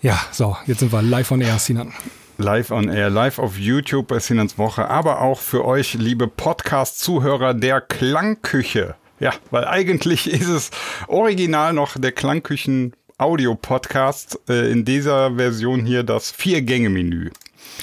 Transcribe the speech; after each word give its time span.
Ja, 0.00 0.20
so, 0.30 0.56
jetzt 0.68 0.78
sind 0.78 0.92
wir 0.92 1.02
live 1.02 1.32
on 1.32 1.40
air, 1.40 1.58
Sinan. 1.58 1.92
Live 2.36 2.70
on 2.70 2.88
air, 2.88 3.10
live 3.10 3.40
auf 3.40 3.58
YouTube 3.58 4.06
bei 4.06 4.20
Sinans 4.20 4.56
Woche, 4.56 4.88
aber 4.88 5.22
auch 5.22 5.40
für 5.40 5.64
euch, 5.64 5.94
liebe 5.94 6.28
Podcast-Zuhörer 6.28 7.52
der 7.52 7.80
Klangküche. 7.80 8.94
Ja, 9.18 9.32
weil 9.50 9.64
eigentlich 9.64 10.30
ist 10.32 10.46
es 10.46 10.70
original 11.08 11.72
noch 11.72 11.98
der 11.98 12.12
Klangküchen 12.12 12.92
Audio-Podcast, 13.18 14.38
äh, 14.48 14.70
in 14.70 14.84
dieser 14.84 15.34
Version 15.34 15.84
hier 15.84 16.04
das 16.04 16.30
Vier-Gänge-Menü. 16.30 17.32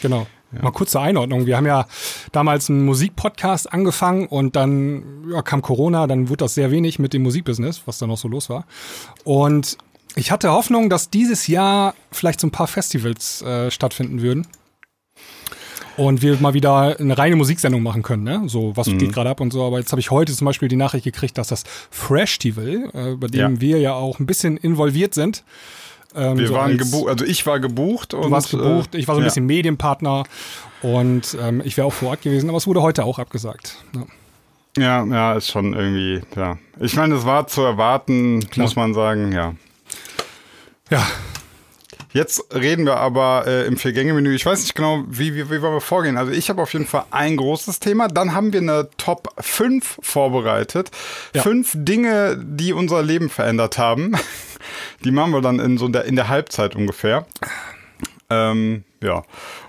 Genau. 0.02 0.26
Ja. 0.54 0.62
Mal 0.62 0.72
kurz 0.72 0.92
zur 0.92 1.02
Einordnung. 1.02 1.46
Wir 1.48 1.58
haben 1.58 1.66
ja 1.66 1.86
damals 2.32 2.70
einen 2.70 2.86
Musikpodcast 2.86 3.74
angefangen 3.74 4.28
und 4.28 4.56
dann 4.56 5.26
ja, 5.34 5.42
kam 5.42 5.62
Corona, 5.62 6.08
dann 6.08 6.30
wurde 6.30 6.46
das 6.46 6.56
sehr 6.56 6.72
wenig 6.72 6.98
mit 6.98 7.12
dem 7.12 7.24
Musikbusiness, 7.24 7.82
was 7.86 7.98
da 7.98 8.08
noch 8.08 8.18
so 8.18 8.30
los 8.30 8.50
war. 8.50 8.66
Und 9.26 9.78
ich 10.16 10.32
hatte 10.32 10.52
Hoffnung, 10.52 10.90
dass 10.90 11.10
dieses 11.10 11.48
Jahr 11.48 11.94
vielleicht 12.12 12.40
so 12.40 12.48
ein 12.48 12.52
paar 12.52 12.68
Festivals 12.68 13.42
äh, 13.42 13.70
stattfinden 13.72 14.22
würden. 14.22 14.48
Und 15.98 16.22
wir 16.22 16.36
mal 16.42 16.54
wieder 16.54 17.00
eine 17.00 17.18
reine 17.18 17.38
Musiksendung 17.38 17.82
machen 17.82 18.04
können, 18.04 18.24
ne? 18.24 18.44
So, 18.48 18.76
was 18.76 18.88
mhm. 18.88 18.98
geht 18.98 19.14
gerade 19.14 19.30
ab 19.30 19.40
und 19.40 19.54
so. 19.54 19.64
Aber 19.64 19.80
jetzt 19.80 19.94
habe 19.94 20.02
ich 20.02 20.12
heute 20.12 20.34
zum 20.34 20.44
Beispiel 20.44 20.68
die 20.68 20.76
Nachricht 20.76 21.06
gekriegt, 21.06 21.38
dass 21.38 21.48
das 21.48 21.64
Freshtival, 21.90 22.90
äh, 22.94 23.16
bei 23.16 23.28
dem 23.28 23.56
ja. 23.56 23.62
wir 23.62 23.80
ja 23.80 23.94
auch 23.94 24.20
ein 24.20 24.26
bisschen 24.26 24.58
involviert 24.58 25.14
sind, 25.14 25.46
ähm, 26.16 26.38
wir 26.38 26.48
so 26.48 26.54
waren 26.54 26.78
gebucht, 26.78 27.10
also 27.10 27.26
ich 27.26 27.46
war 27.46 27.60
gebucht. 27.60 28.14
Und, 28.14 28.26
du 28.26 28.32
warst 28.32 28.52
gebucht, 28.52 28.96
ich 28.96 29.08
war 29.08 29.16
so 29.16 29.22
ein 29.22 29.24
ja. 29.24 29.28
bisschen 29.28 29.46
Medienpartner 29.46 30.24
und 30.82 31.38
ähm, 31.42 31.62
ich 31.64 31.78
wäre 31.78 31.88
auch 31.88 31.94
vor 31.94 32.10
Ort 32.10 32.22
gewesen, 32.22 32.50
aber 32.50 32.58
es 32.58 32.68
wurde 32.68 32.82
heute 32.82 33.04
auch 33.04 33.20
abgesagt. 33.20 33.78
Ja. 33.94 34.06
Ja, 34.78 35.06
ja, 35.06 35.34
ist 35.34 35.50
schon 35.50 35.74
irgendwie, 35.74 36.22
ja. 36.36 36.58
Ich 36.82 36.98
meine, 36.98 37.16
es 37.16 37.26
war 37.26 37.48
zu 37.48 37.62
erwarten, 37.62 38.42
Klar. 38.50 38.66
muss 38.66 38.76
man 38.76 38.94
sagen, 38.94 39.32
ja. 39.32 39.54
Ja. 40.90 41.06
Jetzt 42.16 42.56
reden 42.56 42.86
wir 42.86 42.96
aber 42.96 43.44
äh, 43.46 43.66
im 43.66 43.76
Vier-Gänge-Menü. 43.76 44.34
Ich 44.34 44.46
weiß 44.46 44.62
nicht 44.62 44.74
genau, 44.74 45.04
wie, 45.10 45.36
wie, 45.36 45.50
wie 45.52 45.62
wollen 45.62 45.74
wir 45.74 45.82
vorgehen. 45.82 46.18
Also 46.18 46.32
ich 46.32 46.50
habe 46.50 46.62
auf 46.62 46.72
jeden 46.72 46.86
Fall 46.86 47.04
ein 47.12 47.36
großes 47.36 47.80
Thema. 47.80 48.08
Dann 48.08 48.34
haben 48.34 48.54
wir 48.54 48.62
eine 48.62 48.88
Top 48.98 49.34
5 49.38 50.00
vorbereitet. 50.02 50.92
Ja. 51.34 51.42
Fünf 51.42 51.74
Dinge, 51.76 52.42
die 52.42 52.72
unser 52.72 53.04
Leben 53.04 53.30
verändert 53.30 53.78
haben. 53.78 54.14
Die 55.04 55.12
machen 55.12 55.32
wir 55.32 55.42
dann 55.42 55.60
in 55.60 55.78
so 55.78 55.88
der, 55.90 56.06
in 56.06 56.16
der 56.16 56.30
Halbzeit 56.30 56.76
ungefähr. 56.76 57.28
Ähm, 58.30 58.84
ja. 59.04 59.24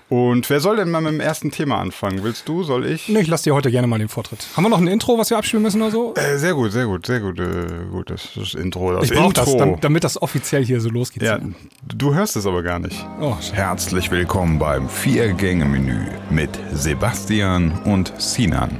Und 0.09 0.49
wer 0.49 0.61
soll 0.61 0.77
denn 0.77 0.89
mal 0.89 1.01
mit 1.01 1.11
dem 1.11 1.19
ersten 1.19 1.51
Thema 1.51 1.79
anfangen? 1.79 2.23
Willst 2.23 2.47
du, 2.47 2.63
soll 2.63 2.85
ich? 2.85 3.09
Nee, 3.09 3.19
ich 3.19 3.27
lasse 3.27 3.45
dir 3.45 3.53
heute 3.53 3.69
gerne 3.71 3.87
mal 3.87 3.99
den 3.99 4.07
Vortritt. 4.07 4.47
Haben 4.55 4.63
wir 4.63 4.69
noch 4.69 4.79
ein 4.79 4.87
Intro, 4.87 5.17
was 5.17 5.29
wir 5.29 5.37
abspielen 5.37 5.63
müssen 5.63 5.81
oder 5.81 5.91
so? 5.91 6.13
Äh, 6.15 6.37
sehr 6.37 6.53
gut, 6.53 6.71
sehr 6.71 6.85
gut, 6.85 7.05
sehr 7.05 7.19
gut. 7.19 7.39
Äh, 7.39 7.65
gut, 7.91 8.09
das, 8.09 8.29
das 8.35 8.53
Intro. 8.53 8.93
Das 8.93 9.03
ich 9.03 9.11
brauche 9.11 9.33
das, 9.33 9.57
damit, 9.57 9.83
damit, 9.83 10.03
das 10.05 10.21
offiziell 10.21 10.63
hier 10.63 10.79
so 10.79 10.89
losgeht. 10.89 11.23
Ja, 11.23 11.39
du 11.85 12.13
hörst 12.13 12.37
es 12.37 12.45
aber 12.45 12.63
gar 12.63 12.79
nicht. 12.79 13.05
Oh, 13.19 13.35
Herzlich 13.51 14.09
willkommen 14.09 14.59
beim 14.59 14.87
Vier-Gänge-Menü 14.87 15.99
mit 16.29 16.51
Sebastian 16.71 17.73
und 17.83 18.13
Sinan. 18.17 18.77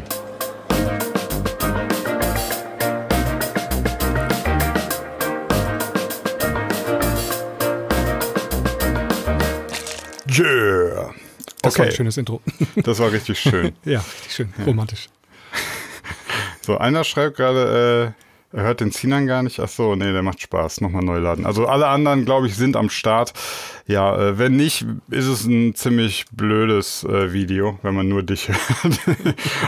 Yeah. 10.40 11.14
Das 11.62 11.74
okay. 11.74 11.80
war 11.80 11.86
ein 11.88 11.96
schönes 11.96 12.18
Intro. 12.18 12.42
Das 12.84 13.00
war 13.00 13.12
richtig 13.12 13.40
schön. 13.40 13.74
ja, 13.86 14.00
richtig 14.00 14.34
schön. 14.34 14.54
Romantisch. 14.66 15.10
So, 16.62 16.78
einer 16.78 17.06
schreibt 17.06 17.38
gerade, 17.38 18.14
äh, 18.52 18.58
er 18.58 18.64
hört 18.64 18.82
den 18.82 18.92
Sinan 18.92 19.26
gar 19.26 19.42
nicht. 19.42 19.58
Ach 19.62 19.70
so, 19.70 19.96
nee, 19.96 20.12
der 20.12 20.22
macht 20.22 20.42
Spaß. 20.42 20.82
Nochmal 20.82 21.02
neu 21.02 21.20
laden. 21.20 21.46
Also 21.46 21.66
alle 21.66 21.88
anderen, 21.88 22.26
glaube 22.26 22.48
ich, 22.48 22.58
sind 22.58 22.76
am 22.76 22.90
Start. 22.90 23.32
Ja, 23.86 24.18
äh, 24.18 24.38
wenn 24.38 24.58
nicht, 24.58 24.86
ist 25.10 25.28
es 25.28 25.46
ein 25.46 25.76
ziemlich 25.76 26.26
blödes 26.34 27.06
äh, 27.06 27.32
Video, 27.32 27.80
wenn 27.84 27.96
man 27.96 28.10
nur 28.10 28.22
dich 28.22 28.50
hört. 28.50 29.00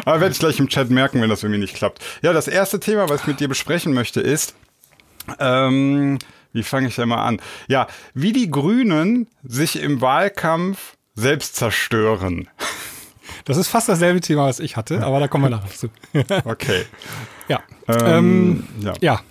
Aber 0.04 0.20
werde 0.20 0.34
ich 0.34 0.40
gleich 0.40 0.60
im 0.60 0.68
Chat 0.68 0.90
merken, 0.90 1.22
wenn 1.22 1.30
das 1.30 1.42
irgendwie 1.42 1.62
nicht 1.62 1.76
klappt. 1.76 2.04
Ja, 2.22 2.34
das 2.34 2.50
erste 2.50 2.82
Thema, 2.82 3.08
was 3.08 3.22
ich 3.22 3.28
mit 3.28 3.40
dir 3.40 3.48
besprechen 3.48 3.94
möchte, 3.94 4.20
ist, 4.20 4.54
ähm, 5.40 6.20
wie 6.54 6.64
fange 6.64 6.88
ich 6.88 6.96
denn 6.96 7.10
mal 7.10 7.24
an? 7.24 7.42
Ja, 7.68 7.88
wie 8.14 8.34
die 8.34 8.50
Grünen 8.50 9.28
sich 9.44 9.82
im 9.82 10.02
Wahlkampf 10.02 10.98
selbst 11.16 11.56
zerstören. 11.56 12.50
Das 13.46 13.58
ist 13.58 13.68
fast 13.68 13.90
dasselbe 13.90 14.22
Thema, 14.22 14.46
was 14.46 14.60
ich 14.60 14.76
hatte, 14.76 15.04
aber 15.04 15.20
da 15.20 15.28
kommen 15.28 15.46
wir 15.46 15.50
nachher 15.50 15.72
zu. 15.72 15.90
okay. 16.46 16.86
Ja. 17.48 17.64
Ähm, 17.88 18.06
ähm, 18.06 18.68
ja. 18.82 18.94
ja. 19.02 19.22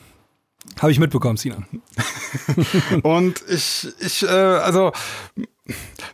Habe 0.80 0.92
ich 0.92 0.98
mitbekommen, 0.98 1.36
Sina. 1.36 1.56
Und 3.02 3.42
ich, 3.48 3.88
ich, 4.00 4.22
äh, 4.22 4.28
also 4.28 4.92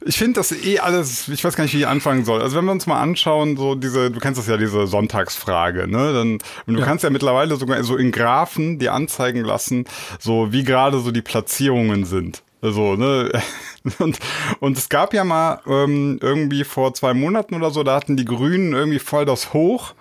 ich 0.04 0.18
finde 0.18 0.40
das 0.40 0.52
eh 0.52 0.78
alles, 0.80 1.28
ich 1.28 1.44
weiß 1.44 1.54
gar 1.54 1.64
nicht, 1.64 1.74
wie 1.74 1.78
ich 1.78 1.86
anfangen 1.86 2.24
soll. 2.24 2.42
Also 2.42 2.56
wenn 2.56 2.64
wir 2.64 2.72
uns 2.72 2.86
mal 2.86 3.00
anschauen, 3.00 3.56
so 3.56 3.74
diese, 3.74 4.10
du 4.10 4.18
kennst 4.20 4.38
das 4.38 4.48
ja, 4.48 4.56
diese 4.56 4.86
Sonntagsfrage, 4.86 5.86
ne? 5.86 6.12
Dann, 6.12 6.38
und 6.66 6.74
du 6.74 6.80
ja. 6.80 6.84
kannst 6.84 7.04
ja 7.04 7.10
mittlerweile 7.10 7.56
sogar 7.56 7.82
so 7.84 7.96
in 7.96 8.10
Graphen 8.10 8.78
dir 8.78 8.92
anzeigen 8.92 9.44
lassen, 9.44 9.84
so 10.18 10.52
wie 10.52 10.64
gerade 10.64 10.98
so 10.98 11.10
die 11.10 11.22
Platzierungen 11.22 12.04
sind. 12.04 12.42
Also, 12.60 12.96
ne? 12.96 13.30
Und, 13.98 14.18
und 14.60 14.78
es 14.78 14.88
gab 14.88 15.12
ja 15.12 15.24
mal 15.24 15.60
ähm, 15.66 16.18
irgendwie 16.22 16.64
vor 16.64 16.94
zwei 16.94 17.12
Monaten 17.12 17.54
oder 17.54 17.70
so, 17.70 17.82
da 17.82 17.96
hatten 17.96 18.16
die 18.16 18.24
Grünen 18.24 18.72
irgendwie 18.72 18.98
voll 18.98 19.26
das 19.26 19.52
Hoch 19.52 19.92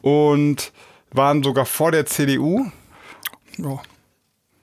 und 0.00 0.72
waren 1.12 1.42
sogar 1.42 1.66
vor 1.66 1.92
der 1.92 2.06
CDU. 2.06 2.70
Ja. 3.58 3.82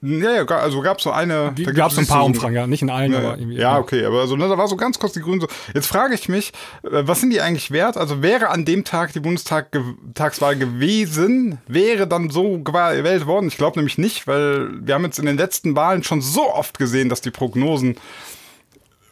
Ja, 0.02 0.32
ja, 0.32 0.44
also 0.44 0.82
gab 0.82 0.98
es 0.98 1.04
so 1.04 1.10
eine. 1.10 1.52
Da 1.56 1.72
gab 1.72 1.90
es 1.90 1.98
ein 1.98 2.06
paar 2.06 2.20
so, 2.20 2.26
Umfragen, 2.26 2.54
ja, 2.54 2.66
nicht 2.66 2.82
in 2.82 2.90
allen, 2.90 3.12
ja, 3.12 3.18
aber 3.18 3.38
irgendwie. 3.38 3.56
Ja, 3.56 3.78
okay, 3.78 4.04
aber 4.04 4.20
also, 4.20 4.36
ne, 4.36 4.46
da 4.46 4.58
war 4.58 4.68
so 4.68 4.76
ganz 4.76 4.98
kurz 4.98 5.14
die 5.14 5.20
Grünen 5.20 5.40
so. 5.40 5.48
Jetzt 5.74 5.86
frage 5.86 6.14
ich 6.14 6.28
mich, 6.28 6.52
äh, 6.82 7.02
was 7.06 7.20
sind 7.20 7.30
die 7.30 7.40
eigentlich 7.40 7.70
wert? 7.70 7.96
Also 7.96 8.22
wäre 8.22 8.50
an 8.50 8.64
dem 8.64 8.84
Tag 8.84 9.14
die 9.14 9.20
Bundestagswahl 9.20 10.56
gewesen, 10.56 11.58
wäre 11.66 12.06
dann 12.06 12.30
so 12.30 12.58
gewählt 12.58 13.26
worden? 13.26 13.48
Ich 13.48 13.56
glaube 13.56 13.78
nämlich 13.78 13.96
nicht, 13.96 14.26
weil 14.26 14.68
wir 14.86 14.94
haben 14.94 15.04
jetzt 15.04 15.18
in 15.18 15.26
den 15.26 15.38
letzten 15.38 15.74
Wahlen 15.76 16.02
schon 16.02 16.20
so 16.20 16.52
oft 16.52 16.78
gesehen, 16.78 17.08
dass 17.08 17.22
die 17.22 17.30
Prognosen 17.30 17.96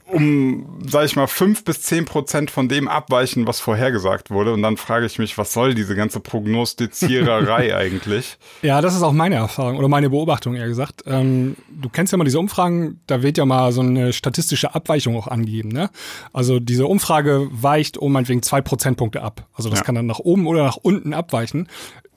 um, 0.07 0.81
sag 0.87 1.07
ich 1.07 1.17
mal, 1.17 1.27
fünf 1.27 1.65
bis 1.65 1.83
zehn 1.83 2.05
Prozent 2.05 2.51
von 2.51 2.69
dem 2.69 2.89
abweichen, 2.89 3.47
was 3.47 3.61
vorhergesagt 3.61 4.31
wurde. 4.31 4.53
Und 4.53 4.63
dann 4.63 4.77
frage 4.77 5.07
ich 5.07 5.19
mich, 5.19 5.39
was 5.39 5.53
soll 5.53 5.75
diese 5.75 5.95
ganze 5.95 6.21
Prognostiziererei 6.21 7.75
eigentlich? 7.77 8.37
Ja, 8.63 8.81
das 8.81 8.95
ist 8.95 9.03
auch 9.03 9.13
meine 9.13 9.37
Erfahrung 9.37 9.79
oder 9.79 9.89
meine 9.89 10.11
Beobachtung, 10.11 10.55
eher 10.55 10.69
gesagt. 10.69 11.05
Ähm, 11.07 11.57
du 11.71 11.89
kennst 11.89 12.13
ja 12.13 12.19
mal 12.19 12.25
diese 12.25 12.39
Umfragen, 12.39 13.01
da 13.07 13.23
wird 13.23 13.39
ja 13.39 13.47
mal 13.47 13.73
so 13.73 13.81
eine 13.81 14.13
statistische 14.13 14.75
Abweichung 14.75 15.17
auch 15.17 15.29
angegeben. 15.29 15.71
Ne? 15.71 15.91
Also 16.33 16.61
diese 16.61 16.87
Umfrage 16.87 17.49
weicht 17.51 17.97
um 17.97 18.13
meinetwegen 18.13 18.43
zwei 18.43 18.61
Prozentpunkte 18.61 19.23
ab. 19.23 19.49
Also 19.55 19.71
das 19.71 19.81
ja. 19.81 19.85
kann 19.85 19.95
dann 19.95 20.07
nach 20.07 20.19
oben 20.19 20.47
oder 20.47 20.65
nach 20.65 20.77
unten 20.77 21.15
abweichen 21.15 21.69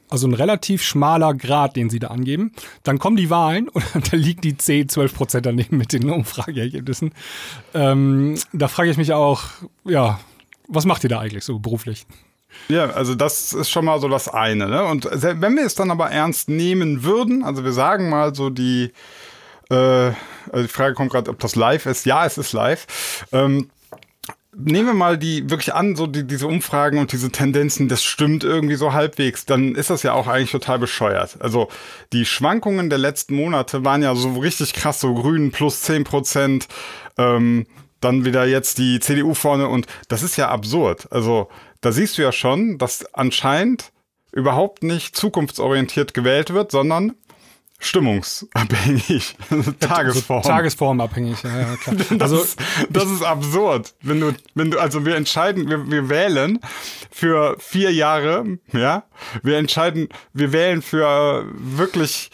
also 0.09 0.27
ein 0.27 0.33
relativ 0.33 0.83
schmaler 0.83 1.33
Grad, 1.33 1.75
den 1.75 1.89
sie 1.89 1.99
da 1.99 2.07
angeben. 2.07 2.51
Dann 2.83 2.99
kommen 2.99 3.17
die 3.17 3.29
Wahlen 3.29 3.69
und 3.69 3.83
da 4.11 4.17
liegt 4.17 4.43
die 4.43 4.57
10, 4.57 4.89
12 4.89 5.13
Prozent 5.13 5.45
daneben 5.45 5.77
mit 5.77 5.93
den 5.93 6.09
Umfrageergebnissen. 6.09 7.13
Ähm, 7.73 8.35
da 8.53 8.67
frage 8.67 8.89
ich 8.89 8.97
mich 8.97 9.13
auch, 9.13 9.43
ja, 9.85 10.19
was 10.67 10.85
macht 10.85 11.03
ihr 11.03 11.09
da 11.09 11.19
eigentlich 11.19 11.43
so 11.43 11.59
beruflich? 11.59 12.05
Ja, 12.69 12.89
also 12.89 13.15
das 13.15 13.53
ist 13.53 13.69
schon 13.69 13.85
mal 13.85 13.99
so 13.99 14.07
das 14.07 14.27
eine. 14.27 14.67
Ne? 14.67 14.83
Und 14.83 15.07
wenn 15.11 15.55
wir 15.55 15.65
es 15.65 15.75
dann 15.75 15.91
aber 15.91 16.09
ernst 16.09 16.49
nehmen 16.49 17.03
würden, 17.03 17.43
also 17.43 17.63
wir 17.63 17.73
sagen 17.73 18.09
mal 18.09 18.33
so 18.35 18.49
die, 18.49 18.91
äh, 19.69 19.75
also 19.75 20.63
die 20.63 20.67
Frage 20.67 20.95
kommt 20.95 21.11
gerade, 21.11 21.29
ob 21.29 21.39
das 21.39 21.55
live 21.55 21.85
ist. 21.85 22.05
Ja, 22.05 22.25
es 22.25 22.37
ist 22.37 22.53
live. 22.53 23.25
Ähm, 23.31 23.69
nehmen 24.59 24.87
wir 24.87 24.93
mal 24.93 25.17
die 25.17 25.49
wirklich 25.49 25.73
an, 25.73 25.95
so 25.95 26.07
die, 26.07 26.25
diese 26.25 26.47
Umfragen 26.47 26.97
und 26.97 27.11
diese 27.11 27.31
Tendenzen, 27.31 27.87
das 27.87 28.03
stimmt 28.03 28.43
irgendwie 28.43 28.75
so 28.75 28.93
halbwegs, 28.93 29.45
dann 29.45 29.75
ist 29.75 29.89
das 29.89 30.03
ja 30.03 30.13
auch 30.13 30.27
eigentlich 30.27 30.51
total 30.51 30.79
bescheuert. 30.79 31.37
Also 31.39 31.69
die 32.11 32.25
Schwankungen 32.25 32.89
der 32.89 32.99
letzten 32.99 33.35
Monate 33.35 33.85
waren 33.85 34.01
ja 34.01 34.15
so 34.15 34.33
richtig 34.39 34.73
krass, 34.73 34.99
so 34.99 35.13
Grünen 35.13 35.51
plus 35.51 35.81
zehn 35.81 36.03
Prozent, 36.03 36.67
ähm, 37.17 37.67
dann 38.01 38.25
wieder 38.25 38.45
jetzt 38.45 38.77
die 38.77 38.99
CDU 38.99 39.33
vorne 39.33 39.67
und 39.67 39.87
das 40.07 40.23
ist 40.23 40.37
ja 40.37 40.49
absurd. 40.49 41.11
Also 41.11 41.49
da 41.81 41.91
siehst 41.91 42.17
du 42.17 42.23
ja 42.23 42.31
schon, 42.31 42.77
dass 42.77 43.13
anscheinend 43.13 43.91
überhaupt 44.31 44.83
nicht 44.83 45.15
zukunftsorientiert 45.15 46.13
gewählt 46.13 46.53
wird, 46.53 46.71
sondern 46.71 47.13
stimmungsabhängig. 47.79 49.35
Tagesform. 49.79 50.37
Also 50.37 50.49
tagesformabhängig, 50.49 51.43
ja, 51.43 51.59
ja 51.59 51.75
klar. 51.75 51.95
das, 52.09 52.21
also, 52.21 52.41
ist, 52.41 52.59
das 52.89 53.05
ist 53.05 53.23
absurd. 53.23 53.93
Wenn 54.01 54.19
du, 54.19 54.33
wenn 54.55 54.71
du, 54.71 54.79
also 54.79 55.05
wir 55.05 55.15
entscheiden, 55.15 55.69
wir, 55.69 55.89
wir 55.89 56.09
wählen 56.09 56.59
für 57.11 57.55
vier 57.59 57.91
Jahre, 57.93 58.57
ja, 58.73 59.03
wir 59.43 59.57
entscheiden, 59.57 60.09
wir 60.33 60.51
wählen 60.51 60.81
für 60.81 61.45
wirklich 61.53 62.31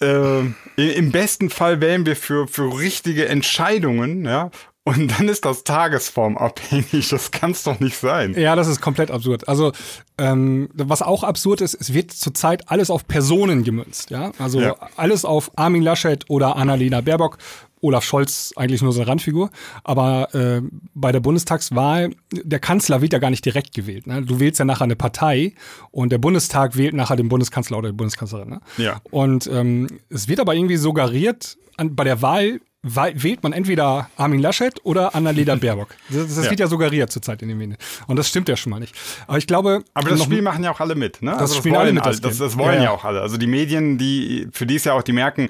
äh, 0.00 0.40
im 0.76 1.12
besten 1.12 1.48
Fall 1.48 1.80
wählen 1.80 2.04
wir 2.04 2.16
für, 2.16 2.46
für 2.46 2.78
richtige 2.78 3.28
Entscheidungen, 3.28 4.24
ja, 4.24 4.50
und 4.84 5.08
dann 5.18 5.28
ist 5.28 5.44
das 5.44 5.62
tagesformabhängig. 5.62 7.08
Das 7.08 7.30
kann 7.30 7.52
es 7.52 7.62
doch 7.62 7.78
nicht 7.78 7.96
sein. 7.96 8.34
Ja, 8.34 8.56
das 8.56 8.66
ist 8.66 8.80
komplett 8.80 9.10
absurd. 9.12 9.48
Also, 9.48 9.72
ähm, 10.18 10.68
was 10.74 11.02
auch 11.02 11.22
absurd 11.22 11.60
ist, 11.60 11.74
es 11.74 11.94
wird 11.94 12.10
zurzeit 12.10 12.68
alles 12.68 12.90
auf 12.90 13.06
Personen 13.06 13.62
gemünzt. 13.62 14.10
Ja? 14.10 14.32
Also 14.38 14.60
ja. 14.60 14.76
alles 14.96 15.24
auf 15.24 15.52
Armin 15.56 15.82
Laschet 15.82 16.24
oder 16.28 16.56
Annalena 16.56 17.00
Baerbock. 17.00 17.38
Olaf 17.80 18.04
Scholz 18.04 18.52
eigentlich 18.56 18.80
nur 18.80 18.92
so 18.92 19.00
eine 19.00 19.10
Randfigur. 19.10 19.50
Aber 19.84 20.34
äh, 20.34 20.62
bei 20.94 21.12
der 21.12 21.20
Bundestagswahl, 21.20 22.10
der 22.32 22.60
Kanzler 22.60 23.02
wird 23.02 23.12
ja 23.12 23.18
gar 23.18 23.30
nicht 23.30 23.44
direkt 23.44 23.74
gewählt. 23.74 24.06
Ne? 24.06 24.22
Du 24.22 24.40
wählst 24.40 24.58
ja 24.58 24.64
nachher 24.64 24.84
eine 24.84 24.96
Partei 24.96 25.54
und 25.90 26.10
der 26.10 26.18
Bundestag 26.18 26.76
wählt 26.76 26.94
nachher 26.94 27.16
den 27.16 27.28
Bundeskanzler 27.28 27.78
oder 27.78 27.90
die 27.90 27.96
Bundeskanzlerin. 27.96 28.48
Ne? 28.48 28.60
Ja. 28.78 29.00
Und 29.10 29.48
ähm, 29.48 29.88
es 30.08 30.28
wird 30.28 30.40
aber 30.40 30.54
irgendwie 30.54 30.76
suggeriert, 30.76 31.58
an, 31.76 31.94
bei 31.96 32.04
der 32.04 32.22
Wahl 32.22 32.60
wählt 32.82 33.42
man 33.44 33.52
entweder 33.52 34.10
Armin 34.16 34.40
Laschet 34.40 34.80
oder 34.84 35.14
Annalena 35.14 35.54
Baerbock. 35.54 35.94
Das, 36.12 36.34
das 36.34 36.44
ja. 36.44 36.50
wird 36.50 36.60
ja 36.60 36.66
suggeriert 36.66 37.10
zurzeit 37.10 37.40
in 37.42 37.48
den 37.48 37.58
Medien. 37.58 37.78
Und 38.06 38.16
das 38.16 38.28
stimmt 38.28 38.48
ja 38.48 38.56
schon 38.56 38.70
mal 38.70 38.80
nicht. 38.80 38.94
Aber 39.26 39.38
ich 39.38 39.46
glaube. 39.46 39.82
Aber 39.94 40.10
das 40.10 40.22
Spiel 40.22 40.42
machen 40.42 40.62
ja 40.62 40.72
auch 40.72 40.80
alle 40.80 40.94
mit, 40.94 41.22
ne? 41.22 41.30
Das, 41.30 41.40
also 41.40 41.54
das 41.54 41.58
spielen 41.58 41.76
alle 41.76 41.92
mit. 41.92 42.04
Das, 42.04 42.20
das, 42.20 42.38
das 42.38 42.58
wollen 42.58 42.78
ja, 42.78 42.84
ja. 42.84 42.90
auch 42.90 43.04
alle. 43.04 43.22
Also 43.22 43.38
die 43.38 43.46
Medien, 43.46 43.98
die, 43.98 44.48
für 44.52 44.66
die 44.66 44.74
ist 44.74 44.84
ja 44.84 44.92
auch, 44.92 45.02
die 45.02 45.12
merken, 45.12 45.48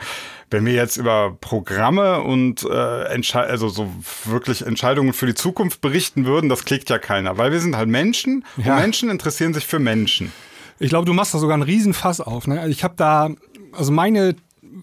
wenn 0.51 0.65
wir 0.67 0.75
jetzt 0.75 0.99
über 0.99 1.37
Programme 1.41 2.21
und 2.21 2.65
äh, 2.65 3.05
Entschei 3.07 3.41
also 3.41 3.69
so 3.69 3.91
wirklich 4.25 4.65
Entscheidungen 4.65 5.13
für 5.13 5.27
die 5.27 5.35
Zukunft 5.35 5.81
berichten 5.81 6.27
würden, 6.27 6.49
das 6.49 6.65
klickt 6.65 6.91
ja 6.91 6.99
keiner. 6.99 7.39
Weil 7.39 7.51
wir 7.51 7.61
sind 7.61 7.77
halt 7.77 7.89
Menschen 7.89 8.45
ja. 8.57 8.75
und 8.75 8.83
Menschen 8.83 9.11
interessieren 9.11 9.55
sich 9.55 9.67
für 9.67 9.79
Menschen. 9.79 10.33
Ich 10.79 10.91
glaube, 10.91 11.07
du 11.07 11.13
machst 11.13 11.35
da 11.35 11.39
sogar 11.39 11.55
einen 11.55 11.63
Riesenfass 11.63 12.21
auf. 12.21 12.47
Ne? 12.47 12.69
Ich 12.69 12.85
habe 12.85 12.95
da, 12.97 13.31
also 13.73 13.91
meine 13.91 14.37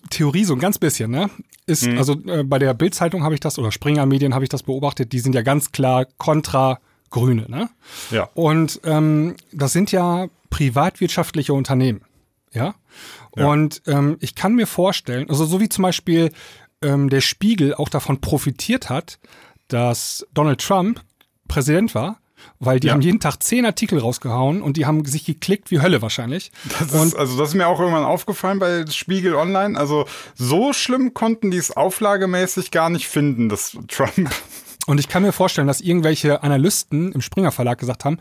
Theorie 0.10 0.44
so 0.44 0.54
ein 0.54 0.60
ganz 0.60 0.78
bisschen, 0.78 1.12
ne? 1.12 1.30
Ist, 1.69 1.86
mhm. 1.86 1.98
also 2.00 2.13
äh, 2.25 2.44
bei 2.44 2.57
der 2.57 2.74
Bildzeitung 2.74 3.24
habe 3.24 3.36
ich 3.36 3.39
das 3.39 3.60
oder 3.60 3.71
Springer 3.71 4.06
Medien 4.07 4.33
habe 4.33 4.44
ich 4.44 4.50
das 4.50 4.63
beobachtet, 4.63 5.13
die 5.13 5.19
sind 5.19 5.36
ja 5.36 5.44
ganz 5.44 5.71
klar 5.71 6.06
kontra 6.18 6.80
Grüne, 7.12 7.45
ne? 7.48 7.69
Ja. 8.10 8.30
Und 8.33 8.81
ähm, 8.83 9.36
das 9.51 9.71
sind 9.71 9.92
ja 9.92 10.27
privatwirtschaftliche 10.50 11.54
Unternehmen, 11.54 12.01
ja. 12.54 12.74
ja. 13.36 13.45
Und 13.45 13.83
ähm, 13.86 14.18
ich 14.19 14.33
kann 14.33 14.56
mir 14.56 14.66
vorstellen, 14.66 15.30
also 15.30 15.45
so 15.45 15.60
wie 15.60 15.69
zum 15.69 15.83
Beispiel 15.83 16.31
ähm, 16.81 17.10
der 17.10 17.21
Spiegel 17.21 17.75
auch 17.75 17.89
davon 17.89 18.19
profitiert 18.19 18.89
hat, 18.89 19.19
dass 19.68 20.25
Donald 20.33 20.60
Trump 20.60 21.01
Präsident 21.48 21.94
war, 21.94 22.19
weil 22.59 22.79
die 22.79 22.88
ja. 22.88 22.94
haben 22.94 23.01
jeden 23.01 23.19
Tag 23.19 23.41
zehn 23.41 23.65
Artikel 23.65 24.00
rausgehauen 24.00 24.61
und 24.61 24.77
die 24.77 24.85
haben 24.85 25.03
sich 25.06 25.25
geklickt 25.25 25.71
wie 25.71 25.81
Hölle 25.81 26.01
wahrscheinlich. 26.01 26.51
Das 26.79 26.94
ist, 26.94 27.15
also 27.15 27.38
das 27.38 27.50
ist 27.50 27.56
mir 27.56 27.67
auch 27.67 27.79
irgendwann 27.79 28.03
aufgefallen 28.03 28.59
bei 28.59 28.85
Spiegel 28.88 29.35
Online. 29.35 29.79
Also 29.79 30.06
so 30.35 30.73
schlimm 30.73 31.13
konnten 31.13 31.51
die 31.51 31.57
es 31.57 31.75
auflagemäßig 31.75 32.71
gar 32.71 32.89
nicht 32.89 33.07
finden, 33.07 33.50
das 33.50 33.77
Trump. 33.88 34.29
Und 34.88 35.00
ich 35.00 35.07
kann 35.07 35.21
mir 35.21 35.31
vorstellen, 35.31 35.67
dass 35.67 35.81
irgendwelche 35.81 36.41
Analysten 36.41 37.11
im 37.11 37.21
Springer 37.21 37.51
Verlag 37.51 37.77
gesagt 37.77 38.06
haben, 38.06 38.17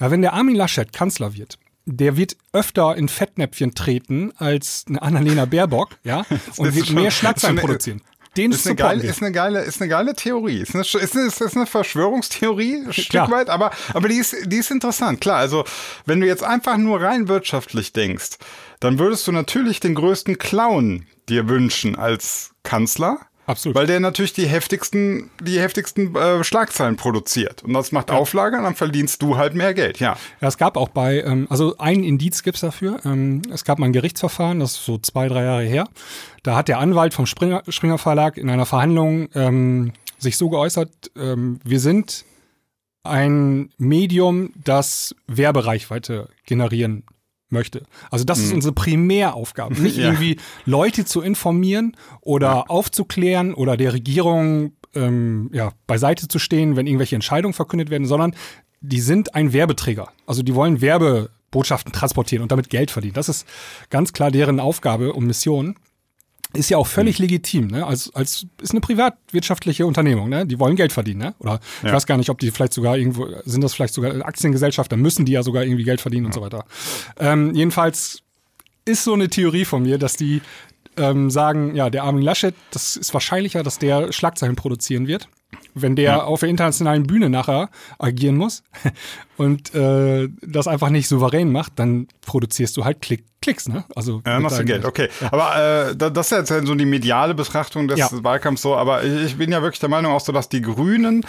ja, 0.00 0.10
wenn 0.10 0.22
der 0.22 0.34
Armin 0.34 0.54
Laschet 0.54 0.92
Kanzler 0.92 1.34
wird, 1.34 1.58
der 1.84 2.16
wird 2.16 2.36
öfter 2.52 2.96
in 2.96 3.08
Fettnäpfchen 3.08 3.74
treten 3.74 4.32
als 4.36 4.84
eine 4.88 5.02
Annalena 5.02 5.46
Baerbock, 5.46 5.98
ja, 6.04 6.24
und 6.58 6.74
wird 6.76 6.90
mehr 6.90 7.10
Schlagzeilen 7.10 7.56
produzieren 7.56 8.02
den 8.36 8.52
ist 8.52 8.66
eine, 8.66 8.76
geile, 8.76 9.02
ist 9.02 9.22
eine 9.22 9.32
geile, 9.32 9.60
ist 9.60 9.80
eine 9.80 9.90
geile 9.90 10.14
Theorie. 10.14 10.60
Ist 10.60 10.74
eine, 10.74 10.82
ist 10.84 11.16
eine, 11.16 11.26
ist 11.26 11.56
eine 11.56 11.66
Verschwörungstheorie, 11.66 12.84
ein 12.86 12.92
Stück 12.92 13.30
weit, 13.30 13.50
aber, 13.50 13.72
aber 13.92 14.08
die 14.08 14.16
ist, 14.16 14.34
die 14.46 14.56
ist 14.56 14.70
interessant. 14.70 15.20
Klar, 15.20 15.36
also, 15.36 15.64
wenn 16.06 16.20
du 16.20 16.26
jetzt 16.26 16.42
einfach 16.42 16.78
nur 16.78 17.02
rein 17.02 17.28
wirtschaftlich 17.28 17.92
denkst, 17.92 18.38
dann 18.80 18.98
würdest 18.98 19.26
du 19.26 19.32
natürlich 19.32 19.80
den 19.80 19.94
größten 19.94 20.38
Clown 20.38 21.06
dir 21.28 21.48
wünschen 21.48 21.96
als 21.96 22.52
Kanzler. 22.62 23.20
Absolut. 23.52 23.76
Weil 23.76 23.86
der 23.86 24.00
natürlich 24.00 24.32
die 24.32 24.46
heftigsten, 24.46 25.30
die 25.40 25.60
heftigsten 25.60 26.16
äh, 26.16 26.42
Schlagzeilen 26.42 26.96
produziert. 26.96 27.62
Und 27.62 27.74
das 27.74 27.92
macht 27.92 28.10
ja. 28.10 28.16
Auflage 28.16 28.56
und 28.56 28.64
dann 28.64 28.74
verdienst 28.74 29.20
du 29.22 29.36
halt 29.36 29.54
mehr 29.54 29.74
Geld, 29.74 30.00
ja. 30.00 30.16
Ja, 30.40 30.48
es 30.48 30.56
gab 30.56 30.76
auch 30.76 30.88
bei, 30.88 31.20
ähm, 31.20 31.46
also 31.50 31.76
ein 31.78 32.02
Indiz 32.02 32.42
gibt's 32.42 32.60
dafür. 32.60 33.00
Ähm, 33.04 33.42
es 33.52 33.64
gab 33.64 33.78
mal 33.78 33.86
ein 33.86 33.92
Gerichtsverfahren, 33.92 34.60
das 34.60 34.72
ist 34.72 34.84
so 34.86 34.98
zwei, 34.98 35.28
drei 35.28 35.44
Jahre 35.44 35.64
her. 35.64 35.88
Da 36.42 36.56
hat 36.56 36.68
der 36.68 36.78
Anwalt 36.78 37.14
vom 37.14 37.26
Springer, 37.26 37.62
Springer 37.68 37.98
Verlag 37.98 38.38
in 38.38 38.48
einer 38.48 38.66
Verhandlung 38.66 39.28
ähm, 39.34 39.92
sich 40.18 40.36
so 40.36 40.48
geäußert, 40.48 40.90
ähm, 41.16 41.60
wir 41.62 41.80
sind 41.80 42.24
ein 43.04 43.70
Medium, 43.78 44.52
das 44.64 45.14
Werbereichweite 45.26 46.28
generieren 46.46 47.04
möchte. 47.52 47.84
Also 48.10 48.24
das 48.24 48.38
mhm. 48.38 48.44
ist 48.44 48.52
unsere 48.54 48.74
Primäraufgabe, 48.74 49.80
nicht 49.80 49.96
ja. 49.98 50.06
irgendwie 50.06 50.38
Leute 50.64 51.04
zu 51.04 51.20
informieren 51.20 51.96
oder 52.20 52.48
ja. 52.48 52.64
aufzuklären 52.68 53.54
oder 53.54 53.76
der 53.76 53.92
Regierung 53.92 54.72
ähm, 54.94 55.50
ja, 55.52 55.72
beiseite 55.86 56.28
zu 56.28 56.38
stehen, 56.38 56.76
wenn 56.76 56.86
irgendwelche 56.86 57.14
Entscheidungen 57.14 57.54
verkündet 57.54 57.90
werden, 57.90 58.06
sondern 58.06 58.34
die 58.80 59.00
sind 59.00 59.34
ein 59.34 59.52
Werbeträger. 59.52 60.08
Also 60.26 60.42
die 60.42 60.54
wollen 60.54 60.80
Werbebotschaften 60.80 61.92
transportieren 61.92 62.42
und 62.42 62.52
damit 62.52 62.68
Geld 62.68 62.90
verdienen. 62.90 63.14
Das 63.14 63.28
ist 63.28 63.46
ganz 63.90 64.12
klar 64.12 64.30
deren 64.30 64.60
Aufgabe 64.60 65.12
und 65.12 65.26
Mission. 65.26 65.76
Ist 66.54 66.70
ja 66.70 66.78
auch 66.78 66.86
völlig 66.86 67.18
mhm. 67.18 67.24
legitim, 67.24 67.66
ne? 67.68 67.86
Als, 67.86 68.14
als 68.14 68.46
ist 68.60 68.72
eine 68.72 68.80
privatwirtschaftliche 68.80 69.86
Unternehmung, 69.86 70.28
ne? 70.28 70.46
Die 70.46 70.58
wollen 70.58 70.76
Geld 70.76 70.92
verdienen, 70.92 71.20
ne? 71.20 71.34
Oder 71.38 71.60
ich 71.82 71.88
ja. 71.88 71.94
weiß 71.94 72.06
gar 72.06 72.16
nicht, 72.16 72.30
ob 72.30 72.38
die 72.38 72.50
vielleicht 72.50 72.72
sogar 72.72 72.96
irgendwo, 72.96 73.28
sind 73.44 73.62
das 73.62 73.74
vielleicht 73.74 73.94
sogar 73.94 74.14
Aktiengesellschaften, 74.26 75.00
müssen 75.00 75.24
die 75.24 75.32
ja 75.32 75.42
sogar 75.42 75.64
irgendwie 75.64 75.84
Geld 75.84 76.00
verdienen 76.00 76.24
ja. 76.24 76.28
und 76.28 76.34
so 76.34 76.40
weiter. 76.40 76.64
Ähm, 77.18 77.54
jedenfalls 77.54 78.22
ist 78.84 79.04
so 79.04 79.14
eine 79.14 79.28
Theorie 79.28 79.64
von 79.64 79.82
mir, 79.82 79.98
dass 79.98 80.16
die 80.16 80.42
ähm, 80.96 81.30
sagen, 81.30 81.74
ja, 81.74 81.88
der 81.88 82.04
Armin 82.04 82.22
Laschet, 82.22 82.54
das 82.70 82.96
ist 82.96 83.14
wahrscheinlicher, 83.14 83.62
dass 83.62 83.78
der 83.78 84.12
Schlagzeilen 84.12 84.56
produzieren 84.56 85.06
wird 85.06 85.28
wenn 85.74 85.96
der 85.96 86.04
ja. 86.04 86.22
auf 86.24 86.40
der 86.40 86.48
internationalen 86.48 87.06
Bühne 87.06 87.30
nachher 87.30 87.70
agieren 87.98 88.36
muss 88.36 88.62
und 89.36 89.74
äh, 89.74 90.28
das 90.42 90.68
einfach 90.68 90.90
nicht 90.90 91.08
souverän 91.08 91.50
macht, 91.50 91.78
dann 91.78 92.08
produzierst 92.26 92.76
du 92.76 92.84
halt 92.84 93.00
Klick, 93.00 93.24
Klicks, 93.40 93.68
ne? 93.68 93.84
Also 93.96 94.22
ja, 94.26 94.40
machst 94.40 94.58
du 94.58 94.64
Geld, 94.64 94.84
okay. 94.84 95.08
Ja. 95.20 95.32
Aber 95.32 95.90
äh, 95.90 95.96
das 95.96 96.30
ist 96.30 96.50
jetzt 96.50 96.66
so 96.66 96.74
die 96.74 96.84
mediale 96.84 97.34
Betrachtung 97.34 97.88
des 97.88 97.98
ja. 97.98 98.08
Wahlkampfs 98.10 98.62
so, 98.62 98.76
aber 98.76 99.02
ich, 99.04 99.24
ich, 99.24 99.36
bin 99.36 99.50
ja 99.50 99.62
wirklich 99.62 99.80
der 99.80 99.88
Meinung 99.88 100.12
auch 100.12 100.20
so, 100.20 100.32
dass 100.32 100.48
die 100.48 100.62
Grünen 100.62 101.24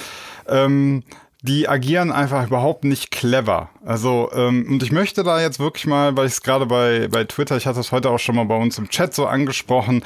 ähm, 0.48 1.04
die 1.44 1.68
agieren 1.68 2.14
einfach 2.14 2.48
überhaupt 2.48 2.86
nicht 2.86 3.12
clever. 3.12 3.70
Also, 3.84 4.32
ähm, 4.34 4.66
und 4.70 4.82
ich 4.82 4.94
möchte 4.94 5.24
da 5.24 5.42
jetzt 5.42 5.60
wirklich 5.60 5.86
mal, 5.86 6.16
weil 6.16 6.26
ich 6.26 6.34
es 6.34 6.42
gerade 6.42 6.66
bei, 6.66 7.10
bei 7.10 7.26
Twitter, 7.26 7.58
ich 7.58 7.68
hatte 7.68 7.82
es 7.82 7.92
heute 7.92 8.10
auch 8.12 8.18
schon 8.18 8.36
mal 8.36 8.46
bei 8.46 8.56
uns 8.56 8.78
im 8.78 8.88
Chat 8.88 9.14
so 9.14 9.26
angesprochen, 9.26 10.04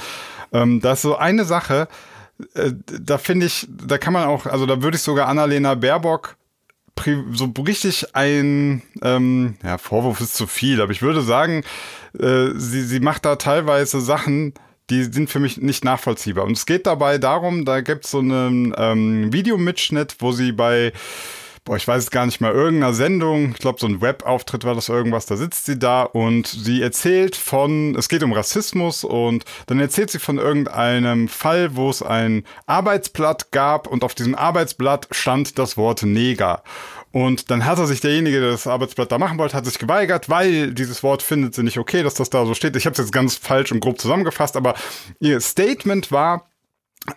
ähm, 0.52 0.81
da 0.81 0.94
ist 0.94 1.04
so 1.04 1.16
eine 1.16 1.46
Sache, 1.46 1.88
da 2.84 3.18
finde 3.18 3.48
ich, 3.48 3.68
da 3.69 3.98
kann 3.98 4.13
man 4.13 4.28
auch, 4.28 4.45
also 4.45 4.66
da 4.66 4.81
würde 4.81 4.98
ich 4.98 5.04
sogar 5.04 5.28
Annalena 5.28 5.75
Baerbock 5.75 6.38
so 7.31 7.54
richtig 7.66 8.16
ein, 8.16 8.81
ähm, 9.04 9.56
ja, 9.63 9.78
Vorwurf 9.78 10.19
ist 10.19 10.36
zu 10.36 10.48
viel, 10.48 10.81
aber 10.81 10.92
ich 10.92 11.01
würde 11.01 11.22
sagen, 11.22 11.63
äh, 12.19 12.50
sie, 12.56 12.81
sie 12.81 13.00
macht 13.00 13.25
da 13.25 13.36
teilweise 13.36 14.01
Sachen, 14.01 14.54
die 14.89 15.04
sind 15.04 15.30
für 15.30 15.39
mich 15.39 15.57
nicht 15.57 15.84
nachvollziehbar. 15.84 16.45
Und 16.45 16.57
es 16.57 16.66
geht 16.66 16.88
dabei 16.88 17.18
darum, 17.18 17.66
da 17.66 17.81
gibt 17.81 18.06
es 18.06 18.12
so 18.12 18.19
einen 18.19 18.74
ähm, 18.78 19.33
Videomitschnitt, 19.33 20.16
wo 20.19 20.31
sie 20.31 20.51
bei 20.51 20.94
boah, 21.68 21.76
ich 21.76 21.88
weiß 21.88 22.04
es 22.04 22.12
gar 22.12 22.26
nicht 22.26 22.40
mal, 22.40 22.54
irgendeiner 22.54 22.94
Sendung, 22.94 23.52
ich 23.52 23.57
glaube, 23.57 23.78
so 23.80 23.88
ein 23.88 24.02
Webauftritt 24.02 24.64
war 24.64 24.74
das 24.74 24.88
irgendwas, 24.88 25.26
da 25.26 25.36
sitzt 25.36 25.66
sie 25.66 25.78
da 25.78 26.04
und 26.04 26.47
sie 26.47 26.81
erzählt 26.81 27.36
von, 27.36 27.94
es 27.95 28.07
geht 28.07 28.24
um 28.24 28.31
Rassismus 28.31 29.04
und 29.04 29.44
dann 29.66 29.78
erzählt 29.81 30.09
sie 30.09 30.19
von 30.19 30.38
irgendeinem 30.38 31.28
Fall, 31.28 31.76
wo 31.76 31.90
es 31.90 32.02
ein 32.02 32.45
Arbeitsblatt 32.68 33.52
gab 33.52 33.88
und 33.88 34.06
auf 34.06 34.16
diesem 34.16 34.33
Arbeitsblatt 34.33 35.09
stand 35.12 35.59
das 35.59 35.76
Wort 35.76 36.04
Neger. 36.04 36.64
Und 37.12 37.52
dann 37.52 37.66
hat 37.66 37.80
er 37.80 37.88
sich 37.88 38.00
derjenige, 38.00 38.40
der 38.40 38.52
das 38.52 38.68
Arbeitsblatt 38.68 39.12
da 39.12 39.18
machen 39.18 39.38
wollte, 39.38 39.57
hat 39.57 39.66
sich 39.66 39.78
geweigert, 39.78 40.30
weil 40.30 40.74
dieses 40.74 41.04
Wort 41.04 41.21
findet 41.21 41.54
sie 41.54 41.64
nicht 41.64 41.80
okay, 41.80 42.02
dass 42.02 42.14
das 42.14 42.30
da 42.30 42.45
so 42.45 42.54
steht. 42.54 42.78
Ich 42.78 42.86
habe 42.86 42.94
es 42.94 43.00
jetzt 43.00 43.12
ganz 43.12 43.36
falsch 43.36 43.74
und 43.74 43.81
grob 43.81 44.00
zusammengefasst, 44.00 44.56
aber 44.56 44.76
ihr 45.19 45.42
Statement 45.42 46.14
war, 46.14 46.50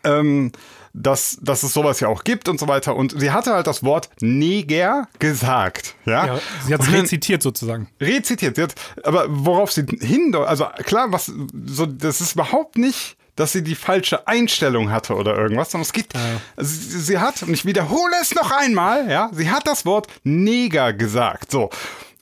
ähm, 0.03 0.53
dass, 0.93 1.39
dass 1.41 1.63
es 1.63 1.73
sowas 1.73 2.01
ja 2.01 2.09
auch 2.09 2.25
gibt 2.25 2.49
und 2.49 2.59
so 2.59 2.69
weiter. 2.69 2.97
Und 2.97 3.19
sie 3.19 3.31
hatte 3.31 3.53
halt 3.53 3.67
das 3.67 3.83
Wort 3.85 4.11
Neger 4.21 5.09
gesagt. 5.19 5.95
Ja, 6.05 6.27
ja 6.27 6.41
sie 6.67 6.75
hat 6.75 6.81
es 6.83 6.93
rezitiert 6.93 7.43
sozusagen. 7.43 7.89
Rezitiert. 8.01 8.57
Sie 8.57 8.63
hat, 8.63 8.75
aber 9.05 9.27
worauf 9.29 9.73
sie 9.73 9.85
hindeutet, 10.01 10.49
also 10.49 10.67
klar, 10.85 11.13
was, 11.13 11.33
so, 11.67 11.87
das 11.87 12.21
ist 12.21 12.35
überhaupt 12.35 12.77
nicht 12.77 13.17
dass 13.37 13.53
sie 13.53 13.63
die 13.63 13.75
falsche 13.75 14.29
Einstellung 14.29 14.91
hatte 14.91 15.15
oder 15.15 15.35
irgendwas, 15.35 15.71
sondern 15.71 15.87
es 15.87 15.95
geht, 15.95 16.13
ja. 16.13 16.21
sie, 16.59 17.01
sie, 17.01 17.19
hat, 17.19 17.43
und 17.43 17.55
ich 17.55 17.65
wiederhole 17.65 18.13
es 18.21 18.35
noch 18.35 18.51
einmal, 18.51 19.11
ja, 19.11 19.31
sie 19.33 19.51
hat 19.51 19.67
das 19.67 19.87
Wort 19.87 20.09
Neger 20.25 20.93
gesagt, 20.93 21.51
so. 21.51 21.71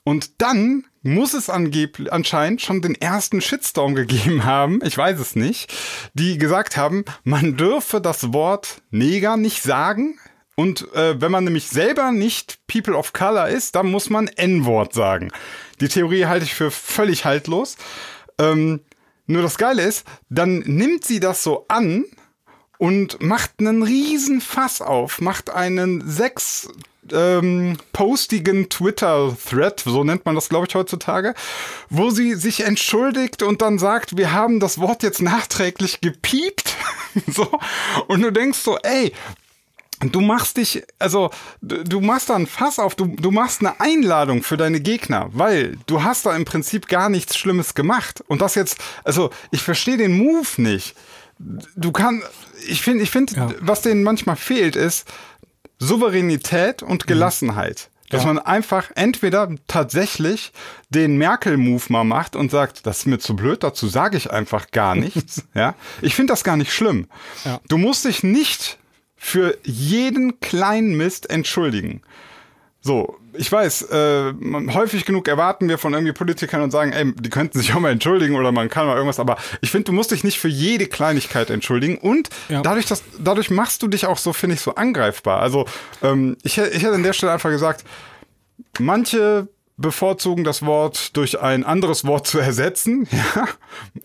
Und 0.09 0.41
dann 0.41 0.87
muss 1.03 1.35
es 1.35 1.51
angeblich 1.51 2.11
anscheinend 2.11 2.63
schon 2.63 2.81
den 2.81 2.95
ersten 2.95 3.43
Shitstorm 3.43 3.95
gegeben 3.95 4.45
haben, 4.45 4.81
ich 4.83 4.97
weiß 4.97 5.21
es 5.21 5.37
nicht, 5.37 5.71
die 6.15 6.39
gesagt 6.39 6.79
haben, 6.79 7.05
man 7.25 7.59
dürfe 7.59 8.01
das 8.01 8.33
Wort 8.33 8.81
Neger 8.91 9.37
nicht 9.37 9.63
sagen. 9.63 10.19
Und 10.57 10.91
äh, 10.95 11.21
wenn 11.21 11.31
man 11.31 11.45
nämlich 11.45 11.69
selber 11.69 12.11
nicht 12.11 12.59
People 12.69 12.97
of 12.97 13.13
Color 13.13 13.49
ist, 13.49 13.77
dann 13.77 13.91
muss 13.91 14.09
man 14.09 14.29
N-Wort 14.29 14.95
sagen. 14.95 15.31
Die 15.83 15.89
Theorie 15.89 16.25
halte 16.25 16.47
ich 16.47 16.55
für 16.55 16.71
völlig 16.71 17.27
haltlos. 17.27 17.77
Ähm, 18.39 18.81
nur 19.27 19.43
das 19.43 19.59
Geile 19.59 19.83
ist, 19.83 20.07
dann 20.31 20.61
nimmt 20.61 21.05
sie 21.05 21.21
das 21.21 21.43
so 21.43 21.67
an 21.69 22.07
und 22.79 23.21
macht 23.21 23.51
einen 23.59 23.83
riesen 23.83 24.41
Fass 24.41 24.81
auf, 24.81 25.21
macht 25.21 25.51
einen 25.51 26.09
sechs 26.09 26.71
ähm, 27.13 27.79
postigen 27.93 28.69
Twitter-Thread, 28.69 29.81
so 29.81 30.05
nennt 30.05 30.25
man 30.25 30.35
das, 30.35 30.49
glaube 30.49 30.67
ich, 30.69 30.75
heutzutage, 30.75 31.35
wo 31.91 32.11
sie 32.11 32.35
sich 32.35 32.65
entschuldigt 32.65 33.43
und 33.43 33.63
dann 33.63 33.79
sagt, 33.79 34.17
wir 34.17 34.33
haben 34.33 34.61
das 34.61 34.79
Wort 34.79 35.03
jetzt 35.03 35.23
nachträglich 35.23 36.01
gepiept. 36.01 36.77
so. 37.27 37.51
Und 38.07 38.23
du 38.23 38.31
denkst 38.31 38.59
so, 38.59 38.79
ey, 38.79 39.13
du 40.01 40.21
machst 40.21 40.57
dich, 40.57 40.83
also 40.99 41.31
du 41.61 42.01
machst 42.01 42.31
da 42.31 42.37
ein 42.37 42.47
Fass 42.47 42.79
auf, 42.79 42.95
du, 42.95 43.07
du 43.07 43.31
machst 43.31 43.61
eine 43.61 43.81
Einladung 43.81 44.43
für 44.43 44.57
deine 44.57 44.81
Gegner, 44.81 45.29
weil 45.33 45.77
du 45.87 46.03
hast 46.03 46.27
da 46.27 46.37
im 46.37 46.45
Prinzip 46.45 46.89
gar 46.89 47.09
nichts 47.09 47.37
Schlimmes 47.37 47.75
gemacht. 47.75 48.23
Und 48.29 48.41
das 48.41 48.55
jetzt, 48.55 48.79
also 49.05 49.31
ich 49.51 49.63
verstehe 49.63 49.97
den 49.97 50.17
Move 50.17 50.49
nicht. 50.59 50.95
Du 51.39 51.93
kannst, 51.93 52.27
ich 52.67 52.83
finde, 52.83 53.05
ich 53.05 53.11
finde, 53.11 53.35
ja. 53.35 53.51
was 53.61 53.83
denen 53.83 54.03
manchmal 54.03 54.37
fehlt, 54.37 54.77
ist 54.77 55.07
Souveränität 55.79 56.83
und 56.83 57.05
mhm. 57.05 57.07
Gelassenheit. 57.07 57.91
Dass 58.11 58.23
ja. 58.23 58.29
man 58.29 58.39
einfach 58.39 58.91
entweder 58.95 59.51
tatsächlich 59.67 60.53
den 60.89 61.19
Merkel-Move 61.19 61.85
mal 61.91 62.05
macht 62.05 62.37
und 62.37 62.51
sagt, 62.51 62.87
das 62.87 63.01
ist 63.01 63.07
mir 63.07 63.19
zu 63.19 63.37
blöd, 63.37 63.63
dazu 63.63 63.87
sage 63.87 64.17
ich 64.17 64.31
einfach 64.31 64.71
gar 64.71 64.95
nichts. 64.95 65.45
ja, 65.55 65.75
ich 66.01 66.15
finde 66.15 66.33
das 66.33 66.43
gar 66.43 66.57
nicht 66.57 66.73
schlimm. 66.73 67.09
Ja. 67.45 67.61
Du 67.69 67.77
musst 67.77 68.07
dich 68.07 68.23
nicht 68.23 68.79
für 69.17 69.59
jeden 69.65 70.41
kleinen 70.41 70.97
Mist 70.97 71.29
entschuldigen. 71.29 72.03
So, 72.81 73.19
ich 73.33 73.51
weiß, 73.51 73.83
äh, 73.91 74.33
häufig 74.73 75.05
genug 75.05 75.27
erwarten 75.27 75.69
wir 75.69 75.79
von 75.79 75.93
irgendwie 75.93 76.13
Politikern 76.13 76.63
und 76.63 76.71
sagen, 76.71 76.93
ey, 76.93 77.13
die 77.13 77.29
könnten 77.29 77.59
sich 77.59 77.73
auch 77.75 77.81
mal 77.81 77.91
entschuldigen 77.91 78.37
oder 78.37 78.53
man 78.53 78.69
kann 78.69 78.87
mal 78.87 78.95
irgendwas, 78.95 79.19
aber 79.19 79.37
ich 79.61 79.71
finde, 79.71 79.87
du 79.87 79.93
musst 79.93 80.11
dich 80.11 80.25
nicht 80.25 80.39
für 80.39 80.49
jede 80.49 80.87
Kleinigkeit 80.87 81.51
entschuldigen 81.51 81.99
und 81.99 82.29
ja. 82.49 82.63
dadurch, 82.63 82.87
dass, 82.87 83.03
dadurch 83.19 83.51
machst 83.51 83.83
du 83.83 83.89
dich 83.89 84.07
auch 84.07 84.19
so, 84.19 84.33
finde 84.33 84.55
ich, 84.55 84.61
so 84.61 84.75
angreifbar. 84.75 85.41
Also, 85.41 85.67
ähm, 86.03 86.37
ich, 86.43 86.59
ich 86.59 86.83
hätte 86.83 86.95
an 86.95 87.03
der 87.03 87.13
Stelle 87.13 87.33
einfach 87.33 87.51
gesagt, 87.51 87.85
manche 88.79 89.49
bevorzugen 89.77 90.45
das 90.45 90.65
Wort 90.65 91.17
durch 91.17 91.41
ein 91.41 91.65
anderes 91.65 92.05
Wort 92.05 92.27
zu 92.27 92.39
ersetzen, 92.39 93.09
ja, 93.35 93.49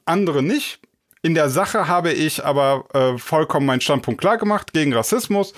andere 0.06 0.42
nicht. 0.42 0.80
In 1.22 1.36
der 1.36 1.50
Sache 1.50 1.88
habe 1.88 2.12
ich 2.12 2.44
aber 2.44 2.86
äh, 2.94 3.18
vollkommen 3.18 3.66
meinen 3.66 3.82
Standpunkt 3.82 4.20
klar 4.20 4.38
gemacht 4.38 4.74
gegen 4.74 4.94
Rassismus. 4.94 5.54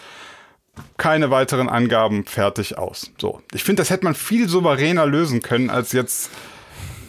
Keine 0.98 1.30
weiteren 1.32 1.70
Angaben, 1.70 2.26
fertig 2.26 2.78
aus. 2.78 3.12
So. 3.20 3.42
Ich 3.54 3.64
finde, 3.64 3.82
das 3.82 3.90
hätte 3.90 4.06
man 4.06 4.16
viel 4.16 4.50
souveräner 4.50 5.06
lösen 5.06 5.42
können, 5.42 5.70
als 5.70 5.92
jetzt 5.92 6.30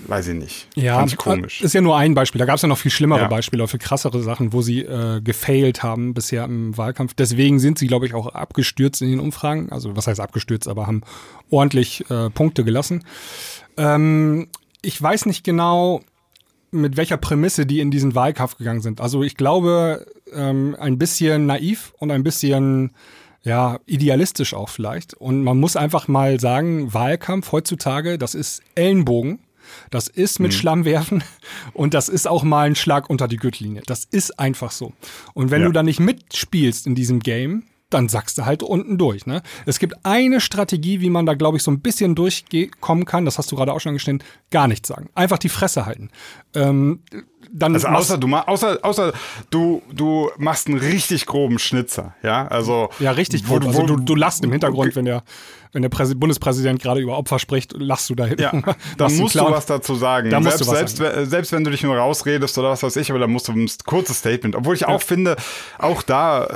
weiß 0.09 0.29
ich 0.29 0.35
nicht. 0.35 0.69
Ja, 0.75 0.97
Fand 0.97 1.13
ich 1.13 1.19
komisch. 1.19 1.61
ist 1.63 1.73
ja 1.73 1.81
nur 1.81 1.97
ein 1.97 2.15
Beispiel. 2.15 2.39
Da 2.39 2.45
gab 2.45 2.57
es 2.57 2.63
ja 2.63 2.69
noch 2.69 2.79
viel 2.79 2.91
schlimmere 2.91 3.23
ja. 3.23 3.29
Beispiele, 3.29 3.67
viel 3.69 3.81
krassere 3.81 4.23
Sachen, 4.23 4.53
wo 4.53 4.63
sie 4.63 4.81
äh, 4.81 5.21
gefailt 5.21 5.83
haben 5.83 6.15
bisher 6.15 6.45
im 6.45 6.77
Wahlkampf. 6.77 7.15
Deswegen 7.15 7.59
sind 7.59 7.79
sie, 7.79 7.87
glaube 7.87 8.07
ich, 8.07 8.15
auch 8.15 8.29
abgestürzt 8.29 9.03
in 9.03 9.11
den 9.11 9.21
Umfragen. 9.21 9.71
Also 9.73 9.97
was 9.97 10.07
heißt 10.07 10.21
abgestürzt, 10.21 10.69
aber 10.69 10.87
haben 10.87 11.03
ordentlich 11.51 12.09
äh, 12.11 12.31
Punkte 12.31 12.65
gelassen. 12.65 13.05
Ähm, 13.77 14.49
ich 14.83 15.01
weiß 15.01 15.27
nicht 15.27 15.45
genau, 15.45 16.03
mit 16.71 16.97
welcher 16.97 17.17
Prämisse 17.17 17.67
die 17.67 17.81
in 17.81 17.91
diesen 17.91 18.15
Wahlkampf 18.15 18.59
gegangen 18.59 18.81
sind. 18.81 19.01
Also 19.01 19.23
ich 19.23 19.37
glaube, 19.37 20.07
ähm, 20.33 20.77
ein 20.79 20.99
bisschen 20.99 21.47
naiv 21.47 21.93
und 21.99 22.11
ein 22.11 22.23
bisschen 22.23 22.93
ja, 23.47 23.79
idealistisch 23.87 24.55
auch 24.55 24.69
vielleicht. 24.69 25.15
Und 25.15 25.45
man 25.45 25.59
muss 25.59 25.77
einfach 25.77 26.09
mal 26.09 26.41
sagen, 26.41 26.93
Wahlkampf 26.93 27.53
heutzutage, 27.53 28.19
das 28.19 28.35
ist 28.35 28.61
Ellenbogen. 28.75 29.39
Das 29.91 30.09
ist 30.09 30.41
mit 30.41 30.53
mhm. 30.53 30.57
Schlamm 30.57 30.85
werfen 30.85 31.25
und 31.73 31.95
das 31.95 32.09
ist 32.09 32.29
auch 32.29 32.43
mal 32.43 32.67
ein 32.67 32.75
Schlag 32.75 33.09
unter 33.09 33.29
die 33.29 33.37
Gürtellinie. 33.37 33.83
Das 33.87 34.05
ist 34.05 34.39
einfach 34.39 34.73
so. 34.73 34.93
Und 35.33 35.51
wenn 35.51 35.63
ja. 35.63 35.67
du 35.69 35.73
da 35.73 35.83
nicht 35.83 36.01
mitspielst 36.01 36.87
in 36.87 36.95
diesem 36.95 37.21
Game, 37.21 37.65
dann 37.91 38.09
sagst 38.09 38.39
du 38.39 38.45
halt 38.45 38.63
unten 38.63 38.99
durch. 38.99 39.27
Ne? 39.27 39.43
Es 39.65 39.79
gibt 39.79 40.05
eine 40.05 40.41
Strategie, 40.41 41.01
wie 41.01 41.11
man 41.11 41.25
da, 41.25 41.35
glaube 41.35 41.57
ich, 41.57 41.63
so 41.63 41.71
ein 41.71 41.81
bisschen 41.81 42.17
durchkommen 42.17 43.05
kann. 43.05 43.25
Das 43.25 43.39
hast 43.39 43.53
du 43.53 43.57
gerade 43.57 43.73
auch 43.73 43.81
schon 43.81 43.91
angeschnitten. 43.91 44.27
Gar 44.51 44.67
nichts 44.67 44.89
sagen. 44.89 45.09
Einfach 45.15 45.39
die 45.39 45.49
Fresse 45.49 45.87
halten. 45.87 46.11
Ähm, 46.55 47.03
dann 47.53 47.75
also 47.75 47.89
außer 47.89 48.19
du 48.19 48.35
außer 48.35 48.79
außer 48.83 49.13
du 49.51 49.83
du 49.93 50.31
machst 50.39 50.69
einen 50.69 50.79
richtig 50.79 51.27
groben 51.27 51.59
Schnitzer, 51.59 52.15
ja? 52.23 52.47
Also 52.49 52.91
ja 52.99 53.13
richtig 53.13 53.45
grob. 53.45 53.63
Du, 53.63 53.69
also 53.69 53.83
du, 53.83 53.97
du 53.97 54.15
lachst 54.15 54.45
im 54.45 54.53
Hintergrund, 54.53 54.97
wenn 54.97 55.05
der 55.05 55.23
wenn 55.77 55.83
der 55.83 55.91
Präs 55.91 56.19
Bundespräsident 56.19 56.81
gerade 56.81 57.01
über 57.01 57.19
Opfer 57.19 57.39
spricht, 57.39 57.75
lachst 57.77 58.09
du 58.09 58.15
da 58.15 58.25
hinten. 58.25 58.43
Ja, 58.43 58.53
dann 58.97 59.15
musst 59.17 59.35
du 59.35 59.41
was 59.41 59.67
dazu 59.67 59.95
sagen. 59.95 60.31
Da 60.31 60.41
selbst, 60.41 60.65
selbst, 60.65 60.97
sagen. 60.97 61.27
selbst 61.27 61.53
wenn 61.53 61.65
du 61.65 61.71
dich 61.71 61.83
nur 61.83 61.95
rausredest 61.95 62.57
oder 62.57 62.71
was 62.71 62.83
weiß 62.83 62.97
ich, 62.97 63.11
aber 63.11 63.19
dann 63.19 63.31
musst 63.31 63.49
du 63.49 63.53
ein 63.53 63.69
kurzes 63.85 64.21
Statement. 64.21 64.57
Obwohl 64.57 64.75
ich 64.75 64.83
ja. 64.83 64.89
auch 64.89 65.03
finde, 65.03 65.37
auch 65.79 66.03
da, 66.03 66.47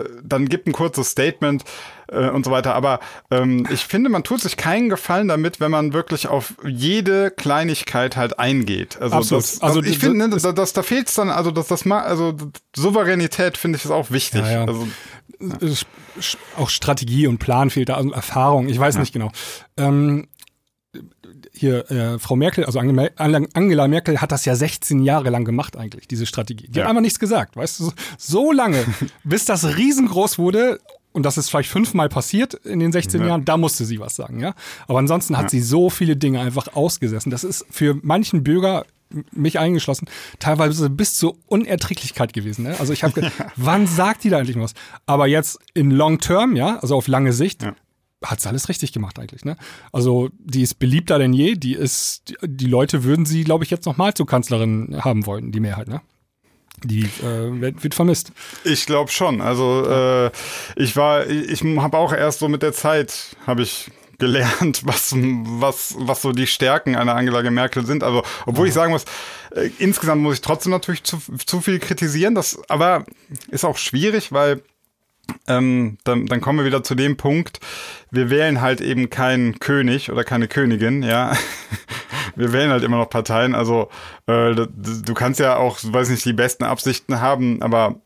äh, 0.00 0.08
dann 0.24 0.48
gibt 0.48 0.66
ein 0.66 0.72
kurzes 0.72 1.10
Statement 1.10 1.62
äh, 2.08 2.28
und 2.28 2.44
so 2.44 2.50
weiter. 2.50 2.74
Aber 2.74 3.00
ähm, 3.30 3.66
ich 3.70 3.84
finde, 3.84 4.10
man 4.10 4.24
tut 4.24 4.40
sich 4.40 4.56
keinen 4.56 4.88
Gefallen 4.88 5.28
damit, 5.28 5.60
wenn 5.60 5.70
man 5.70 5.92
wirklich 5.92 6.26
auf 6.26 6.54
jede 6.66 7.30
Kleinigkeit 7.30 8.16
halt 8.16 8.38
eingeht. 8.38 9.00
Also, 9.00 9.16
Absolut. 9.16 9.44
Das, 9.44 9.62
also 9.62 9.82
ich 9.82 9.98
finde, 9.98 10.18
ne, 10.18 10.28
das, 10.28 10.42
das, 10.42 10.72
da 10.72 10.82
fehlt 10.82 11.08
es 11.08 11.14
dann, 11.14 11.30
also 11.30 11.50
das, 11.50 11.68
das 11.68 11.86
also 11.86 12.34
Souveränität 12.74 13.56
finde 13.56 13.78
ich 13.78 13.84
ist 13.84 13.90
auch 13.90 14.10
wichtig. 14.10 14.42
Ja, 14.42 14.50
ja. 14.50 14.64
Also, 14.64 14.88
ja. 15.40 15.56
Auch 16.56 16.70
Strategie 16.70 17.26
und 17.26 17.38
Plan 17.38 17.70
fehlt 17.70 17.88
da, 17.88 17.94
also 17.94 18.12
Erfahrung, 18.12 18.68
ich 18.68 18.78
weiß 18.78 18.98
nicht 18.98 19.12
genau. 19.12 19.30
Ähm, 19.76 20.28
hier, 21.52 21.90
äh, 21.90 22.18
Frau 22.18 22.36
Merkel, 22.36 22.64
also 22.64 22.78
Angela 22.78 23.88
Merkel 23.88 24.20
hat 24.20 24.32
das 24.32 24.44
ja 24.44 24.56
16 24.56 25.02
Jahre 25.02 25.30
lang 25.30 25.44
gemacht 25.44 25.76
eigentlich, 25.76 26.08
diese 26.08 26.26
Strategie. 26.26 26.66
Die 26.68 26.78
ja. 26.78 26.84
hat 26.84 26.90
einfach 26.90 27.02
nichts 27.02 27.18
gesagt, 27.18 27.56
weißt 27.56 27.80
du, 27.80 27.92
so 28.18 28.52
lange, 28.52 28.84
bis 29.24 29.44
das 29.44 29.76
riesengroß 29.76 30.38
wurde 30.38 30.80
und 31.14 31.22
das 31.24 31.38
ist 31.38 31.48
vielleicht 31.48 31.70
fünfmal 31.70 32.08
passiert 32.08 32.54
in 32.54 32.80
den 32.80 32.90
16 32.90 33.20
ja. 33.20 33.28
Jahren, 33.28 33.44
da 33.44 33.56
musste 33.56 33.84
sie 33.84 34.00
was 34.00 34.16
sagen, 34.16 34.40
ja. 34.40 34.54
Aber 34.88 34.98
ansonsten 34.98 35.36
hat 35.36 35.44
ja. 35.44 35.48
sie 35.50 35.60
so 35.60 35.88
viele 35.88 36.16
Dinge 36.16 36.40
einfach 36.40 36.74
ausgesessen. 36.74 37.30
Das 37.30 37.44
ist 37.44 37.64
für 37.70 37.96
manchen 38.02 38.42
Bürger 38.42 38.84
mich 39.30 39.60
eingeschlossen, 39.60 40.08
teilweise 40.40 40.90
bis 40.90 41.14
zur 41.14 41.36
Unerträglichkeit 41.46 42.32
gewesen. 42.32 42.64
Ne? 42.64 42.76
Also 42.80 42.92
ich 42.92 43.04
habe, 43.04 43.30
wann 43.56 43.86
sagt 43.86 44.24
die 44.24 44.30
da 44.30 44.40
endlich 44.40 44.58
was? 44.58 44.74
Aber 45.06 45.28
jetzt 45.28 45.60
in 45.72 45.92
Long 45.92 46.18
Term, 46.18 46.56
ja, 46.56 46.78
also 46.80 46.96
auf 46.96 47.06
lange 47.06 47.32
Sicht, 47.32 47.62
ja. 47.62 47.76
hat 48.24 48.40
sie 48.40 48.48
alles 48.48 48.68
richtig 48.68 48.92
gemacht 48.92 49.20
eigentlich. 49.20 49.44
Ne? 49.44 49.56
Also 49.92 50.30
die 50.40 50.62
ist 50.62 50.80
beliebter 50.80 51.20
denn 51.20 51.32
je. 51.32 51.54
Die 51.54 51.74
ist, 51.74 52.28
die, 52.28 52.36
die 52.42 52.66
Leute 52.66 53.04
würden 53.04 53.24
sie, 53.24 53.44
glaube 53.44 53.62
ich, 53.62 53.70
jetzt 53.70 53.86
noch 53.86 53.96
mal 53.96 54.14
zur 54.14 54.26
Kanzlerin 54.26 54.98
haben 55.00 55.26
wollen, 55.26 55.52
die 55.52 55.60
Mehrheit. 55.60 55.86
Ne? 55.86 56.00
Die 56.84 57.04
äh, 57.22 57.80
wird 57.80 57.94
vermisst. 57.94 58.32
Ich 58.64 58.86
glaube 58.86 59.10
schon. 59.10 59.40
Also 59.40 59.84
äh, 59.88 60.30
ich 60.76 60.96
war, 60.96 61.26
ich 61.26 61.62
habe 61.62 61.98
auch 61.98 62.12
erst 62.12 62.40
so 62.40 62.48
mit 62.48 62.62
der 62.62 62.72
Zeit 62.72 63.36
habe 63.46 63.62
ich 63.62 63.90
gelernt, 64.18 64.82
was, 64.84 65.14
was, 65.14 65.94
was 65.98 66.22
so 66.22 66.32
die 66.32 66.46
Stärken 66.46 66.96
einer 66.96 67.14
Angela 67.14 67.48
Merkel 67.50 67.84
sind. 67.86 68.02
Also, 68.02 68.22
obwohl 68.46 68.66
ja. 68.66 68.68
ich 68.68 68.74
sagen 68.74 68.92
muss, 68.92 69.04
äh, 69.54 69.70
insgesamt 69.78 70.22
muss 70.22 70.34
ich 70.34 70.40
trotzdem 70.40 70.72
natürlich 70.72 71.04
zu, 71.04 71.18
zu 71.44 71.60
viel 71.60 71.78
kritisieren. 71.78 72.34
Das 72.34 72.58
aber 72.68 73.04
ist 73.50 73.64
auch 73.64 73.76
schwierig, 73.76 74.32
weil 74.32 74.62
ähm, 75.46 75.98
dann, 76.04 76.26
dann 76.26 76.40
kommen 76.40 76.58
wir 76.58 76.66
wieder 76.66 76.82
zu 76.82 76.94
dem 76.94 77.16
Punkt, 77.16 77.60
wir 78.10 78.30
wählen 78.30 78.60
halt 78.60 78.80
eben 78.80 79.10
keinen 79.10 79.58
König 79.58 80.10
oder 80.10 80.24
keine 80.24 80.48
Königin, 80.48 81.02
ja. 81.02 81.32
wir 82.36 82.52
wählen 82.52 82.70
halt 82.70 82.84
immer 82.84 82.98
noch 82.98 83.10
Parteien. 83.10 83.54
Also 83.54 83.88
äh, 84.26 84.54
du 84.54 85.14
kannst 85.14 85.40
ja 85.40 85.56
auch, 85.56 85.78
weiß 85.82 86.10
nicht, 86.10 86.24
die 86.24 86.32
besten 86.32 86.64
Absichten 86.64 87.20
haben, 87.20 87.62
aber 87.62 87.96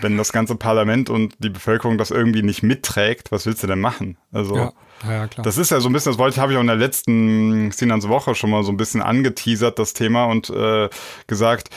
wenn 0.00 0.16
das 0.16 0.32
ganze 0.32 0.56
Parlament 0.56 1.10
und 1.10 1.34
die 1.38 1.50
Bevölkerung 1.50 1.98
das 1.98 2.10
irgendwie 2.10 2.42
nicht 2.42 2.62
mitträgt, 2.62 3.32
was 3.32 3.46
willst 3.46 3.62
du 3.62 3.66
denn 3.66 3.80
machen? 3.80 4.18
Also 4.32 4.56
ja, 4.56 4.72
ja, 5.04 5.26
klar. 5.26 5.44
das 5.44 5.56
ist 5.58 5.70
ja 5.70 5.80
so 5.80 5.88
ein 5.88 5.92
bisschen, 5.92 6.12
das 6.12 6.18
wollte 6.18 6.40
habe 6.40 6.52
ich 6.52 6.58
auch 6.58 6.62
in 6.62 6.66
der 6.66 6.76
letzten 6.76 7.70
Sinans 7.72 8.08
Woche 8.08 8.34
schon 8.34 8.50
mal 8.50 8.62
so 8.62 8.72
ein 8.72 8.76
bisschen 8.76 9.02
angeteasert, 9.02 9.78
das 9.78 9.94
Thema 9.94 10.24
und 10.24 10.50
äh, 10.50 10.88
gesagt, 11.26 11.70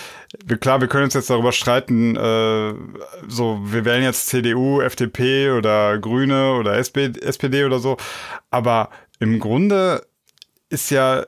wir, 0.46 0.58
klar, 0.58 0.82
wir 0.82 0.88
können 0.88 1.06
uns 1.06 1.14
jetzt 1.14 1.30
darüber 1.30 1.52
streiten, 1.52 2.16
äh, 2.16 2.74
so 3.28 3.60
wir 3.64 3.86
wählen 3.86 4.04
jetzt 4.04 4.28
CDU, 4.28 4.82
FDP 4.82 5.52
oder 5.52 5.98
Grüne 6.00 6.54
oder 6.54 6.78
SPD 6.78 7.66
oder 7.66 7.80
so, 7.80 7.98
aber 8.50 8.90
im 9.20 9.40
Grunde 9.40 10.06
ist 10.70 10.90
ja 10.90 11.26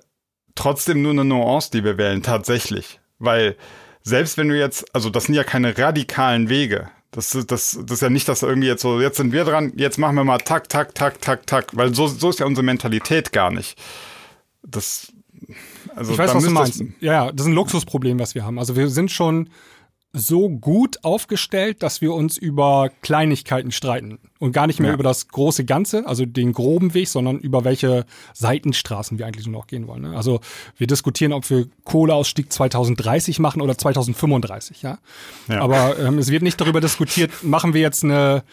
trotzdem 0.56 1.02
nur 1.02 1.12
eine 1.12 1.26
Nuance, 1.26 1.70
die 1.72 1.84
wir 1.84 1.98
wählen, 1.98 2.24
tatsächlich. 2.24 3.00
Weil 3.20 3.56
selbst 4.02 4.38
wenn 4.38 4.50
du 4.50 4.58
jetzt, 4.58 4.94
also 4.94 5.10
das 5.10 5.26
sind 5.26 5.36
ja 5.36 5.44
keine 5.44 5.78
radikalen 5.78 6.50
Wege. 6.50 6.90
Das, 7.16 7.30
das, 7.30 7.48
das 7.48 7.92
ist 7.92 8.02
ja 8.02 8.10
nicht, 8.10 8.28
dass 8.28 8.44
irgendwie 8.44 8.68
jetzt 8.68 8.82
so, 8.82 9.00
jetzt 9.00 9.16
sind 9.16 9.32
wir 9.32 9.46
dran, 9.46 9.72
jetzt 9.78 9.98
machen 9.98 10.16
wir 10.16 10.26
mal 10.26 10.40
tak, 10.40 10.68
tak, 10.68 10.94
tak, 10.94 11.22
tak, 11.22 11.48
tak, 11.48 11.76
weil 11.76 11.96
so, 11.96 12.08
so 12.08 12.30
ist 12.30 12.40
ja 12.40 12.46
unsere 12.46 12.66
Mentalität 12.66 13.32
gar 13.32 13.52
nicht. 13.52 13.82
Das, 14.64 15.14
also 15.96 16.12
ich 16.12 16.18
weiß, 16.18 16.36
was 16.36 16.44
du 16.44 16.50
meinst. 16.50 16.84
Ja, 17.00 17.32
das 17.32 17.46
ist 17.46 17.52
ein 17.52 17.56
Luxusproblem, 17.56 18.20
was 18.20 18.36
wir 18.36 18.44
haben. 18.44 18.60
Also 18.60 18.76
wir 18.76 18.90
sind 18.90 19.12
schon 19.12 19.50
so 20.16 20.50
gut 20.50 21.04
aufgestellt, 21.04 21.84
dass 21.84 22.02
wir 22.02 22.14
uns 22.14 22.38
über 22.38 22.90
Kleinigkeiten 23.02 23.72
streiten 23.72 24.18
und 24.40 24.54
gar 24.54 24.66
nicht 24.66 24.80
mehr 24.80 24.90
ja. 24.90 24.94
über 24.94 25.04
das 25.04 25.28
große 25.28 25.66
Ganze, 25.66 26.08
also 26.08 26.26
den 26.26 26.54
groben 26.54 26.94
Weg, 26.94 27.10
sondern 27.10 27.38
über 27.40 27.66
welche 27.66 28.06
Seitenstraßen 28.34 29.20
wir 29.20 29.28
eigentlich 29.28 29.46
nur 29.46 29.60
noch 29.60 29.68
gehen 29.68 29.88
wollen. 29.88 30.04
Ne? 30.04 30.16
Also 30.16 30.40
wir 30.78 30.88
diskutieren, 30.88 31.34
ob 31.34 31.50
wir 31.50 31.68
Kohleausstieg 31.84 32.52
2030 32.52 33.40
machen 33.40 33.62
oder 33.62 33.78
2035, 33.78 34.82
ja. 34.82 35.00
ja. 35.50 35.60
Aber 35.60 36.00
ähm, 36.00 36.18
es 36.18 36.32
wird 36.32 36.44
nicht 36.44 36.60
darüber 36.60 36.80
diskutiert, 36.80 37.32
machen 37.44 37.74
wir 37.74 37.82
jetzt 37.82 38.04
eine 38.04 38.44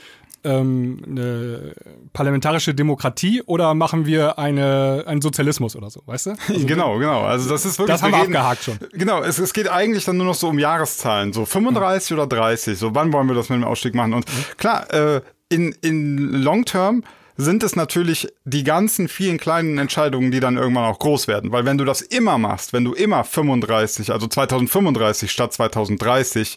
ähm, 0.44 1.02
eine 1.06 1.74
parlamentarische 2.12 2.74
Demokratie 2.74 3.42
oder 3.42 3.74
machen 3.74 4.06
wir 4.06 4.38
eine, 4.38 5.04
einen 5.06 5.22
Sozialismus 5.22 5.76
oder 5.76 5.90
so, 5.90 6.02
weißt 6.06 6.26
du? 6.26 6.34
Also, 6.48 6.66
genau, 6.66 6.98
genau. 6.98 7.22
Also 7.22 7.48
das 7.48 7.64
ist 7.64 7.78
wirklich. 7.78 7.94
Das 7.94 8.02
haben 8.02 8.12
wir 8.12 8.22
reden, 8.22 8.36
abgehakt 8.36 8.64
schon. 8.64 8.78
Genau, 8.92 9.22
es, 9.22 9.38
es 9.38 9.52
geht 9.52 9.68
eigentlich 9.68 10.04
dann 10.04 10.16
nur 10.16 10.26
noch 10.26 10.34
so 10.34 10.48
um 10.48 10.58
Jahreszahlen, 10.58 11.32
so 11.32 11.44
35 11.44 12.10
ja. 12.10 12.16
oder 12.16 12.26
30. 12.26 12.78
So, 12.78 12.94
wann 12.94 13.12
wollen 13.12 13.28
wir 13.28 13.34
das 13.34 13.48
mit 13.48 13.58
dem 13.58 13.64
Ausstieg 13.64 13.94
machen? 13.94 14.12
Und 14.12 14.26
mhm. 14.28 14.44
klar, 14.58 14.92
äh, 14.92 15.20
in, 15.48 15.74
in 15.80 16.42
Long 16.42 16.64
Term 16.64 17.04
sind 17.36 17.62
es 17.62 17.76
natürlich 17.76 18.28
die 18.44 18.64
ganzen 18.64 19.08
vielen 19.08 19.38
kleinen 19.38 19.78
Entscheidungen, 19.78 20.30
die 20.30 20.40
dann 20.40 20.56
irgendwann 20.56 20.84
auch 20.84 20.98
groß 20.98 21.28
werden. 21.28 21.52
Weil 21.52 21.64
wenn 21.64 21.78
du 21.78 21.84
das 21.84 22.02
immer 22.02 22.38
machst, 22.38 22.72
wenn 22.72 22.84
du 22.84 22.92
immer 22.92 23.24
35, 23.24 24.12
also 24.12 24.26
2035 24.26 25.30
statt 25.30 25.52
2030 25.52 26.56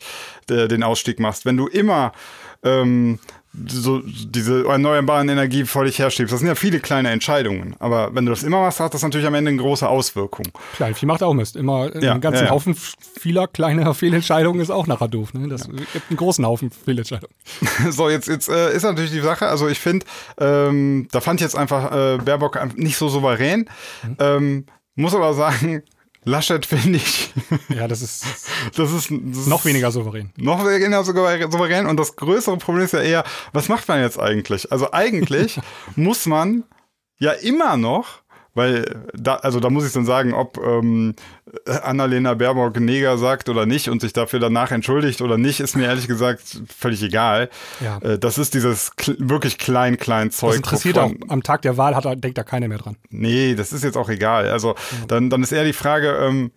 äh, 0.50 0.68
den 0.68 0.84
Ausstieg 0.84 1.20
machst, 1.20 1.46
wenn 1.46 1.58
du 1.58 1.68
immer 1.68 2.12
ähm, 2.64 3.20
so 3.68 4.02
diese 4.04 4.66
erneuerbaren 4.66 5.30
Energie 5.30 5.66
völlig 5.66 6.00
herschiebst. 6.00 6.34
Das 6.34 6.40
sind 6.40 6.48
ja 6.48 6.56
viele 6.56 6.80
kleine 6.80 7.12
Entscheidungen. 7.12 7.76
Aber 7.80 8.14
wenn 8.14 8.26
du 8.26 8.32
das 8.32 8.44
immer 8.44 8.62
machst, 8.62 8.80
hat 8.80 8.94
das 8.94 9.02
natürlich 9.02 9.28
am 9.28 9.34
Ende 9.34 9.50
eine 9.50 9.62
große 9.62 9.88
Auswirkung. 9.88 10.48
Kleinvieh 10.76 11.06
macht 11.06 11.24
auch 11.24 11.34
Mist. 11.34 11.56
Immer 11.56 11.96
ja, 12.02 12.12
einen 12.12 12.22
ganzen 12.22 12.42
ja, 12.42 12.46
ja. 12.46 12.52
Haufen 12.52 12.76
vieler 12.76 13.48
kleiner 13.48 13.94
Fehlentscheidungen 13.96 14.62
ist 14.62 14.70
auch 14.70 14.88
nachher 14.88 15.08
doof. 15.08 15.34
Ne? 15.34 15.48
Das 15.48 15.70
gibt 15.70 16.10
einen 16.10 16.18
großen 16.18 16.46
Haufen 16.46 16.72
Fehlentscheidungen. 16.72 17.36
so, 17.90 18.10
jetzt, 18.10 18.28
jetzt 18.28 18.50
äh, 18.50 18.76
ist 18.76 18.84
natürlich 18.84 19.12
die 19.12 19.22
Sache, 19.22 19.48
also 19.48 19.68
ich 19.68 19.80
finde, 19.80 20.06
ähm, 20.40 21.08
da 21.12 21.22
fand 21.22 21.40
ich 21.40 21.46
jetzt 21.46 21.58
einfach 21.58 21.92
äh, 21.92 22.18
Baerbock 22.18 22.78
nicht 22.78 22.98
so 22.98 23.10
souverän. 23.10 23.70
Mhm. 24.04 24.18
Ähm, 24.20 24.66
muss 24.96 25.14
aber 25.14 25.34
sagen, 25.34 25.84
Laschet 26.26 26.66
finde 26.66 26.98
ich. 26.98 27.32
Ja, 27.70 27.88
das 27.88 28.02
ist, 28.02 28.26
das 28.76 28.92
ist, 28.92 29.12
das 29.12 29.38
ist 29.38 29.48
noch 29.48 29.64
weniger 29.64 29.92
souverän. 29.92 30.32
Noch 30.36 30.66
weniger 30.66 31.04
souverän. 31.04 31.86
Und 31.86 31.98
das 31.98 32.16
größere 32.16 32.58
Problem 32.58 32.84
ist 32.84 32.94
ja 32.94 33.02
eher, 33.02 33.24
was 33.54 33.70
macht 33.70 33.88
man 33.88 34.02
jetzt 34.02 34.20
eigentlich? 34.20 34.72
Also 34.72 34.92
eigentlich 34.92 35.60
muss 35.96 36.26
man 36.26 36.64
ja 37.18 37.32
immer 37.32 37.78
noch 37.78 38.25
weil 38.56 39.04
da, 39.14 39.36
also 39.36 39.60
da 39.60 39.70
muss 39.70 39.86
ich 39.86 39.94
dann 39.94 40.06
sagen, 40.06 40.34
ob 40.34 40.58
ähm, 40.58 41.14
Annalena 41.66 42.34
Baerbock 42.34 42.80
Neger 42.80 43.18
sagt 43.18 43.50
oder 43.50 43.66
nicht 43.66 43.90
und 43.90 44.02
sich 44.02 44.14
dafür 44.14 44.40
danach 44.40 44.72
entschuldigt 44.72 45.22
oder 45.22 45.38
nicht, 45.38 45.60
ist 45.60 45.76
mir 45.76 45.86
ehrlich 45.86 46.08
gesagt 46.08 46.62
völlig 46.76 47.04
egal. 47.04 47.50
Ja. 47.82 48.00
Äh, 48.00 48.18
das 48.18 48.38
ist 48.38 48.54
dieses 48.54 48.92
wirklich 49.20 49.58
klein, 49.58 49.98
klein 49.98 50.32
Zeug. 50.32 50.52
Das 50.52 50.58
interessiert 50.58 50.98
auch 50.98 51.12
am 51.28 51.44
Tag 51.44 51.62
der 51.62 51.78
Wahl, 51.78 51.96
hat, 51.96 52.06
denkt 52.24 52.38
da 52.38 52.44
keiner 52.44 52.70
mehr 52.70 52.78
dran. 52.78 52.96
Nee, 53.10 53.56
das 53.56 53.74
ist 53.74 53.84
jetzt 53.84 53.98
auch 53.98 54.10
egal. 54.10 54.50
Also 54.50 54.70
ja. 54.70 55.06
dann, 55.08 55.30
dann 55.30 55.44
ist 55.44 55.52
eher 55.52 55.66
die 55.66 55.74
Frage, 55.74 56.18
ähm, 56.22 56.52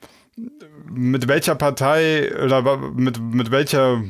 mit 0.91 1.29
welcher 1.29 1.57
Partei 1.57 2.33
oder 2.43 2.79
mit, 2.95 3.21
mit 3.21 3.51
welcher, 3.51 4.03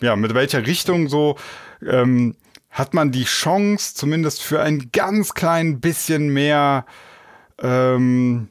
ja, 0.00 0.16
mit 0.16 0.34
welcher 0.34 0.66
Richtung 0.66 1.08
so 1.08 1.36
ähm, 1.86 2.34
hat 2.70 2.94
man 2.94 3.10
die 3.10 3.24
Chance, 3.24 3.94
zumindest 3.94 4.42
für 4.42 4.60
ein 4.60 4.90
ganz 4.92 5.34
klein 5.34 5.80
bisschen 5.80 6.32
mehr 6.32 6.86
ähm, 7.62 8.48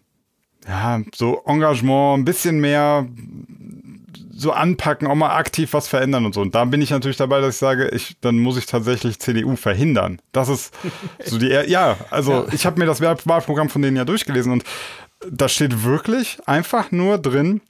ja, 0.67 1.01
so 1.15 1.41
Engagement, 1.45 2.19
ein 2.19 2.25
bisschen 2.25 2.59
mehr 2.59 3.07
so 4.39 4.51
anpacken, 4.51 5.07
auch 5.07 5.15
mal 5.15 5.35
aktiv 5.35 5.73
was 5.73 5.87
verändern 5.87 6.25
und 6.25 6.33
so. 6.33 6.41
Und 6.41 6.55
da 6.55 6.63
bin 6.65 6.81
ich 6.81 6.91
natürlich 6.91 7.17
dabei, 7.17 7.41
dass 7.41 7.55
ich 7.55 7.59
sage, 7.59 7.89
ich, 7.89 8.17
dann 8.21 8.39
muss 8.39 8.57
ich 8.57 8.65
tatsächlich 8.65 9.19
CDU 9.19 9.55
verhindern. 9.55 10.21
Das 10.31 10.47
ist 10.47 10.73
so 11.25 11.37
die, 11.37 11.47
ja, 11.47 11.97
also 12.09 12.31
ja. 12.31 12.45
ich 12.53 12.65
habe 12.65 12.79
mir 12.79 12.85
das 12.85 13.01
Wahlprogramm 13.01 13.69
von 13.69 13.81
denen 13.81 13.97
ja 13.97 14.05
durchgelesen 14.05 14.51
und 14.51 14.63
da 15.29 15.49
steht 15.49 15.83
wirklich 15.83 16.39
einfach 16.45 16.91
nur 16.91 17.17
drin, 17.17 17.61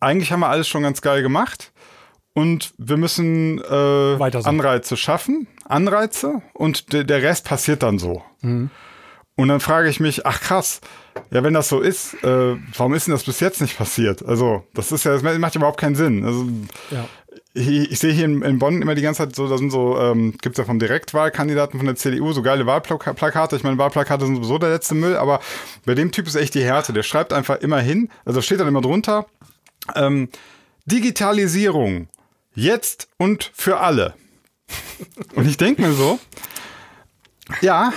eigentlich 0.00 0.32
haben 0.32 0.40
wir 0.40 0.48
alles 0.48 0.68
schon 0.68 0.82
ganz 0.82 1.02
geil 1.02 1.22
gemacht 1.22 1.72
und 2.32 2.72
wir 2.78 2.96
müssen 2.96 3.58
äh, 3.58 4.38
Anreize 4.44 4.96
schaffen, 4.96 5.46
Anreize 5.64 6.40
und 6.54 6.92
der 6.92 7.22
Rest 7.22 7.46
passiert 7.46 7.82
dann 7.82 7.98
so. 7.98 8.22
Mhm. 8.40 8.70
Und 9.42 9.48
dann 9.48 9.58
frage 9.58 9.88
ich 9.88 9.98
mich, 9.98 10.24
ach 10.24 10.40
krass, 10.40 10.80
ja, 11.32 11.42
wenn 11.42 11.52
das 11.52 11.68
so 11.68 11.80
ist, 11.80 12.14
äh, 12.22 12.54
warum 12.76 12.94
ist 12.94 13.08
denn 13.08 13.12
das 13.12 13.24
bis 13.24 13.40
jetzt 13.40 13.60
nicht 13.60 13.76
passiert? 13.76 14.24
Also, 14.24 14.64
das 14.72 14.92
ist 14.92 15.02
ja, 15.02 15.18
das 15.18 15.38
macht 15.40 15.56
überhaupt 15.56 15.80
keinen 15.80 15.96
Sinn. 15.96 16.24
Also, 16.24 16.46
ja. 16.92 17.08
ich, 17.52 17.90
ich, 17.90 17.98
sehe 17.98 18.12
hier 18.12 18.26
in, 18.26 18.40
in, 18.42 18.60
Bonn 18.60 18.80
immer 18.80 18.94
die 18.94 19.02
ganze 19.02 19.24
Zeit 19.24 19.34
so, 19.34 19.48
da 19.48 19.58
sind 19.58 19.72
so, 19.72 19.98
ähm, 19.98 20.36
gibt 20.40 20.54
es 20.54 20.58
ja 20.58 20.64
vom 20.64 20.78
Direktwahlkandidaten 20.78 21.76
von 21.76 21.86
der 21.86 21.96
CDU 21.96 22.32
so 22.32 22.40
geile 22.40 22.66
Wahlplakate. 22.66 23.56
Ich 23.56 23.64
meine, 23.64 23.78
Wahlplakate 23.78 24.26
sind 24.26 24.36
sowieso 24.36 24.58
der 24.58 24.70
letzte 24.70 24.94
Müll, 24.94 25.16
aber 25.16 25.40
bei 25.84 25.96
dem 25.96 26.12
Typ 26.12 26.28
ist 26.28 26.36
echt 26.36 26.54
die 26.54 26.62
Härte. 26.62 26.92
Der 26.92 27.02
schreibt 27.02 27.32
einfach 27.32 27.56
immer 27.56 27.80
hin, 27.80 28.10
also 28.24 28.42
steht 28.42 28.60
dann 28.60 28.68
immer 28.68 28.80
drunter, 28.80 29.26
ähm, 29.96 30.28
Digitalisierung, 30.86 32.06
jetzt 32.54 33.08
und 33.18 33.50
für 33.54 33.80
alle. 33.80 34.14
und 35.34 35.48
ich 35.48 35.56
denke 35.56 35.82
mir 35.82 35.94
so, 35.94 36.20
ja, 37.60 37.92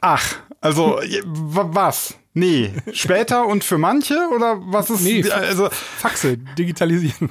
ach, 0.00 0.36
also, 0.60 1.00
was? 1.24 2.14
Nee, 2.38 2.70
später 2.92 3.46
und 3.46 3.64
für 3.64 3.78
manche 3.78 4.14
oder 4.34 4.58
was 4.60 4.90
ist 4.90 5.00
nee, 5.00 5.24
also 5.30 5.70
Faxe 5.70 6.36
digitalisieren. 6.36 7.30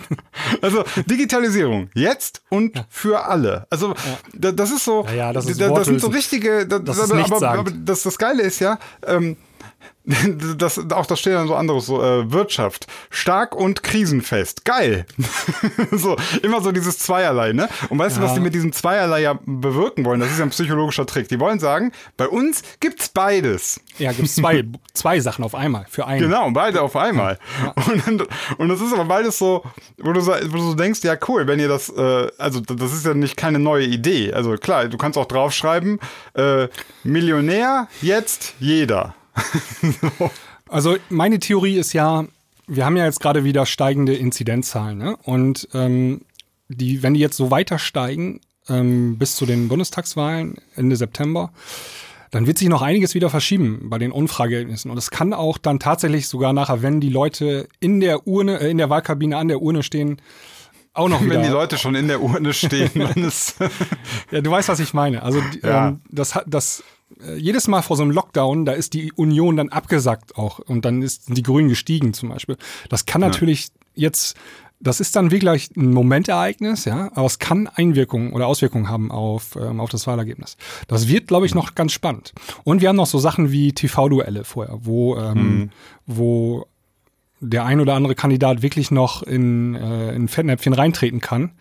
Also 0.64 0.84
Digitalisierung 1.06 1.92
jetzt 1.94 2.42
und 2.50 2.76
ja. 2.76 2.86
für 2.90 3.24
alle. 3.24 3.68
Also 3.70 3.94
ja. 4.34 4.52
das 4.52 4.72
ist 4.72 4.84
so 4.84 5.06
ja, 5.16 5.32
das, 5.32 5.46
ist 5.46 5.62
das 5.62 5.86
sind 5.86 6.02
so 6.02 6.08
richtige 6.08 6.66
das, 6.66 6.84
das, 6.84 7.12
aber, 7.12 7.50
aber 7.50 7.72
das, 7.72 8.02
das 8.02 8.18
Geile 8.18 8.42
ist 8.42 8.60
ja 8.60 8.80
ähm, 9.06 9.38
das, 10.58 10.80
auch 10.92 11.06
das 11.06 11.20
steht 11.20 11.34
dann 11.34 11.48
so 11.48 11.56
anderes, 11.56 11.88
so 11.88 12.02
äh, 12.02 12.32
Wirtschaft. 12.32 12.86
Stark 13.10 13.56
und 13.56 13.82
krisenfest. 13.82 14.64
Geil. 14.64 15.06
so, 15.92 16.16
immer 16.44 16.62
so 16.62 16.72
dieses 16.72 17.00
Zweierlei, 17.00 17.54
ne? 17.54 17.68
Und 17.90 17.98
weißt 17.98 18.18
ja. 18.18 18.22
du, 18.22 18.28
was 18.28 18.36
die 18.36 18.40
mit 18.40 18.54
diesem 18.54 18.72
Zweierlei 18.72 19.22
ja 19.22 19.40
bewirken 19.46 20.06
wollen? 20.06 20.20
Das 20.20 20.30
ist 20.30 20.38
ja 20.38 20.44
ein 20.44 20.52
psychologischer 20.52 21.08
Trick. 21.08 21.28
Die 21.30 21.40
wollen 21.40 21.60
sagen, 21.60 21.92
bei 22.18 22.28
uns 22.28 22.62
gibt's 22.80 23.10
beides. 23.10 23.82
Ja, 23.98 24.12
gibt's 24.12 24.36
zwei, 24.36 24.64
zwei 24.94 25.20
Sachen 25.20 25.44
auf 25.44 25.56
einmal, 25.56 25.86
für 25.90 26.06
einen. 26.06 26.22
Genau, 26.22 26.52
beide 26.52 26.82
auf 26.82 26.96
einmal. 26.96 27.40
Ja. 27.64 27.74
Und, 28.08 28.28
und 28.58 28.70
das 28.70 28.82
ist 28.82 28.94
aber 28.94 29.06
beides 29.06 29.40
so, 29.40 29.64
wo 29.98 30.14
du, 30.14 30.26
wo 30.26 30.58
du 30.58 30.62
so 30.62 30.74
denkst, 30.76 31.00
ja 31.04 31.18
cool, 31.28 31.48
wenn 31.48 31.60
ihr 31.60 31.68
das, 31.68 31.90
äh, 31.90 32.28
also 32.38 32.60
das 32.60 32.94
ist 32.94 33.06
ja 33.06 33.16
nicht 33.16 33.38
keine 33.38 33.58
neue 33.58 33.86
Idee. 33.86 34.34
Also 34.34 34.56
klar, 34.58 34.88
du 34.88 34.98
kannst 34.98 35.18
auch 35.18 35.26
draufschreiben, 35.26 36.00
äh, 36.36 36.68
Millionär, 37.04 37.88
jetzt 38.02 38.54
jeder. 38.60 39.16
Also 40.68 40.98
meine 41.10 41.40
Theorie 41.40 41.78
ist 41.78 41.94
ja, 41.94 42.26
wir 42.68 42.86
haben 42.86 42.98
ja 42.98 43.06
jetzt 43.06 43.20
gerade 43.20 43.44
wieder 43.44 43.66
steigende 43.66 44.16
Inzidenzzahlen. 44.16 44.98
Ne? 44.98 45.16
Und 45.24 45.68
ähm, 45.74 46.22
die, 46.68 47.04
wenn 47.04 47.14
die 47.14 47.20
jetzt 47.20 47.38
so 47.38 47.52
weiter 47.52 47.78
steigen 47.78 48.42
ähm, 48.68 49.18
bis 49.18 49.36
zu 49.36 49.46
den 49.46 49.68
Bundestagswahlen 49.68 50.56
Ende 50.76 50.96
September, 50.96 51.52
dann 52.32 52.48
wird 52.48 52.58
sich 52.58 52.68
noch 52.68 52.82
einiges 52.82 53.14
wieder 53.14 53.30
verschieben 53.30 53.90
bei 53.90 54.00
den 54.00 54.12
Umfrageergebnissen. 54.12 54.90
Und 54.92 54.98
es 54.98 55.12
kann 55.12 55.34
auch 55.34 55.58
dann 55.58 55.80
tatsächlich 55.80 56.28
sogar 56.28 56.52
nachher, 56.52 56.82
wenn 56.82 57.00
die 57.00 57.10
Leute 57.10 57.68
in 57.80 58.00
der 58.00 58.28
Urne, 58.28 58.60
äh, 58.60 58.70
in 58.70 58.78
der 58.78 58.90
Wahlkabine 58.90 59.38
an 59.38 59.48
der 59.48 59.62
Urne 59.62 59.84
stehen, 59.84 60.20
auch 60.94 61.10
noch 61.10 61.22
wieder. 61.22 61.36
Wenn 61.36 61.44
die 61.44 61.50
Leute 61.50 61.78
schon 61.78 61.94
in 61.94 62.08
der 62.08 62.22
Urne 62.22 62.54
stehen, 62.54 62.90
dann 62.96 63.14
ist. 63.24 63.56
ja, 64.32 64.42
du 64.42 64.50
weißt, 64.50 64.70
was 64.70 64.80
ich 64.80 64.94
meine. 64.94 65.24
Also 65.24 65.42
ja. 65.62 65.90
ähm, 65.90 66.02
das, 66.10 66.40
das 66.48 66.84
jedes 67.38 67.68
Mal 67.68 67.82
vor 67.82 67.98
so 67.98 68.04
einem 68.04 68.12
Lockdown, 68.12 68.66
da 68.66 68.74
ist 68.74 68.94
die 68.94 69.12
Union 69.14 69.58
dann 69.58 69.70
abgesackt 69.70 70.38
auch 70.38 70.60
und 70.60 70.86
dann 70.86 71.02
ist 71.02 71.24
die 71.28 71.44
Grünen 71.44 71.70
gestiegen 71.70 72.14
zum 72.14 72.30
Beispiel. 72.30 72.58
Das 72.90 73.06
kann 73.06 73.22
natürlich 73.22 73.68
ja. 73.96 74.08
jetzt, 74.08 74.36
das 74.80 75.00
ist 75.00 75.16
dann 75.16 75.32
wirklich 75.32 75.70
ein 75.78 75.92
Momentereignis, 75.92 76.86
ja, 76.86 77.12
aber 77.14 77.28
es 77.28 77.40
kann 77.40 77.68
Einwirkungen 77.68 78.34
oder 78.34 78.48
Auswirkungen 78.48 78.90
haben 78.90 79.12
auf, 79.12 79.56
ähm, 79.56 79.80
auf 79.80 79.90
das 79.90 80.08
Wahlergebnis. 80.08 80.58
Das 80.88 81.08
wird, 81.08 81.28
glaube 81.28 81.46
ich, 81.46 81.56
noch 81.56 81.76
ganz 81.76 81.92
spannend. 81.92 82.34
Und 82.64 82.82
wir 82.82 82.90
haben 82.90 82.96
noch 82.96 83.08
so 83.08 83.20
Sachen 83.20 83.52
wie 83.52 83.72
TV-Duelle 83.72 84.44
vorher, 84.44 84.78
wo, 84.82 85.16
ähm, 85.18 85.58
mhm. 85.58 85.70
wo 86.06 86.68
der 87.40 87.66
ein 87.66 87.80
oder 87.80 87.94
andere 87.94 88.16
Kandidat 88.16 88.62
wirklich 88.62 88.92
noch 88.92 89.24
in, 89.24 89.76
äh, 89.76 90.14
in 90.14 90.28
Fettnäpfchen 90.28 90.74
reintreten 90.74 91.22
kann. 91.22 91.52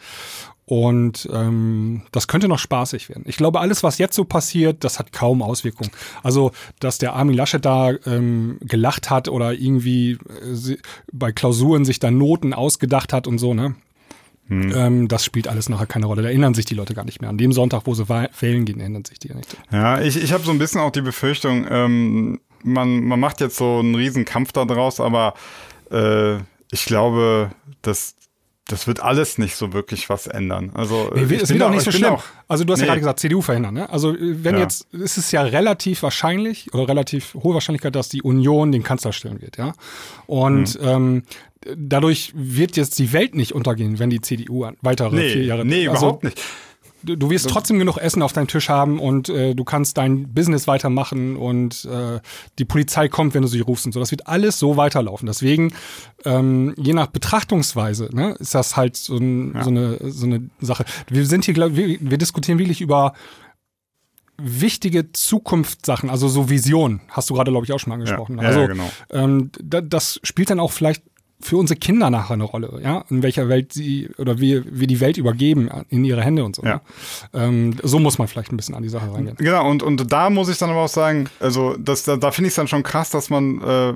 Und 0.66 1.28
ähm, 1.30 2.02
das 2.10 2.26
könnte 2.26 2.48
noch 2.48 2.58
spaßig 2.58 3.10
werden. 3.10 3.24
Ich 3.26 3.36
glaube, 3.36 3.60
alles, 3.60 3.82
was 3.82 3.98
jetzt 3.98 4.16
so 4.16 4.24
passiert, 4.24 4.82
das 4.82 4.98
hat 4.98 5.12
kaum 5.12 5.42
Auswirkungen. 5.42 5.90
Also, 6.22 6.52
dass 6.80 6.96
der 6.96 7.12
Armin 7.12 7.36
Laschet 7.36 7.62
da 7.62 7.92
ähm, 8.06 8.58
gelacht 8.62 9.10
hat 9.10 9.28
oder 9.28 9.52
irgendwie 9.52 10.12
äh, 10.12 10.76
bei 11.12 11.32
Klausuren 11.32 11.84
sich 11.84 11.98
da 11.98 12.10
Noten 12.10 12.54
ausgedacht 12.54 13.12
hat 13.12 13.26
und 13.26 13.38
so, 13.38 13.52
ne? 13.52 13.74
Hm. 14.48 14.72
Ähm, 14.74 15.08
das 15.08 15.24
spielt 15.24 15.48
alles 15.48 15.68
nachher 15.68 15.86
keine 15.86 16.06
Rolle. 16.06 16.22
Da 16.22 16.28
erinnern 16.28 16.54
sich 16.54 16.64
die 16.64 16.74
Leute 16.74 16.94
gar 16.94 17.04
nicht 17.04 17.20
mehr. 17.20 17.30
An 17.30 17.38
dem 17.38 17.52
Sonntag, 17.52 17.82
wo 17.84 17.94
sie 17.94 18.08
wählen 18.08 18.64
gehen, 18.64 18.80
erinnern 18.80 19.04
sich 19.04 19.18
die 19.18 19.28
ja 19.28 19.34
nicht. 19.34 19.56
Ja, 19.70 20.00
ich, 20.00 20.22
ich 20.22 20.32
habe 20.32 20.44
so 20.44 20.50
ein 20.50 20.58
bisschen 20.58 20.80
auch 20.80 20.90
die 20.90 21.00
Befürchtung, 21.02 21.66
ähm, 21.68 22.40
man, 22.62 23.04
man 23.04 23.20
macht 23.20 23.40
jetzt 23.40 23.56
so 23.56 23.78
einen 23.78 23.94
riesen 23.94 24.24
Kampf 24.24 24.52
daraus, 24.52 25.00
aber 25.00 25.34
äh, 25.90 26.36
ich 26.70 26.86
glaube, 26.86 27.50
dass 27.82 28.16
das 28.66 28.86
wird 28.86 29.00
alles 29.00 29.36
nicht 29.36 29.56
so 29.56 29.74
wirklich 29.74 30.08
was 30.08 30.26
ändern. 30.26 30.70
Also 30.74 31.10
nee, 31.14 31.22
es 31.34 31.50
wird 31.50 31.62
auch 31.62 31.70
nicht 31.70 31.82
so 31.82 31.90
schlimm. 31.90 32.14
Auch, 32.14 32.24
also 32.48 32.64
du 32.64 32.72
hast 32.72 32.80
nee. 32.80 32.86
ja 32.86 32.92
gerade 32.92 33.00
gesagt, 33.00 33.20
CDU 33.20 33.42
verhindern. 33.42 33.74
Ne? 33.74 33.90
Also 33.90 34.16
wenn 34.18 34.54
ja. 34.54 34.62
jetzt 34.62 34.86
ist 34.92 35.18
es 35.18 35.30
ja 35.32 35.42
relativ 35.42 36.02
wahrscheinlich 36.02 36.72
oder 36.72 36.88
relativ 36.88 37.34
hohe 37.34 37.52
Wahrscheinlichkeit, 37.52 37.94
dass 37.94 38.08
die 38.08 38.22
Union 38.22 38.72
den 38.72 38.82
Kanzler 38.82 39.12
stellen 39.12 39.42
wird, 39.42 39.58
ja. 39.58 39.74
Und 40.26 40.80
mhm. 40.80 40.88
ähm, 40.88 41.22
dadurch 41.76 42.32
wird 42.34 42.76
jetzt 42.76 42.98
die 42.98 43.12
Welt 43.12 43.34
nicht 43.34 43.52
untergehen, 43.52 43.98
wenn 43.98 44.08
die 44.08 44.22
CDU 44.22 44.66
weitere 44.80 45.14
nee, 45.14 45.28
vier 45.30 45.44
Jahre. 45.44 45.64
Nee, 45.66 45.88
also, 45.88 46.06
überhaupt 46.06 46.24
nicht. 46.24 46.40
Du 47.04 47.30
wirst 47.30 47.48
trotzdem 47.48 47.78
genug 47.78 47.98
Essen 47.98 48.22
auf 48.22 48.32
deinem 48.32 48.48
Tisch 48.48 48.68
haben 48.68 48.98
und 48.98 49.28
äh, 49.28 49.54
du 49.54 49.64
kannst 49.64 49.96
dein 49.96 50.32
Business 50.32 50.66
weitermachen 50.66 51.36
und 51.36 51.84
äh, 51.84 52.20
die 52.58 52.64
Polizei 52.64 53.08
kommt, 53.08 53.34
wenn 53.34 53.42
du 53.42 53.48
sie 53.48 53.60
rufst 53.60 53.86
und 53.86 53.92
so. 53.92 54.00
Das 54.00 54.10
wird 54.10 54.26
alles 54.26 54.58
so 54.58 54.76
weiterlaufen. 54.76 55.26
Deswegen, 55.26 55.72
ähm, 56.24 56.74
je 56.76 56.92
nach 56.92 57.08
Betrachtungsweise, 57.08 58.08
ne, 58.12 58.34
ist 58.38 58.54
das 58.54 58.76
halt 58.76 58.96
so, 58.96 59.16
ein, 59.16 59.54
ja. 59.54 59.64
so, 59.64 59.70
eine, 59.70 59.98
so 60.00 60.26
eine 60.26 60.50
Sache. 60.60 60.84
Wir 61.08 61.26
sind 61.26 61.44
hier, 61.44 61.54
glaube 61.54 61.76
wir, 61.76 61.98
wir 62.00 62.18
diskutieren 62.18 62.58
wirklich 62.58 62.80
über 62.80 63.14
wichtige 64.36 65.12
Zukunftssachen, 65.12 66.10
also 66.10 66.28
so 66.28 66.50
Vision, 66.50 67.00
hast 67.08 67.30
du 67.30 67.34
gerade, 67.34 67.50
glaube 67.52 67.66
ich, 67.66 67.72
auch 67.72 67.78
schon 67.78 67.90
mal 67.90 67.94
angesprochen. 67.96 68.38
Ja, 68.38 68.48
also, 68.48 68.60
ja, 68.60 68.66
genau. 68.66 68.90
ähm, 69.10 69.50
das 69.62 70.20
spielt 70.24 70.50
dann 70.50 70.58
auch 70.58 70.72
vielleicht 70.72 71.04
für 71.40 71.56
unsere 71.56 71.78
Kinder 71.78 72.10
nachher 72.10 72.34
eine 72.34 72.44
Rolle, 72.44 72.80
ja, 72.82 73.04
in 73.10 73.22
welcher 73.22 73.48
Welt 73.48 73.72
sie 73.72 74.08
oder 74.18 74.40
wie 74.40 74.62
wir 74.64 74.86
die 74.86 75.00
Welt 75.00 75.16
übergeben 75.16 75.68
in 75.88 76.04
ihre 76.04 76.22
Hände 76.22 76.44
und 76.44 76.56
so. 76.56 76.62
Ja. 76.62 76.80
Ähm, 77.32 77.76
so 77.82 77.98
muss 77.98 78.18
man 78.18 78.28
vielleicht 78.28 78.52
ein 78.52 78.56
bisschen 78.56 78.74
an 78.74 78.82
die 78.82 78.88
Sache 78.88 79.12
reingehen. 79.12 79.36
Genau, 79.36 79.68
und, 79.68 79.82
und 79.82 80.10
da 80.10 80.30
muss 80.30 80.48
ich 80.48 80.58
dann 80.58 80.70
aber 80.70 80.82
auch 80.84 80.88
sagen, 80.88 81.28
also 81.40 81.76
das, 81.76 82.04
da, 82.04 82.16
da 82.16 82.30
finde 82.30 82.48
ich 82.48 82.52
es 82.52 82.56
dann 82.56 82.68
schon 82.68 82.82
krass, 82.82 83.10
dass 83.10 83.30
man 83.30 83.60
äh, 83.60 83.94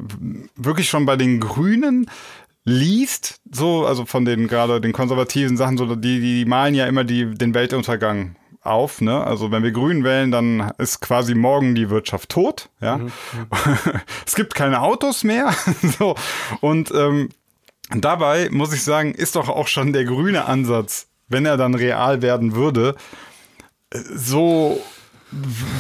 wirklich 0.56 0.88
schon 0.88 1.06
bei 1.06 1.16
den 1.16 1.40
Grünen 1.40 2.10
liest, 2.64 3.40
so, 3.50 3.86
also 3.86 4.04
von 4.04 4.24
den 4.24 4.46
gerade 4.46 4.80
den 4.80 4.92
konservativen 4.92 5.56
Sachen, 5.56 5.78
so 5.78 5.94
die, 5.96 6.20
die 6.20 6.44
malen 6.44 6.74
ja 6.74 6.86
immer 6.86 7.04
die, 7.04 7.34
den 7.34 7.54
Weltuntergang 7.54 8.36
auf. 8.68 9.00
Ne? 9.00 9.24
Also 9.24 9.50
wenn 9.50 9.62
wir 9.62 9.72
Grün 9.72 10.04
wählen, 10.04 10.30
dann 10.30 10.72
ist 10.78 11.00
quasi 11.00 11.34
morgen 11.34 11.74
die 11.74 11.90
Wirtschaft 11.90 12.28
tot. 12.28 12.68
Ja? 12.80 12.98
Mhm. 12.98 13.12
es 14.26 14.34
gibt 14.34 14.54
keine 14.54 14.82
Autos 14.82 15.24
mehr. 15.24 15.52
so. 15.98 16.14
Und 16.60 16.92
ähm, 16.94 17.30
dabei 17.90 18.48
muss 18.50 18.72
ich 18.72 18.84
sagen, 18.84 19.14
ist 19.14 19.36
doch 19.36 19.48
auch 19.48 19.68
schon 19.68 19.92
der 19.92 20.04
grüne 20.04 20.44
Ansatz, 20.44 21.08
wenn 21.28 21.46
er 21.46 21.56
dann 21.56 21.74
real 21.74 22.22
werden 22.22 22.54
würde, 22.54 22.96
äh, 23.90 23.98
so 24.14 24.80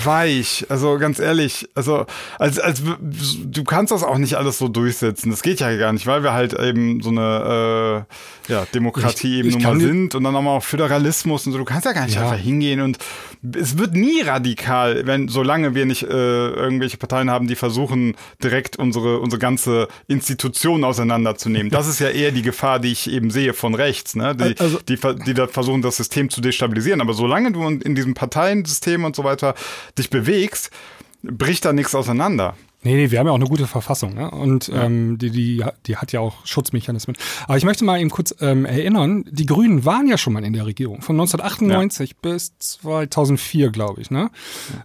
weich. 0.04 0.66
Also 0.68 0.98
ganz 0.98 1.18
ehrlich, 1.18 1.68
also 1.74 2.04
als, 2.38 2.58
als 2.58 2.82
du 2.82 3.64
kannst 3.64 3.92
das 3.92 4.02
auch 4.02 4.18
nicht 4.18 4.34
alles 4.34 4.58
so 4.58 4.68
durchsetzen. 4.68 5.30
Das 5.30 5.42
geht 5.42 5.60
ja 5.60 5.74
gar 5.76 5.92
nicht, 5.92 6.06
weil 6.06 6.22
wir 6.22 6.32
halt 6.32 6.52
eben 6.52 7.00
so 7.00 7.10
eine 7.10 8.06
äh, 8.48 8.52
ja, 8.52 8.66
Demokratie 8.74 9.40
ich, 9.40 9.46
eben 9.46 9.50
nun 9.50 9.62
mal 9.62 9.80
sind 9.80 10.14
und 10.14 10.24
dann 10.24 10.34
nochmal 10.34 10.58
auch 10.58 10.64
Föderalismus 10.64 11.46
und 11.46 11.52
so. 11.52 11.58
Du 11.58 11.64
kannst 11.64 11.86
ja 11.86 11.92
gar 11.92 12.04
nicht 12.04 12.16
ja. 12.16 12.22
einfach 12.22 12.38
hingehen 12.38 12.80
und 12.80 12.98
es 13.56 13.78
wird 13.78 13.94
nie 13.94 14.20
radikal, 14.20 15.06
wenn 15.06 15.28
solange 15.28 15.74
wir 15.74 15.86
nicht 15.86 16.02
äh, 16.02 16.06
irgendwelche 16.08 16.98
Parteien 16.98 17.30
haben, 17.30 17.46
die 17.46 17.56
versuchen 17.56 18.16
direkt 18.42 18.76
unsere 18.76 19.20
unsere 19.20 19.40
ganze 19.40 19.88
Institution 20.08 20.84
auseinanderzunehmen. 20.84 21.70
Das 21.70 21.88
ist 21.88 22.00
ja 22.00 22.10
eher 22.10 22.32
die 22.32 22.42
Gefahr, 22.42 22.80
die 22.80 22.92
ich 22.92 23.10
eben 23.10 23.30
sehe 23.30 23.54
von 23.54 23.74
rechts, 23.74 24.14
ne? 24.14 24.34
Die, 24.34 24.58
also, 24.58 24.78
die, 24.88 24.98
die 25.26 25.34
da 25.34 25.46
versuchen, 25.46 25.80
das 25.80 25.96
System 25.96 26.28
zu 26.28 26.40
destabilisieren. 26.40 27.00
Aber 27.00 27.14
solange 27.14 27.52
du 27.52 27.66
in 27.66 27.94
diesem 27.94 28.14
Parteiensystem 28.14 29.04
und 29.04 29.16
so 29.16 29.24
weiter 29.24 29.37
weiter 29.38 29.54
dich 29.96 30.10
bewegst, 30.10 30.70
bricht 31.22 31.64
da 31.64 31.72
nichts 31.72 31.94
auseinander. 31.94 32.54
Nee, 32.84 32.94
nee, 32.94 33.10
wir 33.10 33.18
haben 33.18 33.26
ja 33.26 33.32
auch 33.32 33.36
eine 33.36 33.48
gute 33.48 33.66
Verfassung, 33.66 34.14
ne? 34.14 34.30
Und 34.30 34.68
ja. 34.68 34.84
ähm, 34.84 35.18
die, 35.18 35.30
die, 35.30 35.64
die 35.86 35.96
hat 35.96 36.12
ja 36.12 36.20
auch 36.20 36.46
Schutzmechanismen. 36.46 37.16
Aber 37.46 37.56
ich 37.56 37.64
möchte 37.64 37.84
mal 37.84 38.00
eben 38.00 38.08
kurz 38.08 38.32
ähm, 38.40 38.64
erinnern, 38.64 39.24
die 39.28 39.46
Grünen 39.46 39.84
waren 39.84 40.06
ja 40.06 40.16
schon 40.16 40.32
mal 40.32 40.44
in 40.44 40.52
der 40.52 40.64
Regierung, 40.64 41.02
von 41.02 41.16
1998 41.16 42.10
ja. 42.10 42.16
bis 42.22 42.56
2004, 42.58 43.70
glaube 43.70 44.00
ich, 44.00 44.12
ne? 44.12 44.30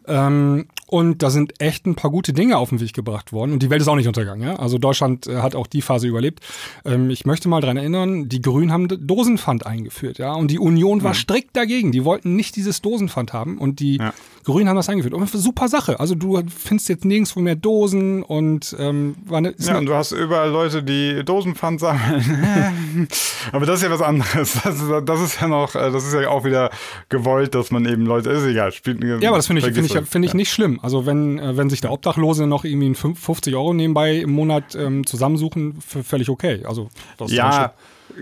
Ja. 0.07 0.27
Ähm, 0.27 0.65
und 0.87 1.23
da 1.23 1.29
sind 1.29 1.59
echt 1.59 1.85
ein 1.85 1.95
paar 1.95 2.11
gute 2.11 2.33
Dinge 2.33 2.57
auf 2.57 2.69
den 2.69 2.79
Weg 2.79 2.93
gebracht 2.93 3.31
worden. 3.31 3.51
Und 3.51 3.63
die 3.63 3.71
Welt 3.71 3.81
ist 3.81 3.87
auch 3.87 3.95
nicht 3.95 4.07
untergegangen. 4.07 4.47
Ja? 4.47 4.57
Also 4.57 4.77
Deutschland 4.77 5.25
äh, 5.25 5.37
hat 5.37 5.55
auch 5.55 5.65
die 5.65 5.81
Phase 5.81 6.07
überlebt. 6.07 6.41
Ähm, 6.85 7.09
ich 7.09 7.25
möchte 7.25 7.49
mal 7.49 7.61
daran 7.61 7.77
erinnern, 7.77 8.29
die 8.29 8.43
Grünen 8.43 8.71
haben 8.71 8.87
Dosenpfand 8.87 9.65
eingeführt. 9.65 10.19
Ja? 10.19 10.33
Und 10.33 10.51
die 10.51 10.59
Union 10.59 11.01
war 11.01 11.13
mhm. 11.13 11.17
strikt 11.17 11.57
dagegen. 11.57 11.91
Die 11.91 12.05
wollten 12.05 12.35
nicht 12.35 12.55
dieses 12.55 12.83
Dosenpfand 12.83 13.33
haben. 13.33 13.57
Und 13.57 13.79
die 13.79 13.97
ja. 14.45 14.53
Grünen 14.53 14.69
haben 14.69 14.75
das 14.75 14.89
eingeführt. 14.89 15.13
Und 15.13 15.29
super 15.29 15.67
Sache. 15.67 15.99
Also 15.99 16.15
du 16.15 16.41
findest 16.55 16.89
jetzt 16.89 17.05
nirgendwo 17.05 17.39
mehr 17.39 17.55
Dosen 17.55 18.23
und 18.23 18.75
ähm, 18.79 19.15
war 19.25 19.37
eine, 19.37 19.53
Ja, 19.57 19.77
und 19.77 19.85
du 19.85 19.93
hast 19.93 20.11
überall 20.11 20.49
Leute, 20.49 20.83
die 20.83 21.23
Dosenpfand 21.23 21.79
sammeln. 21.79 23.07
Aber 23.51 23.65
das 23.65 23.77
ist 23.77 23.83
ja 23.83 23.91
was 23.91 24.01
anderes. 24.01 24.59
Das 24.63 24.75
ist, 24.75 24.91
das 25.05 25.21
ist 25.21 25.41
ja 25.41 25.47
noch, 25.47 25.75
äh, 25.75 25.91
das 25.91 26.05
ist 26.05 26.13
ja 26.13 26.29
auch 26.29 26.45
wieder 26.45 26.69
gewollt, 27.09 27.55
dass 27.55 27.71
man 27.71 27.85
eben 27.85 28.05
Leute, 28.05 28.29
ist 28.29 28.45
egal. 28.45 28.71
Spielt, 28.71 29.03
ja, 29.03 29.29
aber 29.29 29.37
das 29.37 29.47
finde 29.47 29.61
ich, 29.61 29.73
finde 29.73 29.99
ich, 29.99 30.09
find 30.09 30.25
ich 30.25 30.33
nicht 30.33 30.51
schlimm. 30.51 30.79
Also 30.81 31.05
wenn, 31.05 31.39
äh, 31.39 31.57
wenn 31.57 31.69
sich 31.69 31.81
der 31.81 31.91
Obdachlose 31.91 32.47
noch 32.47 32.63
irgendwie 32.63 32.93
50 32.93 33.55
Euro 33.55 33.73
nebenbei 33.73 34.17
im 34.17 34.31
Monat 34.31 34.75
ähm, 34.75 35.05
zusammensuchen, 35.05 35.79
völlig 35.81 36.29
okay. 36.29 36.63
Also 36.65 36.89
ja, 37.27 37.73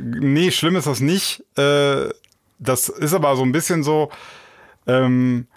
nee, 0.01 0.51
schlimm 0.51 0.75
ist 0.75 0.87
das 0.87 0.99
nicht. 0.99 1.43
Äh, 1.57 2.09
das 2.59 2.89
ist 2.89 3.13
aber 3.13 3.35
so 3.35 3.43
ein 3.43 3.51
bisschen 3.51 3.83
so. 3.83 4.09
Ähm, 4.87 5.47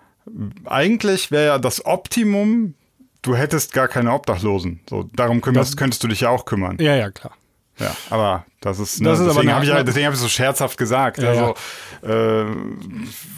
eigentlich 0.64 1.30
wäre 1.30 1.46
ja 1.46 1.58
das 1.58 1.84
Optimum, 1.84 2.74
du 3.22 3.36
hättest 3.36 3.72
gar 3.72 3.88
keine 3.88 4.12
Obdachlosen. 4.12 4.80
So, 4.88 5.08
darum 5.14 5.40
kümmerst, 5.40 5.76
könntest 5.76 6.02
du 6.02 6.08
dich 6.08 6.20
ja 6.20 6.30
auch 6.30 6.44
kümmern. 6.44 6.76
Ja, 6.80 6.94
ja, 6.94 7.10
klar. 7.10 7.32
Ja, 7.80 7.94
aber 8.08 8.46
das 8.60 8.78
ist, 8.78 9.00
ne, 9.00 9.08
das 9.08 9.18
ist 9.18 9.26
deswegen 9.26 9.52
habe 9.52 9.64
ich, 9.64 9.72
hab 9.72 10.12
ich 10.12 10.18
so 10.18 10.28
scherzhaft 10.28 10.78
gesagt. 10.78 11.18
Ja, 11.18 11.30
also, 11.30 11.54
ja. 12.02 12.42
Äh, 12.42 12.46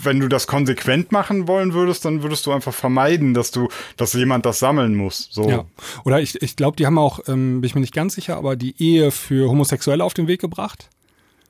wenn 0.03 0.21
du 0.21 0.29
das 0.29 0.47
konsequent 0.47 1.11
machen 1.11 1.49
wollen 1.49 1.73
würdest, 1.73 2.05
dann 2.05 2.23
würdest 2.23 2.45
du 2.45 2.53
einfach 2.53 2.75
vermeiden, 2.75 3.33
dass 3.33 3.51
du, 3.51 3.69
dass 3.97 4.13
jemand 4.13 4.45
das 4.45 4.59
sammeln 4.59 4.95
muss. 4.95 5.29
So. 5.31 5.49
Ja. 5.49 5.65
Oder 6.05 6.21
ich, 6.21 6.43
ich 6.43 6.55
glaube, 6.55 6.77
die 6.77 6.85
haben 6.85 6.99
auch, 6.99 7.21
ähm, 7.29 7.63
bin 7.63 7.69
ich 7.69 7.75
mir 7.75 7.81
nicht 7.81 7.95
ganz 7.95 8.15
sicher, 8.15 8.37
aber 8.37 8.57
die 8.57 8.75
Ehe 8.79 9.11
für 9.11 9.49
Homosexuelle 9.49 10.05
auf 10.05 10.13
den 10.13 10.29
Weg 10.29 10.43
gebracht. 10.43 10.91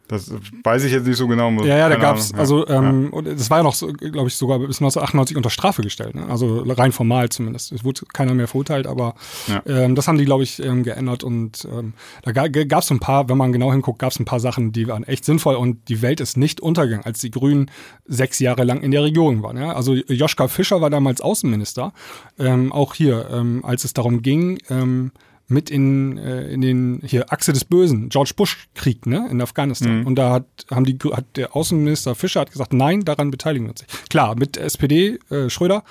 Das 0.09 0.33
weiß 0.63 0.85
ich 0.85 0.93
jetzt 0.93 1.07
nicht 1.07 1.17
so 1.17 1.27
genau. 1.27 1.51
Ja, 1.65 1.79
ja, 1.79 1.89
da 1.89 1.97
gab 1.97 2.17
es, 2.17 2.33
also 2.33 2.67
ähm, 2.69 3.13
ja. 3.13 3.23
das 3.23 3.51
war 3.51 3.59
ja 3.59 3.65
noch, 3.65 3.77
glaube 3.77 4.29
ich, 4.29 4.37
sogar 4.37 4.59
bis 4.61 4.79
1998 4.79 5.37
unter 5.37 5.51
Strafe 5.51 5.83
gestellt. 5.83 6.15
Ne? 6.15 6.27
Also 6.29 6.63
rein 6.63 6.93
formal 6.93 7.29
zumindest. 7.29 7.73
Es 7.73 7.85
wurde 7.85 8.03
keiner 8.13 8.35
mehr 8.35 8.47
verurteilt, 8.47 8.87
aber 8.87 9.15
ja. 9.49 9.63
ähm, 9.67 9.95
das 9.97 10.07
haben 10.07 10.19
die, 10.19 10.25
glaube 10.25 10.45
ich, 10.45 10.63
ähm, 10.63 10.85
geändert. 10.85 11.25
Und 11.25 11.67
ähm, 11.73 11.95
da 12.23 12.33
gab 12.33 12.83
es 12.83 12.91
ein 12.91 13.01
paar, 13.01 13.29
wenn 13.29 13.37
man 13.37 13.53
genau 13.53 13.73
hinguckt, 13.73 13.99
gab 13.99 14.13
es 14.13 14.21
ein 14.21 14.25
paar 14.25 14.41
Sachen, 14.41 14.73
die 14.73 14.87
waren 14.87 15.03
echt 15.05 15.25
sinnvoll 15.25 15.57
und 15.57 15.89
die 15.89 16.03
Welt 16.03 16.21
ist 16.21 16.37
nicht 16.37 16.61
untergegangen, 16.61 17.05
als 17.05 17.21
die 17.21 17.31
Grünen 17.31 17.71
sechs 18.07 18.39
Jahre 18.39 18.65
lang 18.65 18.83
in 18.83 18.93
der 18.93 19.03
Regierung 19.03 19.43
waren. 19.43 19.57
Ja? 19.57 19.73
Also 19.73 19.95
Joschka 19.95 20.47
Fischer 20.49 20.81
war 20.81 20.91
damals 20.91 21.21
Außenminister. 21.21 21.93
Ähm, 22.39 22.73
auch 22.73 22.95
hier, 22.95 23.29
ähm, 23.33 23.65
als 23.65 23.85
es 23.85 23.93
darum 23.93 24.23
ging, 24.23 24.59
ähm, 24.71 25.11
mit 25.49 25.71
in, 25.71 26.19
äh, 26.19 26.49
in 26.49 26.61
den 26.61 27.01
hier 27.05 27.33
Achse 27.33 27.53
des 27.53 27.65
Bösen, 27.65 28.09
George 28.09 28.33
Bush 28.37 28.69
Krieg, 28.75 29.07
ne, 29.07 29.29
in 29.31 29.41
Afghanistan. 29.41 30.01
Mhm. 30.01 30.07
Und 30.07 30.17
da 30.17 30.33
hat, 30.33 30.45
haben 30.71 30.85
die, 30.85 30.99
hat 31.13 31.25
der 31.37 31.55
Außenminister 31.55 32.15
Fischer 32.15 32.41
hat 32.41 32.51
gesagt, 32.51 32.73
nein, 32.73 33.05
daran 33.05 33.31
beteiligen 33.31 33.67
wir 33.67 33.71
uns 33.71 33.83
nicht. 33.83 34.11
Klar, 34.11 34.37
mit 34.37 34.57
SPD, 34.57 35.19
äh, 35.31 35.49
Schröder, 35.49 35.85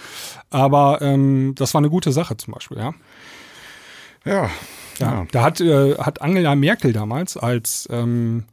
aber 0.50 1.00
ähm, 1.02 1.54
das 1.56 1.74
war 1.74 1.80
eine 1.80 1.89
gute 1.89 2.12
Sache 2.12 2.36
zum 2.38 2.54
Beispiel, 2.54 2.78
ja. 2.78 2.94
Ja. 4.26 4.50
Ja, 5.00 5.13
ja. 5.13 5.28
da 5.32 5.44
hat, 5.44 5.62
äh, 5.62 5.96
hat 5.96 6.22
Angela 6.22 6.56
Merkel 6.56 6.94
damals 6.94 7.38
als 7.38 7.88
ähm, 7.91 8.46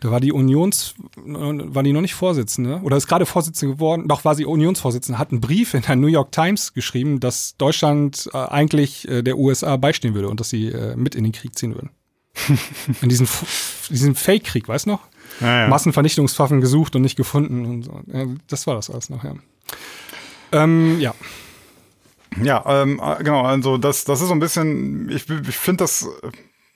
da 0.00 0.10
war 0.10 0.20
die 0.20 0.32
Unions, 0.32 0.94
war 1.16 1.82
die 1.82 1.92
noch 1.92 2.00
nicht 2.00 2.14
Vorsitzende 2.14 2.80
oder 2.82 2.96
ist 2.96 3.06
gerade 3.06 3.26
Vorsitzende 3.26 3.74
geworden, 3.74 4.08
doch 4.08 4.24
war 4.24 4.34
sie 4.34 4.44
Unionsvorsitzende, 4.44 5.18
hat 5.18 5.30
einen 5.30 5.40
Brief 5.40 5.74
in 5.74 5.82
der 5.82 5.96
New 5.96 6.06
York 6.06 6.32
Times 6.32 6.72
geschrieben, 6.72 7.20
dass 7.20 7.56
Deutschland 7.56 8.28
äh, 8.32 8.38
eigentlich 8.38 9.08
äh, 9.08 9.22
der 9.22 9.38
USA 9.38 9.76
beistehen 9.76 10.14
würde 10.14 10.28
und 10.28 10.40
dass 10.40 10.50
sie 10.50 10.68
äh, 10.68 10.96
mit 10.96 11.14
in 11.14 11.24
den 11.24 11.32
Krieg 11.32 11.58
ziehen 11.58 11.74
würden. 11.74 11.90
in 13.02 13.08
diesen, 13.08 13.28
diesen 13.90 14.14
Fake-Krieg, 14.14 14.68
weißt 14.68 14.86
du 14.86 14.90
noch? 14.90 15.00
Ja, 15.40 15.62
ja. 15.62 15.68
Massenvernichtungswaffen 15.68 16.60
gesucht 16.60 16.94
und 16.96 17.02
nicht 17.02 17.16
gefunden 17.16 17.64
und 17.64 17.82
so. 17.82 18.00
Ja, 18.12 18.26
das 18.46 18.66
war 18.66 18.74
das 18.74 18.90
alles 18.90 19.10
noch, 19.10 19.24
ja. 19.24 19.34
Ähm, 20.52 21.00
ja. 21.00 21.14
Ja, 22.42 22.82
ähm, 22.82 23.00
äh, 23.02 23.22
genau, 23.22 23.42
also 23.42 23.78
das, 23.78 24.04
das 24.04 24.20
ist 24.20 24.28
so 24.28 24.34
ein 24.34 24.40
bisschen, 24.40 25.10
ich, 25.10 25.28
ich 25.28 25.56
finde 25.56 25.84
das 25.84 26.06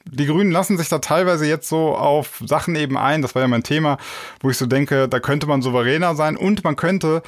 die 0.04 0.26
Grünen 0.26 0.50
lassen 0.50 0.78
sich 0.78 0.88
da 0.88 0.98
teilweise 0.98 1.46
jetzt 1.46 1.68
so 1.68 1.94
auf 1.94 2.42
Sachen 2.44 2.74
eben 2.76 2.96
ein, 2.96 3.22
das 3.22 3.34
war 3.34 3.42
ja 3.42 3.48
mein 3.48 3.62
Thema, 3.62 3.98
wo 4.40 4.50
ich 4.50 4.58
so 4.58 4.66
denke, 4.66 5.08
da 5.08 5.20
könnte 5.20 5.46
man 5.46 5.62
souveräner 5.62 6.14
sein 6.14 6.36
und 6.36 6.64
man 6.64 6.76
könnte, 6.76 7.22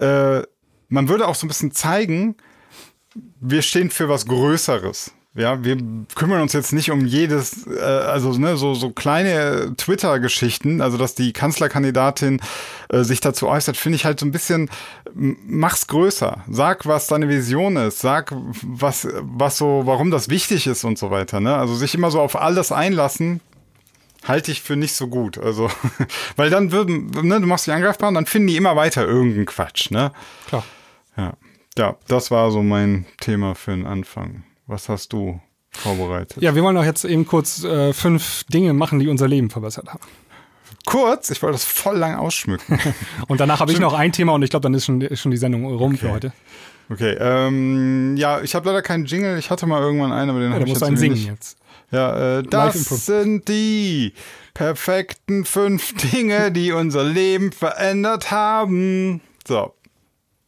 äh, 0.00 0.42
man 0.88 1.08
würde 1.08 1.26
auch 1.28 1.34
so 1.34 1.46
ein 1.46 1.48
bisschen 1.48 1.72
zeigen, 1.72 2.36
wir 3.40 3.62
stehen 3.62 3.90
für 3.90 4.08
was 4.08 4.26
Größeres. 4.26 5.12
Ja, 5.36 5.62
wir 5.62 5.76
kümmern 6.14 6.40
uns 6.40 6.54
jetzt 6.54 6.72
nicht 6.72 6.90
um 6.90 7.04
jedes, 7.04 7.66
äh, 7.66 7.80
also 7.80 8.32
ne, 8.32 8.56
so, 8.56 8.72
so 8.72 8.88
kleine 8.90 9.74
Twitter-Geschichten, 9.76 10.80
also 10.80 10.96
dass 10.96 11.14
die 11.14 11.34
Kanzlerkandidatin 11.34 12.40
äh, 12.88 13.02
sich 13.02 13.20
dazu 13.20 13.46
äußert, 13.46 13.76
finde 13.76 13.96
ich 13.96 14.06
halt 14.06 14.18
so 14.18 14.24
ein 14.24 14.32
bisschen, 14.32 14.70
mach's 15.14 15.88
größer. 15.88 16.42
Sag, 16.50 16.86
was 16.86 17.06
deine 17.06 17.28
Vision 17.28 17.76
ist, 17.76 17.98
sag, 17.98 18.32
was, 18.62 19.06
was 19.20 19.58
so, 19.58 19.82
warum 19.84 20.10
das 20.10 20.30
wichtig 20.30 20.66
ist 20.66 20.84
und 20.84 20.98
so 20.98 21.10
weiter. 21.10 21.38
Ne? 21.40 21.54
Also 21.54 21.74
sich 21.74 21.94
immer 21.94 22.10
so 22.10 22.22
auf 22.22 22.40
alles 22.40 22.72
einlassen, 22.72 23.42
halte 24.24 24.50
ich 24.50 24.62
für 24.62 24.76
nicht 24.76 24.94
so 24.94 25.06
gut. 25.06 25.36
Also, 25.36 25.70
weil 26.36 26.48
dann 26.48 26.72
würden, 26.72 27.10
ne, 27.10 27.42
du 27.42 27.46
machst 27.46 27.66
die 27.66 27.72
angreifbar 27.72 28.08
und 28.08 28.14
dann 28.14 28.26
finden 28.26 28.48
die 28.48 28.56
immer 28.56 28.74
weiter 28.74 29.06
irgendeinen 29.06 29.44
Quatsch, 29.44 29.90
ne? 29.90 30.12
Klar. 30.48 30.64
Ja. 31.18 31.34
Ja, 31.78 31.96
das 32.08 32.30
war 32.30 32.50
so 32.50 32.62
mein 32.62 33.04
Thema 33.20 33.54
für 33.54 33.72
den 33.72 33.84
Anfang. 33.84 34.45
Was 34.66 34.88
hast 34.88 35.12
du 35.12 35.40
vorbereitet? 35.70 36.42
Ja, 36.42 36.54
wir 36.54 36.62
wollen 36.62 36.76
auch 36.76 36.84
jetzt 36.84 37.04
eben 37.04 37.26
kurz 37.26 37.62
äh, 37.62 37.92
fünf 37.92 38.44
Dinge 38.44 38.72
machen, 38.72 38.98
die 38.98 39.08
unser 39.08 39.28
Leben 39.28 39.50
verbessert 39.50 39.88
haben. 39.88 40.04
kurz, 40.84 41.30
ich 41.30 41.42
wollte 41.42 41.54
das 41.54 41.64
voll 41.64 41.96
lang 41.96 42.16
ausschmücken. 42.16 42.78
und 43.28 43.40
danach 43.40 43.60
habe 43.60 43.72
ich 43.72 43.78
noch 43.78 43.92
ein 43.94 44.12
Thema 44.12 44.32
und 44.32 44.42
ich 44.42 44.50
glaube, 44.50 44.62
dann 44.62 44.74
ist 44.74 44.86
schon, 44.86 45.00
ist 45.00 45.20
schon 45.20 45.30
die 45.30 45.36
Sendung 45.36 45.64
rum 45.66 45.92
okay. 45.92 45.96
für 45.96 46.12
heute. 46.12 46.32
Okay, 46.88 47.16
ähm, 47.18 48.16
ja, 48.16 48.40
ich 48.42 48.54
habe 48.54 48.68
leider 48.68 48.82
keinen 48.82 49.06
Jingle. 49.06 49.38
Ich 49.38 49.50
hatte 49.50 49.66
mal 49.66 49.80
irgendwann 49.80 50.12
einen, 50.12 50.30
aber 50.30 50.38
den 50.40 50.50
ja, 50.50 50.54
habe 50.54 50.64
ich 50.64 50.70
jetzt 50.70 50.82
einen 50.82 50.96
singen 50.96 51.16
jetzt. 51.16 51.58
Ja, 51.90 52.38
äh, 52.38 52.42
das 52.42 52.84
sind 53.06 53.48
die 53.48 54.12
perfekten 54.54 55.44
fünf 55.44 55.94
Dinge, 56.12 56.52
die 56.52 56.72
unser 56.72 57.04
Leben 57.04 57.52
verändert 57.52 58.30
haben. 58.30 59.20
So. 59.46 59.72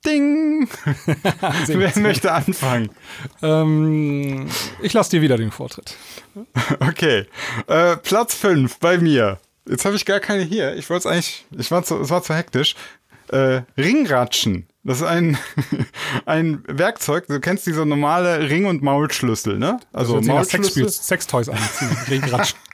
Ding! 0.07 0.69
Wer 1.67 1.99
möchte 1.99 2.33
anfangen? 2.33 2.91
Ähm, 3.43 4.49
ich 4.81 4.93
lasse 4.93 5.11
dir 5.11 5.23
wieder 5.23 5.37
den 5.37 5.51
Vortritt. 5.51 5.95
Okay. 6.81 7.27
Äh, 7.67 7.97
Platz 7.97 8.35
5 8.35 8.79
bei 8.79 8.99
mir. 8.99 9.39
Jetzt 9.69 9.85
habe 9.85 9.97
ich 9.97 10.05
gar 10.05 10.21
keine 10.21 10.45
hier. 10.45 10.77
Ich 10.77 10.89
wollte 10.89 11.09
es 11.09 11.13
eigentlich, 11.13 11.47
ich 11.57 11.71
war 11.71 11.83
zu, 11.83 12.01
es 12.01 12.11
war 12.11 12.23
zu 12.23 12.35
hektisch. 12.35 12.75
Äh, 13.29 13.63
Ringratschen. 13.77 14.67
Das 14.85 14.99
ist 14.99 15.07
ein, 15.07 15.37
ein 16.27 16.63
Werkzeug. 16.67 17.27
Du 17.27 17.41
kennst 17.41 17.67
diese 17.67 17.85
normale 17.85 18.49
Ring- 18.49 18.67
und 18.67 18.83
Maulschlüssel, 18.83 19.59
ne? 19.59 19.81
Also 19.93 20.21
Maulschlüssel. 20.21 20.85
Sex 20.85 21.07
Sextoys 21.07 21.49
anziehen. 21.49 21.97
Ringratschen. 22.09 22.59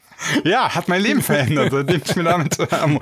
Ja, 0.44 0.74
hat 0.74 0.88
mein 0.88 1.02
Leben 1.02 1.20
verändert, 1.20 1.70
seitdem 1.70 2.00
ich 2.02 2.16
mir 2.16 2.22
damit 2.22 2.56
ähm, 2.82 2.98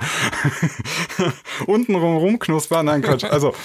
unten 1.67 1.95
rum 1.95 2.17
rumknusper. 2.17 2.83
Nein, 2.83 3.01
Quatsch. 3.01 3.23
Also, 3.23 3.55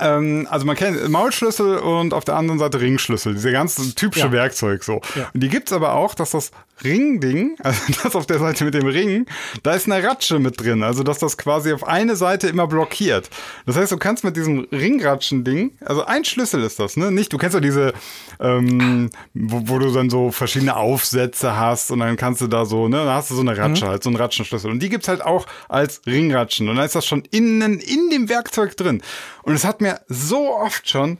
ähm, 0.00 0.46
also 0.50 0.66
man 0.66 0.76
kennt 0.76 1.08
Maulschlüssel 1.08 1.78
und 1.78 2.14
auf 2.14 2.24
der 2.24 2.36
anderen 2.36 2.58
Seite 2.58 2.80
Ringschlüssel, 2.80 3.34
diese 3.34 3.50
ganze 3.52 3.94
typische 3.94 4.26
Ja. 4.26 4.32
Werkzeug 4.32 4.84
so. 4.84 5.00
Ja. 5.16 5.30
Und 5.32 5.42
die 5.42 5.48
gibt's 5.48 5.72
aber 5.72 5.94
auch, 5.94 6.14
dass 6.14 6.30
das 6.30 6.50
Ringding, 6.84 7.56
also 7.62 7.80
das 8.02 8.16
auf 8.16 8.26
der 8.26 8.38
Seite 8.38 8.64
mit 8.64 8.74
dem 8.74 8.86
Ring, 8.86 9.26
da 9.62 9.72
ist 9.72 9.90
eine 9.90 10.02
Ratsche 10.06 10.38
mit 10.38 10.60
drin, 10.60 10.82
also 10.82 11.02
dass 11.02 11.18
das 11.18 11.36
quasi 11.36 11.72
auf 11.72 11.86
eine 11.86 12.16
Seite 12.16 12.48
immer 12.48 12.66
blockiert. 12.66 13.28
Das 13.66 13.76
heißt, 13.76 13.92
du 13.92 13.96
kannst 13.98 14.24
mit 14.24 14.36
diesem 14.36 14.66
Ringratschen-Ding, 14.72 15.72
also 15.84 16.04
ein 16.04 16.24
Schlüssel 16.24 16.62
ist 16.62 16.78
das, 16.78 16.96
ne? 16.96 17.10
Nicht, 17.10 17.32
du 17.32 17.38
kennst 17.38 17.54
ja 17.54 17.60
diese, 17.60 17.92
ähm, 18.38 19.10
wo, 19.34 19.62
wo 19.64 19.78
du 19.78 19.92
dann 19.92 20.08
so 20.08 20.30
verschiedene 20.30 20.76
Aufsätze 20.76 21.56
hast 21.58 21.90
und 21.90 21.98
dann 22.00 22.16
kannst 22.16 22.40
du 22.40 22.46
da 22.46 22.64
so, 22.64 22.88
ne, 22.88 23.04
da 23.04 23.14
hast 23.14 23.30
du 23.30 23.34
so 23.34 23.40
eine 23.42 23.56
Ratsche 23.56 23.88
halt, 23.88 24.02
so 24.02 24.08
einen 24.08 24.16
Ratschenschlüssel. 24.16 24.70
Und 24.70 24.80
die 24.80 24.88
gibt's 24.88 25.08
halt 25.08 25.22
auch 25.22 25.46
als 25.68 26.00
Ringratschen. 26.06 26.68
Und 26.68 26.76
dann 26.76 26.86
ist 26.86 26.94
das 26.94 27.06
schon 27.06 27.22
innen 27.30 27.78
in 27.78 28.10
dem 28.10 28.28
Werkzeug 28.28 28.76
drin. 28.76 29.02
Und 29.50 29.56
es 29.56 29.64
hat 29.64 29.80
mir 29.80 30.00
so 30.06 30.54
oft 30.54 30.88
schon 30.88 31.18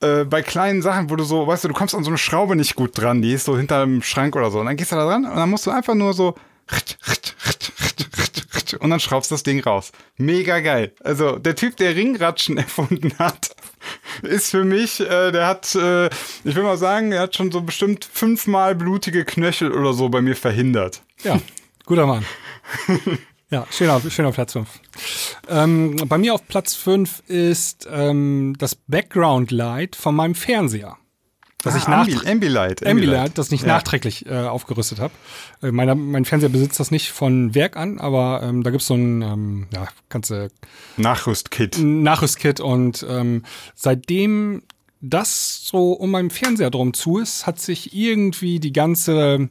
äh, 0.00 0.22
bei 0.22 0.40
kleinen 0.40 0.82
Sachen, 0.82 1.10
wo 1.10 1.16
du 1.16 1.24
so, 1.24 1.48
weißt 1.48 1.64
du, 1.64 1.68
du 1.68 1.74
kommst 1.74 1.96
an 1.96 2.04
so 2.04 2.10
eine 2.10 2.16
Schraube 2.16 2.54
nicht 2.54 2.76
gut 2.76 2.96
dran, 2.96 3.22
die 3.22 3.32
ist 3.32 3.44
so 3.44 3.58
hinter 3.58 3.82
einem 3.82 4.02
Schrank 4.02 4.36
oder 4.36 4.52
so. 4.52 4.60
Und 4.60 4.66
dann 4.66 4.76
gehst 4.76 4.92
du 4.92 4.96
da 4.96 5.04
dran 5.04 5.24
und 5.24 5.34
dann 5.34 5.50
musst 5.50 5.66
du 5.66 5.72
einfach 5.72 5.96
nur 5.96 6.12
so 6.12 6.36
und 8.78 8.90
dann 8.90 9.00
schraubst 9.00 9.32
das 9.32 9.42
Ding 9.42 9.64
raus. 9.64 9.90
Mega 10.16 10.60
geil. 10.60 10.92
Also 11.02 11.40
der 11.40 11.56
Typ, 11.56 11.76
der 11.76 11.96
Ringratschen 11.96 12.56
erfunden 12.56 13.12
hat, 13.18 13.50
ist 14.22 14.52
für 14.52 14.62
mich, 14.62 15.00
äh, 15.00 15.32
der 15.32 15.48
hat, 15.48 15.74
äh, 15.74 16.06
ich 16.44 16.54
will 16.54 16.62
mal 16.62 16.78
sagen, 16.78 17.10
er 17.10 17.22
hat 17.22 17.34
schon 17.34 17.50
so 17.50 17.62
bestimmt 17.62 18.04
fünfmal 18.04 18.76
blutige 18.76 19.24
Knöchel 19.24 19.72
oder 19.72 19.92
so 19.92 20.08
bei 20.08 20.20
mir 20.20 20.36
verhindert. 20.36 21.02
Ja, 21.24 21.40
guter 21.84 22.06
Mann. 22.06 22.24
Ja, 23.50 23.64
schöner, 23.70 24.00
schöner 24.10 24.32
Platz 24.32 24.52
5. 24.54 24.68
Ähm, 25.48 25.96
bei 26.08 26.18
mir 26.18 26.34
auf 26.34 26.46
Platz 26.48 26.74
5 26.74 27.22
ist 27.28 27.86
ähm, 27.90 28.54
das 28.58 28.74
Background 28.74 29.52
Light 29.52 29.94
von 29.94 30.16
meinem 30.16 30.34
Fernseher. 30.34 30.96
Das 31.62 31.74
ich 31.76 31.84
Ah, 31.84 31.90
nach 31.90 31.98
Ambilight. 32.06 32.26
Ambilight. 32.28 32.86
Ambilight, 32.86 33.38
das 33.38 33.50
ich 33.52 33.62
Ja. 33.62 33.68
nachträglich 33.68 34.26
äh, 34.26 34.34
aufgerüstet 34.46 34.98
habe. 34.98 35.12
Äh, 35.62 35.70
mein 35.72 36.24
Fernseher 36.24 36.48
besitzt 36.48 36.78
das 36.80 36.90
nicht 36.90 37.10
von 37.12 37.54
Werk 37.54 37.76
an, 37.76 37.98
aber 38.00 38.40
ähm, 38.42 38.62
da 38.64 38.70
gibt's 38.70 38.86
so 38.88 38.94
ein, 38.94 39.22
ähm, 39.22 39.66
ja, 39.72 39.88
du 40.10 40.48
Nachrüstkit. 40.96 41.78
Nachrüstkit 41.78 42.60
und 42.60 43.06
ähm, 43.08 43.44
seitdem 43.74 44.62
das 45.00 45.60
so 45.64 45.92
um 45.92 46.10
meinen 46.10 46.30
Fernseher 46.30 46.70
drum 46.70 46.94
zu 46.94 47.18
ist, 47.18 47.46
hat 47.46 47.60
sich 47.60 47.94
irgendwie 47.94 48.58
die 48.60 48.72
ganze 48.72 49.50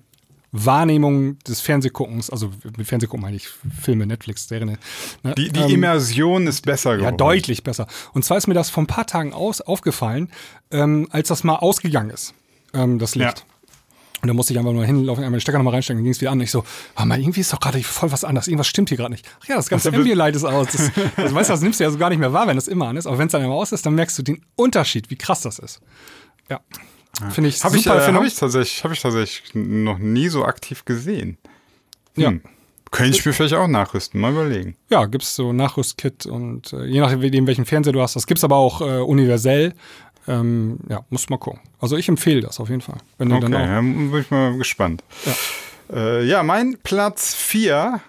Wahrnehmung 0.57 1.37
des 1.39 1.59
Fernsehguckens, 1.61 2.29
also 2.29 2.51
mit 2.77 2.87
Fernsehgucken 2.87 3.21
meine 3.21 3.35
ich 3.35 3.47
Filme, 3.81 4.05
Netflix, 4.05 4.47
Serien, 4.47 4.77
ne, 5.23 5.35
Die, 5.35 5.49
die 5.49 5.59
ähm, 5.59 5.69
Immersion 5.71 6.47
ist 6.47 6.65
besser 6.65 6.91
ja, 6.91 6.97
geworden. 6.97 7.17
deutlich 7.17 7.63
besser. 7.63 7.87
Und 8.13 8.23
zwar 8.23 8.37
ist 8.37 8.47
mir 8.47 8.53
das 8.53 8.69
vor 8.69 8.83
ein 8.83 8.87
paar 8.87 9.05
Tagen 9.05 9.33
aus, 9.33 9.61
aufgefallen, 9.61 10.29
ähm, 10.71 11.07
als 11.11 11.27
das 11.27 11.43
mal 11.43 11.55
ausgegangen 11.55 12.09
ist, 12.09 12.33
ähm, 12.73 12.99
das 12.99 13.15
Licht. 13.15 13.39
Ja. 13.39 13.45
Und 14.21 14.29
da 14.29 14.33
musste 14.33 14.53
ich 14.53 14.59
einfach 14.59 14.71
nur 14.71 14.85
hinlaufen, 14.85 15.23
einmal 15.23 15.37
den 15.37 15.41
Stecker 15.41 15.59
nochmal 15.59 15.75
reinstecken, 15.75 15.99
dann 15.99 16.03
ging 16.03 16.13
es 16.13 16.19
wieder 16.19 16.31
an. 16.31 16.39
Und 16.39 16.45
ich 16.45 16.51
so, 16.51 16.63
oh 16.99 17.05
mal, 17.05 17.19
irgendwie 17.19 17.41
ist 17.41 17.53
doch 17.53 17.59
gerade 17.59 17.83
voll 17.83 18.11
was 18.11 18.23
anders. 18.23 18.47
Irgendwas 18.47 18.65
stimmt 18.65 18.89
hier 18.89 18.97
gerade 18.97 19.11
nicht. 19.11 19.27
Ach 19.43 19.47
ja, 19.47 19.55
das 19.57 19.69
ganze 19.69 19.93
Ambilight 19.93 20.35
ist 20.35 20.45
aus. 20.45 20.67
Das, 20.71 20.91
also, 21.15 21.35
weißt 21.35 21.49
du, 21.49 21.53
das 21.53 21.61
nimmst 21.61 21.79
du 21.79 21.83
ja 21.83 21.91
so 21.91 21.99
gar 21.99 22.09
nicht 22.09 22.17
mehr 22.17 22.33
wahr, 22.33 22.47
wenn 22.47 22.55
das 22.55 22.67
immer 22.67 22.87
an 22.87 22.97
ist. 22.97 23.05
Aber 23.05 23.19
wenn 23.19 23.27
es 23.27 23.33
dann 23.33 23.43
immer 23.43 23.53
aus 23.53 23.71
ist, 23.71 23.85
dann 23.85 23.93
merkst 23.93 24.17
du 24.17 24.23
den 24.23 24.41
Unterschied, 24.55 25.11
wie 25.11 25.15
krass 25.15 25.41
das 25.41 25.59
ist. 25.59 25.79
Ja. 26.49 26.59
Finde 27.31 27.49
ich 27.49 27.63
Habe 27.63 27.77
ich, 27.77 27.83
super 27.83 28.07
äh, 28.07 28.13
hab 28.13 28.23
ich, 28.23 28.35
tatsächlich, 28.35 28.83
hab 28.83 28.91
ich 28.91 29.01
tatsächlich 29.01 29.55
noch 29.55 29.97
nie 29.97 30.27
so 30.29 30.45
aktiv 30.45 30.85
gesehen. 30.85 31.37
Ja. 32.15 32.29
Hm. 32.29 32.41
Könnte 32.91 33.17
ich 33.17 33.25
mir 33.25 33.33
vielleicht 33.33 33.55
auch 33.55 33.67
nachrüsten, 33.67 34.21
mal 34.21 34.31
überlegen. 34.31 34.77
Ja, 34.89 35.05
gibt's 35.05 35.35
so 35.35 35.51
Nachrüstkit 35.51 36.27
und 36.27 36.71
äh, 36.71 36.85
je 36.85 37.01
nachdem, 37.01 37.45
welchen 37.45 37.65
Fernseher 37.65 37.91
du 37.91 38.01
hast, 38.01 38.15
das 38.15 38.25
gibt's 38.25 38.43
aber 38.43 38.55
auch 38.55 38.79
äh, 38.79 38.99
universell. 38.99 39.73
Ähm, 40.27 40.79
ja, 40.89 41.03
musst 41.09 41.29
mal 41.29 41.37
gucken. 41.37 41.59
Also 41.79 41.97
ich 41.97 42.07
empfehle 42.07 42.41
das 42.41 42.59
auf 42.59 42.69
jeden 42.69 42.81
Fall. 42.81 42.97
Wenn 43.17 43.29
du 43.29 43.35
Okay, 43.35 43.49
dann 43.49 43.53
auch, 43.53 43.65
dann 43.65 44.11
bin 44.11 44.21
ich 44.21 44.31
mal 44.31 44.57
gespannt. 44.57 45.03
Ja, 45.25 45.35
äh, 45.95 46.25
ja 46.25 46.43
mein 46.43 46.77
Platz 46.83 47.35
4 47.35 47.99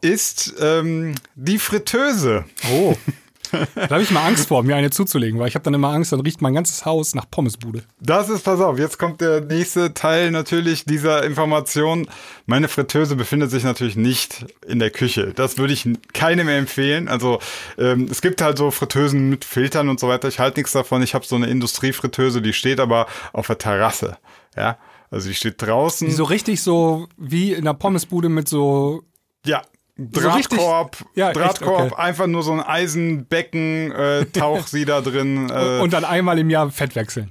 ist 0.00 0.54
ähm, 0.60 1.14
die 1.34 1.58
Fritteuse. 1.58 2.44
oh. 2.72 2.96
da 3.74 3.90
habe 3.90 4.02
ich 4.02 4.10
mal 4.10 4.26
Angst 4.26 4.48
vor, 4.48 4.62
mir 4.62 4.76
eine 4.76 4.90
zuzulegen, 4.90 5.38
weil 5.38 5.48
ich 5.48 5.54
habe 5.54 5.64
dann 5.64 5.74
immer 5.74 5.90
Angst, 5.90 6.12
dann 6.12 6.20
riecht 6.20 6.42
mein 6.42 6.54
ganzes 6.54 6.84
Haus 6.84 7.14
nach 7.14 7.30
Pommesbude. 7.30 7.82
Das 8.00 8.28
ist, 8.28 8.42
pass 8.44 8.60
auf, 8.60 8.78
jetzt 8.78 8.98
kommt 8.98 9.20
der 9.20 9.40
nächste 9.40 9.94
Teil 9.94 10.30
natürlich 10.30 10.84
dieser 10.84 11.24
Information. 11.24 12.08
Meine 12.46 12.68
Fritteuse 12.68 13.16
befindet 13.16 13.50
sich 13.50 13.64
natürlich 13.64 13.96
nicht 13.96 14.46
in 14.66 14.78
der 14.78 14.90
Küche. 14.90 15.32
Das 15.34 15.58
würde 15.58 15.72
ich 15.72 15.88
keinem 16.12 16.46
mehr 16.46 16.58
empfehlen. 16.58 17.08
Also 17.08 17.38
ähm, 17.78 18.08
es 18.10 18.22
gibt 18.22 18.42
halt 18.42 18.58
so 18.58 18.70
Fritteusen 18.70 19.28
mit 19.30 19.44
Filtern 19.44 19.88
und 19.88 20.00
so 20.00 20.08
weiter. 20.08 20.28
Ich 20.28 20.38
halte 20.38 20.58
nichts 20.60 20.72
davon. 20.72 21.02
Ich 21.02 21.14
habe 21.14 21.24
so 21.26 21.36
eine 21.36 21.46
Industriefritteuse, 21.46 22.42
die 22.42 22.52
steht 22.52 22.80
aber 22.80 23.06
auf 23.32 23.46
der 23.46 23.58
Terrasse. 23.58 24.16
Ja, 24.56 24.78
also 25.10 25.28
die 25.28 25.34
steht 25.34 25.60
draußen. 25.60 26.08
Die 26.08 26.14
so 26.14 26.24
richtig 26.24 26.62
so 26.62 27.06
wie 27.16 27.52
in 27.52 27.64
der 27.64 27.74
Pommesbude 27.74 28.28
mit 28.28 28.48
so 28.48 29.02
Ja. 29.44 29.62
So 29.98 30.20
Drahtkorb, 30.20 30.96
Ja, 31.14 31.28
echt, 31.28 31.36
Drahtkorb, 31.36 31.92
okay. 31.92 32.00
einfach 32.02 32.26
nur 32.26 32.42
so 32.42 32.52
ein 32.52 32.60
Eisenbecken, 32.60 33.92
äh, 33.92 34.24
Tauch 34.26 34.66
sie 34.66 34.84
da 34.84 35.00
drin. 35.00 35.50
Äh, 35.54 35.80
und 35.80 35.92
dann 35.92 36.04
einmal 36.04 36.38
im 36.38 36.48
Jahr 36.50 36.70
Fett 36.70 36.94
wechseln. 36.96 37.30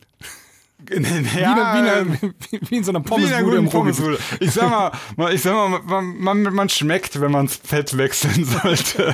ja, 0.89 0.97
wie, 0.97 1.45
eine, 1.45 2.05
wie, 2.11 2.25
eine, 2.25 2.33
wie, 2.69 2.75
in 2.77 2.83
so 2.83 2.91
einer 2.91 3.03
Wie 3.05 3.23
in 3.23 3.27
einer 3.33 3.43
Pommesbude 3.43 3.57
im. 3.57 3.69
Pommesbude. 3.69 4.17
Ich 4.39 4.51
sag 4.51 4.69
mal, 4.69 4.91
man- 5.15 5.31
ich 5.31 5.41
sag 5.43 5.53
mal, 5.53 5.79
man, 5.85 6.17
man, 6.17 6.53
man 6.55 6.69
schmeckt, 6.69 7.21
wenn 7.21 7.31
man 7.31 7.47
Fett 7.47 7.95
wechseln 7.97 8.45
sollte. 8.63 9.13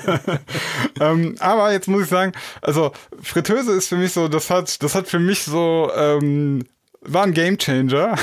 ähm, 0.99 1.35
aber 1.39 1.71
jetzt 1.73 1.87
muss 1.89 2.03
ich 2.03 2.09
sagen, 2.09 2.31
also 2.61 2.91
Fritteuse 3.21 3.73
ist 3.73 3.89
für 3.89 3.97
mich 3.97 4.13
so, 4.13 4.27
das 4.29 4.49
hat, 4.49 4.81
das 4.81 4.95
hat 4.95 5.07
für 5.09 5.19
mich 5.19 5.43
so, 5.43 5.91
ähm, 5.95 6.63
war 7.07 7.23
ein 7.23 7.33
Gamechanger. 7.33 8.15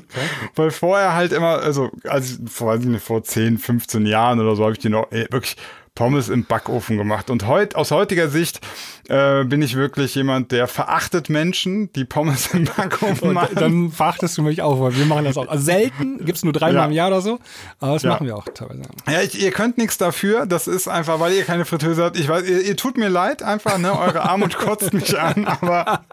Weil 0.54 0.70
vorher 0.70 1.14
halt 1.14 1.32
immer, 1.32 1.60
also 1.60 1.90
als 2.04 2.40
vor, 2.46 2.68
weiß 2.68 2.80
ich 2.80 2.86
nicht, 2.88 3.04
vor 3.04 3.22
10, 3.22 3.58
15 3.58 4.06
Jahren 4.06 4.40
oder 4.40 4.56
so 4.56 4.62
habe 4.62 4.72
ich 4.72 4.78
die 4.78 4.88
noch 4.88 5.10
ey, 5.10 5.26
wirklich 5.30 5.56
Pommes 5.94 6.28
im 6.28 6.44
Backofen 6.44 6.96
gemacht. 6.96 7.30
Und 7.30 7.46
heut, 7.46 7.76
aus 7.76 7.90
heutiger 7.90 8.28
Sicht 8.28 8.60
äh, 9.08 9.44
bin 9.44 9.62
ich 9.62 9.76
wirklich 9.76 10.14
jemand, 10.14 10.52
der 10.52 10.66
verachtet 10.68 11.28
Menschen, 11.28 11.92
die 11.92 12.04
Pommes 12.04 12.48
im 12.54 12.64
Backofen 12.64 13.28
Und 13.28 13.34
machen. 13.34 13.54
dann 13.56 13.90
verachtest 13.90 14.38
du 14.38 14.42
mich 14.42 14.62
auch, 14.62 14.80
weil 14.80 14.96
wir 14.96 15.06
machen 15.06 15.24
das 15.24 15.36
auch. 15.36 15.48
Also 15.48 15.64
selten, 15.64 16.24
gibt's 16.24 16.42
nur 16.44 16.52
dreimal 16.52 16.74
Ja. 16.82 16.84
im 16.86 16.92
Jahr 16.92 17.08
oder 17.08 17.20
so, 17.20 17.38
aber 17.80 17.94
das 17.94 18.02
Ja. 18.02 18.10
machen 18.10 18.26
wir 18.26 18.36
auch 18.36 18.44
teilweise. 18.54 18.82
Ja, 19.10 19.22
ich, 19.22 19.40
ihr 19.40 19.50
könnt 19.50 19.78
nichts 19.78 19.98
dafür. 19.98 20.46
Das 20.46 20.66
ist 20.66 20.88
einfach, 20.88 21.20
weil 21.20 21.32
ihr 21.34 21.44
keine 21.44 21.64
Fritteuse 21.64 22.04
habt. 22.04 22.18
Ich 22.18 22.28
weiß, 22.28 22.48
ihr, 22.48 22.62
ihr 22.62 22.76
tut 22.76 22.96
mir 22.96 23.08
leid 23.08 23.42
einfach, 23.42 23.78
ne? 23.78 23.98
Eure 23.98 24.22
Armut 24.22 24.56
kotzt 24.56 24.92
mich 24.92 25.18
an, 25.18 25.44
aber 25.60 26.04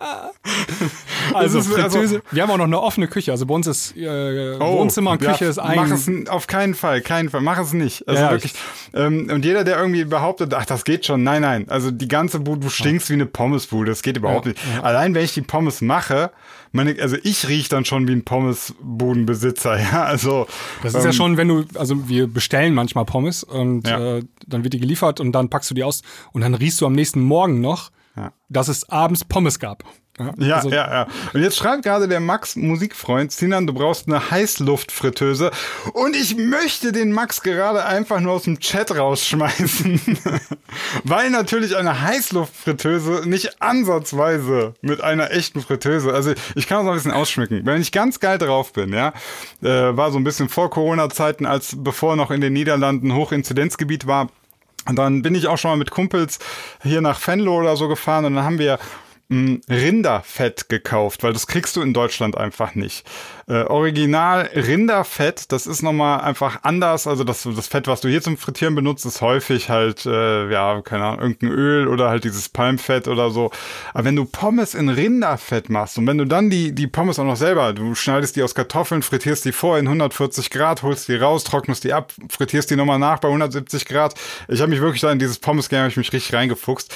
Also, 1.33 1.59
ist- 1.59 1.67
also- 1.73 1.81
Fritteuse, 1.99 2.21
wir 2.31 2.43
haben 2.43 2.51
auch 2.51 2.57
noch 2.57 2.65
eine 2.65 2.79
offene 2.81 3.07
Küche. 3.07 3.31
Also 3.31 3.45
bei 3.45 3.53
uns 3.53 3.67
ist 3.67 3.95
äh, 3.95 4.59
Wohnzimmer 4.59 5.11
und 5.11 5.21
Oh, 5.21 5.25
ja, 5.25 5.31
Küche 5.33 5.45
ist 5.45 5.59
ein. 5.59 5.75
Mach 5.75 5.91
es 5.91 6.09
auf 6.29 6.47
keinen 6.47 6.73
Fall, 6.75 7.01
keinen 7.01 7.29
Fall. 7.29 7.41
Mach 7.41 7.59
es 7.59 7.73
nicht. 7.73 8.07
Also 8.07 8.21
wirklich. 8.29 8.53
Ähm, 8.93 9.29
und 9.31 9.45
jeder, 9.45 9.63
der 9.63 9.77
irgendwie 9.79 10.05
behauptet, 10.05 10.53
ach, 10.53 10.65
das 10.65 10.83
geht 10.83 11.05
schon. 11.05 11.23
Nein, 11.23 11.41
nein. 11.41 11.65
Also 11.69 11.91
die 11.91 12.07
ganze 12.07 12.39
Bude, 12.39 12.69
stinkst 12.81 13.09
wie 13.09 13.13
eine 13.13 13.25
Pommesbude. 13.25 13.91
Das 13.91 14.01
geht 14.01 14.17
überhaupt 14.17 14.45
Ja, 14.45 14.51
nicht. 14.51 14.83
Allein 14.83 15.15
wenn 15.15 15.23
ich 15.23 15.33
die 15.33 15.41
Pommes 15.41 15.81
mache, 15.81 16.31
meine, 16.71 16.95
also 17.01 17.17
ich 17.23 17.47
riech 17.47 17.69
dann 17.69 17.85
schon 17.85 18.07
wie 18.07 18.13
ein 18.13 18.23
Pommesbudenbesitzer. 18.25 19.79
Ja, 19.91 20.03
also. 20.03 20.47
Das 20.83 20.93
ist 20.93 21.03
ja 21.05 21.13
schon, 21.13 21.37
wenn 21.37 21.47
du, 21.47 21.65
also 21.75 22.07
wir 22.09 22.27
bestellen 22.27 22.73
manchmal 22.73 23.05
Pommes 23.05 23.43
und 23.43 23.87
Ja. 23.87 24.17
äh, 24.17 24.23
dann 24.47 24.63
wird 24.63 24.73
die 24.73 24.79
geliefert 24.79 25.19
und 25.19 25.31
dann 25.31 25.49
packst 25.49 25.69
du 25.69 25.73
die 25.75 25.83
aus 25.83 26.01
und 26.33 26.41
dann 26.41 26.53
riechst 26.53 26.79
du 26.81 26.85
am 26.85 26.93
nächsten 26.93 27.21
Morgen 27.21 27.61
noch 27.61 27.91
ja. 28.15 28.33
dass 28.49 28.67
es 28.67 28.89
abends 28.89 29.23
Pommes 29.23 29.59
gab. 29.59 29.83
Ja, 30.37 30.45
ja, 30.45 30.55
also, 30.55 30.69
ja, 30.69 30.91
ja. 30.91 31.07
Und 31.33 31.41
jetzt 31.41 31.57
schreibt 31.57 31.83
gerade 31.83 32.07
der 32.07 32.19
Max 32.19 32.55
Musikfreund, 32.55 33.31
Sinan, 33.31 33.67
du 33.67 33.73
brauchst 33.73 34.07
eine 34.07 34.31
Heißluftfritteuse. 34.31 35.51
Und 35.93 36.15
ich 36.15 36.37
möchte 36.37 36.91
den 36.91 37.11
Max 37.11 37.41
gerade 37.41 37.85
einfach 37.85 38.19
nur 38.19 38.33
aus 38.33 38.43
dem 38.43 38.59
Chat 38.59 38.95
rausschmeißen. 38.95 40.01
Weil 41.03 41.29
natürlich 41.29 41.75
eine 41.75 42.01
Heißluftfritteuse 42.01 43.23
nicht 43.25 43.61
ansatzweise 43.61 44.73
mit 44.81 45.01
einer 45.01 45.31
echten 45.31 45.61
Fritteuse, 45.61 46.13
also 46.13 46.33
ich 46.55 46.67
kann 46.67 46.79
es 46.79 46.85
noch 46.85 46.91
ein 46.91 46.97
bisschen 46.97 47.11
ausschmücken. 47.11 47.61
Wenn 47.65 47.81
ich 47.81 47.91
ganz 47.91 48.19
geil 48.19 48.37
drauf 48.37 48.73
bin, 48.73 48.93
ja, 48.93 49.13
äh, 49.61 49.95
war 49.95 50.11
so 50.11 50.17
ein 50.17 50.23
bisschen 50.23 50.49
vor 50.49 50.69
Corona-Zeiten, 50.69 51.45
als 51.45 51.75
bevor 51.77 52.15
noch 52.15 52.31
in 52.31 52.41
den 52.41 52.53
Niederlanden 52.53 53.13
Hochinzidenzgebiet 53.13 54.07
war, 54.07 54.29
und 54.87 54.95
dann 54.95 55.21
bin 55.21 55.35
ich 55.35 55.47
auch 55.47 55.57
schon 55.57 55.71
mal 55.71 55.77
mit 55.77 55.91
Kumpels 55.91 56.39
hier 56.81 57.01
nach 57.01 57.25
Venlo 57.25 57.59
oder 57.59 57.77
so 57.77 57.87
gefahren 57.87 58.25
und 58.25 58.35
dann 58.35 58.43
haben 58.43 58.57
wir 58.57 58.79
Rinderfett 59.31 60.67
gekauft, 60.67 61.23
weil 61.23 61.31
das 61.31 61.47
kriegst 61.47 61.75
du 61.77 61.81
in 61.81 61.93
Deutschland 61.93 62.37
einfach 62.37 62.75
nicht. 62.75 63.05
Äh, 63.51 63.65
Original 63.65 64.49
Rinderfett, 64.55 65.51
das 65.51 65.67
ist 65.67 65.81
nochmal 65.81 66.21
einfach 66.21 66.59
anders. 66.63 67.05
Also 67.05 67.25
das, 67.25 67.43
das 67.43 67.67
Fett, 67.67 67.85
was 67.85 67.99
du 67.99 68.07
hier 68.07 68.21
zum 68.21 68.37
Frittieren 68.37 68.75
benutzt, 68.75 69.05
ist 69.05 69.19
häufig 69.19 69.69
halt, 69.69 70.05
äh, 70.05 70.49
ja, 70.49 70.81
keine 70.81 71.03
Ahnung, 71.03 71.19
irgendein 71.19 71.49
Öl 71.49 71.87
oder 71.89 72.07
halt 72.07 72.23
dieses 72.23 72.47
Palmfett 72.47 73.09
oder 73.09 73.29
so. 73.29 73.51
Aber 73.93 74.05
wenn 74.05 74.15
du 74.15 74.23
Pommes 74.23 74.73
in 74.73 74.87
Rinderfett 74.87 75.69
machst 75.69 75.97
und 75.97 76.07
wenn 76.07 76.17
du 76.17 76.23
dann 76.23 76.49
die, 76.49 76.71
die 76.71 76.87
Pommes 76.87 77.19
auch 77.19 77.25
noch 77.25 77.35
selber, 77.35 77.73
du 77.73 77.93
schneidest 77.93 78.37
die 78.37 78.43
aus 78.43 78.55
Kartoffeln, 78.55 79.01
frittierst 79.01 79.43
die 79.43 79.51
vor 79.51 79.77
in 79.77 79.85
140 79.85 80.49
Grad, 80.49 80.81
holst 80.81 81.09
die 81.09 81.17
raus, 81.17 81.43
trocknest 81.43 81.83
die 81.83 81.91
ab, 81.91 82.13
frittierst 82.29 82.71
die 82.71 82.77
nochmal 82.77 82.99
nach 82.99 83.19
bei 83.19 83.27
170 83.27 83.83
Grad. 83.83 84.15
Ich 84.47 84.61
habe 84.61 84.69
mich 84.69 84.79
wirklich 84.79 85.01
da 85.01 85.11
in 85.11 85.19
dieses 85.19 85.39
Pommes-Game, 85.39 85.89
ich 85.89 85.97
mich 85.97 86.13
richtig 86.13 86.33
reingefuchst. 86.33 86.95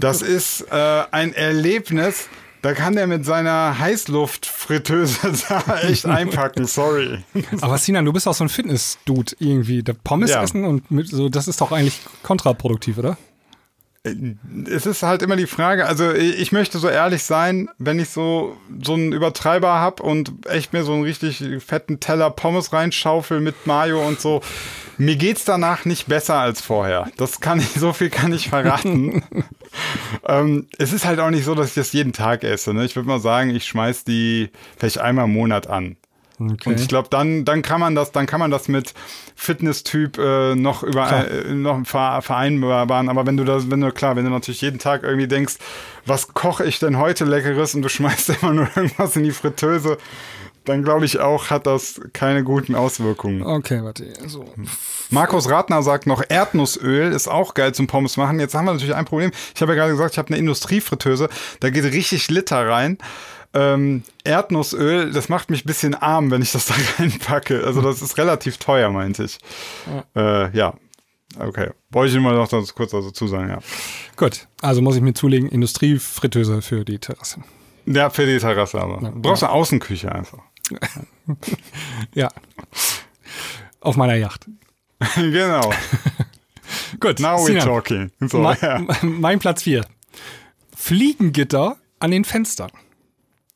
Das 0.00 0.22
ist 0.22 0.62
äh, 0.72 1.04
ein 1.12 1.32
Erlebnis, 1.34 2.28
da 2.64 2.72
kann 2.72 2.96
der 2.96 3.06
mit 3.06 3.26
seiner 3.26 3.78
Heißluftfritteuse 3.78 5.34
da 5.50 5.80
echt 5.80 6.06
einpacken, 6.06 6.66
sorry. 6.66 7.22
Aber 7.60 7.76
Sinan, 7.76 8.06
du 8.06 8.12
bist 8.14 8.26
auch 8.26 8.32
so 8.32 8.42
ein 8.42 8.48
Fitness-Dude 8.48 9.36
irgendwie. 9.38 9.82
Der 9.82 9.92
Pommes 9.92 10.30
ja. 10.30 10.42
essen 10.42 10.64
und 10.64 10.90
mit, 10.90 11.08
so, 11.08 11.28
das 11.28 11.46
ist 11.46 11.60
doch 11.60 11.72
eigentlich 11.72 12.00
kontraproduktiv, 12.22 12.96
oder? 12.96 13.18
Es 14.66 14.84
ist 14.84 15.02
halt 15.02 15.22
immer 15.22 15.36
die 15.36 15.46
Frage, 15.46 15.86
also 15.86 16.12
ich 16.12 16.52
möchte 16.52 16.78
so 16.78 16.88
ehrlich 16.88 17.22
sein, 17.22 17.70
wenn 17.78 17.98
ich 17.98 18.10
so, 18.10 18.56
so 18.82 18.92
einen 18.92 19.12
Übertreiber 19.12 19.74
habe 19.74 20.02
und 20.02 20.46
echt 20.46 20.74
mir 20.74 20.84
so 20.84 20.92
einen 20.92 21.04
richtig 21.04 21.42
fetten 21.64 22.00
Teller 22.00 22.30
Pommes 22.30 22.74
reinschaufel 22.74 23.40
mit 23.40 23.66
Mayo 23.66 24.06
und 24.06 24.20
so, 24.20 24.42
mir 24.98 25.16
geht's 25.16 25.44
danach 25.44 25.86
nicht 25.86 26.06
besser 26.06 26.38
als 26.38 26.60
vorher. 26.60 27.10
Das 27.16 27.40
kann 27.40 27.60
ich, 27.60 27.68
so 27.74 27.94
viel 27.94 28.10
kann 28.10 28.32
ich 28.34 28.50
verraten. 28.50 29.24
ähm, 30.28 30.68
es 30.78 30.92
ist 30.92 31.06
halt 31.06 31.18
auch 31.20 31.30
nicht 31.30 31.44
so, 31.44 31.54
dass 31.54 31.68
ich 31.68 31.74
das 31.74 31.92
jeden 31.92 32.12
Tag 32.12 32.44
esse. 32.44 32.74
Ne? 32.74 32.84
Ich 32.84 32.96
würde 32.96 33.08
mal 33.08 33.20
sagen, 33.20 33.50
ich 33.50 33.64
schmeiß 33.64 34.04
die 34.04 34.50
vielleicht 34.76 34.98
einmal 34.98 35.24
im 35.24 35.32
Monat 35.32 35.66
an. 35.66 35.96
Okay. 36.38 36.70
Und 36.70 36.80
ich 36.80 36.88
glaube, 36.88 37.08
dann, 37.10 37.44
dann 37.44 37.62
kann 37.62 37.80
man 37.80 37.94
das, 37.94 38.12
dann 38.12 38.26
kann 38.26 38.40
man 38.40 38.50
das 38.50 38.68
mit 38.68 38.92
Fitness-Typ 39.36 40.18
äh, 40.18 40.54
noch 40.54 40.82
über 40.82 41.28
äh, 41.30 41.54
noch 41.54 41.84
vereinbaren. 41.86 43.08
Aber 43.08 43.26
wenn 43.26 43.36
du 43.36 43.44
das, 43.44 43.70
wenn 43.70 43.80
du 43.80 43.92
klar, 43.92 44.16
wenn 44.16 44.24
du 44.24 44.30
natürlich 44.30 44.60
jeden 44.60 44.78
Tag 44.78 45.02
irgendwie 45.02 45.28
denkst, 45.28 45.56
was 46.06 46.34
koche 46.34 46.64
ich 46.64 46.78
denn 46.78 46.98
heute 46.98 47.24
Leckeres 47.24 47.74
und 47.74 47.82
du 47.82 47.88
schmeißt 47.94 48.30
immer 48.40 48.52
nur 48.52 48.68
irgendwas 48.74 49.16
in 49.16 49.24
die 49.24 49.32
Fritteuse, 49.32 49.98
dann 50.64 50.82
glaube 50.82 51.04
ich 51.04 51.20
auch, 51.20 51.50
hat 51.50 51.66
das 51.66 52.00
keine 52.12 52.42
guten 52.42 52.74
Auswirkungen. 52.74 53.42
Okay, 53.42 53.82
warte. 53.82 54.06
So. 54.26 54.46
Markus 55.10 55.48
Ratner 55.50 55.82
sagt 55.82 56.06
noch, 56.06 56.22
Erdnussöl 56.26 57.12
ist 57.12 57.28
auch 57.28 57.54
geil 57.54 57.74
zum 57.74 57.86
Pommes 57.86 58.16
machen. 58.16 58.40
Jetzt 58.40 58.54
haben 58.54 58.64
wir 58.64 58.72
natürlich 58.72 58.94
ein 58.94 59.04
Problem. 59.04 59.30
Ich 59.54 59.60
habe 59.60 59.72
ja 59.72 59.76
gerade 59.76 59.92
gesagt, 59.92 60.12
ich 60.12 60.18
habe 60.18 60.28
eine 60.28 60.38
Industriefritteuse. 60.38 61.28
Da 61.60 61.70
geht 61.70 61.84
richtig 61.84 62.30
Liter 62.30 62.66
rein. 62.66 62.98
Ähm, 63.54 64.02
Erdnussöl, 64.24 65.12
das 65.12 65.28
macht 65.28 65.48
mich 65.48 65.64
ein 65.64 65.68
bisschen 65.68 65.94
arm, 65.94 66.30
wenn 66.30 66.42
ich 66.42 66.52
das 66.52 66.66
da 66.66 66.74
reinpacke. 66.98 67.64
Also 67.64 67.80
das 67.80 68.02
ist 68.02 68.18
relativ 68.18 68.58
teuer, 68.58 68.90
meinte 68.90 69.24
ich. 69.24 69.38
Ja. 70.14 70.44
Äh, 70.44 70.56
ja. 70.56 70.74
Okay. 71.38 71.70
Wollte 71.90 72.10
ich 72.10 72.16
immer 72.16 72.32
noch 72.32 72.48
kurz 72.74 72.90
dazu 72.90 73.26
sagen, 73.26 73.48
ja. 73.48 73.58
Gut, 74.16 74.46
also 74.60 74.82
muss 74.82 74.96
ich 74.96 75.02
mir 75.02 75.14
zulegen, 75.14 75.48
Industriefritteuse 75.48 76.62
für 76.62 76.84
die 76.84 76.98
Terrasse. 76.98 77.42
Ja, 77.86 78.10
für 78.10 78.26
die 78.26 78.38
Terrasse 78.38 78.80
aber. 78.80 79.02
Ja, 79.02 79.10
du 79.10 79.20
brauchst 79.20 79.42
ja. 79.42 79.48
eine 79.48 79.56
Außenküche 79.56 80.12
einfach. 80.12 80.38
ja. 82.14 82.28
Auf 83.80 83.96
meiner 83.96 84.14
Yacht. 84.14 84.46
genau. 85.16 85.72
Gut. 87.00 87.20
Now 87.20 87.36
we're 87.38 87.62
talking. 87.62 88.10
So, 88.20 88.38
mein, 88.38 88.88
mein 89.02 89.38
Platz 89.38 89.62
4. 89.62 89.84
Fliegengitter 90.76 91.76
an 91.98 92.10
den 92.10 92.24
Fenstern. 92.24 92.70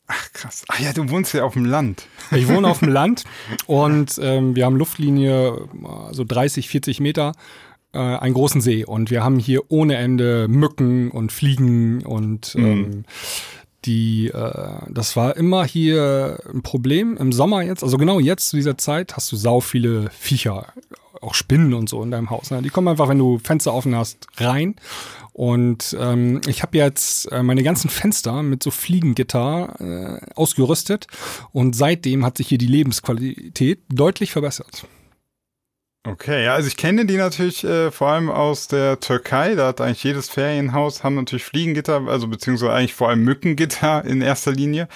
Ach 0.09 0.33
krass. 0.33 0.64
Ach 0.68 0.81
ja, 0.81 0.92
du 0.92 1.09
wohnst 1.11 1.35
ja 1.35 1.44
auf 1.44 1.53
dem 1.53 1.66
Land. 1.66 2.07
Ich 2.31 2.49
wohne 2.49 2.66
auf 2.68 2.81
dem 2.81 2.88
Land 2.88 3.25
und 3.66 4.18
ähm, 4.23 4.57
wir 4.57 4.64
haben 4.64 4.77
Luftlinie 4.77 5.68
so 6.12 6.25
30, 6.25 6.68
40 6.68 7.01
Meter, 7.01 7.33
äh, 7.92 7.99
einen 7.99 8.35
großen 8.35 8.61
See 8.61 8.85
und 8.85 9.11
wir 9.11 9.23
haben 9.23 9.38
hier 9.38 9.71
ohne 9.71 9.97
Ende 9.97 10.49
Mücken 10.49 11.11
und 11.11 11.31
Fliegen 11.31 12.05
und 12.05 12.55
mhm. 12.55 12.64
ähm, 12.64 13.05
die, 13.85 14.29
äh, 14.29 14.81
das 14.88 15.14
war 15.14 15.37
immer 15.37 15.64
hier 15.64 16.40
ein 16.53 16.62
Problem 16.62 17.16
im 17.16 17.33
Sommer 17.33 17.62
jetzt, 17.62 17.83
also 17.83 17.97
genau 17.99 18.18
jetzt 18.18 18.49
zu 18.49 18.57
dieser 18.57 18.79
Zeit 18.79 19.14
hast 19.14 19.31
du 19.31 19.37
sau 19.37 19.61
viele 19.61 20.11
Viecher, 20.11 20.73
auch 21.20 21.35
Spinnen 21.35 21.74
und 21.74 21.88
so 21.88 22.02
in 22.02 22.11
deinem 22.11 22.31
Haus. 22.31 22.50
Ne? 22.50 22.62
Die 22.62 22.70
kommen 22.70 22.88
einfach, 22.88 23.09
wenn 23.09 23.18
du 23.18 23.38
Fenster 23.38 23.74
offen 23.74 23.94
hast, 23.94 24.26
rein. 24.38 24.76
Und 25.33 25.96
ähm, 26.00 26.40
ich 26.48 26.62
habe 26.62 26.76
jetzt 26.76 27.31
äh, 27.31 27.44
meine 27.44 27.62
ganzen 27.62 27.90
Fenster 27.90 28.42
mit 28.42 28.62
so 28.62 28.72
Fliegengitter 28.72 29.76
äh, 29.78 30.35
ausgerüstet 30.35 31.07
und 31.52 31.76
seitdem 31.76 32.24
hat 32.24 32.38
sich 32.38 32.48
hier 32.48 32.59
die 32.59 32.66
Lebensqualität 32.66 33.81
deutlich 33.88 34.33
verbessert. 34.33 34.87
Okay, 36.04 36.44
ja, 36.44 36.54
also 36.54 36.68
ich 36.68 36.76
kenne 36.76 37.07
die 37.07 37.16
natürlich 37.16 37.64
äh, 37.64 37.90
vor 37.90 38.09
allem 38.09 38.31
aus 38.31 38.66
der 38.66 38.98
Türkei. 38.98 39.54
Da 39.54 39.68
hat 39.68 39.81
eigentlich 39.81 40.02
jedes 40.02 40.28
Ferienhaus 40.28 41.04
haben 41.04 41.16
natürlich 41.16 41.44
Fliegengitter, 41.44 42.02
also 42.09 42.28
beziehungsweise 42.28 42.72
eigentlich 42.72 42.94
vor 42.94 43.11
allem 43.11 43.24
Mückengitter 43.24 44.04
in 44.04 44.22
erster 44.22 44.52
Linie. 44.52 44.88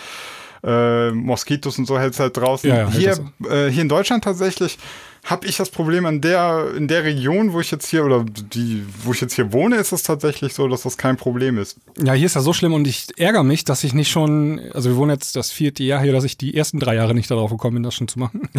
Äh, 0.65 1.11
Moskitos 1.11 1.79
und 1.79 1.87
so 1.87 1.99
hält 1.99 2.15
es 2.15 2.21
halt 2.21 2.37
draußen. 2.37 2.71
Ja, 2.71 2.77
ja, 2.77 2.91
hier, 2.91 3.11
äh, 3.49 3.69
hier 3.69 3.83
in 3.83 3.89
Deutschland 3.89 4.25
tatsächlich 4.25 4.79
habe 5.25 5.47
ich 5.47 5.57
das 5.57 5.71
Problem 5.71 6.05
an 6.05 6.21
der, 6.21 6.73
in 6.77 6.89
der 6.89 7.05
Region, 7.05 7.53
wo 7.53 7.61
ich 7.61 7.71
jetzt 7.71 7.87
hier 7.87 8.05
oder 8.05 8.25
die, 8.25 8.85
wo 9.05 9.13
ich 9.13 9.21
jetzt 9.21 9.35
hier 9.35 9.53
wohne, 9.53 9.77
ist 9.77 9.93
es 9.93 10.03
tatsächlich 10.03 10.53
so, 10.53 10.67
dass 10.67 10.83
das 10.83 10.99
kein 10.99 11.17
Problem 11.17 11.59
ist. 11.59 11.77
Ja, 12.03 12.13
hier 12.13 12.27
ist 12.27 12.35
das 12.35 12.43
so 12.43 12.53
schlimm 12.53 12.73
und 12.73 12.89
ich 12.89 13.07
ärgere 13.19 13.45
mich, 13.45 13.65
dass 13.65 13.85
ich 13.85 13.95
nicht 13.95 14.11
schon, 14.11 14.61
also 14.75 14.91
wir 14.91 14.97
wohnen 14.97 15.13
jetzt 15.13 15.37
das 15.37 15.53
vierte 15.53 15.85
Jahr 15.85 16.03
hier, 16.03 16.13
dass 16.13 16.25
ich 16.25 16.37
die 16.39 16.57
ersten 16.57 16.81
drei 16.81 16.97
Jahre 16.97 17.15
nicht 17.15 17.31
darauf 17.31 17.53
gekommen 17.53 17.75
bin, 17.75 17.83
das 17.85 17.95
schon 17.95 18.09
zu 18.09 18.19
machen. 18.19 18.49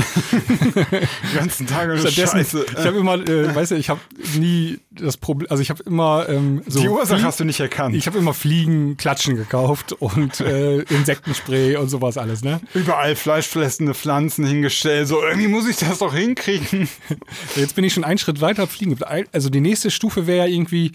die 1.33 1.35
ganzen 1.35 1.67
Tage 1.67 1.97
Scheiße. 1.97 2.65
Ich 2.71 2.85
habe 2.85 2.97
immer, 2.97 3.15
äh, 3.15 3.53
weißt 3.53 3.71
du, 3.71 3.75
ich 3.75 3.89
habe 3.89 3.99
nie 4.39 4.79
das 4.91 5.17
Problem, 5.17 5.51
also 5.51 5.61
ich 5.61 5.69
habe 5.69 5.83
immer 5.83 6.29
ähm, 6.29 6.61
so. 6.65 6.79
Die 6.79 6.87
Ursache 6.87 7.17
Flie 7.17 7.27
hast 7.27 7.41
du 7.41 7.43
nicht 7.43 7.59
erkannt. 7.59 7.93
Ich 7.93 8.07
habe 8.07 8.17
immer 8.17 8.33
Fliegen, 8.33 8.95
Klatschen 8.95 9.35
gekauft 9.35 9.91
und 9.91 10.39
äh, 10.39 10.79
Insektenspray 10.83 11.75
und 11.75 11.89
sowas 11.89 12.17
alles, 12.17 12.41
ne? 12.41 12.61
Überall 12.73 13.17
fleischfressende 13.17 13.93
Pflanzen 13.93 14.45
hingestellt, 14.45 15.09
so 15.09 15.21
irgendwie 15.21 15.49
muss 15.49 15.67
ich 15.67 15.75
das 15.75 15.97
doch 15.97 16.13
hinkriegen 16.13 16.52
kriegen. 16.59 16.89
Jetzt 17.55 17.75
bin 17.75 17.83
ich 17.83 17.93
schon 17.93 18.03
einen 18.03 18.17
Schritt 18.17 18.41
weiter 18.41 18.67
fliegen. 18.67 18.97
Also 19.31 19.49
die 19.49 19.61
nächste 19.61 19.91
Stufe 19.91 20.27
wäre 20.27 20.47
ja 20.47 20.53
irgendwie 20.53 20.91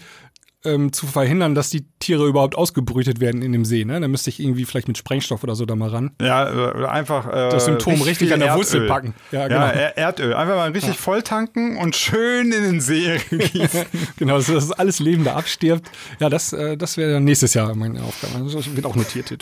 ähm, 0.65 0.91
zu 0.91 1.07
verhindern, 1.07 1.55
dass 1.55 1.69
die 1.69 1.85
Tiere 1.99 2.27
überhaupt 2.27 2.55
ausgebrütet 2.55 3.19
werden 3.21 3.41
in 3.41 3.53
dem 3.53 3.63
See. 3.63 3.85
Ne? 3.85 3.99
Da 3.99 4.07
müsste 4.07 4.29
ich 4.29 4.39
irgendwie 4.39 4.65
vielleicht 4.65 4.87
mit 4.87 4.97
Sprengstoff 4.97 5.43
oder 5.43 5.55
so 5.55 5.65
da 5.65 5.75
mal 5.75 5.89
ran. 5.89 6.11
Ja, 6.21 6.51
oder 6.51 6.91
einfach 6.91 7.27
äh, 7.27 7.49
das 7.49 7.65
Symptom 7.65 8.01
richtig 8.01 8.33
an 8.33 8.41
der 8.41 8.55
Wurzel 8.55 8.87
packen. 8.87 9.13
Ja, 9.31 9.47
genau. 9.47 9.61
ja, 9.61 9.71
Erdöl. 9.71 10.33
Einfach 10.33 10.55
mal 10.55 10.71
richtig 10.71 10.95
ja. 10.95 11.01
voll 11.01 11.23
tanken 11.23 11.77
und 11.77 11.95
schön 11.95 12.51
in 12.51 12.63
den 12.63 12.81
See 12.81 13.19
gießen. 13.29 13.85
genau, 14.17 14.37
dass, 14.37 14.47
dass 14.47 14.71
alles 14.71 14.99
Leben 14.99 15.23
da 15.23 15.35
abstirbt. 15.35 15.89
Ja, 16.19 16.29
das, 16.29 16.51
äh, 16.51 16.75
das 16.75 16.97
wäre 16.97 17.21
nächstes 17.21 17.53
Jahr 17.53 17.73
meine 17.75 18.03
Aufgabe. 18.03 18.43
Das 18.43 18.75
wird 18.75 18.85
auch 18.85 18.95
notiert. 18.95 19.33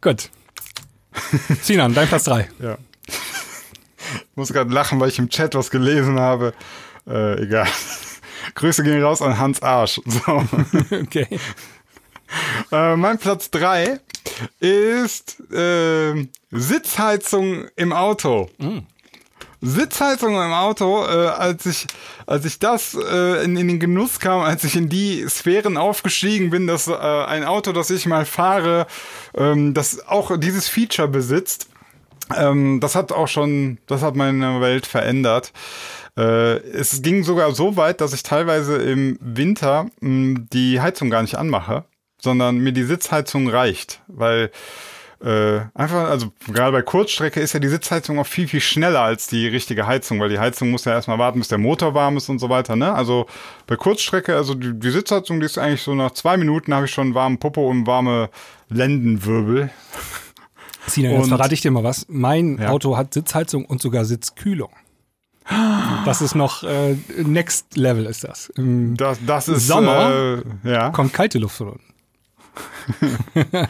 Gut. 0.00 0.30
Sinan, 1.62 1.94
dein 1.94 2.08
Platz 2.08 2.24
3. 2.24 2.48
Ja. 2.60 2.78
Ich 4.14 4.26
muss 4.36 4.52
gerade 4.52 4.72
lachen, 4.72 5.00
weil 5.00 5.08
ich 5.08 5.18
im 5.18 5.28
Chat 5.28 5.54
was 5.54 5.70
gelesen 5.70 6.18
habe. 6.18 6.52
Äh, 7.06 7.42
egal. 7.42 7.68
Grüße 8.54 8.82
gehen 8.82 9.02
raus 9.02 9.22
an 9.22 9.38
Hans 9.38 9.62
Arsch. 9.62 10.00
So. 10.06 10.44
Okay. 10.90 11.26
Äh, 12.72 12.96
mein 12.96 13.18
Platz 13.18 13.50
3 13.50 14.00
ist 14.60 15.40
äh, 15.52 16.28
Sitzheizung 16.50 17.66
im 17.76 17.92
Auto. 17.92 18.48
Mm. 18.58 18.78
Sitzheizung 19.62 20.34
im 20.34 20.52
Auto, 20.52 21.04
äh, 21.04 21.26
als 21.26 21.66
ich 21.66 21.86
als 22.30 22.44
ich 22.44 22.60
das 22.60 22.94
äh, 22.94 23.44
in, 23.44 23.56
in 23.56 23.66
den 23.66 23.80
Genuss 23.80 24.20
kam, 24.20 24.42
als 24.42 24.62
ich 24.62 24.76
in 24.76 24.88
die 24.88 25.26
Sphären 25.28 25.76
aufgestiegen 25.76 26.50
bin, 26.50 26.68
dass 26.68 26.86
äh, 26.86 26.92
ein 26.92 27.42
Auto, 27.42 27.72
das 27.72 27.90
ich 27.90 28.06
mal 28.06 28.24
fahre, 28.24 28.86
ähm, 29.36 29.74
das 29.74 30.06
auch 30.06 30.38
dieses 30.38 30.68
Feature 30.68 31.08
besitzt, 31.08 31.66
ähm, 32.36 32.80
das 32.80 32.94
hat 32.94 33.12
auch 33.12 33.28
schon, 33.28 33.78
das 33.86 34.02
hat 34.02 34.16
meine 34.16 34.60
Welt 34.60 34.86
verändert. 34.86 35.52
Äh, 36.16 36.56
es 36.58 37.02
ging 37.02 37.24
sogar 37.24 37.52
so 37.52 37.76
weit, 37.76 38.00
dass 38.00 38.12
ich 38.12 38.22
teilweise 38.22 38.76
im 38.76 39.18
Winter 39.20 39.84
mh, 40.00 40.00
hm, 40.00 40.48
die 40.52 40.80
Heizung 40.80 41.10
gar 41.10 41.22
nicht 41.22 41.36
anmache. 41.36 41.84
sondern 42.22 42.58
mir 42.58 42.72
die 42.72 42.82
Sitzheizung 42.82 43.48
reicht, 43.48 44.02
weil 44.06 44.50
äh, 45.22 45.60
einfach, 45.74 46.08
also 46.08 46.32
gerade 46.50 46.72
bei 46.72 46.82
Kurzstrecke 46.82 47.40
ist 47.40 47.52
ja 47.52 47.60
die 47.60 47.68
Sitzheizung 47.68 48.18
auch 48.18 48.26
viel, 48.26 48.48
viel 48.48 48.60
schneller 48.60 49.00
als 49.00 49.26
die 49.26 49.46
richtige 49.48 49.86
Heizung, 49.86 50.18
weil 50.18 50.30
die 50.30 50.38
Heizung 50.38 50.70
muss 50.70 50.86
ja 50.86 50.92
erstmal 50.92 51.18
warten, 51.18 51.38
bis 51.38 51.48
der 51.48 51.58
Motor 51.58 51.92
warm 51.94 52.16
ist 52.16 52.30
und 52.30 52.38
so 52.38 52.48
weiter, 52.48 52.74
ne? 52.74 52.94
Also 52.94 53.26
bei 53.66 53.76
Kurzstrecke, 53.76 54.34
also 54.34 54.54
die, 54.54 54.78
die 54.78 54.90
Sitzheizung, 54.90 55.40
die 55.40 55.46
ist 55.46 55.58
eigentlich 55.58 55.82
so 55.82 55.94
nach 55.94 56.12
zwei 56.12 56.38
Minuten 56.38 56.72
habe 56.72 56.86
ich 56.86 56.92
schon 56.92 57.08
einen 57.08 57.14
warmen 57.14 57.38
Popo 57.38 57.68
und 57.68 57.86
warme 57.86 58.30
Lendenwirbel. 58.68 59.70
Sina, 60.86 61.10
jetzt 61.10 61.22
Und- 61.24 61.28
verrate 61.28 61.54
ich 61.54 61.60
dir 61.60 61.70
mal 61.70 61.84
was. 61.84 62.06
Mein 62.08 62.58
Ja. 62.58 62.70
Auto 62.70 62.96
hat 62.96 63.14
Sitzheizung 63.14 63.64
und 63.64 63.80
sogar 63.82 64.04
Sitzkühlung. 64.04 64.70
Das 66.04 66.20
ist 66.20 66.34
noch 66.36 66.62
äh, 66.62 66.96
Next 67.18 67.76
Level 67.76 68.06
ist 68.06 68.22
das. 68.24 68.50
Im 68.56 68.96
Das, 68.96 69.18
das 69.26 69.48
ist 69.48 69.66
Sommer? 69.66 70.42
Äh, 70.64 70.70
ja. 70.70 70.90
kommt 70.90 71.12
kalte 71.12 71.38
Luft 71.38 71.56
von 71.56 71.68
unten. 71.70 73.18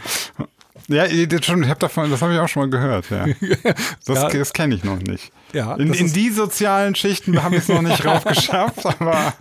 Ja, 0.89 1.07
das, 1.07 1.47
schon, 1.47 1.63
ich 1.63 1.69
hab 1.69 1.79
davon, 1.79 2.11
das 2.11 2.21
habe 2.21 2.33
ich 2.35 2.41
auch 2.41 2.49
schon 2.49 2.63
mal 2.63 2.71
gehört. 2.71 3.11
Ja. 3.11 3.27
Das, 4.07 4.33
das 4.33 4.53
kenne 4.53 4.75
ich 4.75 4.83
noch 4.83 4.99
nicht. 4.99 5.31
Ja, 5.53 5.75
In, 5.77 5.93
in 5.93 6.13
die 6.13 6.31
sozialen 6.31 6.95
Schichten 6.95 7.43
habe 7.43 7.57
ich 7.57 7.63
es 7.63 7.69
noch 7.69 7.83
nicht 7.83 8.05
raufgeschafft, 8.05 8.87
aber 9.01 9.35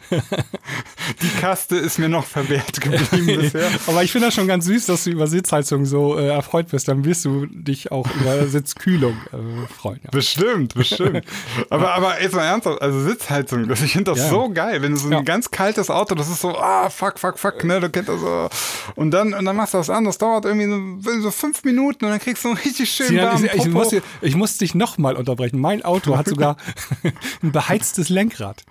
die 1.21 1.39
Kaste 1.39 1.75
ist 1.75 1.99
mir 1.99 2.09
noch 2.09 2.25
verwehrt 2.25 2.81
geblieben 2.81 3.25
bisher. 3.41 3.67
Aber 3.87 4.03
ich 4.03 4.11
finde 4.11 4.27
das 4.27 4.35
schon 4.35 4.47
ganz 4.47 4.65
süß, 4.65 4.87
dass 4.87 5.03
du 5.03 5.11
über 5.11 5.27
Sitzheizung 5.27 5.85
so 5.85 6.17
äh, 6.17 6.29
erfreut 6.29 6.69
bist. 6.69 6.87
Dann 6.87 7.05
wirst 7.05 7.25
du 7.25 7.45
dich 7.47 7.91
auch 7.91 8.07
über 8.21 8.47
Sitzkühlung 8.47 9.13
äh, 9.31 9.67
freuen. 9.73 9.99
Ja. 10.03 10.09
Bestimmt, 10.11 10.73
bestimmt. 10.75 11.23
Aber, 11.69 11.93
aber 11.93 12.21
jetzt 12.21 12.35
mal 12.35 12.45
ernsthaft, 12.45 12.81
also 12.81 12.99
Sitzheizung, 13.01 13.67
das, 13.67 13.81
ich 13.81 13.91
finde 13.91 14.11
das 14.11 14.19
Ja. 14.19 14.29
so 14.29 14.49
geil. 14.49 14.81
Wenn 14.81 14.93
du 14.93 14.97
so 14.97 15.09
ein 15.09 15.25
ganz 15.25 15.51
kaltes 15.51 15.89
Auto, 15.89 16.15
das 16.15 16.29
ist 16.29 16.41
so, 16.41 16.57
ah, 16.57 16.89
fuck, 16.89 17.19
fuck, 17.19 17.37
fuck, 17.37 17.63
ne, 17.63 17.79
du 17.79 17.89
kennst 17.89 18.09
das 18.09 18.19
so. 18.19 18.49
Und 18.95 19.11
dann, 19.11 19.33
und 19.33 19.45
dann 19.45 19.55
machst 19.55 19.73
du 19.73 19.77
das 19.77 19.89
an, 19.89 20.05
das 20.05 20.17
dauert 20.17 20.45
irgendwie 20.45 21.01
so, 21.03 21.21
so 21.21 21.31
fünf 21.31 21.63
Minuten 21.63 22.05
und 22.05 22.11
dann 22.11 22.19
kriegst 22.19 22.43
du 22.43 22.49
einen 22.49 22.57
richtig 22.57 22.89
schön 22.89 23.07
Sinan, 23.07 23.25
warmen 23.25 23.45
ich, 23.45 23.53
ich, 23.53 23.67
muss, 23.69 23.95
ich 24.21 24.35
muss 24.35 24.57
dich 24.57 24.75
nochmal 24.75 25.15
unterbrechen. 25.15 25.59
Mein 25.59 25.83
Auto 25.83 25.98
hat 26.07 26.27
sogar 26.27 26.57
ein 27.43 27.51
beheiztes 27.51 28.09
Lenkrad. 28.09 28.63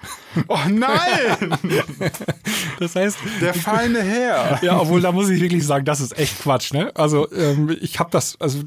Oh 0.49 0.59
nein, 0.68 1.59
Das 2.79 2.95
heißt, 2.95 3.18
der 3.41 3.55
feine 3.55 4.03
Herr. 4.03 4.59
ja, 4.62 4.79
obwohl 4.81 5.01
da 5.01 5.12
muss 5.12 5.29
ich 5.29 5.41
wirklich 5.41 5.66
sagen, 5.66 5.85
das 5.85 6.01
ist 6.01 6.16
echt 6.18 6.41
Quatsch. 6.41 6.72
Ne? 6.72 6.93
Also 6.95 7.31
ähm, 7.33 7.76
ich 7.81 7.99
habe 7.99 8.11
das, 8.11 8.41
also 8.41 8.62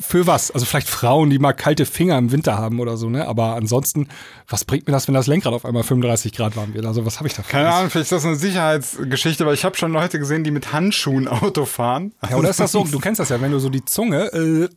für, 0.00 0.26
was? 0.26 0.50
Also 0.50 0.66
vielleicht 0.66 0.88
Frauen, 0.88 1.30
die 1.30 1.38
mal 1.38 1.52
kalte 1.52 1.86
Finger 1.86 2.16
im 2.18 2.32
Winter 2.32 2.56
haben 2.58 2.80
oder 2.80 2.96
so, 2.96 3.08
ne? 3.08 3.26
Aber 3.26 3.54
ansonsten, 3.54 4.08
was 4.48 4.64
bringt 4.64 4.86
mir 4.86 4.92
das, 4.92 5.06
wenn 5.08 5.14
das 5.14 5.26
Lenkrad 5.26 5.52
auf 5.52 5.64
einmal 5.64 5.82
35 5.82 6.32
Grad 6.32 6.56
warm 6.56 6.74
wird? 6.74 6.86
Also 6.86 7.04
was 7.06 7.18
habe 7.18 7.28
ich 7.28 7.34
da? 7.34 7.42
Keine 7.42 7.70
Ahnung, 7.70 7.90
vielleicht 7.90 8.04
ist 8.04 8.12
das 8.12 8.24
eine 8.24 8.36
Sicherheitsgeschichte, 8.36 9.44
aber 9.44 9.52
ich 9.52 9.64
habe 9.64 9.76
schon 9.76 9.92
Leute 9.92 10.18
gesehen, 10.18 10.44
die 10.44 10.50
mit 10.50 10.72
Handschuhen 10.72 11.28
Auto 11.28 11.64
fahren. 11.64 12.12
Ja, 12.28 12.36
oder 12.36 12.50
ist 12.50 12.60
das 12.60 12.72
so? 12.72 12.84
Du 12.84 12.98
kennst 12.98 13.20
das 13.20 13.28
ja, 13.28 13.40
wenn 13.40 13.52
du 13.52 13.58
so 13.58 13.68
die 13.68 13.84
Zunge 13.84 14.26
äh, 14.32 14.68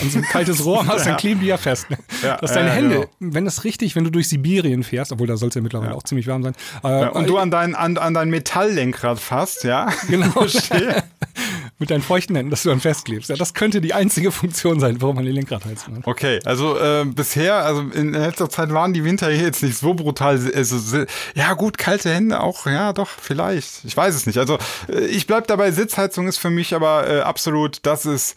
an 0.00 0.10
so 0.10 0.18
ein 0.18 0.24
kaltes 0.24 0.64
Rohr 0.64 0.86
hast, 0.86 1.06
dann 1.06 1.16
kleben 1.16 1.40
die 1.40 1.46
ja 1.46 1.56
fest. 1.56 1.90
Ne? 1.90 1.98
Ja, 2.22 2.36
Dass 2.36 2.52
deine 2.52 2.68
ja, 2.68 2.74
Hände, 2.74 2.94
genau. 2.94 3.06
wenn 3.20 3.44
das 3.44 3.64
richtig, 3.64 3.96
wenn 3.96 4.04
du 4.04 4.10
durch 4.10 4.28
Sibirien 4.28 4.82
fährst, 4.82 5.12
obwohl 5.12 5.26
da 5.26 5.36
soll 5.36 5.48
es 5.48 5.54
ja 5.54 5.60
mittlerweile 5.60 5.94
auch 5.94 6.02
ziemlich 6.02 6.26
warm 6.26 6.42
sein. 6.42 6.54
Äh, 6.84 6.88
Ja, 6.88 7.08
und 7.10 7.28
du 7.28 7.38
an 7.38 7.50
dein, 7.50 7.74
an, 7.74 7.98
an 7.98 8.14
dein 8.14 8.30
Metalllenkrad 8.30 9.18
fasst, 9.18 9.64
ja? 9.64 9.88
genau 10.08 10.32
mit 11.82 11.90
deinen 11.90 12.02
feuchten 12.02 12.34
Händen, 12.34 12.50
dass 12.50 12.62
du 12.62 12.70
dann 12.70 12.80
festklebst. 12.80 13.28
Ja, 13.28 13.36
das 13.36 13.52
könnte 13.52 13.80
die 13.80 13.92
einzige 13.92 14.32
Funktion 14.32 14.80
sein, 14.80 15.02
warum 15.02 15.16
man 15.16 15.26
die 15.26 15.32
Lenkradheizung 15.32 15.96
hat. 15.96 16.06
Okay, 16.06 16.40
also 16.44 16.78
äh, 16.78 17.04
bisher, 17.04 17.56
also 17.56 17.80
in 17.80 18.12
letzter 18.12 18.48
Zeit 18.48 18.72
waren 18.72 18.94
die 18.94 19.04
Winter 19.04 19.30
hier 19.30 19.44
jetzt 19.44 19.62
nicht 19.62 19.76
so 19.76 19.92
brutal. 19.92 20.40
Also, 20.54 21.04
ja 21.34 21.52
gut, 21.54 21.76
kalte 21.76 22.10
Hände 22.10 22.40
auch, 22.40 22.66
ja 22.66 22.92
doch, 22.92 23.08
vielleicht. 23.08 23.84
Ich 23.84 23.96
weiß 23.96 24.14
es 24.14 24.26
nicht. 24.26 24.38
Also 24.38 24.58
äh, 24.88 25.04
ich 25.06 25.26
bleib 25.26 25.46
dabei, 25.48 25.70
Sitzheizung 25.72 26.28
ist 26.28 26.38
für 26.38 26.50
mich 26.50 26.74
aber 26.74 27.08
äh, 27.08 27.20
absolut, 27.20 27.80
das 27.82 28.06
ist... 28.06 28.36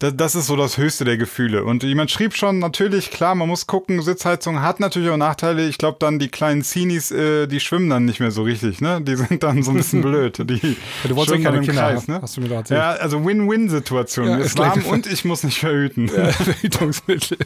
Das, 0.00 0.16
das 0.16 0.34
ist 0.34 0.46
so 0.46 0.56
das 0.56 0.78
höchste 0.78 1.04
der 1.04 1.18
Gefühle. 1.18 1.62
Und 1.62 1.82
jemand 1.82 2.10
schrieb 2.10 2.34
schon, 2.34 2.58
natürlich, 2.58 3.10
klar, 3.10 3.34
man 3.34 3.48
muss 3.48 3.66
gucken, 3.66 4.00
Sitzheizung 4.00 4.62
hat 4.62 4.80
natürlich 4.80 5.10
auch 5.10 5.18
Nachteile. 5.18 5.68
Ich 5.68 5.76
glaube 5.76 5.98
dann, 6.00 6.18
die 6.18 6.28
kleinen 6.28 6.62
Zinis, 6.62 7.10
äh, 7.10 7.46
die 7.46 7.60
schwimmen 7.60 7.90
dann 7.90 8.06
nicht 8.06 8.18
mehr 8.18 8.30
so 8.30 8.42
richtig, 8.42 8.80
ne? 8.80 9.02
Die 9.02 9.14
sind 9.14 9.42
dann 9.42 9.62
so 9.62 9.72
ein 9.72 9.76
bisschen 9.76 10.00
blöd. 10.02 10.38
Die 10.38 10.76
du 11.04 11.16
wolltest 11.16 11.36
ja 11.36 11.50
keine 11.50 11.60
Kinder 11.60 11.82
Kreis, 11.82 12.08
ne? 12.08 12.18
hast 12.22 12.34
du 12.34 12.40
mir 12.40 12.48
doch 12.48 12.56
erzählt. 12.56 12.80
Ja, 12.80 12.92
also 12.92 13.22
Win-Win-Situation. 13.26 14.26
Ja, 14.26 14.38
gleich. 14.38 14.86
und 14.90 15.06
ich 15.06 15.26
muss 15.26 15.44
nicht 15.44 15.58
verhüten. 15.58 16.08
Äh, 16.08 16.32
Verhütungsmittel. 16.32 17.36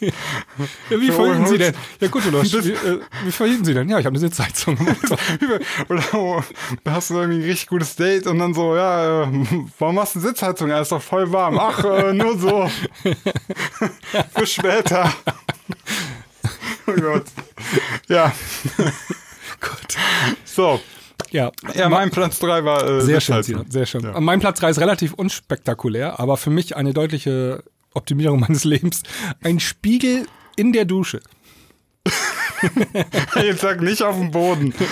Ja, 0.00 1.00
wie 1.00 1.10
verhüten 1.10 1.46
Sie 1.46 1.58
denn? 1.58 1.74
Ja 2.00 2.08
gut, 2.08 2.26
Ulosch, 2.26 2.52
wie, 2.52 2.70
äh, 2.70 3.00
wie 3.24 3.32
verhüten 3.32 3.64
Sie 3.64 3.74
denn? 3.74 3.88
Ja, 3.88 3.98
ich 3.98 4.06
habe 4.06 4.14
eine 4.14 4.20
Sitzheizung. 4.20 4.76
Oder 5.88 6.44
da 6.84 6.92
hast 6.92 7.10
du 7.10 7.14
irgendwie 7.14 7.38
ein 7.40 7.48
richtig 7.48 7.68
gutes 7.68 7.96
Date 7.96 8.26
und 8.26 8.38
dann 8.38 8.54
so, 8.54 8.76
ja, 8.76 9.22
äh, 9.24 9.28
warum 9.78 9.94
machst 9.96 10.14
du 10.14 10.20
eine 10.20 10.28
Sitzheizung? 10.28 10.70
Er 10.70 10.82
ist 10.82 10.92
doch 10.92 11.02
voll 11.02 11.30
warm. 11.32 11.58
Ach, 11.58 11.84
äh, 11.84 12.12
nur 12.12 12.38
so. 12.38 12.70
Für 14.36 14.46
später. 14.46 15.12
oh 16.86 16.92
Gott. 16.92 17.24
Ja. 18.08 18.32
Gut. 19.60 19.96
So. 20.44 20.80
Ja, 21.30 21.50
Ja, 21.74 21.88
mein 21.88 22.10
Platz 22.10 22.38
3 22.38 22.64
war 22.64 22.82
äh, 22.88 23.00
Sehr 23.00 23.20
schön, 23.20 23.36
Sitzheizung. 23.36 23.42
Sinan, 23.42 23.70
sehr 23.70 23.86
schön. 23.86 24.02
Ja. 24.02 24.20
Mein 24.20 24.40
Platz 24.40 24.60
3 24.60 24.70
ist 24.70 24.80
relativ 24.80 25.12
unspektakulär, 25.12 26.20
aber 26.20 26.36
für 26.36 26.50
mich 26.50 26.76
eine 26.76 26.92
deutliche 26.92 27.64
Optimierung 27.96 28.40
meines 28.40 28.64
Lebens. 28.64 29.02
Ein 29.42 29.60
Spiegel 29.60 30.26
in 30.56 30.72
der 30.72 30.84
Dusche. 30.84 31.20
Jetzt 33.34 33.60
sag 33.60 33.80
nicht 33.80 34.02
auf 34.02 34.16
dem 34.16 34.30
Boden. 34.30 34.72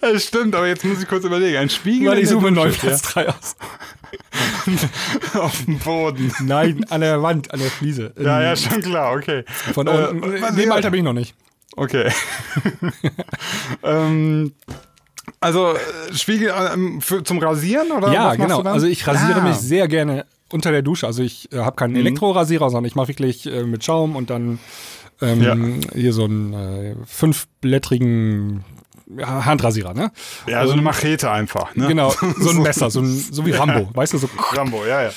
Das 0.00 0.24
stimmt, 0.24 0.54
aber 0.54 0.66
jetzt 0.66 0.84
muss 0.84 1.00
ich 1.02 1.08
kurz 1.08 1.24
überlegen. 1.24 1.56
Ein 1.56 1.70
Spiegel 1.70 2.08
Weil 2.08 2.18
in 2.18 2.22
ich 2.24 2.28
der 2.30 2.38
suche 2.40 2.50
neuen 2.50 2.72
Platz 2.72 3.02
3 3.02 3.28
aus. 3.28 3.56
auf 5.34 5.64
dem 5.64 5.78
Boden. 5.78 6.32
Nein, 6.40 6.84
an 6.88 7.00
der 7.00 7.22
Wand, 7.22 7.52
an 7.52 7.60
der 7.60 7.70
Fliese. 7.70 8.12
Ja, 8.18 8.42
ja, 8.42 8.56
schon 8.56 8.80
klar, 8.82 9.12
okay. 9.14 9.44
Von 9.74 9.86
Äh, 9.86 9.90
unten. 10.08 10.32
In 10.32 10.56
dem. 10.56 10.72
Alter 10.72 10.90
bin 10.90 10.98
ich 11.00 11.04
noch 11.04 11.12
nicht. 11.12 11.34
Okay. 11.76 12.10
ähm, 13.84 14.52
also 15.40 15.74
äh, 15.74 16.14
Spiegel 16.14 16.52
ähm, 16.74 17.00
für, 17.00 17.22
zum 17.24 17.38
Rasieren 17.38 17.90
oder 17.92 18.12
Ja, 18.12 18.34
genau. 18.34 18.62
Also 18.62 18.86
ich 18.86 19.06
rasiere 19.06 19.40
Ah. 19.40 19.44
mich 19.48 19.56
sehr 19.56 19.88
gerne 19.88 20.26
unter 20.52 20.70
der 20.72 20.82
Dusche. 20.82 21.06
Also 21.06 21.22
ich 21.22 21.52
äh, 21.52 21.58
habe 21.58 21.76
keinen 21.76 21.92
Mhm. 21.92 21.98
Elektrorasierer, 22.00 22.70
sondern 22.70 22.86
ich 22.88 22.94
mache 22.94 23.08
wirklich 23.08 23.46
äh, 23.46 23.64
mit 23.64 23.84
Schaum 23.84 24.16
und 24.16 24.30
dann 24.30 24.58
ähm, 25.20 25.42
Ja. 25.42 25.56
hier 25.94 26.12
so 26.12 26.24
einen 26.24 26.52
äh, 26.54 26.94
fünfblättrigen 27.06 28.64
ja, 29.16 29.44
Handrasierer, 29.46 29.94
ne? 29.94 30.12
Ja, 30.46 30.66
so 30.66 30.72
eine 30.72 30.82
Machete 30.82 31.30
einfach. 31.30 31.74
Ne? 31.74 31.88
Genau, 31.88 32.10
so 32.38 32.50
ein 32.50 32.62
Messer, 32.62 32.90
so, 32.90 33.00
ein, 33.00 33.06
so 33.06 33.44
wie 33.46 33.52
Rambo, 33.52 33.88
weißt 33.94 34.12
du, 34.12 34.18
so. 34.18 34.28
Rambo, 34.52 34.84
ja, 34.86 35.02
ja. 35.04 35.10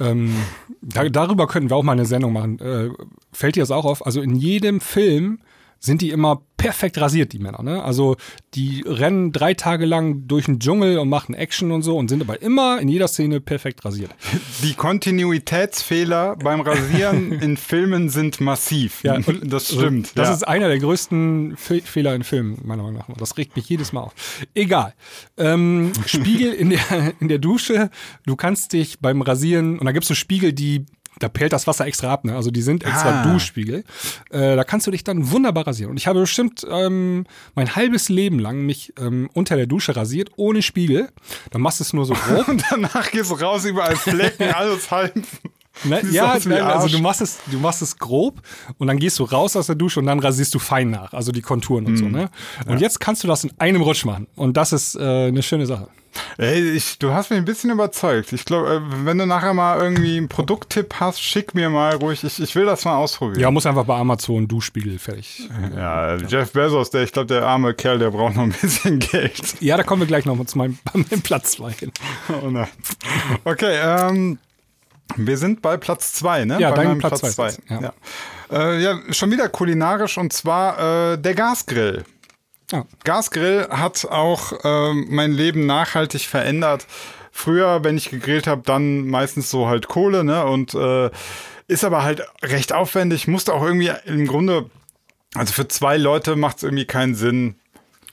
Ähm, 0.00 0.34
da, 0.80 1.08
darüber 1.08 1.46
könnten 1.46 1.70
wir 1.70 1.76
auch 1.76 1.82
mal 1.82 1.92
eine 1.92 2.04
Sendung 2.06 2.32
machen. 2.32 2.58
Äh, 2.60 2.90
fällt 3.32 3.56
dir 3.56 3.60
das 3.62 3.70
auch 3.70 3.84
auf? 3.84 4.04
Also 4.06 4.20
in 4.20 4.34
jedem 4.36 4.80
Film 4.80 5.40
sind 5.80 6.02
die 6.02 6.10
immer 6.10 6.42
perfekt 6.58 7.00
rasiert, 7.00 7.32
die 7.32 7.38
Männer. 7.38 7.62
Ne? 7.62 7.82
Also 7.82 8.16
die 8.54 8.82
rennen 8.84 9.32
drei 9.32 9.54
Tage 9.54 9.86
lang 9.86 10.26
durch 10.26 10.46
den 10.46 10.58
Dschungel 10.58 10.98
und 10.98 11.08
machen 11.08 11.34
Action 11.34 11.70
und 11.70 11.82
so 11.82 11.96
und 11.96 12.08
sind 12.08 12.20
aber 12.20 12.42
immer 12.42 12.80
in 12.80 12.88
jeder 12.88 13.08
Szene 13.08 13.40
perfekt 13.40 13.84
rasiert. 13.84 14.10
Die 14.62 14.74
Kontinuitätsfehler 14.74 16.36
beim 16.36 16.60
Rasieren 16.60 17.32
in 17.40 17.56
Filmen 17.56 18.08
sind 18.08 18.40
massiv. 18.40 19.04
Ja, 19.04 19.20
das 19.44 19.68
stimmt. 19.68 20.18
Das 20.18 20.28
ja. 20.28 20.34
ist 20.34 20.48
einer 20.48 20.68
der 20.68 20.80
größten 20.80 21.56
Fe 21.56 21.80
Fehler 21.80 22.14
in 22.16 22.24
Filmen, 22.24 22.58
meiner 22.64 22.82
Meinung 22.82 22.98
nach. 22.98 23.16
Das 23.16 23.36
regt 23.36 23.54
mich 23.54 23.68
jedes 23.68 23.92
Mal 23.92 24.00
auf. 24.00 24.14
Egal. 24.54 24.94
Ähm, 25.36 25.92
Spiegel 26.06 26.52
in 26.52 26.70
der, 26.70 27.14
in 27.20 27.28
der 27.28 27.38
Dusche. 27.38 27.90
Du 28.26 28.34
kannst 28.34 28.72
dich 28.72 28.98
beim 28.98 29.22
Rasieren, 29.22 29.78
und 29.78 29.86
da 29.86 29.92
gibt 29.92 30.02
es 30.04 30.08
so 30.08 30.14
Spiegel, 30.14 30.52
die, 30.52 30.86
da 31.18 31.28
pellt 31.28 31.52
das 31.52 31.66
Wasser 31.66 31.86
extra 31.86 32.12
ab, 32.12 32.24
ne? 32.24 32.34
Also 32.36 32.50
die 32.50 32.62
sind 32.62 32.84
extra 32.84 33.22
Ah. 33.22 33.32
Duschspiegel. 33.32 33.84
Äh, 34.30 34.56
da 34.56 34.64
kannst 34.64 34.86
du 34.86 34.90
dich 34.90 35.04
dann 35.04 35.30
wunderbar 35.30 35.66
rasieren. 35.66 35.90
Und 35.90 35.96
ich 35.96 36.06
habe 36.06 36.20
bestimmt 36.20 36.66
ähm, 36.70 37.24
mein 37.54 37.74
halbes 37.76 38.08
Leben 38.08 38.38
lang 38.38 38.60
mich 38.66 38.92
ähm, 38.98 39.28
unter 39.34 39.56
der 39.56 39.66
Dusche 39.66 39.96
rasiert, 39.96 40.30
ohne 40.36 40.62
Spiegel. 40.62 41.08
Dann 41.50 41.60
machst 41.62 41.80
du 41.80 41.84
es 41.84 41.92
nur 41.92 42.04
so 42.04 42.14
grob. 42.14 42.46
Und 42.48 42.64
danach 42.70 43.10
gehst 43.10 43.30
du 43.30 43.34
raus, 43.34 43.64
überall 43.64 43.96
Flecken, 43.96 44.50
alles 44.54 44.90
halb. 44.90 45.12
Ne? 45.84 46.00
Siehst 46.02 46.14
Ja, 46.14 46.32
also 46.32 46.88
du 46.88 46.98
machst 47.02 47.20
es, 47.20 47.38
du 47.46 47.58
machst 47.58 47.82
es 47.82 47.96
grob 47.98 48.40
und 48.78 48.86
dann 48.88 48.98
gehst 48.98 49.18
du 49.18 49.24
raus 49.24 49.54
aus 49.56 49.66
der 49.66 49.76
Dusche 49.76 50.00
und 50.00 50.06
dann 50.06 50.18
rasierst 50.20 50.54
du 50.54 50.58
fein 50.58 50.90
nach, 50.90 51.12
also 51.12 51.32
die 51.32 51.42
Konturen 51.42 51.86
und 51.86 51.92
Mhm. 51.92 51.96
so. 51.98 52.04
Ne? 52.08 52.30
Und 52.66 52.80
jetzt 52.80 53.00
kannst 53.00 53.22
du 53.24 53.28
das 53.28 53.44
in 53.44 53.52
einem 53.58 53.82
Rutsch 53.82 54.04
machen 54.04 54.26
und 54.36 54.56
das 54.56 54.72
ist 54.72 54.94
äh, 54.96 55.26
eine 55.28 55.42
schöne 55.42 55.66
Sache. 55.66 55.88
Ey, 56.36 56.70
ich, 56.70 56.98
du 56.98 57.12
hast 57.12 57.30
mich 57.30 57.38
ein 57.38 57.44
bisschen 57.44 57.70
überzeugt. 57.70 58.32
Ich 58.32 58.44
glaube, 58.44 58.76
äh, 58.76 59.04
wenn 59.04 59.18
du 59.18 59.26
nachher 59.26 59.54
mal 59.54 59.78
irgendwie 59.80 60.16
einen 60.16 60.28
Produkttipp 60.28 60.94
hast, 60.98 61.22
schick 61.22 61.54
mir 61.54 61.70
mal 61.70 61.94
ruhig. 61.94 62.24
Ich, 62.24 62.40
ich 62.40 62.54
will 62.56 62.64
das 62.64 62.84
mal 62.84 62.96
ausprobieren. 62.96 63.38
Ja, 63.40 63.50
muss 63.52 63.66
einfach 63.66 63.84
bei 63.84 63.94
Amazon 63.96 64.48
Duschspiegel 64.48 64.98
fertig. 64.98 65.48
Ja, 65.76 66.16
Jeff 66.16 66.50
Bezos, 66.52 66.90
der, 66.90 67.04
ich 67.04 67.12
glaube, 67.12 67.26
der 67.26 67.46
arme 67.46 67.72
Kerl, 67.74 68.00
der 68.00 68.10
braucht 68.10 68.34
noch 68.34 68.42
ein 68.42 68.50
bisschen 68.60 68.98
Geld. 69.12 69.60
Ja, 69.60 69.76
da 69.76 69.84
kommen 69.84 70.02
wir 70.02 70.06
gleich 70.08 70.24
noch 70.24 70.34
mal 70.34 70.46
zu 70.46 70.58
meinem, 70.58 70.78
meinem 70.92 71.22
Platz 71.22 71.52
2 71.52 71.72
hin. 71.72 71.92
Oh 72.42 72.48
nein. 72.50 72.68
Okay, 73.44 73.76
ähm, 73.80 74.38
Wir 75.16 75.36
sind 75.36 75.62
bei 75.62 75.76
Platz 75.76 76.12
zwei, 76.12 76.44
ne? 76.44 76.60
Ja, 76.60 76.70
bei 76.70 76.76
dein 76.76 76.88
meinem 76.88 76.98
Platz 76.98 77.20
zwei. 77.34 77.52
Ja. 77.68 77.80
Ja. 77.80 77.92
Äh, 78.50 78.82
ja, 78.82 78.98
schon 79.10 79.30
wieder 79.30 79.48
kulinarisch 79.48 80.18
und 80.18 80.32
zwar 80.32 81.12
äh, 81.12 81.18
der 81.18 81.34
Gasgrill. 81.34 82.04
Ja. 82.70 82.84
Gasgrill 83.04 83.68
hat 83.70 84.04
auch 84.04 84.52
ähm, 84.64 85.06
mein 85.08 85.32
Leben 85.32 85.66
nachhaltig 85.66 86.26
verändert. 86.26 86.86
Früher, 87.32 87.84
wenn 87.84 87.96
ich 87.96 88.10
gegrillt 88.10 88.46
habe, 88.46 88.62
dann 88.64 89.06
meistens 89.06 89.50
so 89.50 89.68
halt 89.68 89.88
Kohle, 89.88 90.24
ne? 90.24 90.44
Und 90.44 90.74
äh, 90.74 91.10
ist 91.68 91.84
aber 91.84 92.02
halt 92.02 92.22
recht 92.42 92.72
aufwendig. 92.72 93.28
Musste 93.28 93.54
auch 93.54 93.62
irgendwie 93.62 93.92
im 94.06 94.26
Grunde, 94.26 94.68
also 95.34 95.52
für 95.52 95.68
zwei 95.68 95.96
Leute 95.96 96.36
macht 96.36 96.58
es 96.58 96.62
irgendwie 96.64 96.86
keinen 96.86 97.14
Sinn, 97.14 97.56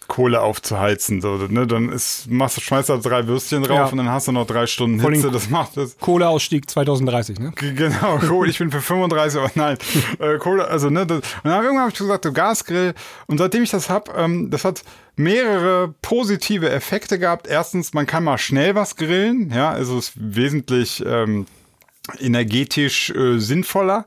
Kohle 0.07 0.41
aufzuheizen. 0.41 1.21
So, 1.21 1.35
ne? 1.35 1.65
Dann 1.67 1.89
ist, 1.89 2.29
machst 2.29 2.57
du, 2.57 2.61
schmeißt 2.61 2.89
da 2.89 2.97
drei 2.97 3.27
Würstchen 3.27 3.63
drauf 3.63 3.77
Ja. 3.77 3.85
und 3.87 3.97
dann 3.97 4.09
hast 4.09 4.27
du 4.27 4.31
noch 4.31 4.45
drei 4.47 4.67
Stunden 4.67 4.99
Vor 4.99 5.11
Hitze. 5.11 5.31
Das 5.31 5.49
macht 5.49 5.77
das. 5.77 5.97
Kohleausstieg 5.99 6.69
2030, 6.69 7.39
ne? 7.39 7.51
Genau, 7.55 8.17
Kohle, 8.27 8.49
ich 8.49 8.59
bin 8.59 8.71
für 8.71 8.81
35, 8.81 9.39
aber 9.39 9.51
nein, 9.55 9.77
äh, 10.19 10.37
Kohle, 10.37 10.67
also 10.67 10.89
ne, 10.89 11.05
das, 11.05 11.17
und 11.17 11.25
dann 11.43 11.63
irgendwann 11.63 11.81
habe 11.81 11.91
ich 11.91 11.97
gesagt, 11.97 12.23
so 12.25 12.33
Gasgrill 12.33 12.93
und 13.27 13.37
seitdem 13.37 13.63
ich 13.63 13.71
das 13.71 13.89
hab, 13.89 14.15
ähm, 14.17 14.49
das 14.51 14.63
hat 14.65 14.83
mehrere 15.15 15.93
positive 16.01 16.69
Effekte 16.69 17.17
gehabt. 17.19 17.47
Erstens, 17.47 17.93
man 17.93 18.05
kann 18.05 18.23
mal 18.23 18.37
schnell 18.37 18.75
was 18.75 18.95
grillen, 18.95 19.51
ja, 19.51 19.71
also 19.71 19.97
es 19.97 20.09
ist 20.09 20.13
wesentlich 20.17 21.03
ähm, 21.05 21.45
energetisch 22.19 23.09
äh, 23.11 23.39
sinnvoller. 23.39 24.05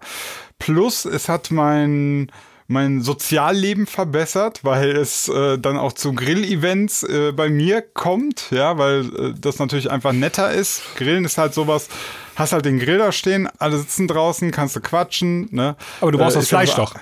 Plus, 0.59 1.05
es 1.05 1.28
hat 1.28 1.51
mein 1.51 2.30
mein 2.70 3.00
Sozialleben 3.00 3.86
verbessert, 3.86 4.60
weil 4.62 4.90
es 4.90 5.26
äh, 5.28 5.58
dann 5.58 5.78
auch 5.78 5.94
zu 5.94 6.12
Grillevents 6.12 7.02
äh, 7.02 7.32
bei 7.32 7.48
mir 7.48 7.80
kommt, 7.80 8.50
ja, 8.50 8.76
weil 8.76 9.06
äh, 9.16 9.34
das 9.40 9.58
natürlich 9.58 9.90
einfach 9.90 10.12
netter 10.12 10.52
ist. 10.52 10.82
Grillen 10.96 11.24
ist 11.24 11.38
halt 11.38 11.54
sowas, 11.54 11.88
hast 12.36 12.52
halt 12.52 12.66
den 12.66 12.78
Grill 12.78 12.98
da 12.98 13.10
stehen, 13.10 13.48
alle 13.58 13.78
sitzen 13.78 14.06
draußen, 14.06 14.50
kannst 14.50 14.76
du 14.76 14.80
quatschen, 14.80 15.48
ne? 15.50 15.76
Aber 16.02 16.12
du 16.12 16.18
brauchst 16.18 16.36
Äh, 16.36 16.40
das 16.40 16.48
Fleisch 16.48 16.74
doch. 16.74 16.94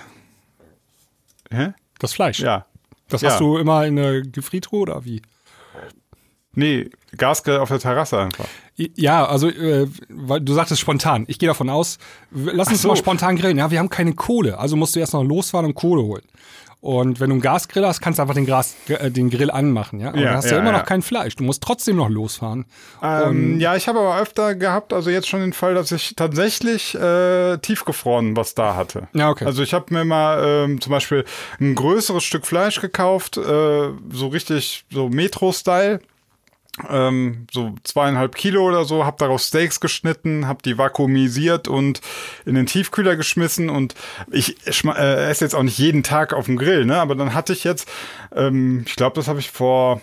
Hä? 1.50 1.72
Das 1.98 2.12
Fleisch. 2.12 2.38
Ja. 2.38 2.66
Das 3.08 3.22
Ja. 3.22 3.30
hast 3.30 3.40
du 3.40 3.56
immer 3.58 3.84
in 3.86 3.96
der 3.96 4.22
Gefriertruhe 4.22 4.80
oder 4.82 5.04
wie? 5.04 5.20
Nee, 6.54 6.90
Gasgrill 7.16 7.58
auf 7.58 7.68
der 7.68 7.80
Terrasse 7.80 8.18
einfach. 8.20 8.46
Ja, 8.76 9.24
also 9.26 9.48
äh, 9.48 9.86
du 10.08 10.52
sagtest 10.52 10.80
spontan. 10.80 11.24
Ich 11.28 11.38
gehe 11.38 11.46
davon 11.48 11.70
aus, 11.70 11.98
lass 12.30 12.68
uns 12.68 12.82
so. 12.82 12.88
mal 12.88 12.96
spontan 12.96 13.36
grillen. 13.36 13.56
Ja, 13.56 13.70
wir 13.70 13.78
haben 13.78 13.88
keine 13.88 14.12
Kohle, 14.14 14.58
also 14.58 14.76
musst 14.76 14.94
du 14.94 15.00
erst 15.00 15.14
noch 15.14 15.24
losfahren 15.24 15.66
und 15.66 15.74
Kohle 15.74 16.02
holen. 16.02 16.22
Und 16.80 17.18
wenn 17.18 17.30
du 17.30 17.34
einen 17.34 17.40
Gasgrill 17.42 17.84
hast, 17.84 18.00
kannst 18.00 18.18
du 18.18 18.22
einfach 18.22 18.34
den, 18.34 18.46
Gras, 18.46 18.76
äh, 18.86 19.10
den 19.10 19.30
Grill 19.30 19.50
anmachen, 19.50 19.98
ja. 19.98 20.10
Aber 20.10 20.18
Ja, 20.18 20.24
dann 20.26 20.36
hast 20.36 20.44
du 20.44 20.50
ja 20.50 20.56
ja, 20.56 20.60
immer 20.62 20.70
ja. 20.72 20.78
noch 20.78 20.86
kein 20.86 21.02
Fleisch. 21.02 21.34
Du 21.34 21.42
musst 21.42 21.62
trotzdem 21.62 21.96
noch 21.96 22.08
losfahren. 22.08 22.66
Ähm, 23.02 23.58
ja, 23.58 23.74
ich 23.74 23.88
habe 23.88 23.98
aber 23.98 24.20
öfter 24.20 24.54
gehabt, 24.54 24.92
also 24.92 25.10
jetzt 25.10 25.26
schon 25.26 25.40
den 25.40 25.52
Fall, 25.52 25.74
dass 25.74 25.90
ich 25.90 26.14
tatsächlich 26.14 26.94
äh, 26.94 27.56
tiefgefroren 27.58 28.36
was 28.36 28.54
da 28.54 28.76
hatte. 28.76 29.08
Ja, 29.14 29.30
okay. 29.30 29.46
Also 29.46 29.62
ich 29.62 29.74
habe 29.74 29.92
mir 29.92 30.04
mal 30.04 30.40
ähm, 30.46 30.80
zum 30.80 30.92
Beispiel 30.92 31.24
ein 31.60 31.74
größeres 31.74 32.22
Stück 32.22 32.46
Fleisch 32.46 32.80
gekauft, 32.80 33.36
äh, 33.38 33.40
so 34.12 34.28
richtig 34.28 34.84
so 34.92 35.08
Metro-Style. 35.08 36.00
Ähm, 36.88 37.46
so 37.50 37.74
zweieinhalb 37.84 38.34
Kilo 38.34 38.66
oder 38.66 38.84
so, 38.84 39.04
habe 39.04 39.16
daraus 39.18 39.48
Steaks 39.48 39.80
geschnitten, 39.80 40.46
habe 40.46 40.62
die 40.62 40.76
vakuumisiert 40.76 41.68
und 41.68 42.00
in 42.44 42.54
den 42.54 42.66
Tiefkühler 42.66 43.16
geschmissen 43.16 43.70
und 43.70 43.94
ich 44.30 44.56
äh, 44.84 45.30
esse 45.30 45.44
jetzt 45.44 45.54
auch 45.54 45.62
nicht 45.62 45.78
jeden 45.78 46.02
Tag 46.02 46.34
auf 46.34 46.46
dem 46.46 46.58
Grill, 46.58 46.84
ne? 46.84 47.00
Aber 47.00 47.14
dann 47.14 47.32
hatte 47.32 47.54
ich 47.54 47.64
jetzt, 47.64 47.88
ähm, 48.34 48.84
ich 48.86 48.96
glaube, 48.96 49.14
das 49.16 49.28
habe 49.28 49.40
ich 49.40 49.50
vor 49.50 50.00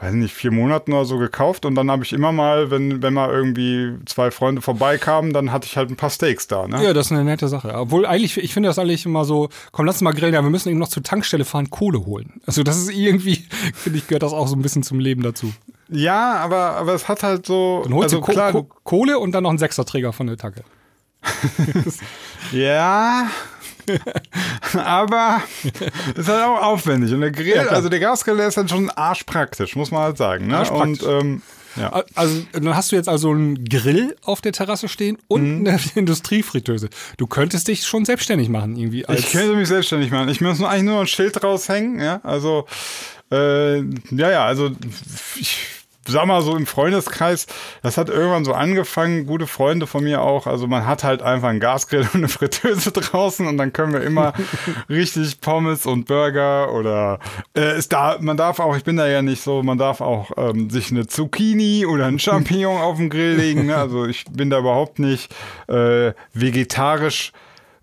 weiß 0.00 0.14
nicht, 0.14 0.34
vier 0.34 0.50
Monaten 0.50 0.92
oder 0.92 1.04
so 1.04 1.18
gekauft 1.18 1.64
und 1.64 1.74
dann 1.74 1.90
habe 1.90 2.04
ich 2.04 2.12
immer 2.12 2.32
mal, 2.32 2.70
wenn, 2.70 3.02
wenn 3.02 3.14
mal 3.14 3.30
irgendwie 3.30 3.92
zwei 4.06 4.30
Freunde 4.30 4.60
vorbeikamen, 4.60 5.32
dann 5.32 5.52
hatte 5.52 5.66
ich 5.66 5.76
halt 5.76 5.90
ein 5.90 5.96
paar 5.96 6.10
Steaks 6.10 6.48
da, 6.48 6.66
ne? 6.66 6.82
Ja, 6.82 6.92
das 6.92 7.06
ist 7.06 7.12
eine 7.12 7.24
nette 7.24 7.48
Sache. 7.48 7.72
Obwohl 7.74 8.04
eigentlich, 8.04 8.36
ich 8.38 8.52
finde 8.52 8.68
das 8.68 8.78
eigentlich 8.78 9.06
immer 9.06 9.24
so, 9.24 9.50
komm, 9.70 9.86
lass 9.86 9.96
uns 9.96 10.02
mal 10.02 10.12
grillen, 10.12 10.34
ja, 10.34 10.42
wir 10.42 10.50
müssen 10.50 10.68
eben 10.68 10.78
noch 10.78 10.88
zur 10.88 11.02
Tankstelle 11.02 11.44
fahren, 11.44 11.70
Kohle 11.70 12.04
holen. 12.06 12.40
Also 12.44 12.62
das 12.64 12.76
ist 12.76 12.90
irgendwie, 12.90 13.44
finde 13.74 13.98
ich, 13.98 14.08
gehört 14.08 14.24
das 14.24 14.32
auch 14.32 14.48
so 14.48 14.56
ein 14.56 14.62
bisschen 14.62 14.82
zum 14.82 14.98
Leben 14.98 15.22
dazu. 15.22 15.52
Ja, 15.88 16.34
aber, 16.36 16.76
aber 16.76 16.94
es 16.94 17.08
hat 17.08 17.22
halt 17.22 17.46
so, 17.46 17.82
Dann 17.84 17.94
holst 17.94 18.14
also 18.14 18.24
du 18.24 18.32
klar, 18.32 18.52
Ko 18.52 18.68
Kohle 18.84 19.18
und 19.18 19.32
dann 19.32 19.42
noch 19.42 19.50
einen 19.50 19.58
Sechserträger 19.58 20.12
von 20.12 20.26
der 20.26 20.36
Tanke. 20.36 20.62
ja, 22.52 23.28
aber 24.84 25.42
ist 26.14 26.28
halt 26.28 26.42
auch 26.44 26.62
aufwendig 26.62 27.12
und 27.12 27.20
der 27.20 27.30
Grill, 27.30 27.56
Ja, 27.56 27.66
also 27.68 27.88
der 27.88 28.00
Gasgrill, 28.00 28.36
der 28.36 28.48
ist 28.48 28.56
halt 28.56 28.70
schon 28.70 28.90
arschpraktisch, 28.90 29.76
muss 29.76 29.90
man 29.90 30.02
halt 30.02 30.16
sagen, 30.16 30.46
ne? 30.46 30.70
Und, 30.70 31.02
ähm, 31.02 31.42
ja. 31.76 32.04
Also 32.14 32.42
dann 32.52 32.76
hast 32.76 32.92
du 32.92 32.96
jetzt 32.96 33.08
also 33.08 33.30
einen 33.30 33.64
Grill 33.64 34.16
auf 34.22 34.40
der 34.40 34.52
Terrasse 34.52 34.88
stehen 34.88 35.18
und 35.28 35.60
Mhm. 35.60 35.66
eine 35.66 35.80
Industriefritteuse. 35.96 36.88
Du 37.16 37.26
könntest 37.26 37.66
dich 37.68 37.84
schon 37.84 38.04
selbstständig 38.04 38.48
machen 38.48 38.76
irgendwie. 38.76 39.04
Als 39.06 39.20
Ich 39.20 39.32
könnte 39.32 39.56
mich 39.56 39.68
selbstständig 39.68 40.10
machen. 40.10 40.28
Ich 40.28 40.40
muss 40.40 40.58
nur 40.60 40.68
eigentlich 40.70 40.84
nur 40.84 41.00
ein 41.00 41.06
Schild 41.08 41.42
raushängen, 41.42 42.00
ja. 42.00 42.20
Also, 42.22 42.66
äh, 43.34 43.78
ja, 44.10 44.30
ja, 44.30 44.44
also 44.44 44.70
ich 45.36 45.74
sag 46.06 46.26
mal 46.26 46.42
so 46.42 46.56
im 46.56 46.66
Freundeskreis, 46.66 47.46
das 47.82 47.96
hat 47.96 48.08
irgendwann 48.08 48.44
so 48.44 48.52
angefangen, 48.52 49.26
gute 49.26 49.46
Freunde 49.46 49.86
von 49.86 50.04
mir 50.04 50.22
auch. 50.22 50.46
Also 50.46 50.66
man 50.66 50.86
hat 50.86 51.04
halt 51.04 51.22
einfach 51.22 51.48
einen 51.48 51.60
Gasgrill 51.60 52.02
und 52.02 52.14
eine 52.14 52.28
Fritteuse 52.28 52.92
draußen 52.92 53.46
und 53.46 53.56
dann 53.56 53.72
können 53.72 53.92
wir 53.92 54.02
immer 54.02 54.32
richtig 54.88 55.40
Pommes 55.40 55.86
und 55.86 56.06
Burger 56.06 56.72
oder 56.72 57.18
äh, 57.56 57.78
ist 57.78 57.92
da, 57.92 58.18
man 58.20 58.36
darf 58.36 58.60
auch, 58.60 58.76
ich 58.76 58.84
bin 58.84 58.96
da 58.96 59.06
ja 59.06 59.22
nicht 59.22 59.42
so, 59.42 59.62
man 59.62 59.78
darf 59.78 60.00
auch 60.00 60.32
ähm, 60.36 60.70
sich 60.70 60.90
eine 60.90 61.06
Zucchini 61.06 61.86
oder 61.86 62.06
ein 62.06 62.18
Champignon 62.18 62.80
auf 62.80 62.98
den 62.98 63.10
Grill 63.10 63.36
legen. 63.36 63.66
Ne? 63.66 63.76
Also 63.76 64.06
ich 64.06 64.24
bin 64.30 64.50
da 64.50 64.58
überhaupt 64.58 64.98
nicht 64.98 65.34
äh, 65.68 66.12
vegetarisch 66.32 67.32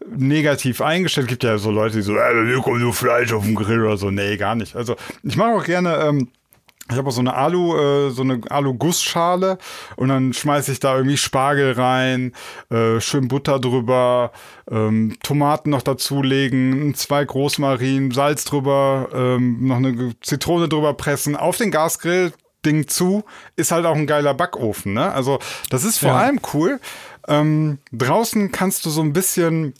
negativ 0.09 0.81
eingestellt. 0.81 1.27
Gibt 1.27 1.43
ja 1.43 1.57
so 1.57 1.71
Leute, 1.71 1.97
die 1.97 2.01
so, 2.03 2.15
äh, 2.15 2.33
mir 2.33 2.61
kommt 2.61 2.79
nur 2.81 2.93
Fleisch 2.93 3.33
auf 3.33 3.43
den 3.43 3.55
Grill 3.55 3.81
oder 3.85 3.97
so. 3.97 4.11
Nee, 4.11 4.37
gar 4.37 4.55
nicht. 4.55 4.75
Also 4.75 4.95
ich 5.23 5.35
mache 5.37 5.51
auch 5.51 5.63
gerne, 5.63 5.95
ähm, 5.97 6.29
ich 6.89 6.97
habe 6.97 7.07
auch 7.07 7.13
so 7.13 7.21
eine 7.21 7.33
Alu, 7.35 7.77
äh, 7.77 8.09
so 8.09 8.21
eine 8.23 8.41
Alu-Gussschale 8.49 9.57
und 9.95 10.09
dann 10.09 10.33
schmeiße 10.33 10.71
ich 10.73 10.79
da 10.79 10.97
irgendwie 10.97 11.15
Spargel 11.17 11.71
rein, 11.73 12.33
äh, 12.69 12.99
schön 12.99 13.27
Butter 13.29 13.59
drüber, 13.59 14.31
ähm, 14.69 15.15
Tomaten 15.23 15.69
noch 15.69 15.83
dazulegen, 15.83 16.93
zwei 16.95 17.23
Großmarinen, 17.23 18.11
Salz 18.11 18.43
drüber, 18.43 19.07
ähm, 19.13 19.67
noch 19.67 19.77
eine 19.77 20.13
Zitrone 20.21 20.67
drüber 20.67 20.93
pressen, 20.95 21.35
auf 21.37 21.57
den 21.57 21.71
Gasgrill, 21.71 22.33
Ding 22.65 22.87
zu, 22.87 23.23
ist 23.55 23.71
halt 23.71 23.85
auch 23.85 23.95
ein 23.95 24.05
geiler 24.05 24.33
Backofen, 24.33 24.93
ne? 24.93 25.11
Also 25.13 25.39
das 25.69 25.83
ist 25.83 25.97
vor 25.99 26.09
Ja. 26.09 26.17
allem 26.17 26.39
cool. 26.53 26.79
Ähm, 27.27 27.79
draußen 27.91 28.51
kannst 28.51 28.85
du 28.85 28.89
so 28.91 29.01
ein 29.01 29.13
bisschen, 29.13 29.73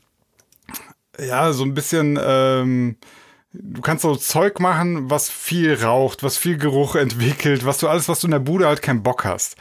ja, 1.20 1.52
so 1.54 1.64
ein 1.64 1.74
bisschen, 1.74 2.20
ähm, 2.24 2.98
du 3.54 3.82
kannst 3.82 4.04
so 4.04 4.16
Zeug 4.16 4.60
machen, 4.60 5.10
was 5.10 5.30
viel 5.30 5.74
raucht, 5.82 6.24
was 6.24 6.38
viel 6.38 6.58
Geruch 6.58 6.96
entwickelt, 6.96 7.66
was 7.66 7.78
du 7.80 7.88
alles, 7.88 8.08
was 8.10 8.22
du 8.22 8.28
in 8.28 8.32
der 8.32 8.40
Bude 8.40 8.68
halt 8.68 8.82
keinen 8.82 9.04
Bock 9.04 9.26
hast. 9.26 9.56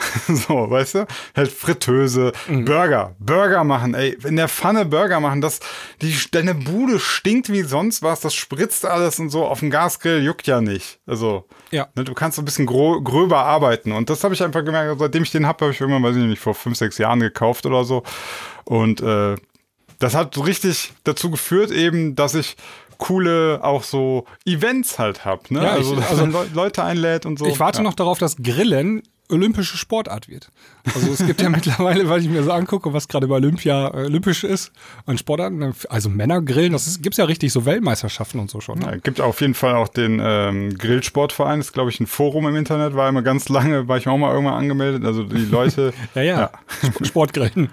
so, 0.28 0.70
weißt 0.70 0.94
du? 0.94 1.06
Halt 1.36 1.52
Fritteuse, 1.52 2.32
Burger, 2.48 3.14
Burger 3.18 3.64
machen, 3.64 3.92
ey, 3.92 4.16
in 4.24 4.36
der 4.36 4.48
Pfanne 4.48 4.86
Burger 4.86 5.20
machen, 5.20 5.42
das, 5.42 5.60
die, 6.00 6.16
deine 6.30 6.54
Bude 6.54 6.98
stinkt 6.98 7.52
wie 7.52 7.60
sonst 7.60 8.02
was, 8.02 8.20
das 8.20 8.32
spritzt 8.34 8.86
alles 8.86 9.18
und 9.18 9.28
so, 9.28 9.44
auf 9.44 9.60
dem 9.60 9.68
Gasgrill 9.68 10.22
juckt 10.24 10.46
ja 10.46 10.62
nicht. 10.62 11.00
Also, 11.06 11.44
Ja. 11.70 11.88
ne, 11.96 12.04
du 12.04 12.14
kannst 12.14 12.36
so 12.36 12.42
ein 12.42 12.46
bisschen 12.46 12.64
gröber 12.64 13.40
arbeiten 13.44 13.92
und 13.92 14.08
das 14.08 14.24
habe 14.24 14.32
ich 14.32 14.42
einfach 14.42 14.64
gemerkt, 14.64 14.98
seitdem 14.98 15.22
ich 15.22 15.32
den 15.32 15.46
habe, 15.46 15.66
habe 15.66 15.74
ich 15.74 15.80
irgendwann, 15.82 16.02
weiß 16.02 16.16
ich 16.16 16.22
nicht, 16.24 16.40
vor 16.40 16.54
fünf, 16.54 16.78
sechs 16.78 16.96
Jahren 16.96 17.20
gekauft 17.20 17.66
oder 17.66 17.84
so 17.84 18.02
und, 18.64 19.02
äh, 19.02 19.34
das 20.00 20.14
hat 20.16 20.34
so 20.34 20.40
richtig 20.40 20.92
dazu 21.04 21.30
geführt 21.30 21.70
eben, 21.70 22.16
dass 22.16 22.34
ich 22.34 22.56
coole 22.98 23.60
auch 23.62 23.82
so 23.84 24.26
Events 24.44 24.98
halt 24.98 25.24
hab, 25.24 25.50
ne? 25.50 25.60
Ja, 25.62 25.66
ich- 25.72 25.78
also, 25.78 25.94
dass 25.96 26.10
also- 26.10 26.22
man 26.22 26.32
Leu- 26.32 26.46
Leute 26.52 26.82
einlädt 26.82 27.24
und 27.24 27.38
so. 27.38 27.46
Ich 27.46 27.60
warte 27.60 27.78
ja. 27.78 27.84
noch 27.84 27.94
darauf, 27.94 28.18
dass 28.18 28.36
Grillen 28.36 29.02
olympische 29.30 29.76
Sportart 29.76 30.28
wird. 30.28 30.50
Also 30.92 31.12
es 31.12 31.24
gibt 31.24 31.40
ja 31.40 31.48
mittlerweile, 31.50 32.08
weil 32.08 32.20
ich 32.20 32.28
mir 32.28 32.42
so 32.42 32.50
angucke, 32.50 32.92
was 32.92 33.06
gerade 33.06 33.28
bei 33.28 33.36
Olympia 33.36 33.86
äh, 33.88 34.06
olympisch 34.06 34.42
ist 34.42 34.72
an 35.06 35.18
Sportarten, 35.18 35.72
also 35.88 36.08
Männer 36.08 36.42
grillen, 36.42 36.72
das 36.72 36.88
ist, 36.88 37.00
gibt's 37.00 37.16
ja 37.16 37.26
richtig 37.26 37.52
so 37.52 37.64
Weltmeisterschaften 37.64 38.40
und 38.40 38.50
so 38.50 38.60
schon. 38.60 38.80
Ne? 38.80 38.86
Ja, 38.86 38.96
gibt 38.96 39.20
auf 39.20 39.40
jeden 39.40 39.54
Fall 39.54 39.76
auch 39.76 39.86
den 39.86 40.20
ähm, 40.20 40.76
Grillsportverein, 40.76 41.60
ist 41.60 41.72
glaube 41.72 41.90
ich 41.90 42.00
ein 42.00 42.08
Forum 42.08 42.48
im 42.48 42.56
Internet, 42.56 42.96
war 42.96 43.08
immer 43.08 43.22
ganz 43.22 43.48
lange, 43.48 43.86
war 43.86 43.98
ich 43.98 44.08
auch 44.08 44.18
mal 44.18 44.32
irgendwann 44.32 44.54
angemeldet. 44.58 45.04
Also 45.04 45.22
die 45.22 45.44
Leute, 45.44 45.92
Ja, 46.16 46.22
ja, 46.22 46.50
Sp- 46.82 47.06
Sportgrillen. 47.06 47.68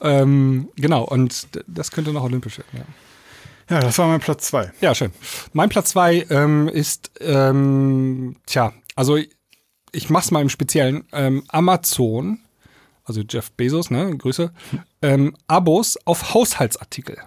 Ähm, 0.00 0.68
genau, 0.76 1.04
und 1.04 1.48
das 1.66 1.90
könnte 1.90 2.12
noch 2.12 2.24
olympisch 2.24 2.58
werden. 2.58 2.84
Ja. 3.68 3.76
ja, 3.76 3.80
das 3.80 3.98
war 3.98 4.08
mein 4.08 4.20
Platz 4.20 4.46
zwei. 4.46 4.72
Ja, 4.80 4.94
schön. 4.94 5.12
Mein 5.52 5.68
Platz 5.68 5.90
zwei 5.90 6.26
ähm, 6.30 6.68
ist, 6.68 7.10
ähm, 7.20 8.36
tja, 8.46 8.72
also 8.96 9.18
ich 9.92 10.10
mach's 10.10 10.30
mal 10.30 10.42
im 10.42 10.48
Speziellen. 10.48 11.04
Ähm, 11.12 11.44
Amazon, 11.48 12.40
also 13.04 13.22
Jeff 13.28 13.50
Bezos, 13.52 13.90
ne, 13.90 14.16
Grüße, 14.16 14.52
ähm, 15.02 15.36
Abos 15.46 15.98
auf 16.04 16.34
Haushaltsartikel. 16.34 17.18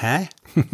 Hä? 0.00 0.28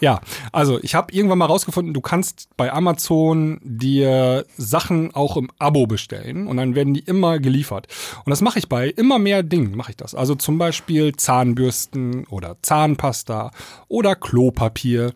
ja, 0.00 0.20
also 0.50 0.80
ich 0.82 0.94
habe 0.94 1.12
irgendwann 1.12 1.38
mal 1.38 1.46
rausgefunden, 1.46 1.94
du 1.94 2.00
kannst 2.00 2.48
bei 2.56 2.72
Amazon 2.72 3.60
dir 3.62 4.44
Sachen 4.56 5.14
auch 5.14 5.36
im 5.36 5.50
Abo 5.58 5.86
bestellen 5.86 6.48
und 6.48 6.56
dann 6.56 6.74
werden 6.74 6.94
die 6.94 7.00
immer 7.00 7.38
geliefert. 7.38 7.86
Und 8.24 8.30
das 8.30 8.40
mache 8.40 8.58
ich 8.58 8.68
bei 8.68 8.88
immer 8.88 9.18
mehr 9.18 9.42
Dingen, 9.42 9.76
mache 9.76 9.90
ich 9.90 9.96
das. 9.96 10.14
Also 10.14 10.34
zum 10.34 10.58
Beispiel 10.58 11.14
Zahnbürsten 11.14 12.26
oder 12.26 12.56
Zahnpasta 12.62 13.52
oder 13.88 14.16
Klopapier. 14.16 15.14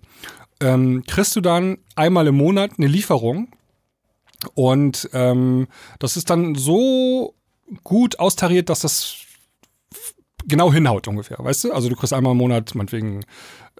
Ähm, 0.61 1.03
kriegst 1.07 1.34
du 1.34 1.40
dann 1.40 1.78
einmal 1.96 2.26
im 2.26 2.36
Monat 2.36 2.72
eine 2.76 2.86
Lieferung 2.86 3.48
und 4.55 5.09
ähm, 5.12 5.66
das 5.98 6.16
ist 6.16 6.30
dann 6.30 6.55
so 6.55 7.34
gut 7.84 8.18
austariert, 8.18 8.68
dass 8.68 8.80
das 8.80 9.16
genau 10.47 10.72
hinhaut 10.72 11.09
ungefähr, 11.09 11.38
weißt 11.41 11.64
du? 11.64 11.72
Also 11.72 11.88
du 11.88 11.97
kriegst 11.97 12.12
einmal 12.12 12.32
im 12.32 12.38
Monat 12.38 12.74
meinetwegen 12.74 13.20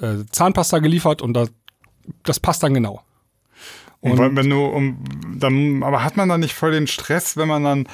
äh, 0.01 0.25
Zahnpasta 0.31 0.79
geliefert 0.79 1.23
und 1.23 1.35
das, 1.35 1.51
das 2.23 2.41
passt 2.41 2.63
dann 2.63 2.75
genau. 2.75 3.03
Und, 4.01 4.19
und 4.19 4.37
wenn 4.37 4.49
du, 4.49 4.65
um, 4.65 5.05
dann, 5.37 5.83
aber 5.83 6.03
hat 6.03 6.17
man 6.17 6.29
dann 6.29 6.41
nicht 6.41 6.55
voll 6.55 6.73
den 6.73 6.87
Stress, 6.87 7.37
wenn 7.37 7.49
man 7.49 7.65
dann 7.65 7.89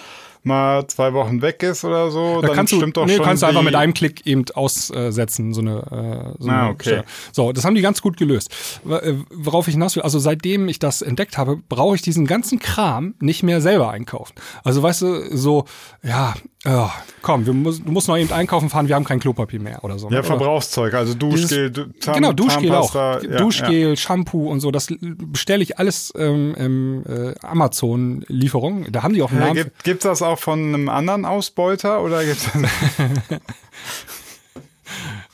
mal 0.44 0.86
zwei 0.86 1.12
Wochen 1.12 1.42
weg 1.42 1.64
ist 1.64 1.84
oder 1.84 2.12
so, 2.12 2.40
da 2.40 2.46
dann 2.46 2.56
kannst 2.56 2.72
stimmt 2.72 2.96
du, 2.96 3.00
doch 3.00 3.06
nee, 3.06 3.16
schon. 3.16 3.24
kannst 3.24 3.42
du 3.42 3.46
einfach 3.48 3.62
mit 3.62 3.74
einem 3.74 3.92
Klick 3.92 4.24
eben 4.26 4.44
aussetzen, 4.54 5.52
so 5.52 5.60
eine, 5.60 6.34
äh, 6.38 6.42
so 6.42 6.48
Ah, 6.48 6.60
eine 6.60 6.70
okay. 6.70 6.82
Stelle. 6.82 7.04
So, 7.32 7.52
das 7.52 7.64
haben 7.64 7.74
die 7.74 7.80
ganz 7.82 8.00
gut 8.00 8.16
gelöst. 8.16 8.54
Äh, 8.88 9.14
Worauf 9.34 9.66
ich 9.66 9.74
hinaus 9.74 9.96
will, 9.96 10.04
also 10.04 10.20
seitdem 10.20 10.68
ich 10.68 10.78
das 10.78 11.02
entdeckt 11.02 11.36
habe, 11.36 11.56
brauche 11.68 11.96
ich 11.96 12.02
diesen 12.02 12.26
ganzen 12.28 12.60
Kram 12.60 13.16
nicht 13.18 13.42
mehr 13.42 13.60
selber 13.60 13.90
einkaufen. 13.90 14.34
Also 14.62 14.80
weißt 14.84 15.02
du, 15.02 15.36
so, 15.36 15.64
ja, 16.04 16.34
äh, 16.66 16.86
komm, 17.22 17.46
wir 17.46 17.52
muss, 17.52 17.82
du 17.82 17.90
musst 17.90 18.08
noch 18.08 18.16
eben 18.18 18.30
einkaufen 18.32 18.68
fahren, 18.68 18.88
wir 18.88 18.94
haben 18.94 19.04
kein 19.04 19.20
Klopapier 19.20 19.60
mehr 19.60 19.82
oder 19.84 19.98
so. 19.98 20.08
Ja, 20.10 20.18
Oder- 20.18 20.24
Verbrauchszeug, 20.24 20.94
also 20.94 21.14
Duschgel, 21.14 21.70
du- 21.70 21.90
Zahn, 22.00 22.14
genau, 22.16 22.32
Duschgel 22.32 22.72
auch. 22.74 22.94
Ja, 22.94 23.18
Duschgel, 23.20 23.96
Shampoo 23.96 24.48
und 24.50 24.60
so, 24.60 24.70
das 24.70 24.88
bestelle 25.00 25.62
ich 25.62 25.78
alles 25.78 26.12
ähm, 26.16 27.04
äh, 27.08 27.34
Amazon-Lieferung. 27.44 28.86
Da 28.92 29.02
haben 29.02 29.14
die 29.14 29.22
auch 29.22 29.30
einen 29.30 29.40
Ja. 29.40 29.46
Namen. 29.46 29.56
Gibt, 29.64 29.84
gibt's 29.84 30.04
das 30.04 30.22
auch 30.22 30.38
von 30.38 30.58
einem 30.74 30.88
anderen 30.88 31.24
Ausbeuter 31.24 32.02
oder 32.02 32.24
gibt's 32.24 32.48
das? 32.52 33.40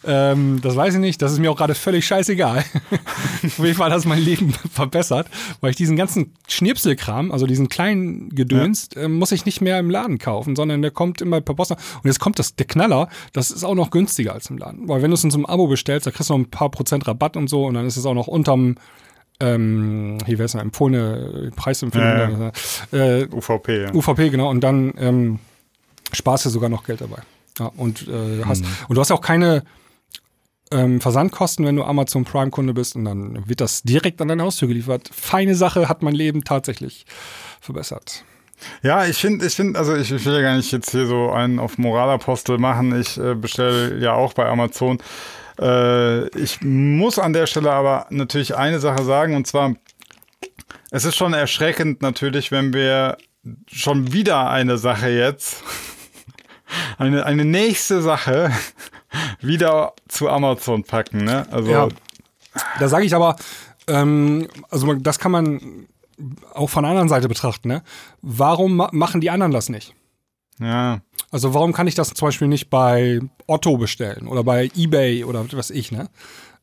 Ähm, 0.04 0.60
das 0.62 0.74
weiß 0.74 0.94
ich 0.94 1.00
nicht, 1.00 1.22
das 1.22 1.32
ist 1.32 1.38
mir 1.38 1.50
auch 1.50 1.56
gerade 1.56 1.74
völlig 1.74 2.06
scheißegal. 2.06 2.64
Auf 3.44 3.58
jeden 3.58 3.74
Fall 3.74 3.90
hat 3.90 3.96
das 3.96 4.04
mein 4.04 4.18
Leben 4.18 4.52
verbessert, 4.72 5.28
weil 5.60 5.70
ich 5.70 5.76
diesen 5.76 5.96
ganzen 5.96 6.34
Schnipselkram, 6.48 7.30
also 7.30 7.46
diesen 7.46 7.68
kleinen 7.68 8.30
Gedöns, 8.30 8.88
ähm, 8.96 9.14
muss 9.14 9.32
ich 9.32 9.44
nicht 9.46 9.60
mehr 9.60 9.78
im 9.78 9.90
Laden 9.90 10.18
kaufen, 10.18 10.56
sondern 10.56 10.82
der 10.82 10.90
kommt 10.90 11.20
immer 11.20 11.40
per 11.40 11.54
Post. 11.54 11.72
Und 11.72 11.78
jetzt 12.04 12.18
kommt 12.18 12.38
das, 12.38 12.56
der 12.56 12.66
Knaller, 12.66 13.08
das 13.32 13.50
ist 13.50 13.64
auch 13.64 13.74
noch 13.74 13.90
günstiger 13.90 14.32
als 14.32 14.50
im 14.50 14.58
Laden. 14.58 14.88
Weil 14.88 15.02
wenn 15.02 15.10
du 15.10 15.14
es 15.14 15.24
in 15.24 15.30
so 15.30 15.38
einem 15.38 15.46
Abo 15.46 15.68
bestellst, 15.68 16.06
da 16.06 16.10
kriegst 16.10 16.30
du 16.30 16.34
noch 16.34 16.40
ein 16.40 16.50
paar 16.50 16.70
Prozent 16.70 17.06
Rabatt 17.06 17.36
und 17.36 17.48
so 17.48 17.66
und 17.66 17.74
dann 17.74 17.86
ist 17.86 17.96
es 17.96 18.06
auch 18.06 18.14
noch 18.14 18.26
unterm 18.26 18.76
ähm, 19.40 20.18
hier 20.24 20.38
wäre 20.38 20.46
es 20.46 20.54
eine 20.54 20.62
empfohlene 20.62 21.50
Preisempfehlung. 21.56 22.52
Ja, 22.92 22.96
Äh, 22.96 23.26
UVP. 23.32 23.82
Ja. 23.82 23.92
UVP, 23.92 24.30
genau. 24.30 24.48
Und 24.50 24.60
dann 24.60 24.92
ähm, 24.98 25.38
sparst 26.12 26.46
du 26.46 26.50
sogar 26.50 26.68
noch 26.68 26.84
Geld 26.84 27.00
dabei. 27.00 27.22
Ja, 27.58 27.70
und, 27.76 28.06
äh, 28.08 28.44
hast, 28.44 28.64
und 28.88 28.94
du 28.94 29.00
hast 29.00 29.10
auch 29.10 29.20
keine 29.20 29.64
ähm, 30.72 31.00
Versandkosten, 31.00 31.64
wenn 31.66 31.76
du 31.76 31.84
Amazon 31.84 32.24
Prime-Kunde 32.24 32.74
bist. 32.74 32.96
Und 32.96 33.04
dann 33.04 33.48
wird 33.48 33.60
das 33.60 33.82
direkt 33.82 34.20
an 34.20 34.28
deine 34.28 34.42
Haustür 34.42 34.68
geliefert. 34.68 35.10
Feine 35.12 35.54
Sache, 35.54 35.88
hat 35.88 36.02
mein 36.02 36.14
Leben 36.14 36.44
tatsächlich 36.44 37.06
verbessert. 37.60 38.24
Ja, 38.82 39.06
ich 39.06 39.18
finde, 39.18 39.46
ich 39.46 39.54
finde, 39.54 39.78
also 39.78 39.94
ich, 39.94 40.10
ich 40.12 40.24
will 40.24 40.34
ja 40.34 40.40
gar 40.40 40.56
nicht 40.56 40.72
jetzt 40.72 40.90
hier 40.90 41.06
so 41.06 41.30
einen 41.30 41.58
auf 41.58 41.78
Moralapostel 41.78 42.58
machen. 42.58 42.98
Ich 42.98 43.18
äh, 43.18 43.34
bestelle 43.34 43.98
ja 43.98 44.14
auch 44.14 44.32
bei 44.34 44.46
Amazon. 44.46 44.98
Äh, 45.60 46.28
ich 46.38 46.60
muss 46.62 47.18
an 47.18 47.32
der 47.32 47.46
Stelle 47.46 47.72
aber 47.72 48.06
natürlich 48.10 48.56
eine 48.56 48.80
Sache 48.80 49.04
sagen 49.04 49.34
und 49.34 49.46
zwar, 49.46 49.74
es 50.90 51.04
ist 51.04 51.16
schon 51.16 51.32
erschreckend 51.32 52.02
natürlich, 52.02 52.50
wenn 52.50 52.72
wir 52.72 53.16
schon 53.66 54.12
wieder 54.12 54.50
eine 54.50 54.78
Sache 54.78 55.08
jetzt, 55.08 55.62
eine, 56.98 57.26
eine 57.26 57.44
nächste 57.44 58.02
Sache 58.02 58.50
wieder 59.40 59.92
zu 60.08 60.28
Amazon 60.28 60.84
packen, 60.84 61.24
ne? 61.24 61.46
Also, 61.50 61.70
Ja. 61.70 61.88
Da 62.78 62.88
sage 62.88 63.06
ich 63.06 63.14
aber, 63.14 63.36
ähm, 63.86 64.46
also 64.70 64.92
das 64.94 65.18
kann 65.18 65.32
man 65.32 65.86
auch 66.52 66.68
von 66.68 66.82
der 66.82 66.90
anderen 66.90 67.08
Seite 67.08 67.28
betrachten. 67.28 67.68
Ne? 67.68 67.82
Warum 68.20 68.76
ma 68.76 68.90
machen 68.92 69.20
die 69.20 69.30
anderen 69.30 69.52
das 69.52 69.68
nicht? 69.68 69.94
ja. 70.60 71.00
Also 71.30 71.54
warum 71.54 71.72
kann 71.72 71.86
ich 71.86 71.94
das 71.94 72.12
zum 72.12 72.28
Beispiel 72.28 72.46
nicht 72.46 72.68
bei 72.68 73.20
Otto 73.46 73.78
bestellen 73.78 74.28
oder 74.28 74.44
bei 74.44 74.70
eBay 74.76 75.24
oder 75.24 75.42
was 75.46 75.56
weiß 75.56 75.70
ich, 75.70 75.90
ne? 75.90 76.10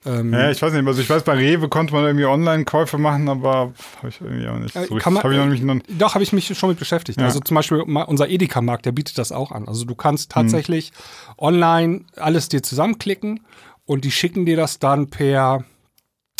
Ähm, 0.05 0.31
Ja, 0.33 0.49
ich 0.49 0.61
weiß 0.61 0.71
nicht, 0.73 0.87
also 0.87 1.01
ich 1.01 1.09
weiß, 1.09 1.23
bei 1.23 1.33
Rewe 1.33 1.67
konnte 1.67 1.93
man 1.93 2.05
irgendwie 2.05 2.25
Online-Käufe 2.25 2.97
machen, 2.97 3.27
aber 3.27 3.73
habe 3.97 4.07
ich 4.07 4.21
irgendwie 4.21 4.47
auch 4.47 4.57
nicht 4.57 4.73
so 4.73 4.79
Äh, 4.79 4.83
richtig. 4.83 4.99
kann 5.03 5.13
man- 5.13 5.23
Habe 5.23 5.33
ich 5.33 5.39
noch 5.39 5.47
nicht 5.47 5.63
noch, 5.63 5.75
Doch, 5.97 6.13
habe 6.13 6.23
ich 6.23 6.31
mich 6.31 6.57
schon 6.57 6.69
mit 6.69 6.79
beschäftigt. 6.79 7.19
Ja. 7.19 7.25
Also 7.25 7.39
zum 7.41 7.55
Beispiel 7.55 7.79
unser 7.81 8.29
Edeka-Markt, 8.29 8.85
der 8.85 8.93
bietet 8.93 9.17
das 9.17 9.31
auch 9.33 9.51
an. 9.51 9.67
Also 9.67 9.83
du 9.85 9.95
kannst 9.95 10.31
tatsächlich 10.31 10.93
online 11.37 12.05
alles 12.15 12.47
dir 12.47 12.63
zusammenklicken 12.63 13.41
und 13.85 14.05
die 14.05 14.11
schicken 14.11 14.45
dir 14.45 14.55
das 14.55 14.79
dann 14.79 15.09
per 15.09 15.65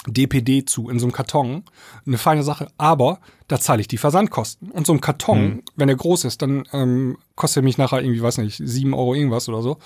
DPD 0.08 0.64
zu, 0.66 0.90
in 0.90 0.98
so 1.00 1.06
einem 1.06 1.12
Karton. 1.12 1.64
Eine 2.08 2.18
feine 2.18 2.44
Sache. 2.44 2.70
Aber 2.78 3.20
da 3.50 3.60
zahle 3.60 3.82
ich 3.82 3.88
die 3.90 3.98
Versandkosten. 3.98 4.72
Und 4.72 4.88
so 4.88 4.94
ein 4.94 5.02
Karton, 5.02 5.64
wenn 5.76 5.88
der 5.88 5.98
groß 5.98 6.24
ist, 6.24 6.42
dann 6.42 6.64
ähm, 6.72 7.18
kostet 7.36 7.62
er 7.62 7.64
mich 7.64 7.78
nachher 7.78 8.02
irgendwie, 8.02 8.22
weiß 8.22 8.38
nicht, 8.38 8.62
sieben 8.64 8.94
Euro 8.94 9.16
irgendwas 9.16 9.50
oder 9.50 9.62
so, 9.62 9.78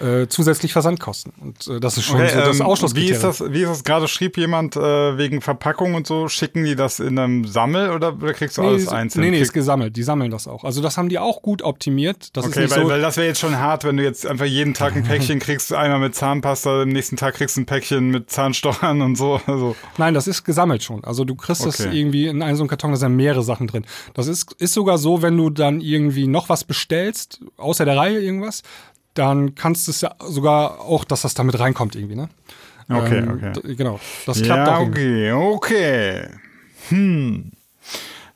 äh, 0.00 0.26
zusätzlich 0.28 0.72
Versandkosten. 0.72 1.32
Und 1.40 1.66
äh, 1.66 1.80
das 1.80 1.96
ist 1.96 2.04
schon 2.04 2.16
Okay, 2.20 2.30
so 2.34 2.40
das 2.40 2.60
ähm, 2.60 2.66
Ausschlusskriterium. 2.66 3.10
Wie 3.22 3.28
ist 3.28 3.40
das, 3.40 3.52
wie 3.52 3.62
ist 3.62 3.68
das 3.70 3.84
gerade 3.84 4.08
schrieb 4.08 4.36
jemand 4.36 4.76
äh, 4.76 5.16
wegen 5.18 5.40
Verpackung 5.40 5.94
und 5.94 6.06
so, 6.06 6.28
schicken 6.28 6.64
die 6.64 6.76
das 6.76 7.00
in 7.00 7.18
einem 7.18 7.44
Sammel 7.46 7.90
oder, 7.90 8.14
oder 8.14 8.32
kriegst 8.34 8.56
du 8.58 8.62
alles 8.62 8.82
ist- 8.82 8.88
einzeln? 8.92 9.22
Nee, 9.24 9.30
nee, 9.30 9.40
ist 9.40 9.52
gesammelt. 9.52 9.96
Die 9.96 10.02
sammeln 10.02 10.30
das 10.30 10.46
auch. 10.46 10.64
Also 10.64 10.80
das 10.82 10.96
haben 10.96 11.08
die 11.08 11.18
auch 11.18 11.42
gut 11.42 11.62
optimiert. 11.62 12.36
Das 12.36 12.44
Okay, 12.46 12.70
weil, 12.70 12.82
so. 12.82 12.88
weil 12.88 13.00
das 13.00 13.16
wäre 13.16 13.26
jetzt 13.26 13.40
schon 13.40 13.58
hart, 13.58 13.84
wenn 13.84 13.96
du 13.96 14.04
jetzt 14.04 14.26
einfach 14.26 14.44
jeden 14.46 14.74
Tag 14.74 14.94
ein 14.94 15.02
Päckchen 15.08 15.38
kriegst, 15.40 15.72
einmal 15.72 15.98
mit 15.98 16.14
Zahnpasta, 16.14 16.82
am 16.82 16.90
nächsten 16.90 17.16
Tag 17.16 17.34
kriegst 17.34 17.56
du 17.56 17.62
ein 17.62 17.66
Päckchen 17.66 18.10
mit 18.10 18.30
Zahnstochern 18.30 19.00
und 19.02 19.16
so. 19.16 19.40
Also, 19.46 19.74
Nein, 19.96 20.14
das 20.14 20.28
ist 20.28 20.44
gesammelt 20.44 20.82
schon. 20.84 21.02
Also 21.04 21.24
du 21.24 21.34
kriegst 21.34 21.64
das 21.66 21.80
Okay. 21.80 21.98
irgendwie 21.98 22.26
in 22.26 22.42
einem 22.42 22.56
so 22.56 22.62
einem 22.62 22.68
Karton, 22.68 22.92
da 23.08 23.16
mehrere 23.16 23.42
Sachen 23.42 23.66
drin. 23.66 23.84
Das 24.14 24.26
ist, 24.26 24.52
ist 24.58 24.74
sogar 24.74 24.98
so, 24.98 25.22
wenn 25.22 25.36
du 25.36 25.50
dann 25.50 25.80
irgendwie 25.80 26.26
noch 26.26 26.48
was 26.48 26.64
bestellst, 26.64 27.40
außer 27.56 27.84
der 27.84 27.96
Reihe 27.96 28.20
irgendwas, 28.20 28.62
dann 29.14 29.54
kannst 29.54 29.86
du 29.86 29.90
es 29.90 30.00
ja 30.00 30.14
sogar 30.26 30.80
auch, 30.80 31.04
dass 31.04 31.22
das 31.22 31.34
damit 31.34 31.58
reinkommt 31.58 31.96
irgendwie, 31.96 32.16
ne? 32.16 32.28
Okay, 32.90 33.18
Ähm, 33.18 33.40
okay. 33.52 33.74
Genau. 33.76 34.00
Das 34.26 34.40
klappt 34.42 34.66
ja, 34.68 34.76
auch. 34.76 34.80
irgendwie. 34.82 35.30
okay, 35.32 36.22
okay. 36.22 36.28
Hm. 36.88 37.50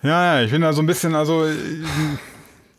Ja, 0.03 0.39
ja, 0.39 0.45
ich 0.45 0.51
bin 0.51 0.61
da 0.63 0.73
so 0.73 0.83
ein 0.83 0.87
bisschen, 0.87 1.15
also 1.15 1.47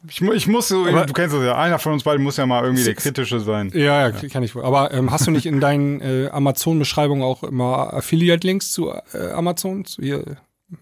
ich, 0.09 0.19
mu- 0.21 0.33
ich 0.33 0.47
muss 0.47 0.67
so, 0.67 0.85
Aber- 0.85 1.05
du 1.05 1.13
kennst 1.13 1.33
das 1.35 1.43
ja, 1.43 1.55
einer 1.57 1.79
von 1.79 1.93
uns 1.93 2.03
beiden 2.03 2.21
muss 2.21 2.35
ja 2.37 2.45
mal 2.45 2.63
irgendwie 2.63 2.83
der 2.83 2.93
Kritische 2.95 3.39
sein. 3.39 3.71
Ja, 3.73 4.09
ja, 4.09 4.11
kann 4.11 4.43
ich 4.43 4.53
wohl. 4.53 4.63
Aber 4.65 4.93
ähm, 4.93 5.09
hast 5.11 5.25
du 5.25 5.31
nicht 5.31 5.45
in 5.45 5.61
deinen 5.61 6.01
äh, 6.01 6.29
Amazon-Beschreibungen 6.31 7.23
auch 7.23 7.43
immer 7.43 7.93
Affiliate-Links 7.93 8.71
zu 8.71 8.89
äh, 8.91 9.31
Amazon 9.33 9.85
zu 9.85 10.01
hier 10.01 10.37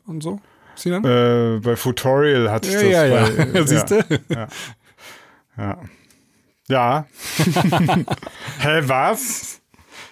und 0.08 0.24
so? 0.24 0.40
Sinan? 0.76 1.04
Äh, 1.04 1.60
bei 1.60 1.76
Futorial 1.76 2.50
hatte 2.50 2.68
ich 2.70 2.74
ja, 2.74 2.82
das. 2.82 2.92
ja, 2.92 3.06
ja. 3.06 3.46
Bei, 3.54 3.62
Siehst 3.66 3.92
du? 3.92 4.04
Ja. 4.30 4.48
Ja. 6.68 7.06
Hä, 8.60 8.82
was? 8.84 9.61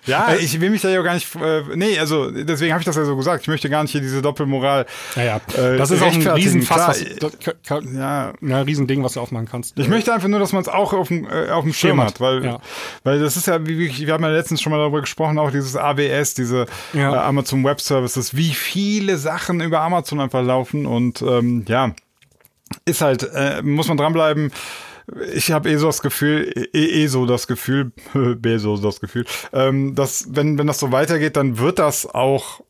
Ja, 0.06 0.34
ich 0.40 0.60
will 0.62 0.70
mich 0.70 0.82
da 0.82 0.90
ja 0.90 1.02
gar 1.02 1.14
nicht. 1.14 1.28
Äh, 1.36 1.62
nee, 1.76 2.00
also 2.00 2.32
deswegen 2.32 2.72
habe 2.72 2.82
ich 2.82 2.86
das 2.86 2.96
ja 2.96 3.04
so 3.06 3.16
gesagt. 3.16 3.42
Ich 3.44 3.48
möchte 3.48 3.70
gar 3.70 3.82
nicht 3.84 3.92
hier 3.92 4.02
diese 4.02 4.22
Doppelmoral. 4.22 4.86
Ja, 5.16 5.24
ja. 5.24 5.36
Äh, 5.58 5.78
Das 5.78 5.92
ist 5.92 6.02
auch 6.02 6.12
ein. 6.14 6.26
Riesenfass, 6.28 6.76
Klar, 6.78 6.90
was, 6.90 7.16
das, 7.20 7.40
ka- 7.40 7.80
ka- 7.80 7.86
Ja. 7.94 8.34
ja, 8.42 8.62
Riesending, 8.62 9.04
was 9.04 9.14
du 9.14 9.20
aufmachen 9.20 9.48
kannst. 9.50 9.78
Ich 9.78 9.88
möchte 9.88 10.14
einfach 10.14 10.28
nur, 10.28 10.40
dass 10.40 10.54
man 10.54 10.62
es 10.62 10.68
auch 10.68 10.94
auf 10.94 11.10
dem, 11.10 11.28
äh, 11.30 11.50
auf 11.52 11.64
dem 11.64 11.74
Schirm 11.74 12.02
hat, 12.02 12.20
weil, 12.20 12.44
ja. 12.46 12.60
weil 13.04 13.20
das 13.20 13.38
ist 13.38 13.48
ja, 13.48 13.66
wie, 13.68 13.78
wie 13.78 14.08
wir 14.08 14.14
haben 14.14 14.24
ja 14.24 14.30
letztens 14.30 14.62
schon 14.62 14.72
mal 14.72 14.78
darüber 14.80 15.02
gesprochen, 15.02 15.38
auch 15.38 15.52
dieses 15.52 15.76
AWS, 15.76 16.34
diese 16.34 16.66
Ja. 16.94 17.14
äh, 17.14 17.18
Amazon 17.20 17.64
Web 17.64 17.82
Services, 17.82 18.36
wie 18.36 18.52
viele 18.52 19.18
Sachen 19.18 19.60
über 19.62 19.82
Amazon 19.82 20.20
einfach 20.22 20.44
laufen 20.44 20.86
und 20.86 21.22
ähm, 21.22 21.66
ja, 21.68 21.92
ist 22.86 23.02
halt, 23.02 23.24
äh, 23.34 23.62
muss 23.62 23.88
man 23.88 23.98
dranbleiben. 23.98 24.52
Ich 25.34 25.52
habe 25.52 25.70
eh 25.70 25.78
so 25.78 25.88
das 25.88 26.02
Gefühl, 26.02 26.52
eh, 26.74 27.04
eh 27.04 27.08
so 27.08 27.26
das 27.26 27.48
Gefühl, 27.48 27.92
B 28.14 28.58
so 28.58 28.78
das 28.78 29.00
Gefühl, 29.00 29.26
ähm, 29.54 29.96
dass 29.96 30.28
wenn, 30.30 30.58
wenn 30.58 30.68
das 30.68 30.80
so 30.80 30.92
weitergeht, 30.92 31.36
dann 31.36 31.58
wird 31.58 31.80
das 31.80 32.06
auch, 32.06 32.62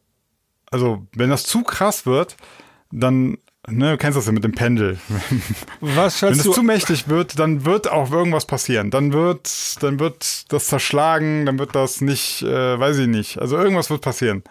also 0.71 1.07
wenn 1.13 1.29
das 1.29 1.43
zu 1.43 1.63
krass 1.63 2.05
wird, 2.05 2.37
dann, 2.91 3.37
ne, 3.67 3.91
du 3.91 3.97
kennst 3.97 4.17
das 4.17 4.25
ja 4.25 4.31
mit 4.31 4.43
dem 4.43 4.53
Pendel. 4.53 4.99
Was 5.81 6.21
Wenn 6.21 6.33
es 6.33 6.43
zu 6.43 6.63
mächtig 6.63 7.07
wird, 7.07 7.39
dann 7.39 7.65
wird 7.65 7.89
auch 7.89 8.11
irgendwas 8.11 8.45
passieren. 8.45 8.91
Dann 8.91 9.13
wird, 9.13 9.81
dann 9.83 9.99
wird 9.99 10.51
das 10.51 10.67
zerschlagen, 10.67 11.45
dann 11.45 11.59
wird 11.59 11.75
das 11.75 12.01
nicht, 12.01 12.41
äh, 12.43 12.79
weiß 12.79 12.99
ich 12.99 13.07
nicht. 13.07 13.39
Also 13.39 13.57
irgendwas 13.57 13.89
wird 13.89 14.01
passieren. 14.01 14.43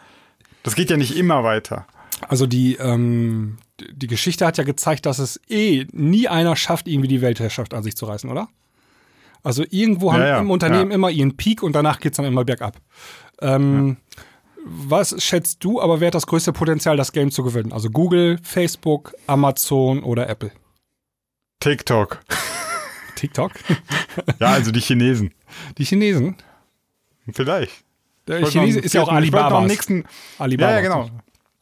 Das 0.62 0.74
geht 0.74 0.90
ja 0.90 0.96
nicht 0.96 1.16
immer 1.16 1.44
weiter. 1.44 1.86
Also 2.28 2.46
die, 2.46 2.76
ähm, 2.76 3.58
die 3.92 4.06
Geschichte 4.06 4.46
hat 4.46 4.58
ja 4.58 4.64
gezeigt, 4.64 5.06
dass 5.06 5.18
es 5.18 5.40
eh 5.48 5.86
nie 5.92 6.28
einer 6.28 6.56
schafft, 6.56 6.88
irgendwie 6.88 7.08
die 7.08 7.20
Weltherrschaft 7.22 7.74
an 7.74 7.82
sich 7.82 7.96
zu 7.96 8.06
reißen, 8.06 8.30
oder? 8.30 8.48
Also 9.42 9.64
irgendwo 9.70 10.12
haben 10.12 10.20
Ja, 10.20 10.28
ja, 10.28 10.38
im 10.40 10.50
Unternehmen 10.50 10.90
ja. 10.90 10.94
immer 10.96 11.10
ihren 11.10 11.36
Peak 11.36 11.62
und 11.62 11.72
danach 11.74 12.00
geht's 12.00 12.16
dann 12.16 12.26
immer 12.26 12.44
bergab. 12.44 12.76
Ähm, 13.40 13.96
Was 14.64 15.22
schätzt 15.22 15.62
du, 15.64 15.80
aber 15.80 16.00
wer 16.00 16.08
hat 16.08 16.14
das 16.14 16.26
größte 16.26 16.52
Potenzial, 16.52 16.96
das 16.96 17.12
Game 17.12 17.30
zu 17.30 17.42
gewinnen? 17.44 17.72
Also 17.72 17.88
Google, 17.90 18.38
Facebook, 18.42 19.14
Amazon 19.26 20.02
oder 20.02 20.28
Apple? 20.28 20.50
TikTok. 21.60 22.20
TikTok? 23.14 23.52
Ja, 24.40 24.48
also 24.48 24.70
die 24.70 24.80
Chinesen. 24.80 25.32
Die 25.78 25.84
Chinesen? 25.84 26.36
Vielleicht. 27.32 27.84
Der 28.26 28.44
Chinese 28.46 28.78
ist 28.80 28.92
ja 28.94 29.02
auch 29.02 29.08
Alibaba. 29.08 29.58
am 29.58 29.66
nächsten, 29.66 30.04
Alibaba. 30.38 30.70
Ja, 30.70 30.76
ja, 30.76 30.82
genau. 30.82 31.10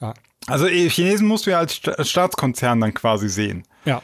Ja. 0.00 0.14
Also 0.46 0.66
eh, 0.68 0.88
Chinesen 0.88 1.26
musst 1.26 1.46
du 1.46 1.50
ja 1.50 1.58
als 1.58 1.74
Sta- 1.76 1.92
als 1.92 2.10
Staatskonzern 2.10 2.80
dann 2.80 2.94
quasi 2.94 3.28
sehen. 3.28 3.64
ja, 3.84 4.02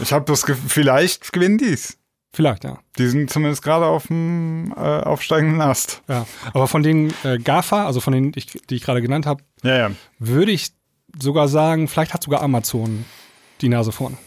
Ich 0.00 0.12
habe 0.12 0.24
das 0.24 0.44
Gefühl, 0.44 0.68
vielleicht 0.68 1.32
gewinnen 1.32 1.58
die's. 1.58 1.98
vielleicht, 2.32 2.64
ja. 2.64 2.78
Die 2.98 3.06
sind 3.08 3.30
zumindest 3.30 3.62
gerade 3.62 3.86
auf 3.86 4.06
dem 4.08 4.72
äh, 4.76 4.80
aufsteigenden 4.80 5.60
Ast. 5.60 6.02
ja. 6.08 6.26
Aber 6.52 6.66
von 6.66 6.82
den 6.82 7.12
äh, 7.24 7.38
GAFA, 7.38 7.86
also 7.86 8.00
von 8.00 8.12
denen, 8.12 8.32
ich, 8.36 8.46
die 8.68 8.76
ich 8.76 8.82
gerade 8.82 9.02
genannt 9.02 9.26
habe, 9.26 9.42
Ja, 9.62 9.76
ja. 9.76 9.90
würde 10.18 10.52
ich 10.52 10.68
sogar 11.18 11.48
sagen, 11.48 11.88
vielleicht 11.88 12.12
hat 12.14 12.22
sogar 12.24 12.42
Amazon 12.42 13.04
die 13.60 13.68
Nase 13.68 13.92
vorn. 13.92 14.18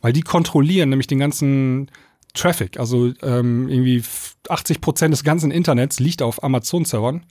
Weil 0.00 0.12
die 0.12 0.22
kontrollieren 0.22 0.88
nämlich 0.90 1.06
den 1.06 1.18
ganzen 1.18 1.90
Traffic. 2.34 2.78
Also 2.78 3.12
ähm, 3.22 3.68
irgendwie 3.68 4.02
80 4.48 4.80
Prozent 4.80 5.12
des 5.12 5.22
ganzen 5.24 5.50
Internets 5.50 6.00
liegt 6.00 6.22
auf 6.22 6.42
Amazon-Servern. 6.42 7.24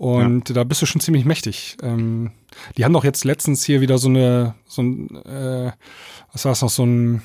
Und 0.00 0.56
da 0.56 0.64
bist 0.64 0.80
du 0.80 0.86
schon 0.86 1.02
ziemlich 1.02 1.26
mächtig. 1.26 1.76
Ähm, 1.82 2.30
die 2.78 2.86
haben 2.86 2.94
doch 2.94 3.04
jetzt 3.04 3.22
letztens 3.24 3.64
hier 3.64 3.82
wieder 3.82 3.98
so 3.98 4.08
eine, 4.08 4.54
so 4.64 4.80
ein, 4.80 5.14
äh, 5.26 5.72
was 6.32 6.46
war 6.46 6.52
es 6.52 6.62
noch, 6.62 6.70
so 6.70 6.86
ein 6.86 7.20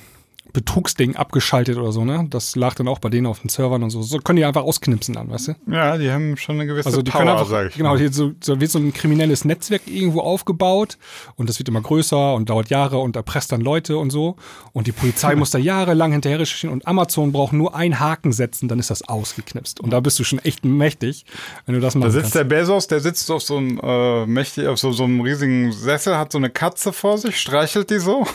Betrugsding 0.54 1.16
abgeschaltet 1.16 1.78
oder 1.78 1.92
so, 1.92 2.06
ne? 2.06 2.28
Das 2.30 2.56
lag 2.56 2.76
dann 2.76 2.88
auch 2.88 3.00
bei 3.00 3.10
denen 3.10 3.28
auf 3.28 3.40
den 3.40 3.50
Servern 3.50 3.84
und 3.84 3.90
so. 3.90 4.02
So 4.02 4.20
können 4.20 4.38
die 4.38 4.46
einfach 4.46 4.64
ausknipsen 4.64 5.14
dann, 5.14 5.30
weißt 5.30 5.50
du? 5.50 5.56
Ja, 5.68 5.98
die 5.98 6.12
haben 6.12 6.38
schon 6.38 6.56
eine 6.56 6.66
gewisse 6.66 6.88
Also 6.88 7.02
die 7.02 7.12
Power, 7.12 7.22
können 7.22 7.32
einfach, 7.32 7.48
sag 7.48 7.68
ich 7.70 7.76
genau, 7.76 7.98
hier 7.98 8.12
so, 8.12 8.32
so 8.42 8.60
wird 8.60 8.72
so 8.72 8.80
ein 8.80 8.94
kriminelles 8.94 9.44
Netzwerk 9.44 9.82
irgendwo 9.88 10.22
aufgebaut 10.22 10.98
und 11.36 11.50
das 11.50 11.60
wird 11.60 11.68
immer 11.68 11.82
größer 11.82 12.34
und 12.34 12.50
dauert 12.50 12.70
Jahre 12.70 13.00
und 13.00 13.16
erpresst 13.16 13.52
dann 13.52 13.62
Leute 13.62 13.98
und 13.98 14.12
so. 14.12 14.36
Und 14.72 14.88
die 14.88 14.92
Polizei 14.92 15.36
muss 15.36 15.52
da 15.52 15.58
jahrelang 15.58 16.12
hinterher 16.12 16.40
recherchieren 16.40 16.74
und 16.74 16.88
Amazon 16.88 17.32
braucht 17.32 17.54
nur 17.54 17.76
einen 17.76 18.00
Haken 18.00 18.32
setzen, 18.32 18.68
dann 18.68 18.80
ist 18.80 18.90
das 18.90 19.08
ausgeknipst. 19.08 19.80
Und 19.80 19.92
da 19.92 20.00
bist 20.00 20.20
du 20.20 20.24
schon 20.24 20.40
echt 20.40 20.64
mächtig, 20.64 21.26
wenn 21.66 21.76
du 21.76 21.82
das 21.82 21.94
Da 21.94 22.00
machen 22.00 22.12
sitzt 22.12 22.24
kannst. 22.24 22.36
der 22.36 22.44
Bezos, 22.44 22.88
der 22.88 23.00
sitzt 23.00 23.30
auf 23.32 23.42
so 23.42 23.58
einem 23.58 23.80
äh, 23.82 24.26
mächtig, 24.26 24.68
auf 24.68 24.80
so, 24.80 24.92
so 24.92 25.04
einem 25.04 25.22
riesigen 25.22 25.72
Sessel, 25.72 26.18
hat 26.18 26.32
so 26.32 26.38
eine 26.38 26.50
Katze 26.50 26.94
vor 26.94 27.18
sich, 27.18 27.40
streichelt 27.40 27.90
die 27.90 28.00
so. 28.00 28.26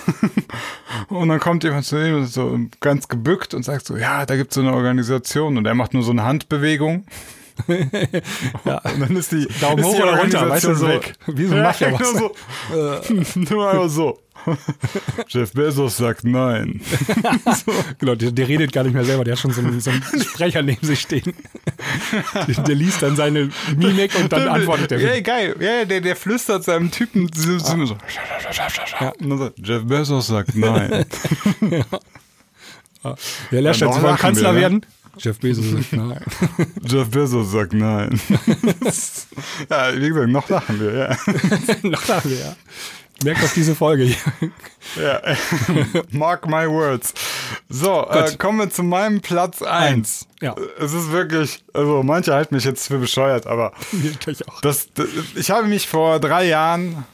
und 1.09 1.29
dann 1.29 1.41
kommt 1.41 1.65
jemand 1.65 1.85
zu 1.85 1.97
ist 2.01 2.35
so 2.35 2.59
ganz 2.81 3.09
gebückt 3.09 3.55
und 3.55 3.65
sagt 3.65 3.87
so, 3.87 3.97
ja, 3.97 4.27
da 4.27 4.37
gibt's 4.37 4.55
so 4.55 4.61
eine 4.61 4.73
Organisation 4.73 5.57
und 5.57 5.67
er 5.67 5.75
macht 5.75 5.95
nur 5.95 6.03
so 6.03 6.11
eine 6.13 6.25
Handbewegung. 6.25 7.05
Ja. 8.65 8.79
Und 8.79 9.01
dann 9.01 9.17
ist 9.17 9.33
die 9.33 9.47
Daumen 9.61 9.85
hoch 9.85 10.01
oder 10.01 10.19
runter, 10.19 10.49
weißt 10.49 10.65
du, 10.65 10.75
so, 10.75 10.89
weg. 10.89 11.13
wie 11.27 11.45
so 11.45 11.57
ein 11.57 11.63
Mafia 11.65 11.93
was. 11.93 12.01
nur 12.01 12.33
so. 12.73 13.41
nur 13.55 13.71
einfach 13.71 13.89
so. 13.91 14.19
Jeff 15.29 15.53
Bezos 15.53 15.97
sagt 15.97 16.25
nein. 16.25 16.81
Genau, 17.99 18.15
der, 18.15 18.31
der 18.33 18.49
redet 18.49 18.73
gar 18.73 18.85
nicht 18.85 18.95
mehr 18.95 19.05
selber, 19.05 19.25
der 19.25 19.33
hat 19.33 19.41
schon 19.41 19.53
so 19.53 19.61
einen, 19.61 19.81
so 19.81 19.91
einen 19.91 20.03
Sprecher 20.03 20.63
neben 20.63 20.87
sich 20.87 21.01
stehen. 21.01 21.35
Der, 22.35 22.65
der 22.65 22.75
liest 22.75 23.03
dann 23.03 23.17
seine 23.17 23.51
Mimik 23.77 24.15
und 24.19 24.33
dann 24.33 24.49
antwortet 24.49 24.93
er. 24.93 25.01
Ja, 25.01 25.21
geil. 25.21 25.57
Ja, 25.61 25.85
der, 25.85 26.01
der 26.01 26.17
flüstert 26.17 26.65
seinem 26.65 26.91
Typen 26.91 27.29
so, 27.35 27.59
so, 27.59 27.87
so. 27.87 27.97
Ja. 28.99 29.13
Sagt, 29.39 29.59
Jeff 29.59 29.85
Bezos 29.85 30.27
sagt 30.27 30.57
nein. 30.57 31.05
Der 33.51 33.61
lässt 33.63 33.81
Ja, 33.81 33.87
jetzt 33.87 33.97
noch 33.97 34.03
wollen 34.03 34.05
lachen 34.05 34.19
Kanzler 34.21 34.49
wir, 34.49 34.53
ne? 34.55 34.61
werden. 34.61 34.87
Jeff 35.19 35.39
Bezos 35.41 35.65
sagt 35.71 35.93
nein. 35.93 36.21
Jeff 36.83 37.11
Bezos 37.11 37.53
sagt 37.53 37.73
nein. 37.73 38.21
ja, 39.71 39.97
wie 39.97 40.09
gesagt, 40.09 40.29
noch 40.29 40.49
lachen 40.49 40.81
wir, 40.81 40.95
ja. 40.95 41.17
Noch 41.83 42.09
lachen 42.09 42.31
wir, 42.31 42.39
ja. 42.39 42.57
Merkt 43.25 43.43
auf 43.45 43.53
diese 43.55 43.75
Folge 43.75 44.05
hier. 44.05 44.51
ja. 44.97 45.21
Mark 46.11 46.47
my 46.47 46.69
words. 46.69 47.13
So, 47.69 48.09
äh, 48.09 48.35
kommen 48.37 48.59
wir 48.59 48.71
zu 48.71 48.83
meinem 48.83 49.21
Platz 49.21 49.63
1. 49.63 50.27
Ja. 50.41 50.55
Es 50.79 50.93
ist 50.93 51.13
wirklich, 51.13 51.63
also 51.75 52.03
manche 52.03 52.33
halten 52.33 52.55
mich 52.55 52.65
jetzt 52.65 52.87
für 52.87 52.99
bescheuert, 52.99 53.47
aber 53.47 53.73
Mir 53.93 54.13
gleich 54.13 54.49
auch. 54.49 54.61
das, 54.63 54.89
das, 54.95 55.07
ich 55.37 55.51
habe 55.51 55.67
mich 55.67 55.87
vor 55.87 56.19
drei 56.19 56.47
Jahren 56.47 57.05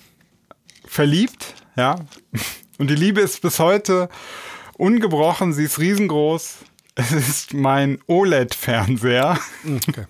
verliebt, 0.86 1.54
ja. 1.76 1.96
Und 2.78 2.88
die 2.88 2.94
Liebe 2.94 3.20
ist 3.20 3.42
bis 3.42 3.58
heute 3.58 4.08
ungebrochen, 4.78 5.52
sie 5.52 5.64
ist 5.64 5.78
riesengroß. 5.78 6.58
Es 6.94 7.12
ist 7.12 7.52
mein 7.52 7.98
OLED-Fernseher. 8.06 9.38
Okay. 9.88 10.06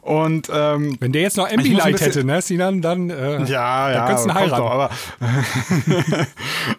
Und 0.00 0.48
ähm, 0.52 0.96
Wenn 1.00 1.12
der 1.12 1.22
jetzt 1.22 1.36
noch 1.36 1.46
ein 1.46 1.58
Ambilight 1.58 2.00
hätte, 2.00 2.24
ne, 2.24 2.40
Sinan, 2.42 2.82
dann, 2.82 3.10
äh, 3.10 3.44
Ja, 3.44 3.88
dann 3.88 3.94
ja, 3.94 4.06
kannst 4.06 4.24
du 4.24 4.28
ihn 4.30 4.34
kommt 4.34 4.52
heiraten. 4.52 4.62
doch, 4.62 4.70
aber 4.70 4.90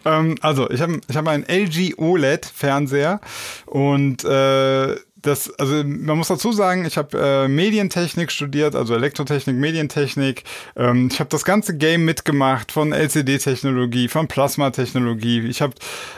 ähm, 0.18 0.34
also 0.40 0.70
ich 0.70 0.80
habe 0.80 1.00
ich 1.08 1.16
hab 1.16 1.26
einen 1.28 1.44
LG 1.44 1.98
OLED 1.98 2.46
Fernseher 2.46 3.20
und 3.66 4.24
äh, 4.24 4.96
das, 5.26 5.50
also 5.58 5.82
man 5.84 6.18
muss 6.18 6.28
dazu 6.28 6.52
sagen, 6.52 6.84
ich 6.84 6.96
habe 6.98 7.18
äh, 7.18 7.48
Medientechnik 7.48 8.30
studiert, 8.30 8.74
also 8.74 8.94
Elektrotechnik, 8.94 9.56
Medientechnik. 9.56 10.44
Ähm, 10.76 11.08
ich 11.10 11.18
habe 11.18 11.30
das 11.30 11.44
ganze 11.44 11.76
Game 11.76 12.04
mitgemacht 12.04 12.72
von 12.72 12.92
LCD-Technologie, 12.92 14.08
von 14.08 14.28
Plasma-Technologie. 14.28 15.46
Ich 15.48 15.62
habe 15.62 15.74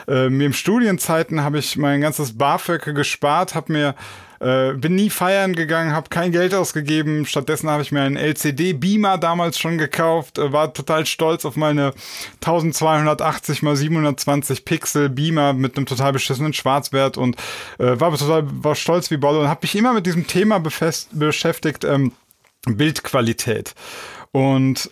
äh, 0.07 0.29
mir 0.29 0.47
im 0.47 0.53
Studienzeiten 0.53 1.41
habe 1.41 1.59
ich 1.59 1.77
mein 1.77 2.01
ganzes 2.01 2.37
BAföG 2.37 2.93
gespart, 2.93 3.55
habe 3.55 3.71
mir 3.71 3.95
äh, 4.39 4.73
bin 4.73 4.95
nie 4.95 5.09
feiern 5.09 5.55
gegangen, 5.55 5.93
habe 5.93 6.09
kein 6.09 6.31
Geld 6.31 6.53
ausgegeben. 6.53 7.25
Stattdessen 7.25 7.69
habe 7.69 7.81
ich 7.81 7.91
mir 7.91 8.01
einen 8.01 8.17
LCD-Beamer 8.17 9.17
damals 9.17 9.57
schon 9.57 9.77
gekauft, 9.77 10.37
äh, 10.37 10.51
war 10.51 10.73
total 10.73 11.05
stolz 11.05 11.45
auf 11.45 11.55
meine 11.55 11.93
1280 12.41 13.63
x 13.63 13.79
720 13.79 14.65
Pixel 14.65 15.09
Beamer 15.09 15.53
mit 15.53 15.77
einem 15.77 15.85
total 15.85 16.13
beschissenen 16.13 16.53
Schwarzwert 16.53 17.17
und 17.17 17.35
äh, 17.79 17.99
war 17.99 18.15
total 18.17 18.43
war 18.63 18.75
stolz 18.75 19.11
wie 19.11 19.17
Bolle 19.17 19.39
und 19.39 19.47
habe 19.47 19.61
mich 19.63 19.75
immer 19.75 19.93
mit 19.93 20.05
diesem 20.05 20.27
Thema 20.27 20.59
befest, 20.59 21.09
beschäftigt, 21.11 21.83
ähm, 21.83 22.11
Bildqualität. 22.65 23.73
Und 24.31 24.89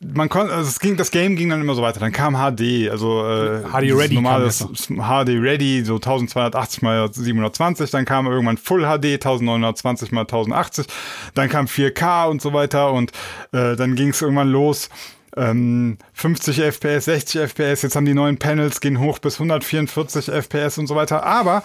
man 0.00 0.28
konnte, 0.28 0.52
also 0.52 0.68
es 0.68 0.78
ging, 0.78 0.96
das 0.96 1.10
Game 1.10 1.36
ging 1.36 1.48
dann 1.48 1.60
immer 1.60 1.74
so 1.74 1.82
weiter. 1.82 2.00
Dann 2.00 2.12
kam 2.12 2.34
HD, 2.34 2.90
also 2.90 3.26
äh, 3.26 3.62
HD 3.62 3.92
Ready 3.92 4.14
normales 4.14 4.60
HD 4.60 5.28
Ready, 5.28 5.84
so 5.84 5.94
1280 5.94 6.82
mal 6.82 7.12
720. 7.12 7.90
Dann 7.90 8.04
kam 8.04 8.26
irgendwann 8.26 8.56
Full 8.56 8.82
HD, 8.82 9.14
1920 9.14 10.12
mal 10.12 10.22
1080. 10.22 10.86
Dann 11.34 11.48
kam 11.48 11.66
4K 11.66 12.28
und 12.28 12.42
so 12.42 12.52
weiter. 12.52 12.92
Und 12.92 13.12
äh, 13.52 13.76
dann 13.76 13.94
ging 13.96 14.10
es 14.10 14.22
irgendwann 14.22 14.50
los. 14.50 14.90
Ähm, 15.36 15.98
50 16.12 16.60
FPS, 16.60 17.06
60 17.06 17.40
FPS. 17.40 17.82
Jetzt 17.82 17.96
haben 17.96 18.06
die 18.06 18.14
neuen 18.14 18.38
Panels 18.38 18.80
gehen 18.80 19.00
hoch 19.00 19.18
bis 19.18 19.34
144 19.34 20.28
FPS 20.28 20.78
und 20.78 20.86
so 20.86 20.94
weiter. 20.94 21.24
Aber 21.24 21.62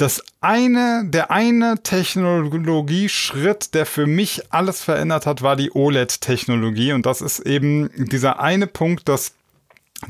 das 0.00 0.22
eine, 0.40 1.04
der 1.04 1.30
eine 1.30 1.82
Technologieschritt, 1.82 3.74
der 3.74 3.84
für 3.84 4.06
mich 4.06 4.50
alles 4.50 4.82
verändert 4.82 5.26
hat, 5.26 5.42
war 5.42 5.56
die 5.56 5.72
OLED-Technologie. 5.74 6.92
Und 6.92 7.04
das 7.04 7.20
ist 7.20 7.40
eben 7.40 7.90
dieser 8.08 8.40
eine 8.40 8.66
Punkt, 8.66 9.08
dass 9.10 9.34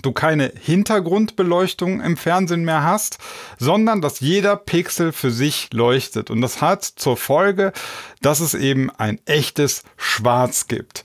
du 0.02 0.12
keine 0.12 0.52
Hintergrundbeleuchtung 0.60 2.00
im 2.00 2.16
Fernsehen 2.16 2.64
mehr 2.64 2.84
hast, 2.84 3.18
sondern 3.58 4.00
dass 4.00 4.20
jeder 4.20 4.54
Pixel 4.54 5.10
für 5.10 5.32
sich 5.32 5.70
leuchtet. 5.72 6.30
Und 6.30 6.40
das 6.40 6.60
hat 6.60 6.84
zur 6.84 7.16
Folge, 7.16 7.72
dass 8.22 8.38
es 8.38 8.54
eben 8.54 8.90
ein 8.90 9.18
echtes 9.24 9.82
Schwarz 9.96 10.68
gibt. 10.68 11.04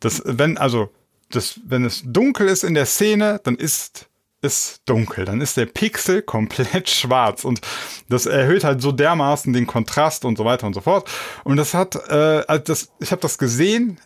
Das, 0.00 0.20
wenn, 0.26 0.58
also, 0.58 0.90
das, 1.30 1.60
wenn 1.64 1.86
es 1.86 2.02
dunkel 2.04 2.48
ist 2.48 2.64
in 2.64 2.74
der 2.74 2.86
Szene, 2.86 3.40
dann 3.44 3.54
ist 3.54 4.09
ist 4.42 4.82
dunkel, 4.86 5.24
dann 5.24 5.40
ist 5.40 5.56
der 5.56 5.66
Pixel 5.66 6.22
komplett 6.22 6.88
schwarz 6.90 7.44
und 7.44 7.60
das 8.08 8.26
erhöht 8.26 8.64
halt 8.64 8.80
so 8.80 8.92
dermaßen 8.92 9.52
den 9.52 9.66
Kontrast 9.66 10.24
und 10.24 10.38
so 10.38 10.44
weiter 10.44 10.66
und 10.66 10.74
so 10.74 10.80
fort. 10.80 11.10
Und 11.44 11.56
das 11.56 11.74
hat, 11.74 11.96
äh, 12.08 12.44
also 12.46 12.64
das, 12.64 12.88
ich 13.00 13.12
habe 13.12 13.20
das 13.20 13.38
gesehen 13.38 14.00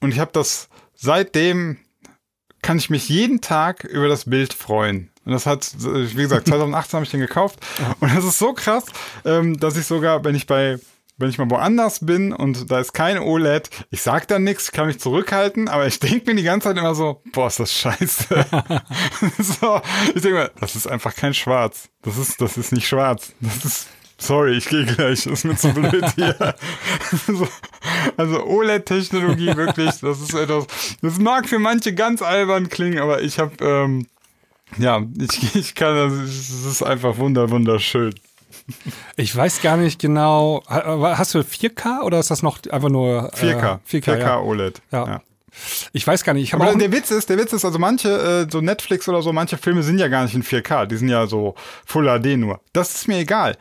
und 0.00 0.12
ich 0.12 0.18
habe 0.18 0.32
das 0.32 0.68
seitdem 1.00 1.78
kann 2.62 2.76
ich 2.76 2.90
mich 2.90 3.08
jeden 3.08 3.40
Tag 3.40 3.84
über 3.84 4.08
das 4.08 4.28
Bild 4.28 4.52
freuen. 4.52 5.10
Und 5.24 5.32
das 5.32 5.46
hat, 5.46 5.74
wie 5.78 6.22
gesagt, 6.22 6.46
2018 6.48 6.96
habe 6.96 7.04
ich 7.04 7.10
den 7.10 7.20
gekauft. 7.20 7.58
Und 8.00 8.14
das 8.14 8.24
ist 8.24 8.38
so 8.38 8.52
krass, 8.52 8.84
ähm, 9.24 9.58
dass 9.58 9.76
ich 9.76 9.86
sogar, 9.86 10.24
wenn 10.24 10.34
ich 10.34 10.46
bei, 10.46 10.78
wenn 11.20 11.30
ich 11.30 11.38
mal 11.38 11.50
woanders 11.50 12.04
bin 12.04 12.32
und 12.32 12.70
da 12.70 12.80
ist 12.80 12.92
kein 12.92 13.18
OLED, 13.18 13.70
ich 13.90 14.02
sag 14.02 14.26
dann 14.28 14.44
nichts, 14.44 14.66
ich 14.66 14.72
kann 14.72 14.86
mich 14.86 15.00
zurückhalten, 15.00 15.68
aber 15.68 15.86
ich 15.86 16.00
denke 16.00 16.30
mir 16.30 16.36
die 16.36 16.42
ganze 16.42 16.68
Zeit 16.68 16.78
immer 16.78 16.94
so, 16.94 17.22
boah, 17.32 17.48
ist 17.48 17.60
das 17.60 17.72
scheiße. 17.72 18.26
so, 19.38 19.80
ich 20.14 20.22
denke 20.22 20.38
mir, 20.38 20.50
das 20.60 20.76
ist 20.76 20.86
einfach 20.86 21.14
kein 21.14 21.34
Schwarz. 21.34 21.88
Das 22.02 22.16
ist, 22.16 22.40
das 22.40 22.56
ist 22.56 22.72
nicht 22.72 22.88
schwarz. 22.88 23.32
Das 23.40 23.64
ist 23.64 23.88
Sorry, 24.22 24.58
ich 24.58 24.68
gehe 24.68 24.84
gleich. 24.84 25.24
Das 25.24 25.32
ist 25.32 25.44
mir 25.44 25.56
zu 25.56 25.72
blöd 25.72 26.04
hier. 26.14 26.54
so, 27.26 27.48
also 28.18 28.44
OLED-Technologie 28.44 29.56
wirklich, 29.56 29.98
das 30.00 30.20
ist 30.20 30.34
etwas. 30.34 30.66
Das 31.00 31.18
mag 31.18 31.48
für 31.48 31.58
manche 31.58 31.94
ganz 31.94 32.20
albern 32.20 32.68
klingen, 32.68 32.98
aber 32.98 33.22
ich 33.22 33.38
habe 33.38 33.52
ähm, 33.64 34.06
Ja, 34.78 35.02
ich, 35.18 35.56
ich 35.56 35.74
kann 35.74 35.94
das, 35.94 36.12
es 36.12 36.64
ist 36.66 36.82
einfach 36.82 37.16
wunder, 37.16 37.50
wunderschön. 37.50 38.14
Ich 39.16 39.34
weiß 39.34 39.62
gar 39.62 39.76
nicht 39.76 40.00
genau. 40.00 40.62
Ha- 40.68 41.16
Hast 41.18 41.34
du 41.34 41.38
4K 41.40 42.02
oder 42.02 42.18
ist 42.20 42.30
das 42.30 42.42
noch 42.42 42.58
einfach 42.70 42.88
nur 42.88 43.32
4K. 43.34 43.74
Äh, 43.74 43.96
4K, 43.96 44.00
4K 44.14 44.18
ja. 44.18 44.40
OLED. 44.40 44.80
Ja. 44.92 45.22
Ich 45.92 46.06
weiß 46.06 46.22
gar 46.24 46.32
nicht. 46.32 46.44
Ich 46.44 46.54
Aber 46.54 46.74
der 46.74 46.92
Witz 46.92 47.10
ist, 47.10 47.28
der 47.28 47.36
Witz 47.38 47.52
ist, 47.52 47.64
also 47.64 47.78
manche, 47.78 48.08
äh, 48.48 48.50
so 48.50 48.60
Netflix 48.60 49.08
oder 49.08 49.20
so, 49.20 49.32
manche 49.32 49.58
Filme 49.58 49.82
sind 49.82 49.98
ja 49.98 50.08
gar 50.08 50.22
nicht 50.22 50.34
in 50.34 50.44
4K, 50.44 50.86
die 50.86 50.96
sind 50.96 51.08
ja 51.08 51.26
so 51.26 51.54
Full 51.86 52.06
HD 52.06 52.36
nur. 52.38 52.60
Das 52.72 52.94
ist 52.94 53.08
mir 53.08 53.18
egal. 53.18 53.56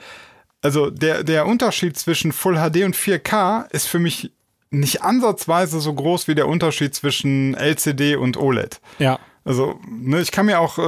Also 0.61 0.89
der, 0.89 1.23
der 1.23 1.45
Unterschied 1.47 1.97
zwischen 1.97 2.31
Full 2.31 2.55
HD 2.57 2.83
und 2.83 2.95
4K 2.95 3.69
ist 3.71 3.87
für 3.87 3.99
mich 3.99 4.31
nicht 4.71 5.01
ansatzweise 5.01 5.79
so 5.79 5.93
groß 5.93 6.27
wie 6.27 6.35
der 6.35 6.47
Unterschied 6.47 6.93
zwischen 6.93 7.55
LCD 7.55 8.15
und 8.17 8.37
OLED. 8.37 8.79
ja. 8.99 9.19
Also, 9.45 9.79
ne, 9.89 10.19
ich 10.21 10.31
kann 10.31 10.45
mir 10.45 10.59
auch 10.59 10.77
äh, 10.77 10.83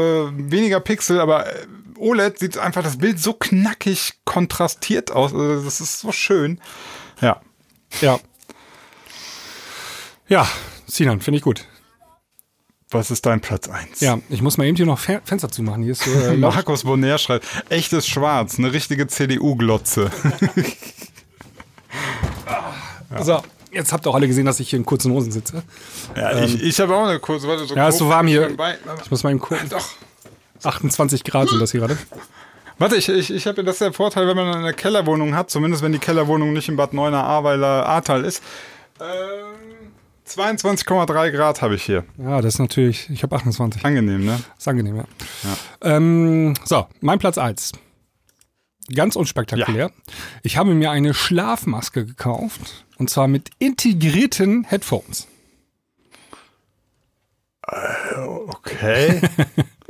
weniger 0.51 0.81
Pixel, 0.81 1.19
aber 1.19 1.47
äh, 1.47 1.65
OLED 2.01 2.39
sieht 2.39 2.57
einfach 2.57 2.83
das 2.83 2.97
Bild 2.97 3.19
so 3.19 3.33
knackig 3.33 4.13
kontrastiert 4.25 5.11
aus. 5.11 5.33
Also, 5.33 5.63
das 5.63 5.79
ist 5.81 5.99
so 5.99 6.11
schön. 6.11 6.59
Ja. 7.21 7.41
Ja. 8.01 8.19
Ja, 10.27 10.47
Sinan, 10.87 11.21
finde 11.21 11.37
ich 11.37 11.43
gut. 11.43 11.65
Was 12.89 13.09
ist 13.09 13.25
dein 13.25 13.39
Platz 13.39 13.69
1? 13.69 14.01
Ja, 14.01 14.19
ich 14.29 14.41
muss 14.41 14.57
mal 14.57 14.65
eben 14.65 14.75
hier 14.75 14.85
noch 14.85 14.99
Fe 14.99 15.21
Fenster 15.23 15.49
zumachen. 15.49 15.83
Hier 15.83 15.93
ist 15.93 16.03
so, 16.03 16.11
äh. 16.11 16.35
Markus 16.37 16.83
Bonner 16.83 17.17
schreibt, 17.17 17.45
echtes 17.69 18.07
Schwarz, 18.07 18.57
eine 18.57 18.73
richtige 18.73 19.07
CDU-Glotze. 19.07 20.11
So, 23.19 23.41
jetzt 23.71 23.91
habt 23.91 24.05
ihr 24.05 24.09
auch 24.09 24.15
alle 24.15 24.27
gesehen, 24.27 24.45
dass 24.45 24.59
ich 24.61 24.69
hier 24.69 24.79
in 24.79 24.85
kurzen 24.85 25.11
Hosen 25.11 25.33
sitze. 25.33 25.63
Ja, 26.15 26.39
ich, 26.39 26.61
ich 26.63 26.79
habe 26.79 26.95
auch 26.95 27.05
eine 27.05 27.19
kurze, 27.19 27.45
warte, 27.47 27.65
so 27.65 27.75
Ja, 27.75 27.89
ist 27.89 27.97
so 27.97 28.07
warm 28.07 28.27
hier. 28.27 28.55
Ich 29.03 29.11
muss 29.11 29.23
mal 29.23 29.31
eben 29.31 29.39
gucken. 29.39 29.67
Doch. 29.69 29.85
28 30.63 31.23
Grad 31.23 31.49
sind 31.49 31.59
das 31.59 31.71
hier 31.71 31.81
gerade. 31.81 31.97
Warte, 32.77 32.95
ich, 32.95 33.09
ich, 33.09 33.31
ich 33.31 33.45
habe 33.45 33.57
ja 33.57 33.63
das 33.63 33.75
ist 33.75 33.81
der 33.81 33.93
Vorteil, 33.93 34.27
wenn 34.27 34.35
man 34.35 34.55
eine 34.55 34.73
Kellerwohnung 34.73 35.35
hat, 35.35 35.49
zumindest 35.49 35.83
wenn 35.83 35.91
die 35.91 35.99
Kellerwohnung 35.99 36.53
nicht 36.53 36.67
in 36.67 36.75
Bad 36.75 36.93
Neuenahr 36.93 37.25
Ahrweiler 37.25 37.85
Ahrtal 37.85 38.25
ist. 38.25 38.41
Ähm, 38.99 39.91
22,3 40.27 41.31
Grad 41.31 41.61
habe 41.61 41.75
ich 41.75 41.83
hier. 41.83 42.05
Ja, 42.17 42.41
das 42.41 42.55
ist 42.55 42.59
natürlich, 42.59 43.09
ich 43.09 43.23
habe 43.23 43.35
28. 43.35 43.85
Angenehm, 43.85 44.25
ne? 44.25 44.39
Ist 44.57 44.67
angenehm, 44.67 44.95
ja. 44.95 45.05
Ähm, 45.81 46.53
so, 46.63 46.87
mein 47.01 47.19
Platz 47.19 47.37
1. 47.37 47.73
Ganz 48.95 49.15
unspektakulär. 49.15 49.91
Ich 50.43 50.57
habe 50.57 50.73
mir 50.73 50.91
eine 50.91 51.13
Schlafmaske 51.13 52.05
gekauft. 52.05 52.85
Und 52.97 53.09
zwar 53.09 53.27
mit 53.27 53.49
integrierten 53.59 54.63
Headphones. 54.63 55.27
Okay. 58.47 59.21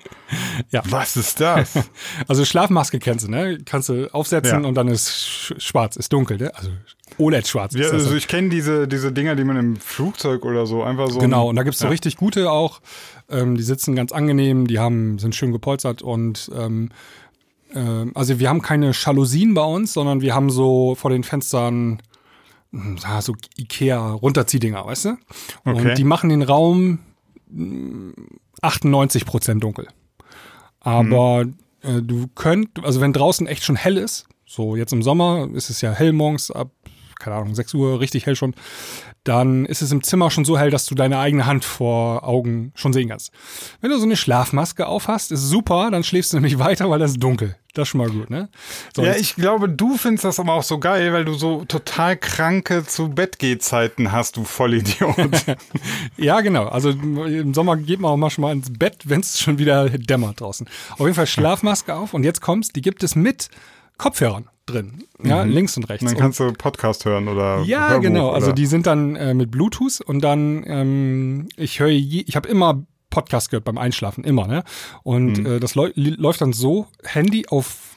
Ja. 0.70 0.82
Was 0.90 1.18
ist 1.18 1.40
das? 1.40 1.74
Also 2.28 2.46
Schlafmaske 2.46 3.00
kennst 3.00 3.28
du, 3.28 3.32
ne? 3.32 3.58
Kannst 3.66 3.90
du 3.90 4.14
aufsetzen 4.14 4.62
Ja. 4.62 4.68
und 4.68 4.76
dann 4.76 4.88
ist 4.88 5.10
sch 5.10 5.54
schwarz, 5.58 5.96
ist 5.96 6.14
dunkel, 6.14 6.38
ne? 6.38 6.56
Also 6.56 6.70
OLED-schwarz. 7.18 7.74
Ja, 7.76 7.90
also 7.90 8.16
ich 8.16 8.28
kenne 8.28 8.50
diese, 8.50 8.88
diese 8.88 9.12
Dinger, 9.12 9.36
die 9.36 9.44
man 9.44 9.58
im 9.58 9.76
Flugzeug 9.76 10.46
oder 10.46 10.66
so 10.66 10.84
einfach 10.84 11.10
so. 11.10 11.20
Genau, 11.20 11.50
und 11.50 11.56
da 11.58 11.64
gibt's 11.64 11.80
so 11.80 11.86
Ja. 11.86 11.92
richtig 11.92 12.16
gute 12.18 12.50
auch. 12.52 12.82
Ähm, 13.30 13.58
die 13.58 13.64
sitzen 13.64 13.96
ganz 13.96 14.12
angenehm, 14.12 14.68
die 14.68 14.80
haben, 14.80 15.20
sind 15.20 15.36
schön 15.36 15.52
gepolstert 15.52 16.02
und 16.02 16.50
ähm, 16.56 16.90
ähm, 17.74 18.12
also 18.16 18.40
wir 18.40 18.50
haben 18.50 18.62
keine 18.62 18.92
Jalousien 18.92 19.54
bei 19.54 19.64
uns, 19.64 19.94
sondern 19.94 20.22
wir 20.22 20.34
haben 20.36 20.50
so 20.50 20.96
vor 20.96 21.12
den 21.12 21.24
Fenstern 21.24 22.02
hm, 22.72 22.98
ja, 23.04 23.22
so 23.22 23.36
Ikea-Runterziehdinger, 23.58 24.86
weißt 24.86 25.06
du? 25.06 25.10
Okay. 25.66 25.90
Und 25.90 25.98
die 25.98 26.04
machen 26.04 26.30
den 26.30 26.42
Raum 26.42 27.00
mm, 27.50 28.12
98 28.62 29.26
Prozent 29.26 29.64
dunkel. 29.64 29.88
Aber 30.82 31.46
Mhm. 31.46 31.56
äh, 31.84 32.02
du 32.02 32.28
könnt, 32.36 32.84
also 32.84 33.00
wenn 33.02 33.14
draußen 33.14 33.48
echt 33.48 33.64
schon 33.64 33.76
hell 33.78 33.98
ist, 33.98 34.28
so 34.46 34.76
jetzt 34.76 34.92
im 34.92 35.02
Sommer 35.04 35.48
ist 35.54 35.70
es 35.70 35.80
ja 35.82 35.92
hell 35.92 36.12
morgens 36.12 36.52
ab, 36.52 36.70
keine 37.22 37.38
Ahnung, 37.38 37.56
6 37.56 37.74
Uhr, 37.76 38.00
richtig 38.00 38.26
hell 38.26 38.36
schon, 38.36 38.54
dann 39.24 39.66
ist 39.66 39.82
es 39.82 39.92
im 39.92 40.04
Zimmer 40.04 40.32
schon 40.32 40.46
so 40.46 40.58
hell, 40.58 40.72
dass 40.72 40.86
du 40.86 40.96
deine 40.96 41.20
eigene 41.20 41.46
Hand 41.46 41.64
vor 41.64 42.28
Augen 42.28 42.72
schon 42.76 42.92
sehen 42.92 43.10
kannst. 43.10 43.32
Wenn 43.80 43.92
du 43.92 43.98
so 43.98 44.06
eine 44.06 44.18
Schlafmaske 44.18 44.88
aufhast, 44.88 45.32
ist 45.32 45.48
super, 45.48 45.92
dann 45.92 46.04
schläfst 46.04 46.34
du 46.34 46.38
nämlich 46.38 46.60
weiter, 46.60 46.90
weil 46.90 47.00
das 47.00 47.12
ist 47.12 47.24
dunkel. 47.24 47.56
Das 47.74 47.84
ist 47.84 47.90
schon 47.90 48.00
mal 48.00 48.10
gut, 48.10 48.30
ne? 48.30 48.50
So, 48.94 49.02
Ja, 49.04 49.16
ich 49.16 49.36
glaube, 49.36 49.70
du 49.70 49.96
findest 49.96 50.26
das 50.26 50.40
aber 50.42 50.54
auch 50.54 50.64
so 50.64 50.78
geil, 50.78 51.14
weil 51.14 51.24
du 51.24 51.36
so 51.36 51.64
total 51.66 52.18
kranke 52.18 52.86
zu 52.86 53.10
Bettgehzeiten 53.10 54.12
hast, 54.12 54.36
du 54.36 54.44
Vollidiot. 54.44 55.16
Ja, 56.18 56.42
genau. 56.42 56.66
Also 56.68 56.90
im 56.90 57.54
Sommer 57.54 57.78
geht 57.78 58.00
man 58.00 58.12
auch 58.12 58.18
manchmal 58.18 58.54
ins 58.54 58.74
Bett, 58.78 58.98
wenn 59.06 59.22
es 59.22 59.40
schon 59.40 59.58
wieder 59.58 59.90
dämmert 59.90 60.42
draußen. 60.42 60.68
Auf 60.92 61.00
jeden 61.00 61.14
Fall 61.14 61.28
Schlafmaske 61.28 61.96
auf 61.96 62.14
und 62.14 62.24
jetzt 62.24 62.42
kommt's, 62.42 62.70
die 62.70 62.82
gibt 62.82 63.04
es 63.04 63.16
mit 63.16 63.50
Kopfhörern 64.02 64.48
drin. 64.66 65.04
Ja, 65.24 65.44
links 65.44 65.78
und 65.78 65.84
rechts. 65.90 66.06
Dann 66.06 66.18
kannst 66.18 66.40
du 66.40 66.52
Podcast 66.54 67.06
hören 67.06 67.28
oder 67.28 67.62
ja, 67.64 67.90
Hörbuch 67.90 68.02
genau. 68.04 68.30
Also 68.32 68.48
oder- 68.48 68.56
die 68.56 68.66
sind 68.66 68.88
dann 68.88 69.16
äh, 69.16 69.34
mit 69.34 69.52
Bluetooth 69.52 70.02
und 70.02 70.22
dann, 70.22 70.64
ähm, 70.66 71.50
ich 71.56 71.80
höre, 71.80 71.90
je- 71.90 72.24
ich 72.26 72.36
habe 72.36 72.50
immer 72.50 72.84
Podcast 73.12 73.50
gehört 73.52 73.66
beim 73.66 73.78
Einschlafen, 73.78 74.24
immer, 74.24 74.48
ne? 74.48 74.64
Und 75.04 75.38
Mhm. 75.40 75.46
äh, 75.46 75.60
das 75.60 75.76
läu- 75.76 75.92
läuft 75.96 76.42
dann 76.42 76.54
so, 76.54 76.88
Handy 77.04 77.46
auf 77.48 77.91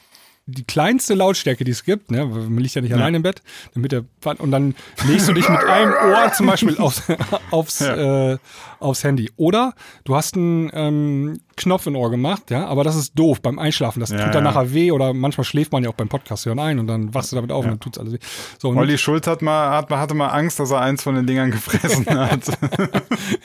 die 0.47 0.63
kleinste 0.63 1.15
Lautstärke, 1.15 1.63
die 1.63 1.71
es 1.71 1.83
gibt, 1.83 2.11
ne? 2.11 2.23
Man 2.25 2.57
liegt 2.59 2.75
ja 2.75 2.81
nicht 2.81 2.93
allein 2.93 3.15
im 3.15 3.23
Bett, 3.23 3.41
damit 3.73 3.91
der 3.91 4.05
und 4.37 4.51
dann 4.51 4.75
legst 5.07 5.27
du 5.27 5.33
dich 5.33 5.49
mit 5.49 5.63
einem 5.63 5.91
Ohr 5.91 6.31
zum 6.33 6.45
Beispiel 6.45 6.77
aufs, 6.79 7.01
aufs, 7.49 7.81
äh, 7.81 8.37
aufs 8.79 9.03
Handy. 9.03 9.31
Oder 9.37 9.73
du 10.03 10.15
hast 10.15 10.35
einen 10.35 10.69
ähm, 10.73 11.39
Knopf 11.57 11.87
in 11.87 11.95
Ohr 11.95 12.11
gemacht, 12.11 12.51
ja, 12.51 12.67
aber 12.67 12.83
das 12.83 12.95
ist 12.95 13.13
doof 13.17 13.41
beim 13.41 13.57
Einschlafen. 13.57 13.99
Das 14.01 14.11
Ja, 14.11 14.25
tut 14.25 14.35
dann 14.35 14.45
ja. 14.45 14.51
nachher 14.51 14.71
weh 14.71 14.91
oder 14.91 15.13
manchmal 15.15 15.45
schläft 15.45 15.71
man 15.71 15.83
ja 15.83 15.89
auch 15.89 15.95
beim 15.95 16.09
Podcast 16.09 16.45
hören 16.45 16.59
ein 16.59 16.77
und 16.77 16.85
dann 16.85 17.11
wachst 17.15 17.31
du 17.31 17.35
damit 17.37 17.51
auf 17.51 17.65
und 17.65 17.71
dann 17.71 17.79
tut's 17.79 17.97
alles 17.97 18.13
weh. 18.13 18.19
So, 18.59 18.69
Olli 18.69 18.99
Schulz 18.99 19.25
hat 19.25 19.41
mal, 19.41 19.71
hat, 19.71 19.89
hatte 19.89 20.13
mal 20.13 20.27
Angst, 20.27 20.59
dass 20.59 20.69
er 20.69 20.81
eins 20.81 21.01
von 21.01 21.15
den 21.15 21.25
Dingern 21.25 21.49
gefressen 21.49 22.05
hat. 22.09 22.45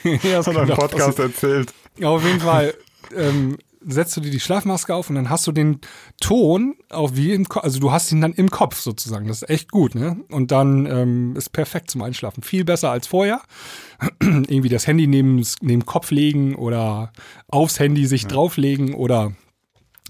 ja, 0.03 0.17
das 0.37 0.45
hat 0.45 0.55
er 0.55 0.63
im 0.63 0.69
Podcast 0.69 1.17
erzählt. 1.17 1.73
Auf 2.03 2.23
jeden 2.23 2.41
Fall 2.41 2.75
ähm, 3.15 3.57
setzt 3.85 4.15
du 4.15 4.21
dir 4.21 4.31
die 4.31 4.39
Schlafmaske 4.39 4.93
auf 4.93 5.09
und 5.09 5.15
dann 5.15 5.29
hast 5.29 5.47
du 5.47 5.51
den 5.51 5.79
Ton 6.19 6.75
auf 6.89 7.15
wie 7.15 7.33
im 7.33 7.47
Kopf, 7.47 7.63
also 7.63 7.79
du 7.79 7.91
hast 7.91 8.11
ihn 8.11 8.21
dann 8.21 8.33
im 8.33 8.49
Kopf 8.49 8.79
sozusagen. 8.79 9.27
Das 9.27 9.41
ist 9.41 9.49
echt 9.49 9.71
gut, 9.71 9.95
ne? 9.95 10.17
Und 10.29 10.51
dann 10.51 10.85
ähm, 10.85 11.35
ist 11.35 11.49
perfekt 11.49 11.91
zum 11.91 12.01
Einschlafen. 12.01 12.43
Viel 12.43 12.63
besser 12.63 12.91
als 12.91 13.07
vorher. 13.07 13.41
Irgendwie 14.21 14.69
das 14.69 14.87
Handy 14.87 15.07
neben, 15.07 15.45
neben 15.61 15.85
Kopf 15.85 16.11
legen 16.11 16.55
oder 16.55 17.11
aufs 17.47 17.79
Handy 17.79 18.05
sich 18.05 18.27
drauflegen 18.27 18.93
oder 18.93 19.33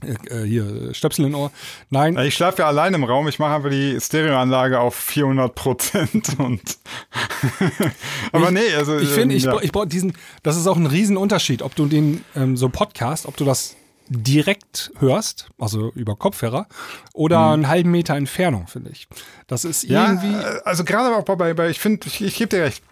äh, 0.03 0.43
hier 0.43 0.93
Stöpsel 0.93 1.25
in 1.25 1.35
Ohr. 1.35 1.51
Nein, 1.89 2.17
Ich 2.19 2.33
schlafe 2.35 2.59
ja 2.63 2.67
allein 2.67 2.93
im 2.93 3.03
Raum. 3.03 3.27
Ich 3.27 3.39
mache 3.39 3.53
einfach 3.55 3.69
die 3.69 3.97
Stereoanlage 3.99 4.79
auf 4.79 4.95
400 4.95 5.53
Prozent 5.55 6.29
und. 6.39 6.61
Aber 8.31 8.51
nee, 8.51 8.73
also. 8.75 8.97
Ich 8.97 9.09
finde, 9.09 9.33
ähm, 9.33 9.37
ich, 9.37 9.43
ja. 9.43 9.53
brauch- 9.53 9.61
ich 9.61 9.71
brauche 9.71 9.87
diesen, 9.87 10.13
das 10.43 10.57
ist 10.57 10.67
auch 10.67 10.77
ein 10.77 10.85
Riesenunterschied, 10.85 11.61
ob 11.61 11.75
du 11.75 11.85
den 11.85 12.23
ähm, 12.35 12.57
so 12.57 12.69
Podcast, 12.69 13.25
ob 13.25 13.37
du 13.37 13.45
das 13.45 13.75
direkt 14.09 14.91
hörst, 14.99 15.47
also 15.57 15.91
über 15.95 16.15
Kopfhörer, 16.17 16.67
oder 17.13 17.51
einen 17.51 17.67
halben 17.69 17.91
Meter 17.91 18.15
Entfernung, 18.15 18.67
finde 18.67 18.89
ich. 18.91 19.07
Das 19.47 19.63
ist 19.63 19.85
Mhm. 19.87 19.93
Ja, 19.93 20.07
irgendwie. 20.07 20.33
äh, 20.33 20.61
also 20.65 20.83
gerade 20.83 21.15
auch 21.15 21.23
bei, 21.23 21.53
bei 21.53 21.69
ich 21.69 21.79
finde, 21.79 22.07
ich, 22.07 22.21
ich 22.21 22.35
gebe 22.35 22.49
dir 22.49 22.63
recht. 22.63 22.83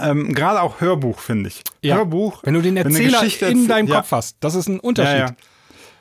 Ähm, 0.00 0.32
gerade 0.34 0.62
auch 0.62 0.80
Hörbuch, 0.80 1.18
finde 1.18 1.48
ich. 1.48 1.62
Ja. 1.82 1.96
Hörbuch. 1.96 2.40
wenn 2.44 2.54
du 2.54 2.62
den 2.62 2.76
Erzähler 2.76 3.22
in 3.22 3.30
erzähl- 3.30 3.66
deinem 3.68 3.88
ja. 3.88 3.96
Kopf 3.96 4.12
hast, 4.12 4.36
das 4.40 4.54
ist 4.54 4.68
ein 4.68 4.80
Unterschied. 4.80 5.18
Ja, 5.18 5.34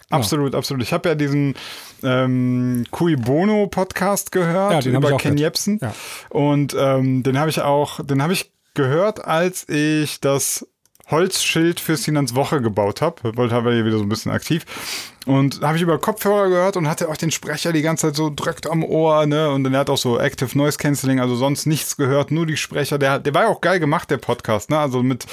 ja. 0.10 0.18
Absolut, 0.18 0.56
absolut. 0.56 0.84
Ich 0.84 0.94
habe 0.94 1.10
ja 1.10 1.16
diesen 1.16 1.56
ähm, 2.04 2.86
Cui 2.92 3.16
Bono 3.16 3.68
Podcast 3.68 4.32
gehört 4.32 4.72
Ja, 4.72 4.80
den 4.80 4.94
ich 4.94 4.98
über 4.98 5.14
auch 5.14 5.20
Ken 5.20 5.36
gehört. 5.36 5.40
Jebsen. 5.40 5.80
Ja. 5.82 5.94
Und 6.30 6.76
ähm, 6.80 7.24
den 7.24 7.38
habe 7.38 7.50
ich 7.50 7.62
auch, 7.62 8.04
den 8.04 8.22
habe 8.22 8.34
ich 8.34 8.52
gehört, 8.74 9.26
als 9.26 9.68
ich 9.68 10.22
das 10.22 10.68
Holzschild 11.10 11.80
für 11.80 11.96
Sinans 11.98 12.36
Woche 12.36 12.62
gebaut 12.62 13.02
habe. 13.02 13.36
Wollte 13.38 13.56
aber 13.56 13.74
hier 13.74 13.86
wieder 13.86 13.98
so 13.98 14.04
ein 14.04 14.10
bisschen 14.10 14.32
aktiv. 14.32 14.66
Und 15.26 15.62
habe 15.62 15.76
ich 15.76 15.84
über 15.84 16.00
Kopfhörer 16.00 16.48
gehört 16.50 16.78
und 16.78 16.88
hatte 16.88 17.10
auch 17.10 17.18
den 17.18 17.32
Sprecher 17.32 17.74
die 17.74 17.82
ganze 17.82 18.08
Zeit 18.08 18.16
so 18.16 18.30
direkt 18.30 18.70
am 18.70 18.84
Ohr, 18.84 19.26
ne? 19.26 19.50
Und 19.50 19.64
dann 19.66 19.74
er 19.74 19.82
hat 19.82 19.90
auch 19.90 19.98
so 19.98 20.18
Active 20.20 20.58
Noise 20.58 20.78
Cancelling, 20.78 21.20
also 21.20 21.36
sonst 21.36 21.66
nichts 21.66 21.98
gehört, 21.98 22.32
nur 22.32 22.46
die 22.46 22.56
Sprecher. 22.58 22.98
Der, 22.98 23.12
hat- 23.12 23.26
der 23.26 23.34
war 23.34 23.44
ja 23.44 23.48
auch 23.50 23.60
geil 23.62 23.80
gemacht, 23.82 24.10
der 24.10 24.18
Podcast, 24.18 24.70
ne? 24.70 24.80
Also 24.80 25.04
mit, 25.04 25.26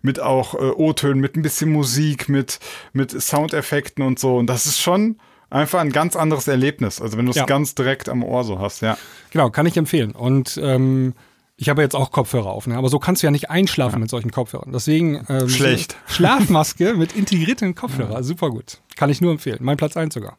mit 0.00 0.20
auch 0.20 0.54
äh, 0.54 0.58
O-Tönen, 0.58 1.20
mit 1.20 1.36
ein 1.36 1.42
bisschen 1.42 1.70
Musik, 1.70 2.28
mit, 2.30 2.60
mit 2.94 3.10
Soundeffekten 3.10 4.02
und 4.04 4.18
so. 4.18 4.36
Und 4.38 4.46
das 4.46 4.64
ist 4.66 4.80
schon 4.80 5.18
einfach 5.50 5.80
ein 5.80 5.92
ganz 5.92 6.16
anderes 6.16 6.48
Erlebnis. 6.48 7.02
Also 7.02 7.18
wenn 7.18 7.26
du 7.26 7.30
es 7.30 7.36
Ja. 7.36 7.44
ganz 7.44 7.74
direkt 7.74 8.08
am 8.08 8.22
Ohr 8.24 8.44
so 8.44 8.58
hast, 8.58 8.80
ja. 8.80 8.96
Genau, 9.32 9.50
kann 9.50 9.66
ich 9.66 9.76
empfehlen. 9.76 10.12
Und 10.12 10.58
ähm, 10.62 11.12
ich 11.56 11.68
habe 11.68 11.82
jetzt 11.82 11.94
auch 11.94 12.10
Kopfhörer 12.10 12.50
auf, 12.50 12.66
ne? 12.66 12.76
aber 12.76 12.88
so 12.88 12.98
kannst 12.98 13.22
du 13.22 13.26
ja 13.26 13.30
nicht 13.30 13.50
einschlafen 13.50 14.00
mit 14.00 14.10
solchen 14.10 14.30
Kopfhörern. 14.30 14.72
Deswegen 14.72 15.24
ähm, 15.28 15.48
Schlecht. 15.48 15.96
Schlafmaske 16.06 16.94
mit 16.94 17.12
integrierten 17.16 17.74
Kopfhörer, 17.74 18.22
super 18.22 18.50
gut. 18.50 18.80
Kann 18.96 19.10
ich 19.10 19.20
nur 19.20 19.32
empfehlen. 19.32 19.58
Mein 19.60 19.76
Platz 19.76 19.96
1 19.96 20.14
sogar. 20.14 20.36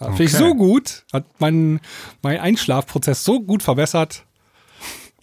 Ja, 0.00 0.06
Finde 0.08 0.24
ich 0.24 0.34
Okay. 0.34 0.44
so 0.44 0.54
gut, 0.54 1.04
hat 1.12 1.26
mein, 1.38 1.80
mein 2.22 2.38
Einschlafprozess 2.38 3.24
so 3.24 3.40
gut 3.40 3.62
verbessert, 3.62 4.24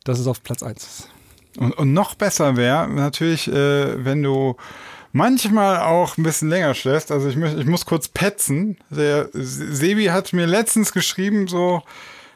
dass 0.03 0.19
es 0.19 0.27
auf 0.27 0.43
Platz 0.43 0.63
1 0.63 0.83
ist. 0.83 1.09
Und, 1.57 1.71
und 1.77 1.93
noch 1.93 2.15
besser 2.15 2.57
wäre 2.57 2.87
natürlich, 2.89 3.47
äh, 3.47 4.03
wenn 4.03 4.21
du 4.21 4.55
manchmal 5.13 5.79
auch 5.79 6.17
ein 6.17 6.23
bisschen 6.23 6.49
länger 6.49 6.73
schläfst. 6.73 7.09
Also 7.09 7.29
ich, 7.29 7.37
ich 7.37 7.65
muss 7.65 7.85
kurz 7.85 8.09
petzen. 8.09 8.77
Der 8.89 9.29
Sebi 9.31 10.05
hat 10.07 10.33
mir 10.33 10.45
letztens 10.45 10.91
geschrieben, 10.91 11.47
so, 11.47 11.81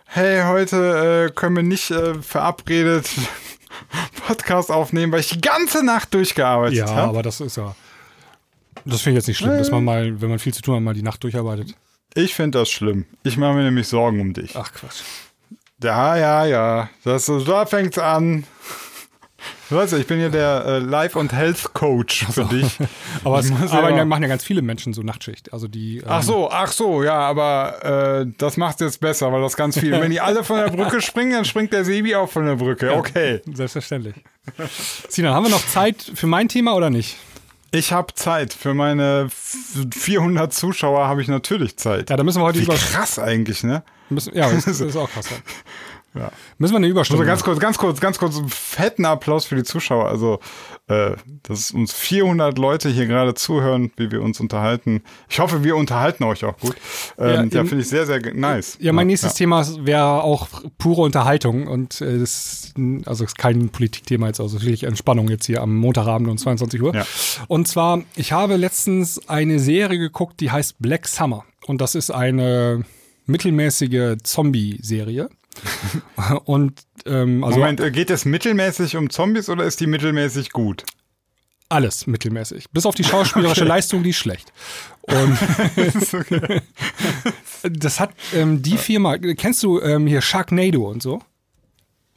hey, 0.10 0.42
heute 0.46 1.28
äh, 1.30 1.34
können 1.34 1.56
wir 1.56 1.64
nicht 1.64 1.92
äh, 1.92 2.16
verabredet 2.22 3.10
Podcast 4.28 4.72
aufnehmen, 4.72 5.12
weil 5.12 5.22
ich 5.22 5.30
die 5.30 5.42
ganze 5.42 5.84
Nacht 5.86 6.14
durchgearbeitet 6.14 6.78
Ja, 6.78 6.88
habe. 6.88 7.10
aber 7.10 7.24
das 7.24 7.40
ist 7.42 7.58
ja. 7.58 7.76
Das 8.86 9.02
finde 9.02 9.18
ich 9.20 9.22
jetzt 9.24 9.28
nicht 9.28 9.38
schlimm, 9.38 9.58
dass 9.58 9.72
man 9.72 9.84
mal, 9.84 10.22
wenn 10.22 10.30
man 10.30 10.40
viel 10.40 10.54
zu 10.54 10.62
tun 10.62 10.76
hat, 10.76 10.82
mal 10.84 10.94
die 10.94 11.04
Nacht 11.04 11.24
durcharbeitet. 11.24 11.76
Ich 12.14 12.34
finde 12.34 12.60
das 12.60 12.70
schlimm. 12.70 13.06
Ich 13.24 13.38
mache 13.38 13.54
mir 13.54 13.64
nämlich 13.64 13.88
Sorgen 13.88 14.20
um 14.22 14.34
dich. 14.34 14.56
Ach 14.56 14.72
Quatsch. 14.74 15.02
Ja, 15.84 16.16
ja, 16.18 16.46
ja. 16.46 16.90
Das, 17.04 17.26
da 17.46 17.66
fängt's 17.66 17.98
an. 17.98 18.46
Du 19.70 19.76
weißt 19.76 19.94
ja, 19.94 20.00
ich 20.00 20.08
bin 20.08 20.20
hier 20.20 20.30
der 20.30 20.66
äh, 20.66 20.80
Life- 20.80 21.18
und 21.18 21.32
Health-Coach 21.34 22.28
für 22.32 22.46
dich. 22.46 22.78
Aber, 23.24 23.40
es, 23.40 23.52
aber 23.52 23.90
ja- 23.92 23.98
dann 23.98 24.08
machen 24.08 24.22
ja 24.24 24.28
ganz 24.28 24.44
viele 24.44 24.62
Menschen 24.62 24.94
so 24.94 25.02
Nachtschicht. 25.04 25.52
Also 25.54 25.68
die. 25.68 25.98
ähm, 25.98 26.04
Ach 26.08 26.24
so, 26.24 26.50
ach 26.52 26.72
so, 26.72 27.04
ja, 27.04 27.18
aber 27.20 28.22
äh, 28.26 28.32
das 28.38 28.58
macht 28.58 28.82
jetzt 28.82 29.00
besser, 29.02 29.32
weil 29.32 29.42
das 29.42 29.56
ganz 29.56 29.78
viel. 29.80 29.92
Wenn 29.92 30.12
die 30.12 30.22
alle 30.22 30.44
von 30.44 30.58
der 30.58 30.70
Brücke 30.70 31.02
springen, 31.02 31.32
dann 31.32 31.46
springt 31.46 31.72
der 31.74 31.86
Sebi 31.86 32.16
auch 32.16 32.30
von 32.30 32.46
der 32.46 32.56
Brücke. 32.56 32.94
Okay. 32.96 33.42
Selbstverständlich. 33.54 34.16
Sinan, 35.10 35.34
haben 35.34 35.44
wir 35.46 35.52
noch 35.52 35.66
Zeit 35.68 36.12
für 36.16 36.28
mein 36.28 36.48
Thema 36.50 36.74
oder 36.76 36.90
nicht? 36.90 37.18
Ich 37.72 37.92
habe 37.94 38.14
Zeit. 38.16 38.52
Für 38.54 38.74
meine 38.74 39.26
f- 39.28 39.86
400 39.96 40.52
Zuschauer 40.52 41.08
habe 41.08 41.22
ich 41.22 41.28
natürlich 41.28 41.78
Zeit. 41.78 42.10
Ja, 42.10 42.18
da 42.18 42.24
müssen 42.24 42.40
wir 42.42 42.46
heute 42.46 42.60
Wie 42.60 42.64
über. 42.64 42.74
krass 42.74 43.20
eigentlich, 43.20 43.64
ne? 43.64 43.84
Müssen, 44.10 44.36
ja, 44.36 44.50
das, 44.52 44.66
das 44.66 44.80
ist 44.82 44.96
auch 44.96 45.10
krass. 45.12 45.28
Ja. 46.16 46.22
Ja. 46.22 46.32
Müssen 46.58 46.74
wir 46.74 46.78
eine 46.78 46.88
Also 46.88 46.92
Überstunde 46.94 47.26
ganz 47.26 47.42
machen. 47.42 47.52
kurz, 47.52 47.60
ganz 47.60 47.78
kurz, 47.78 48.00
ganz 48.00 48.18
kurz, 48.18 48.38
einen 48.38 48.50
fetten 48.50 49.06
Applaus 49.06 49.46
für 49.46 49.56
die 49.56 49.64
Zuschauer. 49.64 50.08
Also, 50.10 50.40
äh, 50.88 51.12
dass 51.44 51.72
uns 51.72 51.94
400 51.94 52.58
Leute 52.58 52.90
hier 52.90 53.06
gerade 53.06 53.36
zuhören, 53.36 53.92
wie 53.96 54.12
wir 54.12 54.22
uns 54.24 54.40
unterhalten. 54.40 55.04
Ich 55.30 55.40
hoffe, 55.40 55.64
wir 55.64 55.76
unterhalten 55.76 56.24
euch 56.24 56.44
auch 56.46 56.58
gut. 56.58 56.76
Ja, 57.18 57.26
Ähm, 57.44 57.50
ja, 57.52 57.60
eben- 57.60 57.70
finde 57.70 57.84
ich 57.84 57.90
sehr, 57.90 58.06
sehr 58.08 58.20
nice. 58.34 58.78
Ja, 58.82 58.92
mein 58.92 59.08
nächstes 59.08 59.36
Thema 59.36 59.66
wäre 59.86 60.24
auch 60.24 60.48
pure 60.80 61.02
Unterhaltung 61.04 61.68
und 61.68 62.02
äh, 62.02 62.18
das, 62.20 62.74
also 63.06 63.24
ist 63.24 63.38
kein 63.38 63.70
Politikthema 63.70 64.28
jetzt, 64.28 64.40
also 64.40 64.60
wirklich 64.62 64.84
Entspannung 64.84 65.30
jetzt 65.30 65.46
hier 65.46 65.62
am 65.62 65.76
Montagabend 65.76 66.28
um 66.30 66.38
22 66.38 66.82
Uhr. 66.82 66.96
Ja. 66.96 67.06
Und 67.48 67.68
zwar, 67.68 68.02
ich 68.16 68.32
habe 68.32 68.56
letztens 68.56 69.28
eine 69.30 69.60
Serie 69.60 70.00
geguckt, 70.00 70.40
die 70.40 70.50
heißt 70.52 70.80
Black 70.80 71.08
Summer 71.08 71.46
und 71.68 71.82
das 71.82 71.94
ist 71.96 72.10
eine 72.10 72.84
mittelmäßige 73.28 74.18
Zombie-Serie. 74.24 75.30
und 76.46 76.82
ähm, 77.06 77.44
also 77.44 77.60
Moment, 77.60 77.80
äh, 77.80 77.92
geht 77.92 78.10
es 78.10 78.26
mittelmäßig 78.26 78.96
um 78.96 79.10
Zombies 79.10 79.50
oder 79.50 79.64
ist 79.64 79.80
die 79.80 79.88
mittelmäßig 79.88 80.52
gut? 80.52 80.86
alles 81.70 82.08
mittelmäßig. 82.08 82.70
Bis 82.72 82.86
auf 82.86 82.96
die 82.96 83.04
schauspielerische 83.04 83.64
Leistung, 83.66 84.04
die 84.04 84.10
ist 84.10 84.18
schlecht. 84.18 84.52
Und 85.04 85.38
das 87.80 88.00
hat 88.00 88.12
ähm, 88.34 88.62
die 88.62 88.78
Firma, 88.78 89.18
kennst 89.18 89.64
du 89.64 89.80
ähm, 89.80 90.08
hier 90.08 90.22
Sharknado 90.22 90.90
und 90.90 91.02
so? 91.02 91.22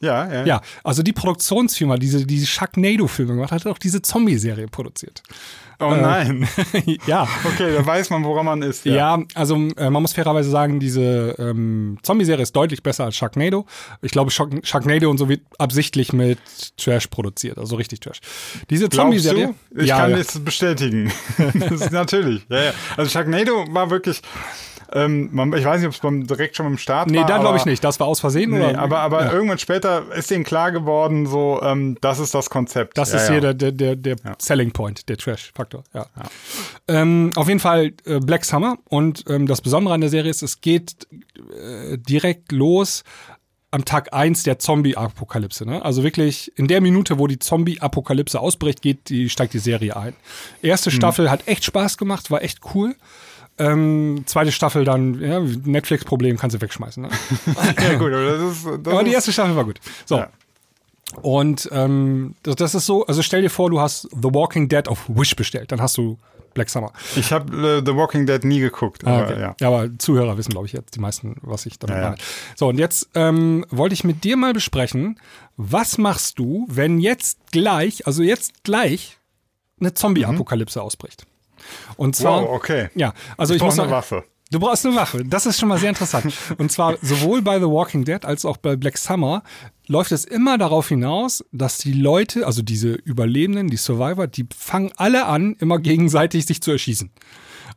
Ja, 0.01 0.31
ja. 0.31 0.45
Ja, 0.45 0.61
also 0.83 1.01
die 1.01 1.13
Produktionsfirma, 1.13 1.95
die 1.95 2.07
diese, 2.07 2.25
diese 2.25 2.45
Sharknado-Filme 2.45 3.35
gemacht 3.35 3.51
hat, 3.51 3.63
hat 3.63 3.71
auch 3.71 3.77
diese 3.77 4.01
Zombie-Serie 4.01 4.67
produziert. 4.67 5.23
Oh 5.87 5.95
nein. 5.95 6.47
ja. 7.07 7.27
Okay, 7.43 7.73
da 7.75 7.85
weiß 7.85 8.09
man, 8.09 8.23
woran 8.23 8.45
man 8.45 8.61
ist. 8.61 8.85
Ja, 8.85 9.19
also 9.35 9.55
äh, 9.55 9.89
man 9.89 10.01
muss 10.01 10.13
fairerweise 10.13 10.49
sagen, 10.49 10.79
diese 10.79 11.35
ähm, 11.39 11.97
Zombie-Serie 12.03 12.43
ist 12.43 12.55
deutlich 12.55 12.83
besser 12.83 13.05
als 13.05 13.15
Sharknado. 13.15 13.65
Ich 14.01 14.11
glaube, 14.11 14.31
Shark 14.31 14.51
Sharknado 14.63 15.09
und 15.09 15.17
so 15.17 15.29
wird 15.29 15.41
absichtlich 15.57 16.13
mit 16.13 16.39
Trash 16.77 17.07
produziert, 17.07 17.57
also 17.57 17.75
richtig 17.75 17.99
Trash. 17.99 18.19
Diese 18.69 18.89
Zombie-Serie. 18.89 19.53
Ich 19.75 19.87
ja, 19.87 19.97
kann 19.97 20.11
ja. 20.11 20.17
das 20.17 20.39
bestätigen. 20.39 21.11
das 21.53 21.81
ist 21.81 21.91
natürlich. 21.91 22.45
Ja, 22.49 22.63
ja. 22.63 22.71
Also 22.97 23.09
Sharknado 23.09 23.65
war 23.69 23.89
wirklich, 23.89 24.21
ähm, 24.93 25.29
man, 25.31 25.51
ich 25.53 25.65
weiß 25.65 25.79
nicht, 25.79 25.87
ob 25.87 25.93
es 25.93 25.99
beim, 25.99 26.27
direkt 26.27 26.55
schon 26.55 26.67
beim 26.67 26.77
Start 26.77 27.09
Nee, 27.09 27.19
war. 27.19 27.25
da 27.25 27.37
glaube 27.39 27.57
ich 27.57 27.65
nicht. 27.65 27.83
Das 27.83 27.99
war 27.99 28.07
aus 28.07 28.19
Versehen. 28.19 28.51
Nee, 28.51 28.69
oder? 28.69 28.79
aber, 28.79 28.99
aber 28.99 29.25
ja. 29.25 29.33
irgendwann 29.33 29.57
später 29.57 30.03
ist 30.15 30.29
denen 30.29 30.43
klar 30.43 30.71
geworden, 30.71 31.25
so, 31.25 31.59
ähm, 31.63 31.97
das 32.01 32.19
ist 32.19 32.33
das 32.35 32.49
Konzept. 32.49 32.97
Das 32.97 33.11
ja, 33.11 33.17
ist 33.17 33.27
ja. 33.27 33.31
hier 33.31 33.41
der, 33.41 33.53
der, 33.53 33.71
der, 33.71 33.95
der 33.95 34.15
Selling 34.37 34.71
Point, 34.71 35.09
der 35.09 35.17
Trash-Faktor. 35.17 35.72
Ja. 35.93 36.05
Ähm, 36.87 37.31
auf 37.35 37.47
jeden 37.47 37.59
Fall 37.59 37.93
äh, 38.05 38.19
Black 38.19 38.45
Summer. 38.45 38.77
Und 38.89 39.23
ähm, 39.29 39.47
das 39.47 39.61
Besondere 39.61 39.93
an 39.93 40.01
der 40.01 40.09
Serie 40.09 40.29
ist, 40.29 40.43
es 40.43 40.61
geht 40.61 41.07
äh, 41.57 41.97
direkt 41.97 42.51
los 42.51 43.03
am 43.71 43.85
Tag 43.85 44.13
1 44.13 44.43
der 44.43 44.59
Zombie-Apokalypse. 44.59 45.65
Ne? 45.65 45.83
Also 45.83 46.03
wirklich 46.03 46.51
in 46.57 46.67
der 46.67 46.79
Minute, 46.79 47.17
wo 47.17 47.25
die 47.25 47.39
Zombie-Apokalypse 47.39 48.39
ausbricht, 48.39 48.83
geht 48.83 49.09
die, 49.09 49.29
steigt 49.29 49.53
die 49.53 49.59
Serie 49.59 49.97
ein. 49.97 50.13
Erste 50.61 50.91
Staffel 50.91 51.31
hat 51.31 51.47
echt 51.47 51.65
Spaß 51.65 51.97
gemacht, 51.97 52.29
war 52.29 52.43
echt 52.43 52.59
cool. 52.75 52.95
Ähm, 53.57 54.23
zweite 54.25 54.51
Staffel 54.51 54.83
dann, 54.83 55.19
ja, 55.19 55.39
Netflix-Problem 55.39 56.37
kannst 56.37 56.55
du 56.55 56.61
wegschmeißen. 56.61 57.03
Ne? 57.03 57.09
Ja, 57.81 57.95
gut, 57.95 58.13
aber 58.13 58.25
das 58.25 58.41
ist. 58.41 58.65
Das 58.65 58.93
Aber 58.93 59.03
die 59.03 59.11
erste 59.11 59.31
Staffel 59.31 59.55
war 59.55 59.63
gut. 59.63 59.79
So. 60.05 60.17
Ja. 60.17 60.29
Und 61.21 61.69
ähm, 61.71 62.35
das, 62.43 62.55
das 62.55 62.75
ist 62.75 62.85
so, 62.85 63.05
also 63.05 63.21
stell 63.21 63.41
dir 63.41 63.49
vor, 63.49 63.69
du 63.69 63.79
hast 63.79 64.03
The 64.11 64.33
Walking 64.33 64.67
Dead 64.69 64.87
auf 64.87 65.05
Wish 65.07 65.35
bestellt, 65.35 65.71
dann 65.71 65.81
hast 65.81 65.97
du 65.97 66.17
Black 66.53 66.69
Summer. 66.69 66.91
ich 67.15 67.31
habe 67.31 67.51
äh, 67.55 67.81
The 67.85 67.95
Walking 67.95 68.25
Dead 68.27 68.43
nie 68.43 68.59
geguckt. 68.59 69.05
Ah, 69.05 69.17
Aber, 69.17 69.23
okay. 69.31 69.39
ja. 69.41 69.55
ja. 69.59 69.67
aber 69.67 69.89
Zuhörer 69.97 70.37
wissen, 70.37 70.51
glaube 70.51 70.67
ich, 70.67 70.73
jetzt 70.73 70.95
die 70.95 70.99
meisten, 70.99 71.35
was 71.41 71.65
ich 71.65 71.79
damit 71.79 71.95
Ja, 71.95 72.01
ja. 72.01 72.09
meine. 72.11 72.21
So, 72.55 72.67
und 72.67 72.77
jetzt 72.77 73.09
ähm, 73.15 73.65
wollte 73.69 73.93
ich 73.93 74.03
mit 74.03 74.23
dir 74.23 74.37
mal 74.37 74.53
besprechen, 74.53 75.19
was 75.57 75.97
machst 75.97 76.37
du, 76.39 76.65
wenn 76.69 76.99
jetzt 76.99 77.39
gleich, 77.51 78.05
also 78.05 78.21
jetzt 78.23 78.63
gleich, 78.63 79.17
eine 79.79 79.93
Zombie-Apokalypse 79.93 80.81
ausbricht? 80.81 81.25
Und 81.97 82.15
zwar, 82.15 82.41
Mhm. 82.41 82.45
Wow, 82.47 82.55
okay. 82.55 82.89
ja, 82.95 83.13
also 83.37 83.53
ich, 83.53 83.59
brauch 83.59 83.67
muss 83.69 83.79
eine 83.79 83.89
Waffe. 83.91 84.23
Du 84.53 84.59
brauchst 84.59 84.85
eine 84.85 84.95
Waffe. 84.95 85.25
Das 85.25 85.47
ist 85.47 85.59
schon 85.59 85.67
mal 85.67 85.79
sehr 85.79 85.89
interessant. 85.89 86.31
Und 86.59 86.71
zwar 86.71 86.95
sowohl 87.01 87.41
bei 87.41 87.57
The 87.57 87.65
Walking 87.65 88.05
Dead 88.05 88.23
als 88.23 88.45
auch 88.45 88.57
bei 88.57 88.75
Black 88.75 88.99
Summer 88.99 89.41
läuft 89.87 90.11
es 90.11 90.25
immer 90.25 90.59
darauf 90.59 90.89
hinaus, 90.89 91.43
dass 91.51 91.79
die 91.79 91.93
Leute, 91.93 92.45
also 92.45 92.61
diese 92.61 92.93
Überlebenden, 92.93 93.69
die 93.69 93.77
Survivor, 93.77 94.27
die 94.27 94.45
fangen 94.55 94.91
alle 94.95 95.25
an, 95.25 95.55
immer 95.59 95.79
gegenseitig 95.79 96.45
sich 96.45 96.61
zu 96.61 96.69
erschießen. 96.69 97.09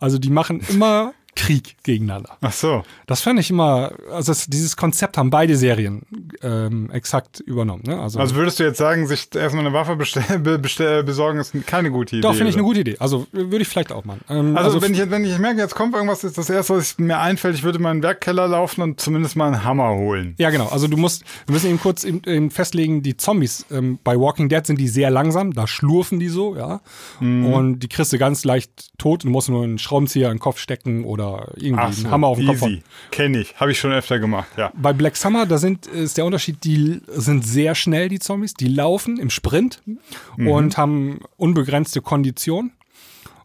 Also 0.00 0.18
die 0.18 0.28
machen 0.28 0.60
immer 0.68 1.14
Krieg 1.34 1.76
gegeneinander. 1.82 2.36
Ach 2.42 2.52
so. 2.52 2.82
Das 3.06 3.22
fand 3.22 3.40
ich 3.40 3.48
immer, 3.48 3.92
also 4.12 4.32
das, 4.32 4.46
dieses 4.46 4.76
Konzept 4.76 5.16
haben 5.16 5.30
beide 5.30 5.56
Serien 5.56 6.02
ähm, 6.42 6.90
exakt 6.90 7.40
übernommen. 7.40 7.82
Ne? 7.86 7.98
Also, 8.00 8.18
Also 8.18 8.34
würdest 8.34 8.58
du 8.58 8.64
jetzt 8.64 8.78
sagen, 8.78 9.06
sich 9.06 9.28
erstmal 9.34 9.64
eine 9.64 9.74
Waffe 9.74 9.96
bestell, 9.96 10.38
be, 10.38 10.58
bestell, 10.58 11.02
besorgen, 11.04 11.38
ist 11.38 11.54
keine 11.66 11.90
gute 11.90 12.16
Idee? 12.16 12.22
doch, 12.22 12.34
finde 12.34 12.50
ich 12.50 12.56
eine 12.56 12.64
gute 12.64 12.80
Idee. 12.80 12.96
Also 12.98 13.26
würde 13.32 13.62
ich 13.62 13.68
vielleicht 13.68 13.92
auch 13.92 14.04
machen. 14.04 14.20
Ähm, 14.28 14.56
Also, 14.56 14.80
wenn, 14.82 14.92
ich, 14.94 15.10
wenn 15.10 15.24
ich 15.24 15.38
merke, 15.38 15.60
jetzt 15.60 15.74
kommt 15.74 15.94
irgendwas, 15.94 16.24
ist 16.24 16.38
das 16.38 16.50
erste, 16.50 16.76
was 16.76 16.98
mir 16.98 17.18
einfällt, 17.18 17.54
ich 17.54 17.62
würde 17.62 17.78
in 17.78 17.82
meinen 17.82 18.02
Werkkeller 18.02 18.46
laufen 18.48 18.82
und 18.82 19.00
zumindest 19.00 19.36
mal 19.36 19.46
einen 19.46 19.64
Hammer 19.64 19.90
holen. 19.94 20.34
Ja, 20.38 20.50
genau. 20.50 20.66
Also 20.68 20.88
du 20.88 20.96
musst, 20.96 21.24
wir 21.46 21.54
müssen 21.54 21.68
eben 21.70 21.80
kurz 21.80 22.04
eben, 22.04 22.22
eben 22.26 22.50
festlegen, 22.50 23.02
die 23.02 23.16
Zombies 23.16 23.64
ähm, 23.70 23.98
bei 24.04 24.18
Walking 24.18 24.48
Dead 24.48 24.66
sind 24.66 24.78
die 24.78 24.88
sehr 24.88 25.10
langsam, 25.10 25.52
da 25.52 25.66
schlurfen 25.66 26.18
die 26.20 26.28
so, 26.28 26.56
ja. 26.56 26.80
Mhm. 27.20 27.46
Und 27.46 27.80
die 27.80 27.88
kriegst 27.88 28.12
du 28.12 28.18
ganz 28.18 28.44
leicht 28.44 28.70
tot. 28.98 29.24
Du 29.24 29.28
musst 29.30 29.48
nur 29.48 29.64
einen 29.64 29.78
Schraubenzieher 29.78 30.28
in 30.28 30.34
den 30.34 30.40
Kopf 30.40 30.58
stecken 30.58 31.04
oder 31.04 31.52
irgendwie 31.56 31.92
so, 31.92 32.02
einen 32.04 32.10
Hammer 32.10 32.26
auf 32.28 32.38
den 32.38 32.46
Kopf. 32.48 32.62
easy. 32.62 32.82
Kenne 33.10 33.40
ich. 33.40 33.54
Habe 33.56 33.72
ich 33.72 33.78
schon 33.78 33.92
öfter 33.92 34.18
gemacht, 34.18 34.48
ja. 34.56 34.70
Bei 34.74 34.92
Black 34.92 35.16
Summer, 35.16 35.46
da 35.46 35.58
sind, 35.58 35.86
ist 35.86 36.18
der 36.18 36.25
Unterschied, 36.26 36.62
die 36.64 37.00
sind 37.08 37.46
sehr 37.46 37.74
schnell, 37.74 38.08
die 38.08 38.18
Zombies. 38.18 38.54
Die 38.54 38.68
laufen 38.68 39.18
im 39.18 39.30
Sprint 39.30 39.80
Mhm. 40.36 40.48
und 40.48 40.76
haben 40.76 41.20
unbegrenzte 41.36 42.02
Kondition. 42.02 42.72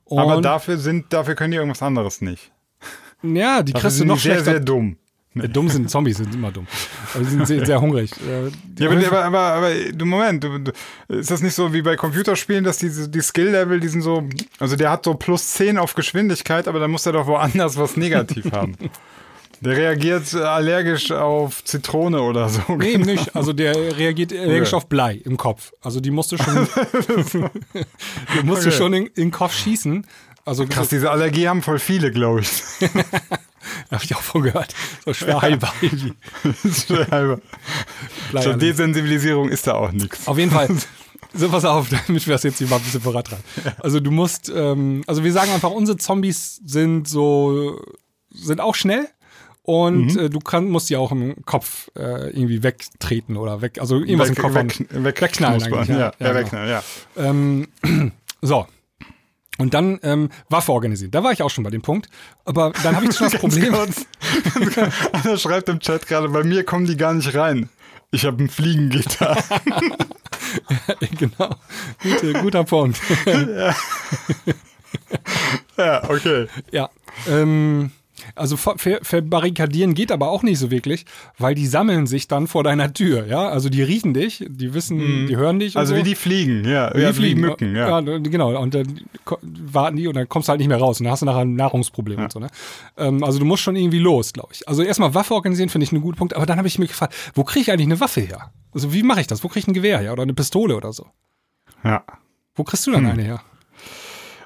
Und, 0.04 0.20
Aber 0.20 0.42
dafür, 0.42 0.78
sind, 0.78 1.14
dafür 1.14 1.36
können 1.36 1.52
die 1.52 1.58
irgendwas 1.58 1.82
anderes 1.82 2.20
nicht. 2.22 2.52
ja, 3.24 3.64
die 3.64 3.72
Dafür 3.74 3.90
kriegst 3.90 4.02
du 4.02 4.06
noch 4.06 4.16
die 4.18 4.22
sehr, 4.24 4.34
schlechter. 4.36 4.52
sehr 4.52 4.60
dumm. 4.60 4.98
Äh, 5.34 5.48
dumm 5.48 5.70
sind 5.70 5.90
Zombies, 5.90 6.18
sind 6.18 6.36
immer 6.36 6.52
dumm. 6.52 6.68
Aber 7.14 7.24
sie 7.24 7.30
sind 7.32 7.48
sehr, 7.48 7.66
sehr 7.66 7.80
hungrig. 7.80 8.12
Ja, 8.80 8.90
aber, 8.90 9.24
aber, 9.26 9.40
aber, 9.40 9.70
du 9.94 10.06
Moment, 10.06 10.44
du, 10.44 10.58
du, 10.60 10.72
ist 11.08 11.32
das 11.32 11.42
nicht 11.42 11.54
so 11.54 11.72
wie 11.72 11.82
bei 11.82 11.96
Computerspielen, 11.96 12.64
dass 12.66 12.80
diese, 12.80 13.08
die 13.08 13.22
Skill-Level, 13.22 13.80
die 13.80 13.88
sind 13.88 14.02
so, 14.02 14.28
also 14.60 14.76
der 14.76 14.90
hat 14.90 15.06
so 15.06 15.14
plus 15.14 15.54
10 15.54 15.78
auf 15.78 15.94
Geschwindigkeit, 15.96 16.68
aber 16.68 16.80
dann 16.80 16.92
muss 16.92 17.06
er 17.06 17.14
doch 17.14 17.28
woanders 17.28 17.78
was 17.78 17.96
negativ 17.96 18.52
haben. 18.52 18.76
Der 19.62 19.78
reagiert 19.78 20.34
allergisch 20.34 21.12
auf 21.12 21.64
Zitrone 21.64 22.22
oder 22.22 22.50
so. 22.50 22.62
Nee, 22.76 22.94
eben 22.94 23.04
nicht. 23.04 23.36
Also 23.36 23.54
der 23.54 23.76
reagiert 23.98 24.34
allergisch 24.34 24.70
Okay. 24.70 24.76
auf 24.78 24.88
Blei 24.88 25.22
im 25.24 25.38
Kopf. 25.38 25.72
Also 25.82 26.00
die 26.00 26.10
musste 26.12 26.38
schon, 26.38 26.68
die 27.34 28.44
musste 28.44 28.68
Okay. 28.70 28.78
schon 28.78 28.94
in, 28.94 29.06
in 29.08 29.14
den 29.16 29.32
Kopf 29.32 29.54
schießen. 29.56 30.06
Also 30.46 30.66
Krass, 30.66 30.90
diese 30.90 31.12
Allergie 31.12 31.48
haben 31.48 31.62
voll 31.62 31.78
viele, 31.78 32.12
glaube 32.12 32.42
ich. 32.42 32.50
habe 33.92 34.04
ich 34.04 34.16
auch 34.16 34.22
von 34.22 34.42
gehört. 34.42 34.74
So 35.06 35.14
schwer 35.14 35.42
heilbar. 35.42 35.74
Zur 36.86 37.08
also. 38.34 38.54
Desensibilisierung 38.54 39.50
ist 39.50 39.68
da 39.68 39.76
auch 39.76 39.92
nichts. 39.92 40.28
Auf 40.28 40.38
jeden 40.38 40.52
Fall. 40.52 40.68
So, 41.34 41.48
pass 41.48 41.64
auf, 41.64 41.88
damit 41.88 42.28
wir 42.28 42.34
das 42.34 42.44
jetzt 42.44 42.58
hier 42.58 42.68
mal 42.68 42.76
ein 42.76 42.82
bisschen 42.82 43.00
vorantreiben. 43.00 43.42
Also 43.80 44.02
du 44.02 44.12
musst, 44.12 44.52
ähm, 44.54 45.02
also 45.08 45.24
wir 45.24 45.32
sagen 45.32 45.50
einfach, 45.52 45.72
unsere 45.72 45.98
Zombies 45.98 46.60
sind 46.66 47.08
so, 47.08 47.80
sind 48.32 48.60
auch 48.60 48.76
schnell. 48.76 49.08
Und 49.72 50.18
äh, 50.18 50.30
du 50.30 50.40
kann, 50.40 50.68
musst 50.68 50.90
die 50.90 50.98
auch 50.98 51.14
im 51.14 51.46
Kopf 51.46 51.90
äh, 51.96 52.30
irgendwie 52.32 52.62
wegtreten 52.62 53.38
oder 53.38 53.62
weg, 53.62 53.80
also 53.80 54.00
irgendwas 54.00 54.28
im 54.28 54.36
Kopf 54.36 54.54
weg, 54.54 54.86
weg, 54.90 55.22
wegknallen 55.22 55.64
eigentlich, 55.64 55.88
ja. 55.88 55.98
Ja, 55.98 56.06
Ja, 56.06 56.14
genau. 56.20 56.34
wegknallen, 56.36 56.70
ja. 56.70 56.84
Ähm, 57.16 57.68
so. 58.42 58.68
Und 59.58 59.74
dann 59.74 59.98
ähm, 60.04 60.30
Waffe 60.50 60.74
organisieren. 60.74 61.12
Da 61.12 61.24
war 61.24 61.32
ich 61.32 61.42
auch 61.42 61.50
schon 61.50 61.64
bei 61.64 61.70
dem 61.70 61.82
Punkt. 61.82 62.10
Aber 62.44 62.74
dann 62.84 62.98
habe 62.98 63.06
ich 63.06 63.16
schon 63.16 63.30
das 63.32 63.40
Problem. 63.40 63.74
Einer 65.14 65.38
schreibt 65.38 65.70
im 65.70 65.80
Chat 65.80 66.06
gerade, 66.06 66.28
bei 66.28 66.44
mir 66.44 66.66
kommen 66.66 66.86
die 66.86 66.98
gar 66.98 67.14
nicht 67.14 67.34
rein. 67.34 67.70
Ich 68.12 68.26
habe 68.26 68.44
ein 68.44 68.50
Fliegengitter. 68.50 69.38
ja, 70.70 70.96
genau. 71.18 71.56
Gute, 72.04 72.34
guter 72.34 72.66
Punkt. 72.66 73.00
ja. 73.26 73.74
ja, 75.78 76.10
okay. 76.10 76.48
Ja. 76.72 76.90
Ähm, 77.30 77.92
also 78.36 78.58
ver 78.58 78.76
verbarrikadieren 79.02 79.94
geht 79.94 80.12
aber 80.12 80.30
auch 80.30 80.44
nicht 80.44 80.60
so 80.60 80.72
wirklich, 80.72 81.06
weil 81.38 81.56
die 81.56 81.68
sammeln 81.68 82.08
sich 82.08 82.28
dann 82.28 82.48
vor 82.48 82.64
deiner 82.64 82.94
Tür, 82.94 83.28
ja. 83.28 83.50
Also 83.50 83.70
die 83.70 83.84
riechen 83.84 84.14
dich, 84.14 84.46
die 84.48 84.74
wissen, 84.74 84.98
mm. 84.98 85.28
die 85.28 85.38
hören 85.38 85.60
dich. 85.60 85.78
Also 85.78 85.94
so. 85.94 86.00
wie 86.00 86.04
die 86.04 86.16
fliegen, 86.16 86.66
ja. 86.66 86.92
Wie, 86.94 87.02
ja, 87.02 87.12
die 87.12 87.36
Mücken, 87.36 87.76
ja. 87.76 88.00
ja. 88.00 88.18
Genau, 88.20 88.60
und 88.60 88.74
dann 88.74 89.02
warten 89.42 89.98
die 89.98 90.08
und 90.08 90.16
dann 90.16 90.28
kommst 90.30 90.48
du 90.48 90.52
halt 90.52 90.60
nicht 90.60 90.68
mehr 90.68 90.80
raus 90.80 91.00
und 91.00 91.06
dann 91.06 91.12
hast 91.12 91.22
du 91.22 91.26
nachher 91.26 91.42
ein 91.42 91.56
Nahrungsproblem 91.56 92.18
ja. 92.18 92.24
und 92.26 92.32
so, 92.32 92.40
ne? 92.40 92.48
Ähm, 92.98 93.24
also 93.24 93.40
du 93.40 93.46
musst 93.46 93.64
schon 93.64 93.76
irgendwie 93.76 94.00
los, 94.00 94.34
glaube 94.34 94.50
ich. 94.54 94.68
Also 94.68 94.84
erstmal 94.84 95.14
Waffe 95.14 95.34
organisieren 95.34 95.70
finde 95.70 95.84
ich 95.84 95.92
einen 95.92 96.02
guten 96.02 96.18
Punkt, 96.18 96.36
aber 96.36 96.46
dann 96.46 96.58
habe 96.58 96.68
ich 96.68 96.80
mir 96.80 96.88
gefragt, 96.88 97.14
wo 97.34 97.44
kriege 97.44 97.62
ich 97.62 97.72
eigentlich 97.72 97.88
eine 97.88 98.00
Waffe 98.00 98.22
her? 98.22 98.52
Also 98.74 98.94
wie 98.94 99.04
mache 99.04 99.22
ich 99.22 99.28
das? 99.28 99.44
Wo 99.44 99.48
kriege 99.48 99.60
ich 99.60 99.68
ein 99.68 99.74
Gewehr 99.74 100.00
her 100.00 100.14
oder 100.14 100.24
eine 100.24 100.34
Pistole 100.34 100.76
oder 100.76 100.94
so? 100.94 101.08
Ja. 101.84 102.04
Wo 102.56 102.64
kriegst 102.64 102.86
du 102.88 102.92
dann 102.92 103.06
hm. 103.06 103.12
eine 103.12 103.24
her? 103.24 103.42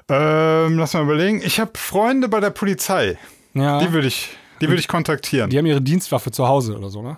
Ähm, 0.08 0.78
lass 0.78 0.94
mal 0.94 1.02
überlegen. 1.02 1.40
Ich 1.44 1.58
habe 1.58 1.72
Freunde 1.74 2.28
bei 2.28 2.40
der 2.40 2.50
Polizei. 2.50 3.18
Ja. 3.56 3.80
Die 3.80 3.92
würde 3.92 4.08
ich, 4.08 4.28
die 4.60 4.68
würde 4.68 4.80
ich 4.80 4.88
kontaktieren. 4.88 5.50
Die 5.50 5.58
haben 5.58 5.66
ihre 5.66 5.82
Dienstwaffe 5.82 6.30
zu 6.30 6.46
Hause 6.46 6.76
oder 6.76 6.90
so, 6.90 7.02
ne? 7.02 7.16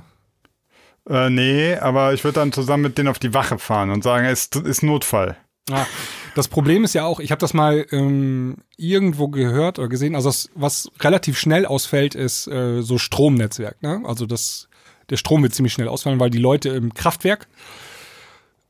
Äh, 1.09 1.31
nee, 1.31 1.75
aber 1.75 2.13
ich 2.13 2.23
würde 2.25 2.35
dann 2.41 2.53
zusammen 2.53 2.83
mit 2.85 2.99
denen 2.99 3.09
auf 3.09 3.19
die 3.19 3.33
Wache 3.33 3.59
fahren 3.59 3.91
und 3.91 4.05
sagen, 4.05 4.27
es 4.27 4.47
ist 4.47 4.83
Notfall. 4.83 5.37
Ja, 5.69 5.87
das 6.35 6.49
Problem 6.49 6.85
ist 6.85 6.95
ja 6.95 7.05
auch, 7.05 7.21
ich 7.21 7.31
habe 7.31 7.41
das 7.41 7.55
mal 7.55 7.87
ähm, 7.91 8.59
irgendwo 8.77 9.29
gehört 9.29 9.79
oder 9.79 9.89
gesehen, 9.89 10.15
also 10.15 10.29
das, 10.29 10.51
was 10.55 10.91
relativ 11.01 11.39
schnell 11.39 11.67
ausfällt, 11.67 12.15
ist 12.15 12.47
äh, 12.47 12.83
so 12.83 12.99
Stromnetzwerk. 12.99 13.83
Ne? 13.83 14.03
Also 14.05 14.27
das, 14.27 14.69
der 15.11 15.17
Strom 15.17 15.43
wird 15.43 15.55
ziemlich 15.55 15.73
schnell 15.73 15.89
ausfallen, 15.89 16.21
weil 16.21 16.31
die 16.31 16.39
Leute 16.39 16.71
im 16.71 16.95
Kraftwerk 16.95 17.49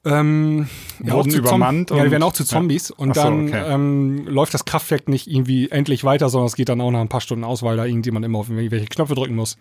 ähm, 0.09 0.69
ja, 1.05 1.13
Wurden 1.13 1.33
übermannt. 1.33 1.91
Ja, 1.91 2.05
die 2.05 2.11
werden 2.11 2.23
auch 2.23 2.33
zu 2.33 2.45
Zombies. 2.45 2.89
Ja. 2.89 2.95
Und 2.97 3.15
so, 3.15 3.23
dann 3.23 3.49
okay. 3.49 3.63
ähm, 3.67 4.27
läuft 4.27 4.55
das 4.55 4.65
Kraftwerk 4.65 5.09
nicht 5.09 5.27
irgendwie 5.29 5.71
endlich 5.71 6.05
weiter, 6.05 6.29
sondern 6.29 6.47
es 6.47 6.57
geht 6.57 6.69
dann 6.69 6.81
auch 6.81 6.91
nach 6.91 7.01
ein 7.01 7.09
paar 7.09 7.21
Stunden 7.21 7.45
aus, 7.45 7.63
weil 7.63 7.77
da 7.77 7.85
irgendjemand 7.85 8.25
immer 8.25 8.39
auf 8.39 8.49
irgendwelche 8.49 8.87
Knöpfe 8.87 9.15
drücken 9.15 9.35
muss. 9.35 9.59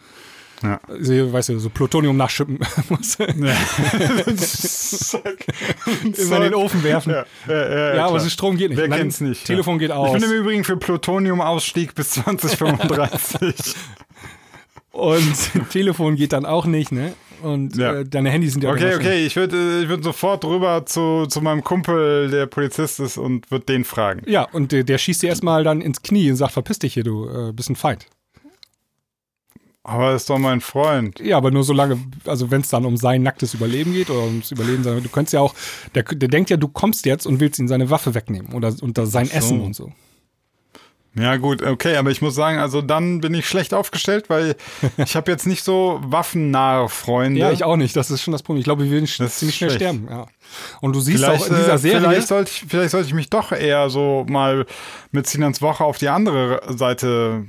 Ja. 0.64 0.80
Also, 0.88 1.34
weißt 1.34 1.50
du, 1.50 1.60
so 1.60 1.70
Plutonium 1.70 2.18
nachschippen 2.18 2.58
muss. 2.89 3.18
Ja. 3.20 3.28
Immer 6.04 6.38
in 6.38 6.41
den 6.41 6.56
Ofen 6.56 6.84
werfen. 6.84 7.14
Ja, 7.14 7.26
ja, 7.48 7.95
ja, 7.95 8.08
aber 8.08 8.20
Strom 8.22 8.58
geht 8.58 8.70
nicht. 8.72 8.80
Wer 8.80 8.89
kennt's 8.89 9.22
nicht? 9.22 9.45
Telefon 9.45 9.78
geht 9.78 9.91
aus. 9.91 10.16
Ich 10.16 10.22
bin 10.22 10.32
im 10.32 10.38
Übrigen 10.38 10.64
für 10.64 10.78
Plutoniumausstieg 10.78 11.93
bis 11.93 12.10
2035. 12.12 13.76
Und 14.91 15.70
Telefon 15.70 16.16
geht 16.16 16.34
dann 16.34 16.48
auch 16.48 16.66
nicht, 16.66 16.91
ne? 16.91 17.14
Und 17.42 17.76
ja. 17.76 17.96
äh, 18.00 18.06
deine 18.06 18.30
Handys 18.30 18.54
sind 18.54 18.64
ja 18.64 18.72
Okay, 18.72 18.96
okay, 18.96 19.26
ich 19.26 19.36
würde 19.36 19.56
äh, 19.56 19.84
ich 19.84 19.90
würd 19.90 20.04
sofort 20.04 20.44
rüber 20.46 20.86
zu, 20.86 21.26
zu 21.28 21.42
meinem 21.42 21.64
Kumpel, 21.64 22.30
der 22.30 22.46
Polizist 22.48 23.00
ist, 23.00 23.18
und 23.18 23.50
würde 23.52 23.66
den 23.66 23.84
fragen. 23.84 24.22
Ja, 24.26 24.44
und 24.44 24.72
der, 24.72 24.84
der 24.84 24.98
schießt 24.98 25.24
dir 25.24 25.30
erstmal 25.30 25.64
dann 25.64 25.82
ins 25.82 26.02
Knie 26.02 26.30
und 26.30 26.38
sagt, 26.38 26.54
verpiss 26.54 26.80
dich 26.80 26.94
hier, 26.94 27.04
du 27.04 27.28
äh, 27.28 27.54
bist 27.54 27.70
ein 27.70 27.76
Feind. 27.76 28.06
Aber 29.88 30.10
er 30.10 30.16
ist 30.16 30.30
doch 30.30 30.38
mein 30.38 30.60
Freund. 30.60 31.22
Ja, 31.22 31.38
aber 31.38 31.50
nur 31.50 31.64
so 31.64 31.72
lange, 31.72 31.98
also 32.26 32.52
wenn 32.52 32.60
es 32.60 32.68
dann 32.68 32.86
um 32.86 32.98
sein 32.98 33.24
nacktes 33.24 33.54
Überleben 33.54 33.94
geht 33.94 34.10
oder 34.10 34.24
ums 34.24 34.52
Überleben 34.52 34.84
seiner, 34.84 35.00
du 35.00 35.08
könntest 35.08 35.34
ja 35.34 35.40
auch, 35.40 35.56
der, 35.96 36.04
der 36.04 36.28
denkt 36.28 36.50
ja, 36.50 36.58
du 36.58 36.68
kommst 36.68 37.06
jetzt 37.06 37.26
und 37.26 37.40
willst 37.40 37.58
ihn 37.58 37.70
seine 37.70 37.90
Waffe 37.90 38.14
wegnehmen 38.14 38.52
oder, 38.54 38.76
oder 38.82 39.06
sein 39.06 39.28
so. 39.28 39.34
Essen 39.34 39.62
und 39.62 39.76
so. 39.76 39.94
Ja, 41.20 41.38
gut, 41.38 41.63
okay, 41.63 41.95
aber 41.97 42.11
ich 42.11 42.22
muss 42.22 42.36
sagen, 42.36 42.59
also 42.59 42.82
dann 42.82 43.22
bin 43.22 43.34
ich 43.34 43.47
schlecht 43.47 43.74
aufgestellt, 43.74 44.30
weil 44.30 44.55
ich 44.97 45.15
habe 45.15 45.32
jetzt 45.32 45.47
nicht 45.47 45.63
so 45.63 45.99
waffennahe 46.03 46.89
Freunde. 46.89 47.39
Ja, 47.39 47.51
ich 47.51 47.63
auch 47.63 47.76
nicht. 47.76 47.95
Das 47.95 48.11
ist 48.11 48.22
schon 48.22 48.32
das 48.32 48.43
Problem. 48.43 48.59
Ich 48.59 48.65
glaube, 48.65 48.84
wir 48.84 48.91
werden 48.91 49.07
ziemlich 49.07 49.55
schnell 49.55 49.72
sterben. 49.72 50.07
Ja. 50.09 50.28
Und 50.82 50.95
du 50.95 50.99
siehst 50.99 51.24
vielleicht, 51.24 51.43
auch 51.43 51.47
in 51.47 51.55
dieser 51.55 51.74
äh, 51.74 51.78
Serie. 51.78 52.09
Vielleicht 52.09 52.28
sollte, 52.28 52.51
ich, 52.51 52.65
vielleicht 52.68 52.91
sollte 52.91 53.07
ich 53.07 53.13
mich 53.13 53.30
doch 53.30 53.51
eher 53.51 53.89
so 53.89 54.26
mal 54.30 54.65
mit 55.11 55.28
Sinans 55.28 55.61
Woche 55.61 55.84
auf 55.84 55.97
die 55.97 56.09
andere 56.09 56.61
Seite, 56.70 57.45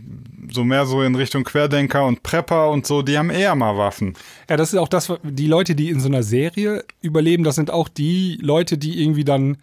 so 0.51 0.65
mehr 0.65 0.87
so 0.87 1.03
in 1.03 1.15
Richtung 1.15 1.45
Querdenker 1.45 2.07
und 2.07 2.23
Prepper 2.23 2.71
und 2.71 2.87
so, 2.87 3.03
die 3.03 3.19
haben 3.19 3.31
eher 3.31 3.55
mal 3.55 3.77
Waffen. 3.77 4.15
Ja, 4.49 4.57
das 4.57 4.73
ist 4.73 4.79
auch 4.79 4.89
das, 4.89 5.13
die 5.23 5.47
Leute, 5.47 5.75
die 5.75 5.91
in 5.91 6.01
so 6.01 6.09
einer 6.09 6.23
Serie 6.23 6.85
überleben, 7.03 7.45
das 7.45 7.57
sind 7.57 7.71
auch 7.71 7.89
die 7.89 8.39
Leute, 8.41 8.79
die 8.79 9.03
irgendwie 9.03 9.25
dann 9.25 9.59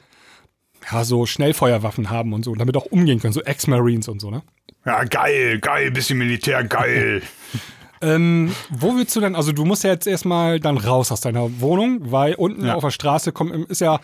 ja, 0.92 1.04
so 1.04 1.26
Schnellfeuerwaffen 1.26 2.10
haben 2.10 2.34
und 2.34 2.46
so 2.46 2.52
und 2.52 2.60
damit 2.60 2.78
auch 2.78 2.86
umgehen 2.86 3.20
können, 3.20 3.34
so 3.34 3.42
Ex-Marines 3.42 4.08
und 4.08 4.20
so, 4.20 4.30
ne? 4.30 4.42
Ja, 4.86 5.04
geil, 5.04 5.60
geil, 5.60 5.92
bisschen 5.92 6.18
Militär, 6.18 6.64
geil. 6.64 7.22
ähm, 8.02 8.54
wo 8.70 8.94
würdest 8.94 9.16
du 9.16 9.22
denn, 9.22 9.36
also 9.36 9.52
du 9.52 9.66
musst 9.66 9.84
ja 9.84 9.92
jetzt 9.92 10.06
erstmal 10.06 10.60
dann 10.60 10.78
raus 10.78 11.12
aus 11.12 11.22
deiner 11.22 11.60
Wohnung, 11.60 12.00
weil 12.12 12.36
unten 12.36 12.66
ja. 12.66 12.76
auf 12.76 12.84
der 12.84 12.92
Straße 12.92 13.32
kommt, 13.32 13.70
ist 13.70 13.82
ja, 13.82 14.00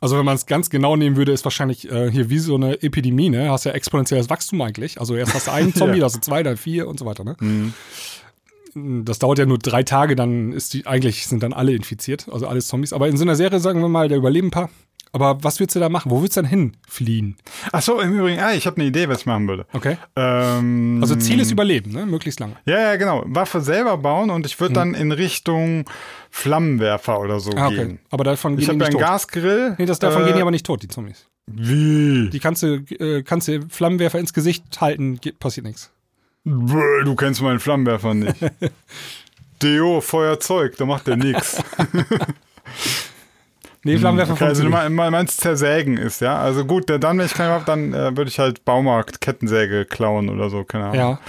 also 0.00 0.16
wenn 0.16 0.24
man 0.24 0.36
es 0.36 0.46
ganz 0.46 0.70
genau 0.70 0.96
nehmen 0.96 1.16
würde, 1.16 1.32
ist 1.32 1.44
wahrscheinlich 1.44 1.90
äh, 1.90 2.10
hier 2.10 2.30
wie 2.30 2.38
so 2.38 2.54
eine 2.54 2.82
Epidemie, 2.82 3.28
ne? 3.28 3.50
Hast 3.50 3.64
ja 3.64 3.72
exponentielles 3.72 4.30
Wachstum 4.30 4.60
eigentlich. 4.62 4.98
Also 4.98 5.14
erst 5.14 5.34
hast 5.34 5.48
du 5.48 5.52
einen 5.52 5.74
Zombie, 5.74 5.98
ja. 5.98 6.06
hast 6.06 6.16
du 6.16 6.20
zwei, 6.20 6.42
dann 6.42 6.56
vier 6.56 6.88
und 6.88 6.98
so 6.98 7.04
weiter, 7.04 7.22
ne? 7.24 7.36
Mhm. 7.38 7.74
Das 9.04 9.18
dauert 9.18 9.38
ja 9.38 9.46
nur 9.46 9.58
drei 9.58 9.82
Tage, 9.82 10.14
dann 10.14 10.52
ist 10.52 10.72
die, 10.72 10.86
eigentlich 10.86 11.26
sind 11.26 11.42
dann 11.42 11.52
alle 11.52 11.74
infiziert, 11.74 12.28
also 12.30 12.46
alles 12.46 12.68
Zombies. 12.68 12.92
Aber 12.92 13.08
in 13.08 13.16
so 13.16 13.24
einer 13.24 13.34
Serie, 13.34 13.58
sagen 13.58 13.80
wir 13.80 13.88
mal, 13.88 14.08
da 14.08 14.14
überleben 14.14 14.46
ein 14.46 14.52
paar. 14.52 14.70
Aber 15.12 15.42
was 15.42 15.58
willst 15.58 15.74
du 15.74 15.80
da 15.80 15.88
machen? 15.88 16.10
Wo 16.10 16.22
willst 16.22 16.36
du 16.36 16.42
dann 16.42 16.50
hinfliehen? 16.50 17.36
Ach 17.72 17.82
so, 17.82 18.00
im 18.00 18.16
Übrigen, 18.16 18.40
ah, 18.40 18.52
ich 18.52 18.66
habe 18.66 18.76
eine 18.76 18.86
Idee, 18.86 19.08
was 19.08 19.20
ich 19.20 19.26
machen 19.26 19.48
würde. 19.48 19.66
Okay. 19.72 19.96
Ähm, 20.14 20.98
also 21.02 21.16
Ziel 21.16 21.40
ist 21.40 21.50
Überleben, 21.50 21.90
ne? 21.90 22.06
Möglichst 22.06 22.38
lange. 22.38 22.56
Ja, 22.64 22.80
ja, 22.80 22.96
genau. 22.96 23.24
Waffe 23.26 23.60
selber 23.60 23.96
bauen 23.96 24.30
und 24.30 24.46
ich 24.46 24.58
würde 24.60 24.70
hm. 24.70 24.74
dann 24.74 24.94
in 24.94 25.10
Richtung 25.10 25.84
Flammenwerfer 26.30 27.18
oder 27.20 27.40
so 27.40 27.50
ah, 27.56 27.66
okay. 27.66 27.76
gehen. 27.76 27.98
Aber 28.10 28.22
davon 28.22 28.52
gehen 28.52 28.62
ich 28.62 28.68
die 28.68 28.76
nicht 28.76 28.92
tot. 28.92 28.94
Ich 28.94 28.94
habe 28.94 29.04
einen 29.04 29.12
Gasgrill. 29.12 29.74
Nee, 29.78 29.86
das, 29.86 29.98
davon 29.98 30.22
äh, 30.22 30.26
gehen 30.26 30.36
die 30.36 30.42
aber 30.42 30.52
nicht 30.52 30.66
tot, 30.66 30.82
die 30.82 30.88
Zombies. 30.88 31.26
Wie? 31.46 32.30
Die 32.30 32.38
kannst 32.38 32.62
du, 32.62 32.76
äh, 32.76 33.22
kannst 33.24 33.48
du 33.48 33.66
Flammenwerfer 33.68 34.20
ins 34.20 34.32
Gesicht 34.32 34.80
halten, 34.80 35.18
passiert 35.40 35.66
nichts. 35.66 35.90
Du 36.44 37.14
kennst 37.16 37.42
meinen 37.42 37.58
Flammenwerfer 37.58 38.14
nicht. 38.14 38.36
Deo, 39.62 40.00
Feuerzeug, 40.00 40.76
da 40.76 40.86
macht 40.86 41.06
der 41.06 41.16
nix. 41.16 41.60
Nee, 43.82 43.96
Flammenwerfer 43.96 44.34
okay, 44.34 44.44
Also 44.44 44.62
du 44.62 44.70
meinst 44.70 45.40
zersägen 45.40 45.96
ist, 45.96 46.20
ja? 46.20 46.38
Also 46.38 46.64
gut, 46.64 46.90
dann, 46.90 47.18
wenn 47.18 47.26
ich 47.26 47.34
keine 47.34 47.52
habe, 47.52 47.64
dann 47.64 47.94
äh, 47.94 48.16
würde 48.16 48.28
ich 48.28 48.38
halt 48.38 48.64
Baumarkt 48.64 49.20
Kettensäge 49.20 49.86
klauen 49.86 50.28
oder 50.28 50.50
so, 50.50 50.64
keine 50.64 50.84
Ahnung. 50.84 50.96
Ja. 50.96 51.20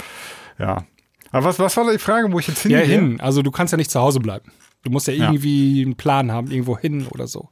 Ja. 0.58 0.84
Aber 1.30 1.46
was, 1.46 1.58
was 1.58 1.76
war 1.76 1.90
die 1.90 1.98
Frage, 1.98 2.30
wo 2.30 2.38
ich 2.38 2.48
jetzt 2.48 2.60
hingehe? 2.62 2.80
Ja, 2.80 2.86
hin. 2.86 3.20
Also 3.20 3.40
du 3.40 3.50
kannst 3.50 3.72
ja 3.72 3.78
nicht 3.78 3.90
zu 3.90 4.00
Hause 4.00 4.20
bleiben. 4.20 4.52
Du 4.84 4.90
musst 4.90 5.06
ja 5.06 5.14
irgendwie 5.14 5.80
ja. 5.80 5.86
einen 5.86 5.96
Plan 5.96 6.30
haben, 6.30 6.50
irgendwo 6.50 6.76
hin 6.76 7.06
oder 7.10 7.26
so. 7.26 7.48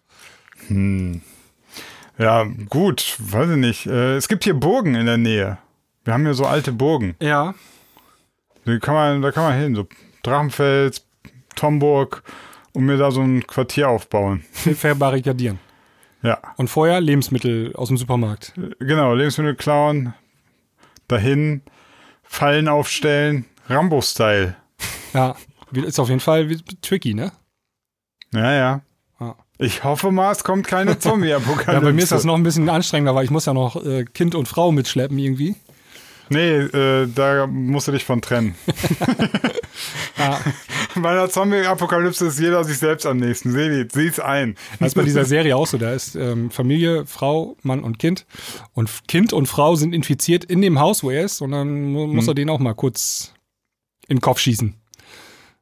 Hm. 0.68 1.22
Ja, 2.18 2.46
gut, 2.68 3.16
weiß 3.18 3.50
ich 3.52 3.56
nicht. 3.56 3.86
Äh, 3.86 4.16
es 4.16 4.28
gibt 4.28 4.44
hier 4.44 4.52
Burgen 4.52 4.94
in 4.94 5.06
der 5.06 5.16
Nähe. 5.16 5.58
Wir 6.04 6.12
haben 6.12 6.24
hier 6.24 6.34
so 6.34 6.44
alte 6.44 6.72
Burgen. 6.72 7.14
Ja. 7.20 7.54
Da 8.66 8.78
kann 8.78 8.94
man, 8.94 9.22
da 9.22 9.32
kann 9.32 9.44
man 9.44 9.58
hin. 9.58 9.74
So 9.74 9.86
Drachenfels, 10.22 11.06
Tomburg 11.56 12.22
und 12.72 12.84
mir 12.84 12.96
da 12.96 13.10
so 13.10 13.20
ein 13.20 13.46
Quartier 13.46 13.88
aufbauen. 13.88 14.44
Verbarrikadieren. 14.52 15.58
Ja. 16.22 16.38
Und 16.56 16.68
vorher 16.68 17.00
Lebensmittel 17.00 17.74
aus 17.74 17.88
dem 17.88 17.96
Supermarkt. 17.96 18.52
Genau, 18.78 19.14
Lebensmittel 19.14 19.54
klauen, 19.54 20.14
dahin, 21.08 21.62
Fallen 22.22 22.68
aufstellen, 22.68 23.46
Rambo-Style. 23.68 24.56
Ja, 25.14 25.34
ist 25.72 25.98
auf 25.98 26.08
jeden 26.08 26.20
Fall 26.20 26.48
tricky, 26.82 27.14
ne? 27.14 27.32
Ja, 28.32 28.52
ja. 28.52 28.82
Ich 29.62 29.84
hoffe 29.84 30.10
mal, 30.10 30.32
es 30.32 30.42
kommt 30.42 30.66
keine 30.66 30.98
Zombie-Apokalypse. 30.98 31.72
ja, 31.72 31.80
bei 31.80 31.92
mir 31.92 32.02
ist 32.02 32.12
das 32.12 32.24
noch 32.24 32.34
ein 32.34 32.42
bisschen 32.42 32.70
anstrengender, 32.70 33.14
weil 33.14 33.24
ich 33.24 33.30
muss 33.30 33.44
ja 33.44 33.52
noch 33.52 33.84
äh, 33.84 34.04
Kind 34.06 34.34
und 34.34 34.48
Frau 34.48 34.72
mitschleppen 34.72 35.18
irgendwie. 35.18 35.54
Nee, 36.30 36.58
äh, 36.58 37.08
da 37.12 37.46
musst 37.48 37.88
du 37.88 37.92
dich 37.92 38.04
von 38.04 38.22
trennen. 38.22 38.54
ja. 40.18 40.40
Bei 40.94 41.14
der 41.14 41.28
Zombie-Apokalypse 41.28 42.28
ist 42.28 42.38
jeder 42.38 42.62
sich 42.62 42.78
selbst 42.78 43.04
am 43.04 43.16
nächsten. 43.16 43.50
Sieh, 43.50 43.86
sieh's 43.92 44.20
ein. 44.20 44.54
Das 44.78 44.88
ist 44.88 44.94
bei 44.94 45.02
dieser 45.02 45.24
Serie 45.26 45.56
auch 45.56 45.66
so. 45.66 45.76
Da 45.76 45.92
ist 45.92 46.14
ähm, 46.14 46.50
Familie, 46.50 47.04
Frau, 47.04 47.56
Mann 47.62 47.82
und 47.82 47.98
Kind. 47.98 48.26
Und 48.74 48.90
Kind 49.08 49.32
und 49.32 49.46
Frau 49.46 49.74
sind 49.74 49.92
infiziert 49.92 50.44
in 50.44 50.62
dem 50.62 50.78
Haus, 50.78 51.02
wo 51.02 51.10
er 51.10 51.24
ist. 51.24 51.40
Und 51.40 51.50
dann 51.50 51.92
muss 51.92 52.24
hm. 52.24 52.30
er 52.30 52.34
den 52.34 52.50
auch 52.50 52.60
mal 52.60 52.74
kurz 52.74 53.34
in 54.06 54.16
den 54.16 54.20
Kopf 54.20 54.38
schießen. 54.38 54.74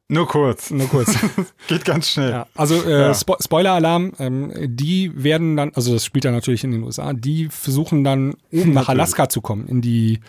Nur 0.07 0.27
kurz. 0.27 0.71
Nur 0.71 0.87
kurz. 0.87 1.15
Geht 1.67 1.85
ganz 1.85 2.09
schnell. 2.09 2.31
Ja, 2.31 2.47
also 2.55 2.83
äh, 2.83 3.01
ja. 3.01 3.13
Spo 3.13 3.37
Spoiler-Alarm, 3.39 4.13
ähm, 4.19 4.51
die 4.57 5.11
werden 5.15 5.55
dann, 5.55 5.71
also 5.75 5.93
das 5.93 6.03
spielt 6.03 6.25
ja 6.25 6.31
natürlich 6.31 6.63
in 6.63 6.71
den 6.71 6.83
USA, 6.83 7.13
die 7.13 7.47
versuchen 7.49 8.03
dann 8.03 8.33
oben 8.51 8.73
nach 8.73 8.89
Alaska 8.89 9.29
zu 9.29 9.41
kommen, 9.41 9.67
in 9.67 9.81
die 9.81 10.19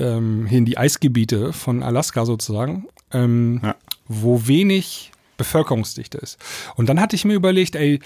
ähm, 0.00 0.46
hier 0.46 0.58
in 0.58 0.64
die 0.64 0.78
Eisgebiete 0.78 1.52
von 1.52 1.82
Alaska 1.82 2.24
sozusagen, 2.24 2.88
ähm, 3.12 3.60
ja. 3.62 3.76
wo 4.06 4.46
wenig 4.46 5.12
Bevölkerungsdichte 5.36 6.18
ist. 6.18 6.38
Und 6.76 6.88
dann 6.88 7.00
hatte 7.00 7.16
ich 7.16 7.24
mir 7.24 7.34
überlegt, 7.34 7.76
ey, 7.76 8.00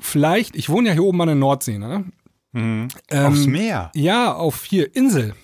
vielleicht, 0.00 0.56
ich 0.56 0.68
wohne 0.68 0.88
ja 0.88 0.94
hier 0.94 1.04
oben 1.04 1.20
an 1.20 1.28
der 1.28 1.36
Nordsee, 1.36 1.78
ne? 1.78 2.04
Mhm. 2.52 2.88
Ähm, 3.10 3.26
Aufs 3.26 3.46
Meer. 3.46 3.90
Ja, 3.94 4.32
auf 4.32 4.64
hier 4.64 4.94
Insel. 4.96 5.34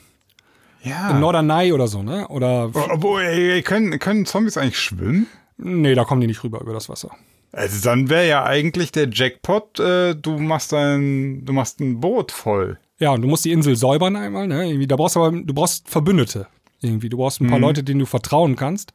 Ja. 0.83 1.11
In 1.11 1.21
Norderney 1.21 1.73
oder 1.73 1.87
so, 1.87 2.03
ne? 2.03 2.27
Oder. 2.29 2.71
Obwohl, 2.75 3.23
ey, 3.23 3.63
können, 3.63 3.99
können 3.99 4.27
Zombies 4.27 4.57
eigentlich 4.57 4.81
schwimmen? 4.81 5.27
Nee, 5.59 5.95
da 5.95 6.05
kommen 6.05 6.21
die 6.21 6.27
nicht 6.27 6.43
rüber 6.43 6.61
über 6.61 6.73
das 6.73 6.89
Wasser. 6.89 7.11
Also 7.53 7.85
dann 7.85 8.09
wäre 8.09 8.27
ja 8.27 8.45
eigentlich 8.45 8.93
der 8.93 9.09
Jackpot, 9.11 9.79
äh, 9.79 10.15
du 10.15 10.39
machst 10.39 10.73
ein, 10.73 11.45
du 11.45 11.53
machst 11.53 11.81
ein 11.81 12.01
Boot 12.01 12.33
voll. 12.33 12.79
Ja, 13.03 13.11
und 13.11 13.23
du 13.23 13.29
musst 13.29 13.45
die 13.45 13.51
Insel 13.51 13.75
säubern 13.75 14.15
einmal, 14.15 14.47
ne? 14.47 14.69
Irgendwie, 14.69 14.87
da 14.87 14.95
brauchst 14.95 15.17
du 15.17 15.25
aber, 15.25 15.37
du 15.37 15.53
brauchst 15.53 15.89
Verbündete. 15.91 16.47
Irgendwie. 16.81 17.09
Du 17.09 17.17
brauchst 17.17 17.41
ein 17.41 17.49
paar 17.49 17.59
Leute, 17.59 17.83
denen 17.83 17.99
du 17.99 18.07
vertrauen 18.07 18.55
kannst. 18.55 18.93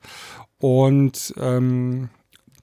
Und 0.59 1.33
ähm, 1.39 2.09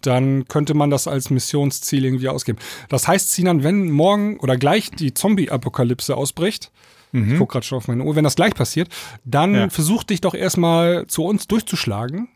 dann 0.00 0.46
könnte 0.48 0.72
man 0.74 0.88
das 0.90 1.06
als 1.06 1.28
Missionsziel 1.30 2.04
irgendwie 2.04 2.28
ausgeben. 2.28 2.58
Das 2.88 3.06
heißt, 3.08 3.30
Sinan, 3.32 3.62
wenn 3.62 3.90
morgen 3.90 4.38
oder 4.40 4.56
gleich 4.56 4.90
die 4.90 5.12
Zombie-Apokalypse 5.14 6.16
ausbricht, 6.16 6.70
ich 7.12 7.38
guck 7.38 7.52
gerade 7.52 7.64
schon 7.64 7.78
auf 7.78 7.86
meine 7.86 8.02
Uhr, 8.02 8.16
wenn 8.16 8.24
das 8.24 8.34
gleich 8.34 8.54
passiert, 8.54 8.88
dann 9.24 9.54
Ja. 9.54 9.68
versuch 9.70 10.02
dich 10.02 10.20
doch 10.20 10.34
erstmal 10.34 11.06
zu 11.06 11.24
uns 11.24 11.46
durchzuschlagen. 11.46 12.28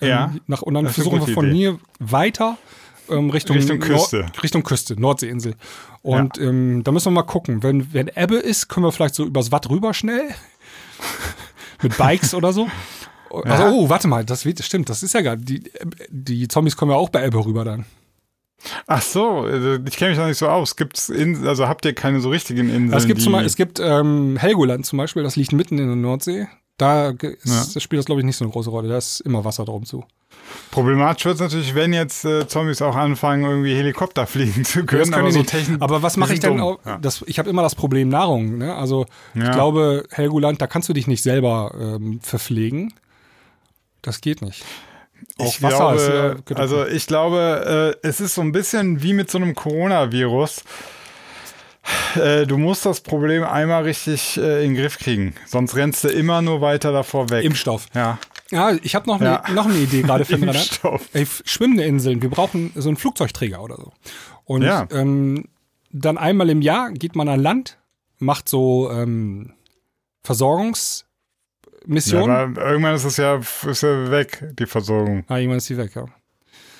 Ja. 0.00 0.26
Ähm, 0.26 0.40
nach, 0.46 0.60
und 0.60 0.74
dann 0.74 0.88
versuchen 0.88 1.26
wir 1.26 1.32
von 1.34 1.46
Idee. 1.46 1.56
hier 1.56 1.78
weiter 2.00 2.58
ähm, 3.10 3.30
Richtung, 3.30 3.56
Richtung 3.56 3.78
Küste. 3.78 4.20
Nord 4.20 4.42
Richtung 4.42 4.62
Küste, 4.62 5.00
Nordseeinsel. 5.00 5.54
Und 6.02 6.38
ähm, 6.38 6.82
da 6.84 6.92
müssen 6.92 7.06
wir 7.06 7.10
mal 7.12 7.22
gucken. 7.22 7.62
Wenn, 7.62 7.92
wenn 7.92 8.08
Ebbe 8.14 8.36
ist, 8.36 8.68
können 8.68 8.86
wir 8.86 8.92
vielleicht 8.92 9.14
so 9.14 9.24
übers 9.24 9.52
Watt 9.52 9.68
rüber 9.70 9.94
schnell. 9.94 10.28
Mit 11.82 11.96
Bikes 11.98 12.34
oder 12.34 12.52
so. 12.52 12.68
Also, 13.44 13.64
oh, 13.66 13.88
warte 13.88 14.08
mal, 14.08 14.24
das 14.24 14.44
wird, 14.46 14.62
stimmt, 14.64 14.88
das 14.88 15.02
ist 15.02 15.12
ja 15.12 15.20
gar, 15.20 15.36
die, 15.36 15.64
die 16.08 16.48
Zombies 16.48 16.76
kommen 16.76 16.92
ja 16.92 16.96
auch 16.96 17.08
bei 17.10 17.26
Ebbe 17.26 17.44
rüber 17.44 17.64
dann. 17.64 17.84
Ach 18.86 19.02
so, 19.02 19.40
also 19.40 19.74
ich 19.86 19.96
kenne 19.96 20.10
mich 20.10 20.18
da 20.18 20.26
nicht 20.26 20.38
so 20.38 20.48
aus. 20.48 20.76
Gibt's 20.76 21.08
in, 21.08 21.46
also 21.46 21.68
habt 21.68 21.84
ihr 21.84 21.92
keine 21.94 22.20
so 22.20 22.30
richtigen 22.30 22.68
Inseln? 22.70 22.94
es 22.94 23.06
gibt, 23.06 23.20
zum 23.20 23.34
es 23.34 23.56
gibt 23.56 23.78
ähm, 23.80 24.36
Helgoland 24.38 24.86
zum 24.86 24.96
Beispiel, 24.96 25.22
das 25.22 25.36
liegt 25.36 25.52
mitten 25.52 25.78
in 25.78 25.86
der 25.86 25.96
Nordsee. 25.96 26.48
Da 26.78 27.10
ist, 27.10 27.44
Ja. 27.44 27.66
das 27.74 27.82
spielt 27.82 27.98
das, 27.98 28.06
glaube 28.06 28.20
ich, 28.20 28.24
nicht 28.24 28.36
so 28.36 28.44
eine 28.44 28.52
große 28.52 28.70
Rolle. 28.70 28.88
Da 28.88 28.98
ist 28.98 29.20
immer 29.20 29.44
Wasser 29.44 29.64
drum 29.64 29.84
zu. 29.84 30.04
Problematisch 30.70 31.24
wird 31.24 31.36
es 31.36 31.40
natürlich, 31.40 31.74
wenn 31.74 31.92
jetzt 31.92 32.24
äh, 32.24 32.46
Zombies 32.46 32.82
auch 32.82 32.96
anfangen, 32.96 33.44
irgendwie 33.44 33.74
Helikopter 33.74 34.26
fliegen 34.26 34.64
zu 34.64 34.84
können. 34.84 35.00
Das 35.00 35.10
können 35.10 35.22
aber 35.24 35.32
so 35.32 35.38
nicht. 35.40 35.52
Techn- 35.54 35.80
Aber 35.80 36.02
was 36.02 36.16
mache 36.16 36.34
ich 36.34 36.40
denn 36.40 36.60
auch? 36.60 36.78
Ja. 36.84 36.98
Das, 36.98 37.22
ich 37.26 37.38
habe 37.38 37.48
immer 37.50 37.62
das 37.62 37.74
Problem 37.74 38.08
Nahrung. 38.08 38.58
Ne? 38.58 38.74
Also 38.74 39.06
ich 39.34 39.42
Ja. 39.42 39.52
glaube, 39.52 40.04
Helgoland, 40.10 40.60
da 40.60 40.66
kannst 40.66 40.88
du 40.88 40.92
dich 40.92 41.06
nicht 41.06 41.22
selber 41.22 41.74
ähm, 41.78 42.20
verpflegen. 42.22 42.92
Das 44.02 44.20
geht 44.20 44.42
nicht. 44.42 44.64
Auch 45.38 45.46
ich 45.46 45.62
Wasser 45.62 45.76
glaube, 45.76 45.96
ist 45.96 46.06
gedrückt. 46.46 46.56
also 46.60 46.86
ich 46.86 47.06
glaube, 47.06 47.96
äh, 48.02 48.06
es 48.06 48.20
ist 48.20 48.34
so 48.34 48.42
ein 48.42 48.52
bisschen 48.52 49.02
wie 49.02 49.14
mit 49.14 49.30
so 49.30 49.38
einem 49.38 49.54
Coronavirus. 49.54 50.62
Äh, 52.16 52.46
du 52.46 52.58
musst 52.58 52.84
das 52.84 53.00
Problem 53.00 53.44
einmal 53.44 53.84
richtig 53.84 54.36
äh, 54.38 54.64
in 54.64 54.74
den 54.74 54.82
Griff 54.82 54.98
kriegen, 54.98 55.34
sonst 55.46 55.76
rennst 55.76 56.02
du 56.04 56.08
immer 56.08 56.42
nur 56.42 56.60
weiter 56.60 56.90
davor 56.92 57.30
weg. 57.30 57.44
Impfstoff. 57.44 57.86
ja. 57.94 58.18
Ja, 58.50 58.72
ich 58.82 58.94
habe 58.94 59.06
noch, 59.08 59.20
Ja. 59.20 59.42
ne, 59.48 59.54
noch 59.54 59.66
eine 59.66 59.76
Idee 59.78 60.02
gerade 60.02 60.24
für 60.24 60.36
den 60.38 60.48
Radar. 60.48 61.00
Ey, 61.12 61.26
schwimmende 61.44 61.84
Inseln. 61.84 62.22
Wir 62.22 62.30
brauchen 62.30 62.70
so 62.76 62.88
einen 62.88 62.96
Flugzeugträger 62.96 63.60
oder 63.62 63.76
so. 63.76 63.92
Und 64.44 64.62
Ja. 64.62 64.86
ähm, 64.92 65.46
dann 65.90 66.16
einmal 66.18 66.48
im 66.50 66.62
Jahr 66.62 66.92
geht 66.92 67.16
man 67.16 67.28
an 67.28 67.40
Land, 67.40 67.78
macht 68.18 68.48
so 68.48 68.90
ähm, 68.90 69.46
Ja, 69.48 69.54
Versorgungsmissionen. 71.82 72.36
aber 72.36 72.66
irgendwann 72.70 72.94
ist 72.94 73.04
es 73.04 73.16
ja, 73.16 73.36
ist 73.36 73.82
ja 73.82 74.10
weg, 74.10 74.44
die 74.58 74.66
Versorgung. 74.66 75.24
ah, 75.28 75.36
irgendwann 75.38 75.58
ist 75.58 75.68
die 75.68 75.76
weg, 75.76 75.94
ja. 75.94 76.06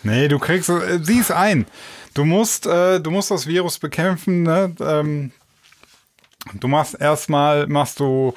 Nee, 0.03 0.29
du 0.29 0.39
kriegst, 0.39 0.69
äh, 0.69 0.99
sieh 1.03 1.19
es 1.21 1.31
ein. 1.31 1.67
Du 2.15 2.25
musst, 2.25 2.67
äh, 2.67 3.01
du 3.01 3.11
musst 3.11 3.31
das 3.31 3.47
Virus 3.47 3.79
bekämpfen. 3.79 4.43
Ne? 4.45 4.75
Ähm, 4.81 5.33
du 6.55 6.69
machst 6.69 6.95
erstmal, 7.01 7.67
machst 7.67 7.99
du 8.01 8.33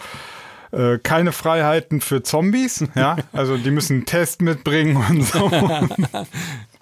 äh, 0.72 0.98
keine 1.00 1.32
Freiheiten 1.32 2.02
für 2.02 2.24
Zombies. 2.24 2.86
Ja, 2.96 3.18
also 3.34 3.58
die 3.58 3.72
müssen 3.72 3.98
einen 3.98 4.06
Test 4.06 4.41
mitbringen 4.41 5.04
und 5.10 5.24
so. 5.24 5.52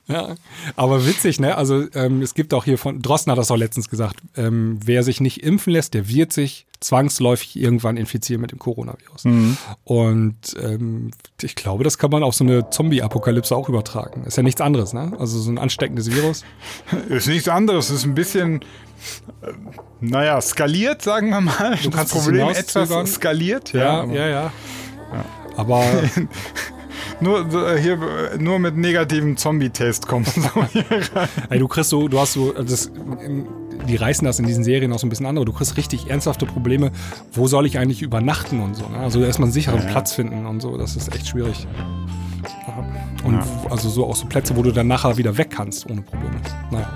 Ja, 0.09 0.35
aber 0.77 1.05
witzig, 1.05 1.39
ne? 1.39 1.57
Also 1.57 1.85
ähm, 1.93 2.21
es 2.21 2.33
gibt 2.33 2.53
auch 2.53 2.63
hier 2.63 2.77
von, 2.77 3.01
Drosten 3.01 3.29
hat 3.31 3.37
das 3.37 3.51
auch 3.51 3.57
letztens 3.57 3.89
gesagt, 3.89 4.15
ähm, 4.37 4.79
wer 4.83 5.03
sich 5.03 5.19
nicht 5.19 5.43
impfen 5.43 5.73
lässt, 5.73 5.93
der 5.93 6.07
wird 6.07 6.31
sich 6.31 6.65
zwangsläufig 6.79 7.59
irgendwann 7.59 7.97
infizieren 7.97 8.39
mit 8.39 8.51
dem 8.51 8.59
Coronavirus. 8.59 9.25
Und 9.83 10.37
ähm, 10.61 11.11
ich 11.41 11.55
glaube, 11.55 11.83
das 11.83 11.97
kann 11.97 12.11
man 12.11 12.23
auf 12.23 12.35
so 12.35 12.43
eine 12.43 12.69
Zombie-Apokalypse 12.69 13.55
auch 13.55 13.67
übertragen. 13.67 14.23
Ist 14.25 14.37
ja 14.37 14.43
nichts 14.43 14.61
anderes, 14.61 14.93
ne? 14.93 15.11
Also 15.19 15.39
so 15.39 15.51
ein 15.51 15.57
ansteckendes 15.57 16.09
Virus. 16.09 16.45
ist 17.09 17.27
nichts 17.27 17.49
anderes. 17.49 17.89
Ist 17.89 18.05
ein 18.05 18.13
bisschen, 18.13 18.61
naja, 19.99 20.39
skaliert, 20.41 21.01
sagen 21.01 21.29
wir 21.29 21.41
mal. 21.41 21.77
Du 21.83 21.89
kannst 21.91 22.15
das 22.15 22.23
Problem 22.23 22.49
etwas 22.49 23.13
skaliert. 23.13 23.73
Ja, 23.73 24.01
aber 24.01 24.13
ja, 24.13 24.27
ja. 24.27 24.51
Aber 25.55 25.83
Nur, 27.19 27.39
äh, 27.51 27.81
hier, 27.81 27.93
äh, 28.33 28.37
nur 28.37 28.59
mit 28.59 28.77
negativem 28.77 29.37
Zombie-Test 29.37 30.07
kommst 30.07 30.37
du 30.37 30.41
so 30.41 30.65
hier 30.71 30.85
rein. 31.15 31.27
ey, 31.49 31.57
du 31.59 31.67
kriegst 31.67 31.89
so, 31.89 32.07
du 32.07 32.19
hast 32.19 32.33
so, 32.33 32.53
also 32.55 32.63
das, 32.63 32.91
die 33.87 33.95
reißen 33.95 34.23
das 34.25 34.39
in 34.39 34.45
diesen 34.45 34.63
Serien 34.63 34.93
auch 34.93 34.99
so 34.99 35.07
ein 35.07 35.09
bisschen 35.09 35.25
an, 35.25 35.35
aber 35.37 35.45
du 35.45 35.53
kriegst 35.53 35.77
richtig 35.77 36.09
ernsthafte 36.09 36.45
Probleme. 36.45 36.91
Wo 37.33 37.47
soll 37.47 37.65
ich 37.65 37.79
eigentlich 37.79 38.01
übernachten 38.03 38.59
und 38.61 38.75
so? 38.75 38.87
Ne? 38.87 38.97
Also 38.99 39.23
erstmal 39.23 39.47
einen 39.47 39.53
sicheren 39.53 39.85
Platz 39.87 40.13
finden 40.13 40.45
und 40.45 40.61
so. 40.61 40.77
Das 40.77 40.95
ist 40.95 41.13
echt 41.15 41.27
schwierig. 41.27 41.65
Ja. 42.67 43.25
Und 43.25 43.33
Ja. 43.35 43.45
also 43.71 43.89
so 43.89 44.05
auch 44.05 44.15
so 44.15 44.27
Plätze, 44.27 44.55
wo 44.55 44.61
du 44.61 44.71
dann 44.71 44.87
nachher 44.87 45.17
wieder 45.17 45.37
weg 45.37 45.49
kannst, 45.49 45.89
ohne 45.89 46.01
Probleme. 46.01 46.35
Naja. 46.71 46.89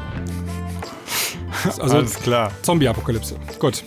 Also 1.79 1.97
Alles 1.97 2.15
klar. 2.15 2.51
Zombie-Apokalypse. 2.61 3.35
Gut. 3.59 3.83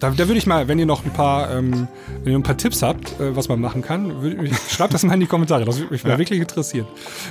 Da, 0.00 0.10
da 0.10 0.28
würde 0.28 0.38
ich 0.38 0.46
mal, 0.46 0.68
wenn 0.68 0.78
ihr 0.78 0.86
noch 0.86 1.04
ein 1.04 1.12
paar, 1.12 1.50
ähm, 1.50 1.88
wenn 2.22 2.32
ihr 2.32 2.38
ein 2.38 2.44
paar 2.44 2.56
Tipps 2.56 2.82
habt, 2.82 3.18
äh, 3.20 3.34
was 3.34 3.48
man 3.48 3.60
machen 3.60 3.82
kann, 3.82 4.22
würd, 4.22 4.48
schreibt 4.70 4.94
das 4.94 5.02
mal 5.02 5.14
in 5.14 5.18
die 5.20 5.26
Kommentare. 5.26 5.64
Das 5.64 5.76
würde 5.80 5.92
mich 5.92 6.04
mal 6.04 6.16
wirklich 6.18 6.38
interessieren. 6.38 6.86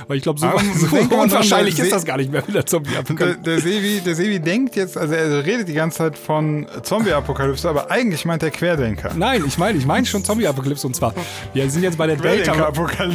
Weil 0.06 0.18
ich 0.18 0.22
glaube, 0.22 0.38
so, 0.38 0.48
Aber 0.48 0.60
so 0.76 0.94
unwahrscheinlich 1.16 1.76
der 1.76 1.84
ist 1.86 1.90
Se- 1.92 1.96
das 1.96 2.04
gar 2.04 2.18
nicht 2.18 2.30
mehr 2.30 2.42
mit 2.46 2.48
der 2.54 2.64
Der, 2.64 2.66
Zombie-Apokalypse. 2.66 3.40
der, 3.42 3.60
Sevi, 3.60 4.02
der 4.04 4.14
Sevi 4.14 4.38
denkt 4.38 4.76
jetzt, 4.76 4.98
also 4.98 5.14
er 5.14 5.46
redet 5.46 5.66
die 5.66 5.72
ganze 5.72 5.96
Zeit 5.96 6.18
von 6.18 6.66
Zombie-Apokalypse, 6.82 7.66
aber 7.70 7.90
eigentlich 7.90 8.26
meint 8.26 8.42
er 8.42 8.50
Querdenker. 8.50 9.12
Nein, 9.16 9.44
ich 9.46 9.56
meine, 9.56 9.78
ich 9.78 9.86
meine 9.86 10.04
schon 10.04 10.22
Zombie-Apokalypse 10.22 10.86
und 10.86 10.94
zwar, 10.94 11.14
wir 11.54 11.70
sind 11.70 11.84
jetzt 11.84 11.96
bei 11.96 12.06
der 12.06 12.16
Delta. 12.16 12.52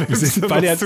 Wir 0.08 0.16
sind 0.16 0.48
bei 0.48 0.60
der 0.62 0.80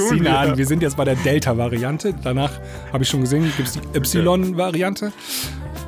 wir 0.58 0.66
sind 0.66 0.82
jetzt 0.82 0.96
bei 0.98 1.06
der 1.06 1.14
Delta-Variante. 1.14 2.12
Danach 2.22 2.52
habe 2.92 3.02
ich 3.02 3.08
schon 3.08 3.22
gesehen, 3.22 3.50
gibt 3.56 3.66
es 3.66 3.78
die 4.12 4.18
Y-Variante. 4.18 5.10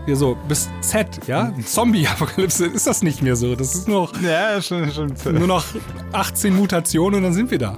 Hier 0.06 0.16
so, 0.16 0.36
bis 0.48 0.68
Z, 0.80 1.26
ja? 1.26 1.52
Zombie-Apokalypse 1.64 2.66
ist 2.66 2.86
das 2.86 3.02
nicht 3.02 3.22
mehr 3.22 3.36
so. 3.36 3.54
Das 3.54 3.74
ist 3.74 3.86
nur 3.88 4.02
noch, 4.02 4.20
Ja, 4.22 4.60
schon, 4.62 4.90
schon. 4.92 5.12
nur 5.34 5.46
noch 5.46 5.64
18 6.12 6.54
Mutationen 6.56 7.18
und 7.18 7.22
dann 7.24 7.32
sind 7.34 7.50
wir 7.50 7.58
da. 7.58 7.76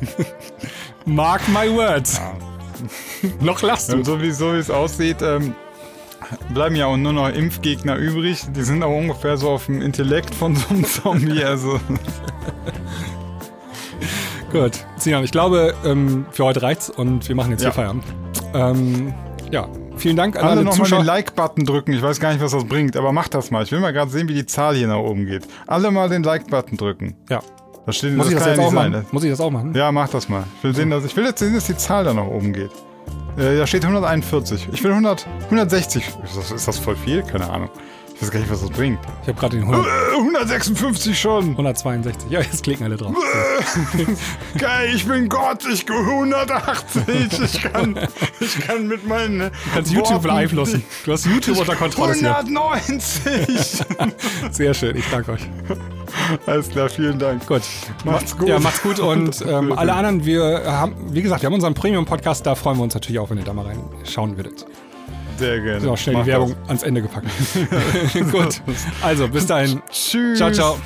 Mark 1.04 1.42
my 1.48 1.70
words. 1.74 2.20
noch 3.40 3.62
lachst 3.62 3.92
du. 3.92 4.04
So 4.04 4.20
wie 4.20 4.30
so 4.30 4.52
wie 4.54 4.58
es 4.58 4.70
aussieht, 4.70 5.18
ähm, 5.22 5.54
bleiben 6.54 6.76
ja 6.76 6.86
auch 6.86 6.96
nur 6.96 7.12
noch 7.12 7.28
Impfgegner 7.28 7.96
übrig. 7.96 8.44
Die 8.54 8.62
sind 8.62 8.82
aber 8.82 8.94
ungefähr 8.94 9.36
so 9.36 9.50
auf 9.50 9.66
dem 9.66 9.82
Intellekt 9.82 10.34
von 10.34 10.54
so 10.56 10.68
einem 10.70 10.84
Zombie. 10.84 11.42
Also 11.44 11.80
Gut. 14.52 14.84
Sinan, 14.96 15.24
ich 15.24 15.32
glaube, 15.32 15.74
ähm, 15.84 16.26
für 16.30 16.44
heute 16.44 16.62
reicht's 16.62 16.88
und 16.90 17.28
wir 17.28 17.34
machen 17.34 17.50
jetzt 17.50 17.62
Ja. 17.62 17.68
hier 17.70 17.74
Feierabend. 17.74 18.04
Ähm, 18.54 19.14
ja, 19.50 19.68
vielen 19.96 20.16
Dank 20.16 20.36
an 20.36 20.42
alle 20.42 20.50
alle, 20.52 20.64
nochmal 20.64 20.86
Zuschauer. 20.86 21.02
den 21.02 21.06
Like-Button 21.06 21.64
drücken. 21.64 21.92
Ich 21.92 22.02
weiß 22.02 22.20
gar 22.20 22.32
nicht, 22.32 22.42
was 22.42 22.52
das 22.52 22.64
bringt, 22.64 22.96
aber 22.96 23.12
macht 23.12 23.34
das 23.34 23.50
mal. 23.50 23.62
Ich 23.64 23.72
will 23.72 23.80
mal 23.80 23.92
gerade 23.92 24.10
sehen, 24.10 24.28
wie 24.28 24.34
die 24.34 24.46
Zahl 24.46 24.74
hier 24.76 24.88
nach 24.88 24.98
oben 24.98 25.26
geht. 25.26 25.46
Alle 25.66 25.90
mal 25.90 26.08
den 26.08 26.22
Like-Button 26.22 26.76
drücken. 26.76 27.16
ja. 27.28 27.40
Da 27.84 27.92
steht, 27.92 28.16
Muss 28.16 28.26
ich 28.30 28.34
das 28.34 28.44
jetzt 28.46 28.58
ja 28.58 28.64
auch 28.64 28.72
sein, 28.72 28.90
machen? 28.90 29.06
Muss 29.12 29.22
ich 29.22 29.30
das 29.30 29.40
auch 29.40 29.50
machen? 29.52 29.72
Ja, 29.72 29.92
mach 29.92 30.08
das 30.08 30.28
mal. 30.28 30.42
Ich 30.58 30.64
will, 30.64 30.74
sehen, 30.74 30.90
dass, 30.90 31.04
ich 31.04 31.16
will 31.16 31.24
jetzt 31.24 31.38
sehen, 31.38 31.54
dass 31.54 31.66
die 31.66 31.76
Zahl 31.76 32.02
da 32.02 32.12
nach 32.12 32.26
oben 32.26 32.52
geht. 32.52 32.72
Äh, 33.36 33.56
da 33.58 33.64
steht 33.64 33.84
141. 33.84 34.68
Ich 34.72 34.82
will 34.82 34.90
100, 34.90 35.24
160. 35.44 36.04
Ist 36.24 36.36
das, 36.36 36.50
ist 36.50 36.66
das 36.66 36.78
voll 36.80 36.96
viel? 36.96 37.22
Keine 37.22 37.48
Ahnung. 37.48 37.70
Ich 38.18 38.22
weiß 38.22 38.30
gar 38.30 38.40
nicht, 38.40 38.50
was 38.50 38.60
das 38.62 38.70
bringt. 38.70 38.98
Ich 39.22 39.28
habe 39.28 39.38
gerade 39.38 39.56
den 39.58 39.64
100, 39.68 39.86
Äh, 39.86 40.16
156 40.16 41.20
schon. 41.20 41.50
162. 41.50 42.30
Ja, 42.30 42.40
jetzt 42.40 42.62
klicken 42.62 42.84
alle 42.84 42.96
drauf. 42.96 43.14
Geil, 44.58 44.88
ich 44.94 45.06
bin 45.06 45.28
Gott. 45.28 45.64
Ich 45.70 45.84
gehe 45.84 45.96
180. 45.98 47.02
Ich 47.42 47.60
kann, 47.62 47.98
ich 48.40 48.58
kann 48.60 48.86
mit 48.88 49.06
meinen. 49.06 49.38
Du 49.40 49.50
kannst 49.74 49.92
YouTube 49.92 50.22
beeinflussen. 50.22 50.82
Du 51.04 51.12
hast 51.12 51.26
YouTube 51.26 51.58
unter 51.58 51.76
Kontrolle. 51.76 52.14
Sinan. 52.14 52.46
190. 52.56 53.84
Sehr 54.50 54.72
schön, 54.72 54.96
ich 54.96 55.04
danke 55.10 55.32
euch. 55.32 55.42
Alles 56.46 56.70
klar, 56.70 56.88
vielen 56.88 57.18
Dank. 57.18 57.46
Gut. 57.46 57.62
Macht's 58.04 58.36
gut. 58.36 58.48
Ja, 58.48 58.58
macht's 58.58 58.82
gut 58.82 58.98
und 58.98 59.44
ähm, 59.46 59.72
alle 59.76 59.92
anderen, 59.92 60.24
wir 60.24 60.62
haben, 60.64 60.94
wie 61.10 61.20
gesagt, 61.20 61.42
wir 61.42 61.48
haben 61.48 61.54
unseren 61.54 61.74
Premium-Podcast, 61.74 62.46
da 62.46 62.54
freuen 62.54 62.78
wir 62.78 62.84
uns 62.84 62.94
natürlich 62.94 63.18
auch, 63.18 63.28
wenn 63.28 63.36
ihr 63.38 63.44
da 63.44 63.52
mal 63.52 63.66
reinschauen 63.66 64.36
würdet. 64.38 64.64
Sehr 65.36 65.60
gerne. 65.60 65.80
So, 65.80 65.96
schnell 65.96 66.16
Mach 66.16 66.24
die 66.24 66.30
Werbung 66.30 66.56
ans 66.66 66.82
Ende 66.82 67.02
gepackt. 67.02 67.26
gut. 68.32 68.60
Also, 69.02 69.28
bis 69.28 69.46
dahin. 69.46 69.82
Das. 69.86 69.96
Tschüss. 69.96 70.38
Ciao, 70.38 70.50
ciao. 70.50 70.78